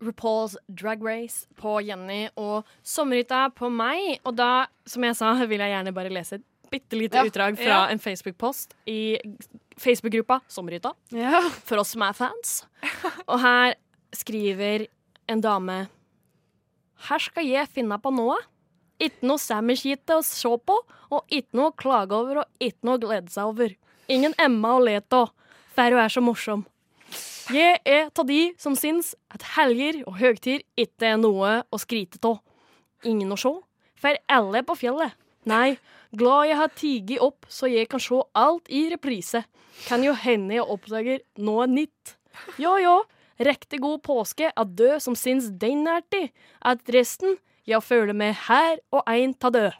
RuPaul's 0.00 0.56
Drag 0.72 1.02
Race 1.04 1.44
på 1.60 1.76
Jenny 1.84 2.24
og 2.40 2.64
Sommerhytta 2.82 3.50
på 3.54 3.68
meg. 3.70 4.18
Og 4.24 4.34
da, 4.38 4.66
som 4.88 5.04
jeg 5.04 5.14
sa, 5.18 5.34
vil 5.44 5.60
jeg 5.60 5.74
gjerne 5.74 5.92
bare 5.94 6.10
lese 6.10 6.38
et 6.40 6.46
bitte 6.72 6.96
lite 6.96 7.18
Ja. 7.20 7.24
utdrag 7.26 7.56
fra 7.58 7.64
Ja. 7.66 7.86
en 7.92 7.98
Facebook-post 7.98 8.72
i 8.88 9.18
Facebook-gruppa 9.80 10.40
Sommerhytta. 10.50 10.92
Ja. 11.16 11.42
For 11.64 11.80
oss 11.80 11.94
som 11.94 12.04
er 12.04 12.16
fans. 12.16 12.60
Og 13.26 13.40
her 13.40 13.76
skriver 14.16 14.86
en 15.30 15.42
dame 15.44 15.84
Her 17.08 17.22
skal 17.22 17.46
jeg 17.46 17.70
finne 17.72 17.96
på 18.02 18.12
noe. 18.12 18.36
Ikke 19.00 19.24
noe 19.24 19.40
samiskite 19.40 20.18
å 20.18 20.24
se 20.26 20.50
på, 20.68 20.74
og 21.08 21.32
ikke 21.32 21.56
noe 21.56 21.70
å 21.70 21.76
klage 21.76 22.12
over, 22.12 22.42
og 22.42 22.66
ikke 22.66 22.84
noe 22.84 22.98
å 22.98 23.00
glede 23.00 23.32
seg 23.32 23.48
over. 23.48 23.72
Ingen 24.12 24.34
Emma 24.42 24.74
å 24.76 24.82
le 24.84 24.98
av, 25.00 25.30
for 25.72 25.96
hun 25.96 26.02
er 26.02 26.12
så 26.12 26.20
morsom. 26.20 26.66
Jeg 27.50 27.80
er 27.88 28.10
av 28.12 28.26
de 28.28 28.52
som 28.60 28.76
syns 28.78 29.14
at 29.32 29.46
helger 29.56 30.02
og 30.04 30.20
høgtider 30.20 30.62
ikke 30.78 31.14
er 31.14 31.16
noe 31.18 31.62
å 31.66 31.80
skryte 31.80 32.20
av. 32.28 32.42
Ingen 33.08 33.32
å 33.32 33.38
se, 33.40 33.54
for 33.96 34.20
alle 34.28 34.60
er 34.60 34.68
på 34.68 34.76
fjellet. 34.82 35.16
Nei, 35.48 35.78
glad 36.16 36.48
jeg 36.50 36.56
har 36.60 36.72
tiget 36.76 37.22
opp 37.24 37.46
så 37.48 37.68
jeg 37.70 37.88
kan 37.88 38.00
se 38.02 38.18
alt 38.36 38.68
i 38.68 38.82
reprise. 38.92 39.44
Kan 39.86 40.04
jo 40.04 40.12
hende 40.12 40.54
jeg 40.58 40.66
oppdager 40.68 41.22
noe 41.40 41.64
nytt. 41.70 42.16
Ja, 42.60 42.74
ja, 42.78 42.98
riktig 43.40 43.80
god 43.80 44.02
påske 44.04 44.50
er 44.52 44.64
død 44.76 45.00
som 45.00 45.16
syns 45.16 45.48
den 45.60 45.86
er 45.88 46.02
til, 46.12 46.28
at 46.60 46.84
resten 46.92 47.38
jeg 47.68 47.80
føler 47.84 48.12
meg 48.16 48.34
her 48.48 48.78
og 48.92 49.02
ein 49.08 49.32
ta 49.34 49.48
død. 49.54 49.72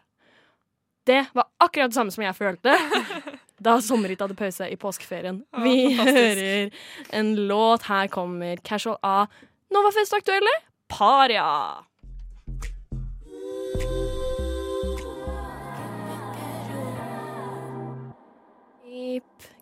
Det 1.09 1.23
var 1.35 1.49
akkurat 1.61 1.91
det 1.91 1.97
samme 1.97 2.13
som 2.15 2.23
jeg 2.25 2.37
følte 2.37 2.75
da 3.65 3.75
Sommerhytta 3.85 4.25
hadde 4.25 4.37
pause 4.39 4.69
i 4.73 4.77
påskeferien. 4.81 5.43
Ja, 5.53 5.63
Vi 5.65 5.77
fantastisk. 5.97 6.41
hører 6.41 7.19
en 7.21 7.31
låt. 7.51 7.83
Her 7.91 8.09
kommer 8.13 8.57
Casual 8.65 8.97
A. 9.05 9.27
Novafest 9.73 10.15
Aktuelle, 10.17 10.53
Paria. 10.89 11.45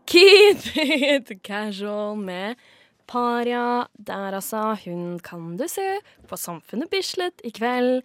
Keep, 0.09 0.63
keep 0.75 1.31
it 1.31 1.43
casual 1.43 2.17
med 2.17 2.57
Paria. 3.09 3.87
Der 3.93 4.37
altså, 4.39 4.77
hun 4.85 5.19
kan 5.25 5.57
du 5.57 5.67
se 5.69 6.01
på 6.29 6.37
Samfunnet 6.41 6.91
Bislett 6.93 7.41
i 7.45 7.53
kveld. 7.57 8.03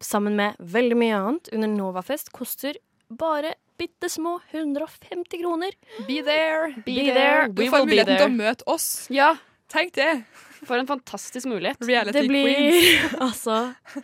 Sammen 0.00 0.36
med 0.36 0.56
veldig 0.60 0.96
mye 0.96 1.16
annet 1.16 1.50
under 1.52 1.68
Novafest 1.68 2.32
koster 2.32 2.78
bare 3.10 3.54
bitte 3.80 4.08
små 4.12 4.38
150 4.52 5.40
kroner. 5.42 5.76
Be 6.06 6.20
there. 6.24 6.72
Be 6.86 6.96
there. 7.10 7.48
Du 7.48 7.64
får 7.68 7.84
muligheten 7.88 8.16
til 8.20 8.28
å 8.28 8.32
møte 8.36 8.66
oss. 8.70 8.88
Ja. 9.12 9.34
Tenk 9.70 9.92
det. 9.94 10.22
For 10.66 10.76
en 10.80 10.88
fantastisk 10.88 11.46
mulighet. 11.48 11.78
Reality 11.86 12.20
Det 12.20 12.28
blir 12.28 12.48
queens. 12.48 13.14
altså 13.28 13.58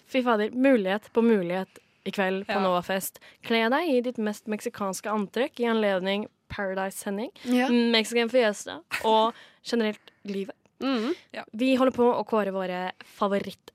Fy 0.08 0.22
fader. 0.24 0.52
Mulighet 0.54 1.10
på 1.12 1.24
mulighet 1.26 1.80
i 2.06 2.12
kveld 2.14 2.44
på 2.46 2.54
Ja. 2.54 2.62
Novafest. 2.62 3.18
Kle 3.44 3.64
deg 3.72 3.88
i 3.90 4.00
ditt 4.04 4.20
mest 4.22 4.46
meksikanske 4.46 5.10
antrekk 5.10 5.60
i 5.60 5.66
anledning 5.72 6.28
Paradise-sending, 6.52 7.30
Ja. 7.44 7.68
Mexican 7.70 8.28
Fiesta 8.32 8.80
og 9.04 9.34
generelt 9.66 10.12
livet. 10.24 10.54
Mm. 10.82 11.14
Vi 11.56 11.70
holder 11.80 11.94
på 11.96 12.04
å 12.12 12.24
kåre 12.28 12.52
våre 12.52 12.90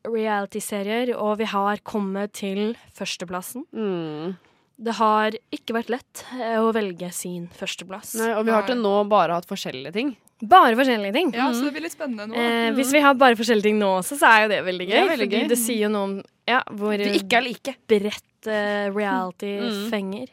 favoritt-reality-serier, 0.05 1.13
og 1.17 1.37
vi 1.41 1.47
har 1.49 1.77
kommet 1.87 2.33
til 2.37 2.75
førsteplassen. 2.97 3.65
Mm. 3.73 4.35
Det 4.81 4.95
har 4.97 5.35
ikke 5.53 5.75
vært 5.77 5.91
lett 5.93 6.23
eh, 6.39 6.57
å 6.61 6.71
velge 6.73 7.11
sin 7.13 7.47
førsteplass. 7.53 8.15
Nei, 8.17 8.31
og 8.33 8.45
vi 8.47 8.53
har 8.55 8.65
til 8.65 8.79
nå 8.81 8.95
bare 9.09 9.37
hatt 9.37 9.49
forskjellige 9.49 9.93
ting. 9.93 10.15
Bare 10.41 10.73
forskjellige 10.77 11.13
ting. 11.13 11.29
Ja, 11.37 11.51
så 11.53 11.67
det 11.67 11.75
blir 11.75 11.83
litt 11.85 11.93
spennende 11.93 12.25
nå. 12.31 12.33
Eh, 12.37 12.71
hvis 12.73 12.89
vi 12.95 13.01
har 13.03 13.13
bare 13.13 13.37
forskjellige 13.37 13.67
ting 13.69 13.77
nå 13.81 13.91
også, 13.99 14.17
så 14.17 14.31
er 14.31 14.45
jo 14.47 14.51
det 14.55 14.61
veldig 14.65 14.87
gøy. 14.89 14.95
Det 14.97 15.09
veldig 15.11 15.29
gøy. 15.35 15.47
det 15.51 15.59
sier 15.61 15.83
jo 15.85 15.91
noe 15.93 16.07
om 16.09 16.15
ja, 16.49 16.63
hvor 16.73 16.97
like. 16.97 17.75
bredt 17.87 18.49
uh, 18.49 18.89
reality 18.89 19.51
Mm. 19.61 19.89
fenger. 19.91 20.27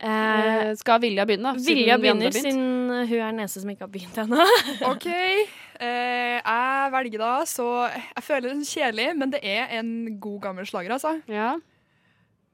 Eh, 0.00 0.68
Eh, 0.68 0.74
skal 0.76 1.00
Vilja 1.00 1.24
begynne, 1.26 1.52
da? 1.54 1.58
siden 1.58 1.76
Vilja 1.78 1.96
begynner, 1.98 2.30
begynt? 2.30 2.42
siden 2.42 2.88
hun 3.08 3.18
er 3.18 3.30
den 3.32 3.40
eneste 3.40 3.60
som 3.62 3.70
ikke 3.70 3.80
har 3.86 3.92
begynt 3.94 4.18
ennå. 4.18 4.46
OK. 4.92 5.06
Eh, 5.06 6.40
jeg 6.40 6.92
velger 6.92 7.18
da, 7.18 7.30
så 7.44 7.66
Jeg 7.90 8.22
føler 8.24 8.48
det 8.52 8.56
er 8.56 8.74
kjedelig, 8.74 9.08
men 9.16 9.30
det 9.32 9.40
er 9.42 9.72
en 9.78 10.18
god 10.20 10.40
gammel 10.42 10.66
slager, 10.68 10.92
altså. 10.98 11.14
Ja. 11.28 11.54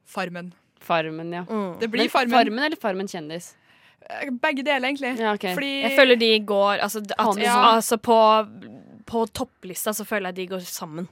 Farmen. 0.05 0.53
Farmen, 0.83 1.31
ja. 1.33 1.43
Det 1.79 1.89
blir 1.91 2.03
Men 2.07 2.09
Farmen. 2.09 2.31
Farmen 2.35 2.63
eller 2.67 2.79
Farmen 2.79 3.07
kjendis? 3.07 3.53
Eh, 4.09 4.29
Begge 4.31 4.63
deler, 4.67 4.87
egentlig. 4.89 5.13
Ja, 5.19 5.33
okay. 5.33 5.53
Fordi 5.55 5.81
Jeg 5.85 5.95
føler 5.99 6.15
de 6.19 6.31
går 6.45 6.79
Altså, 6.83 6.99
at, 7.17 7.37
ja. 7.39 7.53
altså 7.75 7.97
på, 7.97 8.17
på 9.07 9.25
topplista 9.31 9.93
så 9.95 10.03
føler 10.05 10.31
jeg 10.31 10.35
de 10.41 10.47
går 10.55 10.59
sammen. 10.67 11.07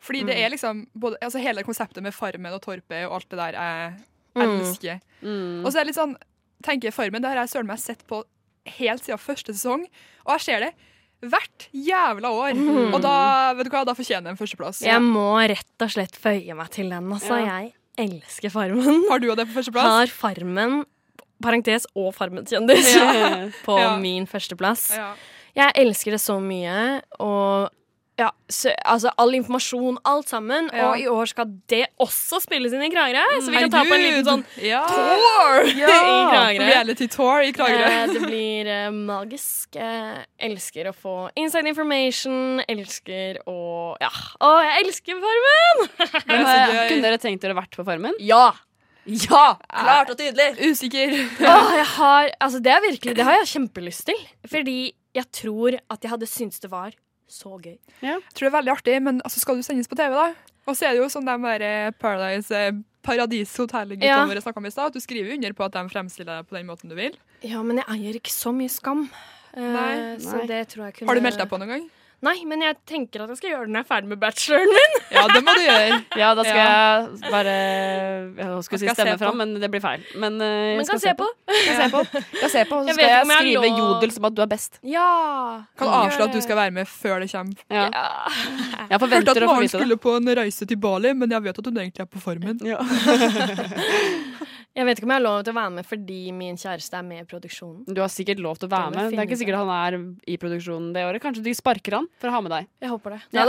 Fordi 0.00 0.22
det 0.24 0.32
Mm. 0.36 0.44
er 0.44 0.48
liksom 0.48 0.86
både, 0.98 1.16
altså 1.20 1.38
Hele 1.38 1.62
konseptet 1.62 2.02
med 2.02 2.12
Farmen 2.16 2.52
og 2.56 2.62
Torpet 2.62 3.04
og 3.06 3.14
alt 3.18 3.28
det 3.30 3.38
der 3.38 3.52
Mm. 3.60 3.96
Elsker. 4.36 5.00
Mm. 5.22 5.64
Og 5.64 5.70
så 5.72 5.78
er 5.78 5.84
det 5.84 5.90
litt 5.92 5.98
sånn 6.00 6.16
tenker 6.62 6.90
jeg 6.90 6.94
Farmen, 6.94 7.22
det 7.24 7.30
har 7.32 7.38
jeg 7.40 7.48
søren 7.54 7.66
meg 7.70 7.78
sett 7.80 8.02
på 8.06 8.22
helt 8.76 9.02
siden 9.04 9.18
første 9.18 9.54
sesong, 9.56 9.86
og 10.26 10.32
jeg 10.36 10.40
ser 10.44 10.60
det 10.66 10.72
hvert 11.30 11.66
jævla 11.72 12.28
år. 12.32 12.52
Mm. 12.56 12.94
Og 12.94 13.00
da 13.04 13.14
vet 13.56 13.68
du 13.68 13.72
hva, 13.72 13.82
da 13.88 13.94
fortjener 13.96 14.28
jeg 14.30 14.36
en 14.36 14.40
førsteplass. 14.40 14.82
Jeg 14.84 15.00
må 15.04 15.24
rett 15.40 15.84
og 15.84 15.90
slett 15.92 16.16
føye 16.20 16.54
meg 16.56 16.70
til 16.72 16.88
den, 16.92 17.10
altså. 17.12 17.40
Ja. 17.40 17.58
Jeg 17.64 17.74
elsker 18.20 18.52
Farmen. 18.52 19.02
Har 19.10 19.20
du 19.20 19.26
det 19.34 19.46
på 19.48 19.56
førsteplass? 19.58 19.88
Har 19.88 20.12
Farmen, 20.12 20.84
parentes 21.42 21.88
og 21.96 22.12
Farmen-kjendis, 22.16 22.94
Ja. 22.96 23.48
på 23.66 23.76
Ja. 23.80 23.96
min 24.00 24.28
førsteplass. 24.28 24.90
Ja. 24.96 25.14
Jeg 25.56 25.72
elsker 25.82 26.12
det 26.16 26.20
så 26.22 26.36
mye, 26.40 27.00
og 27.18 27.70
Ja, 28.20 28.28
så, 28.52 28.72
altså 28.84 29.08
all 29.16 29.32
informasjon, 29.38 29.96
alt 30.04 30.28
sammen. 30.28 30.68
Ja. 30.76 30.90
Og 30.90 31.00
i 31.00 31.06
år 31.08 31.30
skal 31.30 31.48
det 31.72 31.86
også 32.02 32.40
spilles 32.44 32.74
inn 32.76 32.84
i 32.84 32.90
Kragerø, 32.92 33.22
så 33.40 33.54
vi 33.54 33.62
kan 33.64 33.72
ta 33.72 33.84
på 33.88 33.96
en 33.96 34.04
liten 34.04 34.26
sånn 34.26 34.44
ja. 34.60 34.82
tour 34.90 35.68
i 35.70 35.74
Kragerø. 35.78 36.66
Reality 36.68 37.08
tour 37.12 37.46
i 37.46 37.54
Kragerø. 37.56 37.88
Eh, 37.88 38.12
det 38.12 38.22
blir 38.26 38.70
eh, 38.74 38.88
magisk. 38.92 39.78
Eh, 39.80 40.20
elsker 40.50 40.90
å 40.90 40.94
få 40.96 41.16
inside 41.40 41.72
information. 41.72 42.60
Elsker 42.68 43.40
å 43.48 43.58
Ja. 44.02 44.12
Å, 44.12 44.54
jeg 44.68 44.84
elsker 44.84 45.20
Farmen! 45.24 45.86
Men, 46.28 46.44
eh, 46.44 46.76
kunne 46.90 47.04
dere 47.06 47.20
tenkt 47.22 47.44
dere 47.46 47.56
vært 47.56 47.76
på 47.76 47.86
Farmen? 47.88 48.16
Ja! 48.20 48.50
Ja! 49.08 49.44
Klart 49.64 50.12
og 50.12 50.18
tydelig! 50.20 50.52
Usikker. 50.60 51.14
Åh, 51.40 51.76
jeg 51.80 51.92
har, 51.96 52.32
altså 52.36 52.60
det 52.62 52.72
er 52.74 52.82
virkelig 52.84 53.16
Det 53.16 53.24
har 53.26 53.40
jeg 53.40 53.54
kjempelyst 53.54 54.10
til. 54.12 54.26
Fordi 54.50 54.80
jeg 55.16 55.32
tror 55.34 55.80
at 55.80 56.04
jeg 56.04 56.12
hadde 56.12 56.28
syntes 56.28 56.60
det 56.62 56.70
var 56.72 56.92
så 57.30 57.54
gøy. 57.62 57.76
Tror 58.02 58.46
det 58.46 58.50
er 58.50 58.56
veldig 58.58 58.72
artig, 58.76 58.96
men 59.06 59.20
altså, 59.24 59.40
skal 59.42 59.56
du 59.60 59.62
sendes 59.66 59.88
på 59.90 59.96
TV, 59.98 60.14
da? 60.14 60.30
Og 60.68 60.76
så 60.76 60.86
er 60.90 60.94
det 60.94 61.00
jo 61.02 61.08
sånn 61.12 61.26
de 61.26 61.36
der 61.46 61.64
eh, 61.66 61.90
Paradise 61.98 62.52
eh, 62.54 62.72
Paradis 63.06 63.52
Hotel-guttene 63.56 64.04
Ja. 64.10 64.20
våre 64.28 64.42
snakka 64.44 64.60
om 64.60 64.66
i 64.68 64.72
stad, 64.74 64.90
at 64.92 64.98
du 64.98 65.00
skriver 65.00 65.32
under 65.34 65.54
på 65.56 65.64
at 65.64 65.72
de 65.78 65.84
fremstiller 65.88 66.40
deg 66.42 66.50
på 66.50 66.58
den 66.58 66.68
måten 66.68 66.90
du 66.92 66.94
vil. 66.98 67.16
Ja, 67.46 67.62
men 67.64 67.80
jeg 67.80 67.88
eier 67.96 68.18
ikke 68.20 68.34
så 68.34 68.52
mye 68.54 68.68
skam. 68.72 69.06
Nei. 69.56 69.64
Nei. 69.72 70.18
Så 70.22 70.36
Nei. 70.36 70.46
det 70.46 70.60
tror 70.74 70.84
jeg 70.90 70.98
kunne 71.00 71.08
Har 71.10 71.18
du 71.18 71.24
meldt 71.24 71.40
deg 71.40 71.48
på 71.50 71.58
noen 71.58 71.72
gang? 71.74 71.88
Nei, 72.20 72.34
men 72.44 72.60
jeg 72.60 72.76
tenker 72.84 73.22
at 73.24 73.30
jeg 73.32 73.38
skal 73.40 73.48
gjøre 73.54 73.64
det 73.64 73.72
når 73.72 73.80
jeg 73.80 73.86
er 73.86 73.88
ferdig 73.88 74.08
med 74.10 74.18
bacheloren 74.20 74.68
min. 74.76 74.96
Ja, 75.16 75.22
det 75.32 75.40
må 75.46 75.52
du 75.56 75.60
gjøre. 75.64 75.94
Ja, 76.20 76.28
da 76.36 76.42
skal 76.44 76.58
Ja. 76.60 76.64
jeg 76.68 77.32
bare 77.32 77.54
Jeg 78.36 78.60
skulle 78.66 78.80
si 78.82 78.88
stemme 78.92 79.14
fram, 79.22 79.36
men 79.40 79.48
det 79.62 79.70
blir 79.72 79.80
feil. 79.80 80.04
Men, 80.20 80.36
uh, 80.36 80.44
jeg 80.46 80.76
Men 80.76 80.84
skal 80.84 80.98
kan 80.98 81.02
se 81.06 81.12
på. 81.16 81.24
Kan 81.48 81.80
se 81.80 81.86
på. 81.94 82.00
Jeg 82.42 82.50
se 82.52 82.62
på, 82.68 82.76
så 82.84 82.88
skal 82.92 83.00
jeg 83.06 83.14
jeg 83.16 83.24
skrive 83.32 83.68
jodel 83.78 84.10
som 84.12 84.24
at 84.28 84.34
du 84.36 84.42
er 84.44 84.50
best. 84.52 84.76
Ja. 84.84 85.08
Kan 85.80 85.88
avslå 86.02 86.22
at 86.28 86.36
du 86.36 86.40
skal 86.44 86.56
være 86.60 86.72
med 86.76 86.84
før 86.92 87.16
det 87.24 87.30
kommer. 87.32 87.56
Ja. 87.72 87.88
Jeg 87.88 88.84
Hørte 88.84 89.00
forventer 89.06 89.32
at 89.32 89.40
å 89.42 89.48
Maren 89.54 89.72
skulle 89.72 89.96
på 89.96 90.12
en 90.20 90.28
reise 90.42 90.68
til 90.68 90.76
Bali, 90.80 91.10
men 91.16 91.32
jeg 91.32 91.40
vet 91.48 91.56
at 91.64 91.68
hun 91.72 91.76
egentlig 91.86 92.04
er 92.04 92.10
på 92.12 92.20
Farmen. 92.20 92.60
Jeg 94.70 94.86
vet 94.86 95.00
ikke 95.00 95.06
om 95.08 95.10
jeg 95.10 95.18
har 95.18 95.24
lov 95.24 95.40
til 95.42 95.50
å 95.50 95.56
være 95.56 95.72
med 95.74 95.86
fordi 95.88 96.18
min 96.34 96.58
kjæreste 96.60 96.94
er 96.94 97.02
med 97.02 97.24
i 97.24 97.26
produksjonen. 97.26 97.82
Du 97.90 97.98
har 97.98 98.10
sikkert 98.12 98.38
lov 98.42 98.60
til 98.60 98.68
å 98.68 98.70
være 98.70 98.92
med. 98.94 99.08
Det 99.10 99.18
er 99.18 99.26
ikke 99.26 99.38
sikkert 99.40 99.58
han 99.58 99.72
er 99.74 99.96
i 100.30 100.36
produksjonen 100.38 100.92
det 100.94 101.02
året. 101.08 101.22
Kanskje 101.24 101.42
de 101.42 101.54
sparker 101.58 101.96
han 101.98 102.06
for 102.22 102.30
å 102.30 102.34
ha 102.36 102.42
med 102.46 102.54
deg. 102.54 102.68
Jeg 102.84 102.92
håper 102.92 103.16
det. 103.16 103.20
Ja. 103.34 103.46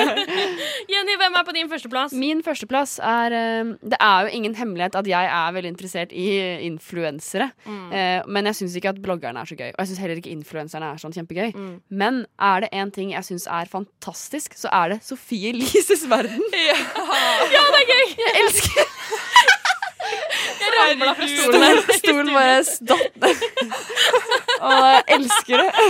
Jenny, 0.92 1.16
hvem 1.22 1.38
er 1.40 1.46
på 1.48 1.54
din 1.56 1.70
førsteplass? 1.70 2.12
Min 2.12 2.42
førsteplass 2.44 2.98
er 3.00 3.36
eh, 3.38 3.72
Det 3.80 4.00
er 4.04 4.28
jo 4.28 4.34
ingen 4.36 4.58
hemmelighet 4.58 5.00
at 5.00 5.08
jeg 5.08 5.30
er 5.38 5.56
veldig 5.56 5.72
interessert 5.72 6.12
i 6.12 6.28
influensere. 6.68 7.48
Mm. 7.64 7.80
Eh, 7.96 8.28
men 8.28 8.52
jeg 8.52 8.60
syns 8.60 8.76
ikke 8.76 8.92
at 8.92 9.00
bloggerne 9.00 9.40
er 9.40 9.48
så 9.48 9.56
gøy. 9.56 9.72
Og 9.72 9.80
jeg 9.80 9.92
syns 9.94 10.04
heller 10.04 10.20
ikke 10.20 10.34
influenserne 10.34 10.92
er 10.92 11.00
sånn 11.00 11.16
kjempegøy. 11.16 11.56
Mm. 11.56 11.72
Men 12.04 12.22
er 12.36 12.66
det 12.66 12.72
én 12.76 12.92
ting 12.92 13.14
jeg 13.16 13.30
syns 13.30 13.48
er 13.48 13.72
fantastisk, 13.72 14.60
så 14.60 14.68
er 14.82 14.92
det 14.94 15.00
Sofie 15.08 15.54
Elises 15.54 16.04
verden. 16.10 16.44
Ja, 17.50 17.62
det 17.72 17.80
er 17.80 17.88
gøy! 17.88 18.12
Jeg 18.20 18.44
elsker 18.44 19.19
ramla 20.80 21.14
fra 21.18 21.28
stolen. 21.30 21.62
Stolen, 21.62 22.00
stolen 22.00 22.32
bare 22.34 22.58
datt 22.90 23.20
ned. 23.24 23.44
Og 24.70 24.84
jeg 24.84 25.04
elsker 25.16 25.62
det. 25.62 25.86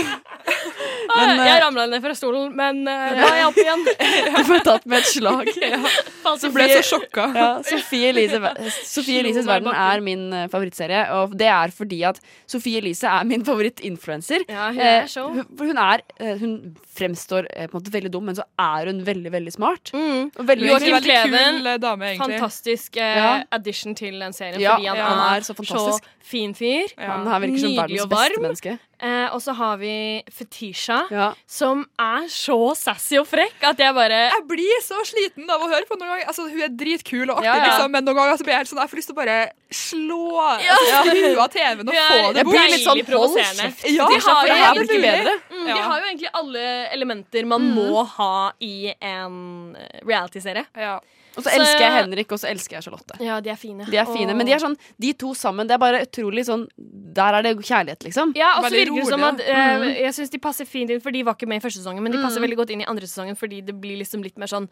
Men, 1.11 1.31
eh, 1.33 1.47
jeg 1.49 1.63
ramla 1.65 1.87
ned 1.91 2.05
fra 2.05 2.13
stolen, 2.15 2.53
men 2.55 2.81
uh, 2.87 3.07
nå 3.17 3.25
er 3.27 3.39
jeg 3.41 3.49
opp 3.49 3.59
igjen. 3.65 3.83
Du 4.37 4.47
ble 4.47 4.59
tatt 4.65 4.87
med 4.87 5.01
et 5.01 5.09
slag. 5.11 5.51
Så 6.41 6.51
ble 6.53 6.67
jeg 6.69 6.85
så 6.85 6.95
sjokka. 6.95 7.27
Ja, 7.35 7.49
Sofie 7.67 8.11
Elises 8.13 9.45
verden 9.49 9.71
er 9.73 10.03
min 10.05 10.29
eh, 10.35 10.47
favorittserie, 10.51 11.03
og 11.17 11.35
det 11.37 11.49
er 11.51 11.73
fordi 11.75 11.99
at 12.07 12.21
Sofie 12.49 12.79
Elise 12.79 13.09
er 13.09 13.27
min 13.27 13.43
favorittinfluenser. 13.45 14.45
Ja, 14.47 14.69
hun 14.71 14.79
er 14.79 15.01
Eh, 15.01 15.17
hun, 15.17 15.45
hun 15.59 15.77
er 15.77 16.01
eh, 16.19 16.37
Hun 16.39 16.75
fremstår 16.91 17.47
eh, 17.53 17.67
på 17.67 17.77
en 17.77 17.81
måte 17.81 17.93
veldig 17.93 18.11
dum, 18.13 18.25
men 18.27 18.37
så 18.37 18.45
er 18.59 18.91
hun 18.91 19.01
veldig, 19.05 19.31
veldig 19.33 19.53
smart. 19.55 19.91
Mm. 19.95 20.31
Og 20.35 20.47
veldig 20.47 20.71
veldig 20.73 21.17
kul 21.23 21.69
dame, 21.81 22.11
egentlig. 22.11 22.39
fantastisk 22.39 22.97
eh, 22.97 23.17
Ja. 23.21 23.31
addition 23.51 23.95
til 23.95 24.19
den 24.19 24.33
serien. 24.33 24.59
Ja, 24.61 24.77
fordi 24.81 24.87
han, 24.87 24.97
ja, 24.97 25.03
han 25.03 25.37
er 25.37 25.45
så 25.47 25.53
fantastisk. 25.53 26.09
fin 26.31 26.55
fyr. 26.55 26.91
Han 26.97 27.27
her 27.27 27.39
virker 27.45 27.59
som 27.59 27.75
verdens 27.77 28.07
beste 28.15 28.41
menneske. 28.41 28.77
Eh, 29.01 29.33
og 29.33 29.41
så 29.41 29.53
har 29.57 29.77
vi 29.81 30.21
Fetisha, 30.29 31.07
Ja. 31.09 31.33
som 31.47 31.85
er 31.97 32.27
så 32.29 32.75
sassy 32.77 33.17
og 33.17 33.25
frekk 33.25 33.63
at 33.63 33.77
jeg 33.81 33.93
bare 33.95 34.29
Jeg 34.29 34.43
blir 34.47 34.81
så 34.85 34.99
sliten 35.03 35.49
av 35.49 35.59
å 35.59 35.67
høre 35.71 35.87
på 35.89 35.97
noen 35.97 36.11
ganger. 36.11 36.27
Altså, 36.27 36.45
hun 36.51 36.61
er 36.61 36.69
dritkul 36.69 37.29
og 37.31 37.37
artig, 37.37 37.45
Ja, 37.49 37.55
ja. 37.57 37.63
liksom, 37.65 37.91
men 37.91 38.05
noen 38.05 38.15
ganger 38.15 38.37
så 38.37 38.43
blir 38.45 38.53
jeg 38.53 38.61
helt 38.61 38.69
sånn, 38.69 38.81
jeg 38.83 38.89
får 38.91 38.99
lyst 39.01 39.09
til 39.09 39.15
å 39.15 39.21
bare 39.23 39.51
slå 39.71 40.61
Ja. 40.61 40.75
altså, 40.77 41.01
Skru 41.09 41.39
av 41.41 41.49
TV-en 41.49 41.79
og 41.89 41.93
få 41.93 42.33
det 42.33 42.35
Jeg 42.35 42.45
blir 42.45 42.45
bort. 42.45 42.69
litt 42.69 42.85
sånn 42.85 42.97
deilig 43.01 43.17
hold 43.17 43.37
kjeft. 43.37 43.83
Ja, 43.89 44.07
de 44.07 44.19
har, 44.21 44.45
det 44.45 44.81
jo 44.81 44.87
blir 44.87 45.01
bedre. 45.01 45.33
Mm, 45.49 45.65
de 45.65 45.81
har 45.81 45.99
jo 45.99 46.05
egentlig 46.05 46.29
alle 46.33 46.65
elementer 46.93 47.45
man 47.45 47.61
må 47.73 48.05
ha 48.05 48.51
i 48.61 48.93
en 49.01 49.75
eh, 49.75 49.99
reality-serie. 50.05 50.65
Ja. 50.77 50.99
Og 51.37 51.43
så 51.45 51.49
Så- 51.49 51.59
elsker 51.61 51.79
jeg 51.79 51.91
Henrik, 51.93 52.31
og 52.33 52.39
så 52.39 52.49
elsker 52.51 52.75
jeg 52.75 52.83
Charlotte. 52.83 53.15
Ja, 53.23 53.39
de 53.39 53.49
er 53.51 53.55
fine. 53.55 53.85
De 53.89 53.95
er 53.95 54.03
fine, 54.05 54.35
men 54.35 54.45
de 54.45 54.51
er 54.51 54.59
sånn 54.59 54.75
De 54.99 55.13
to 55.13 55.33
sammen, 55.33 55.65
det 55.65 55.71
er 55.75 55.77
bare 55.79 56.01
utrolig 56.05 56.43
sånn 56.45 56.67
Der 56.77 57.35
er 57.35 57.41
det 57.41 57.57
kjærlighet, 57.57 57.99
liksom. 58.03 58.33
Ja, 58.35 58.57
og 58.57 58.65
så 58.65 58.69
Veldig 58.71 58.87
virker 58.95 59.09
som 59.11 59.23
at 59.23 59.39
eh, 59.39 59.77
Mhm. 59.79 59.95
Jeg 60.03 60.13
synes 60.13 60.29
de 60.31 60.39
passer 60.39 60.65
fint 60.65 60.89
inn, 60.89 60.99
for 61.01 61.11
de 61.11 61.23
var 61.23 61.33
ikke 61.35 61.47
med 61.47 61.57
i 61.57 61.65
første 61.67 61.79
sesongen, 61.81 62.03
men 62.03 62.11
de 62.11 62.17
passer 62.21 62.39
Mhm. 62.39 62.47
veldig 62.49 62.57
godt 62.57 62.69
inn 62.71 62.81
i 62.81 62.85
andre 62.85 63.05
sesongen 63.07 63.35
fordi 63.37 63.61
det 63.65 63.79
blir 63.81 63.97
liksom 63.97 64.23
litt 64.23 64.37
mer 64.37 64.47
sånn 64.47 64.67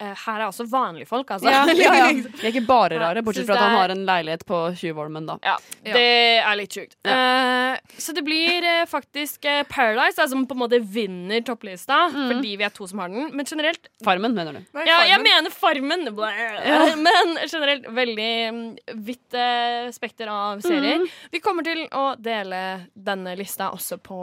Her 0.00 0.40
er 0.40 0.46
også 0.48 0.66
vanlige 0.68 1.06
folk, 1.08 1.28
altså. 1.36 1.50
Ja, 1.50 1.62
ja, 1.70 1.92
ja. 2.00 2.08
De 2.14 2.42
er 2.42 2.50
ikke 2.50 2.64
bare 2.66 2.98
rare, 3.00 3.22
bortsett 3.24 3.46
fra 3.48 3.56
at 3.58 3.64
han 3.66 3.76
har 3.78 3.94
en 3.94 4.04
leilighet 4.08 4.42
på 4.48 4.60
Tjuvholmen, 4.78 5.28
da. 5.28 5.38
Ja, 5.44 5.54
det 5.86 6.06
er 6.42 6.58
litt 6.58 6.74
sjukt. 6.74 6.96
Uh, 7.06 7.78
så 8.00 8.14
det 8.16 8.24
blir 8.26 8.64
uh, 8.66 8.84
faktisk 8.90 9.46
uh, 9.46 9.62
Paradise 9.70 10.18
da, 10.18 10.26
som 10.30 10.44
på 10.48 10.56
en 10.56 10.62
måte 10.64 10.80
vinner 10.82 11.44
topplista, 11.46 12.08
mm. 12.12 12.26
fordi 12.32 12.56
vi 12.60 12.66
er 12.66 12.74
to 12.74 12.88
som 12.90 13.02
har 13.04 13.12
den. 13.12 13.30
Men 13.36 13.48
generelt 13.48 13.88
Farmen, 14.04 14.34
mener 14.36 14.58
du? 14.58 14.62
Nei, 14.76 14.86
Ja, 14.88 14.98
jeg 15.08 15.22
mener 15.22 15.54
Farmen! 15.54 16.04
Blæh. 16.14 16.42
Ja. 16.68 16.80
Men 17.06 17.38
generelt 17.50 17.88
veldig 17.94 18.30
mm, 18.54 18.62
vidt 19.06 19.34
eh, 19.38 19.88
spekter 19.94 20.30
av 20.30 20.62
serier. 20.64 21.02
Mm. 21.02 21.08
Vi 21.32 21.40
kommer 21.44 21.66
til 21.66 21.84
å 21.94 22.06
dele 22.20 22.60
denne 22.94 23.34
lista 23.38 23.70
også 23.74 23.98
på 24.02 24.20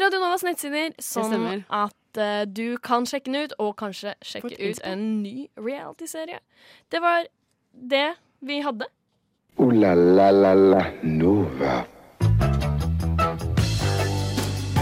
Radio 0.00 0.22
Novas 0.22 0.44
nettsider, 0.46 0.94
sånn 0.98 1.30
stemmer. 1.32 1.64
At 2.10 2.48
uh, 2.48 2.52
du 2.56 2.76
kan 2.82 3.06
sjekke 3.06 3.30
den 3.32 3.44
ut, 3.44 3.52
og 3.58 3.76
kanskje 3.76 4.14
sjekke 4.22 4.56
ut 4.70 4.80
en 4.84 5.22
ny 5.22 5.48
reality-serie. 5.58 6.38
Det 6.92 7.00
var 7.02 7.24
det 7.72 8.14
vi 8.40 8.60
hadde. 8.60 8.84
Ooh 9.60 9.72
la 9.72 9.94
la 9.94 10.30
la 10.30 10.54
la 10.54 10.84
Nova. 11.02 11.84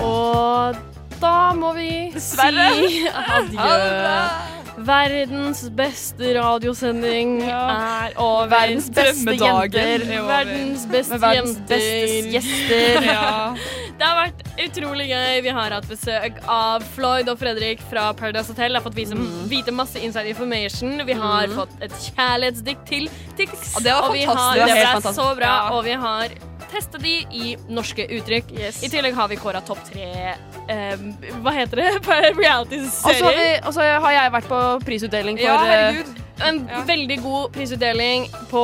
Og 0.02 0.76
da 1.20 1.52
må 1.54 1.72
vi 1.74 2.10
Dessverre. 2.14 2.68
si 2.76 3.08
adjø. 3.36 4.57
Verdens 4.88 5.60
beste 5.76 6.30
radiosending 6.38 7.42
er 7.44 8.14
over. 8.16 8.48
Verdens 8.52 8.86
beste 8.94 9.34
jenter. 9.36 10.04
er. 10.08 10.22
Verdens 10.28 10.86
beste 10.88 11.18
verdens 11.20 11.58
jenter. 11.58 12.30
gjester. 12.32 13.08
Ja. 13.08 13.54
Det 13.98 14.06
har 14.06 14.16
vært 14.22 14.42
utrolig 14.64 15.08
gøy. 15.10 15.40
Vi 15.44 15.52
har 15.58 15.74
hatt 15.74 15.88
besøk 15.90 16.38
av 16.48 16.84
Floyd 16.94 17.28
og 17.32 17.40
Fredrik 17.40 17.82
fra 17.90 18.08
Paradise 18.16 18.48
Hotel. 18.54 18.78
Har 18.78 18.84
fått 18.86 18.96
vise, 18.96 19.14
Mm. 19.18 19.48
vite 19.50 19.72
masse 19.74 19.98
inside 20.00 20.28
information. 20.32 21.04
Vi 21.06 21.12
har 21.18 21.48
fått 21.48 21.74
et 21.82 21.92
kjærlighetsdikt 22.14 22.86
til 22.88 23.08
Tix. 23.36 23.74
Og 23.76 23.82
det 23.82 23.92
var 23.92 24.08
fantastisk. 24.08 24.28
har, 24.38 24.54
Det 24.54 24.60
var 24.60 24.66
det 24.68 24.74
ble 24.78 24.86
fantastisk. 24.92 25.20
så 25.20 25.36
bra. 25.36 25.52
Ja. 25.52 25.70
Og 25.76 25.84
vi 25.84 25.92
har 25.92 26.28
testa 26.70 26.98
de 27.02 27.14
i 27.32 27.56
norske 27.68 28.06
uttrykk. 28.18 28.52
Yes. 28.58 28.82
I 28.84 28.88
tillegg 28.92 29.14
har 29.16 29.28
vi 29.28 29.36
kåra 29.40 29.60
topp 29.66 29.80
tre 29.88 30.34
um, 30.68 31.08
Hva 31.44 31.52
heter 31.56 31.76
det? 31.82 31.88
reality-serier. 32.42 33.60
og 33.66 33.72
så 33.74 33.86
har 34.04 34.12
jeg 34.12 34.32
vært 34.38 34.48
på 34.50 34.60
prisutdeling 34.86 35.38
for 35.40 35.48
ja, 35.48 35.56
eh, 35.64 35.70
herregud. 35.72 36.24
En 36.46 36.60
Ja. 36.70 36.82
veldig 36.86 37.16
god 37.22 37.48
prisutdeling 37.56 38.28
på 38.50 38.62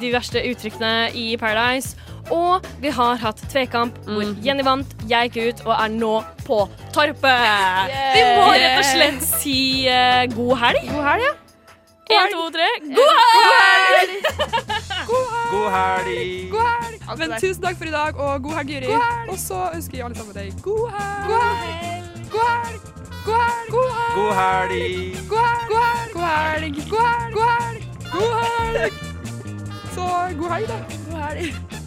de 0.00 0.12
verste 0.14 0.38
uttrykkene 0.46 1.10
i 1.18 1.32
Paradise. 1.40 1.96
Og 2.30 2.62
vi 2.82 2.90
har 2.92 3.16
hatt 3.16 3.40
tvekamp 3.50 3.96
hvor 4.04 4.22
Mm. 4.22 4.36
Jenny 4.44 4.62
vant, 4.62 4.86
jeg 5.08 5.30
gikk 5.32 5.48
ut 5.48 5.66
og 5.66 5.72
er 5.80 5.88
nå 5.88 6.12
på 6.44 6.58
Torpet. 6.92 7.90
Vi 8.14 8.22
må 8.36 8.46
rett 8.52 8.78
og 8.78 8.84
slett 8.84 9.22
si 9.24 9.88
uh, 9.88 10.26
god 10.36 10.56
helg. 10.58 10.90
God 10.92 11.04
helg, 11.08 11.22
ja. 11.24 11.32
Én, 12.08 12.30
to, 12.32 12.50
tre. 12.50 12.68
God 12.98 13.14
helg! 13.20 14.10
God 15.50 15.70
helg! 15.70 16.50
God 16.50 16.66
helg! 16.66 17.18
Men 17.18 17.32
tusen 17.40 17.62
takk 17.62 17.76
for 17.80 17.84
i 17.88 17.92
dag, 17.92 18.16
og 18.16 18.42
god 18.42 18.52
helg, 18.58 18.70
Juri. 18.74 18.86
Og 19.28 19.38
så 19.38 19.58
ønsker 19.74 19.98
jeg 19.98 20.04
alle 20.06 20.16
sammen 20.16 20.34
deg. 20.36 20.52
God 20.62 20.90
helg. 20.96 21.28
God 21.28 21.42
helg. 21.52 22.80
God 23.24 23.40
helg! 23.44 23.68
God 23.68 23.90
helg. 23.98 24.18
God 25.28 25.44
helg. 25.48 26.12
God 26.14 26.28
helg. 26.28 26.74
God 26.90 27.48
helg. 27.48 27.84
God 28.12 28.32
helg. 28.40 28.92
Så 29.94 30.04
god 30.40 30.50
helg, 30.54 30.68
da. 30.68 30.78
God 31.10 31.20
helg. 31.22 31.77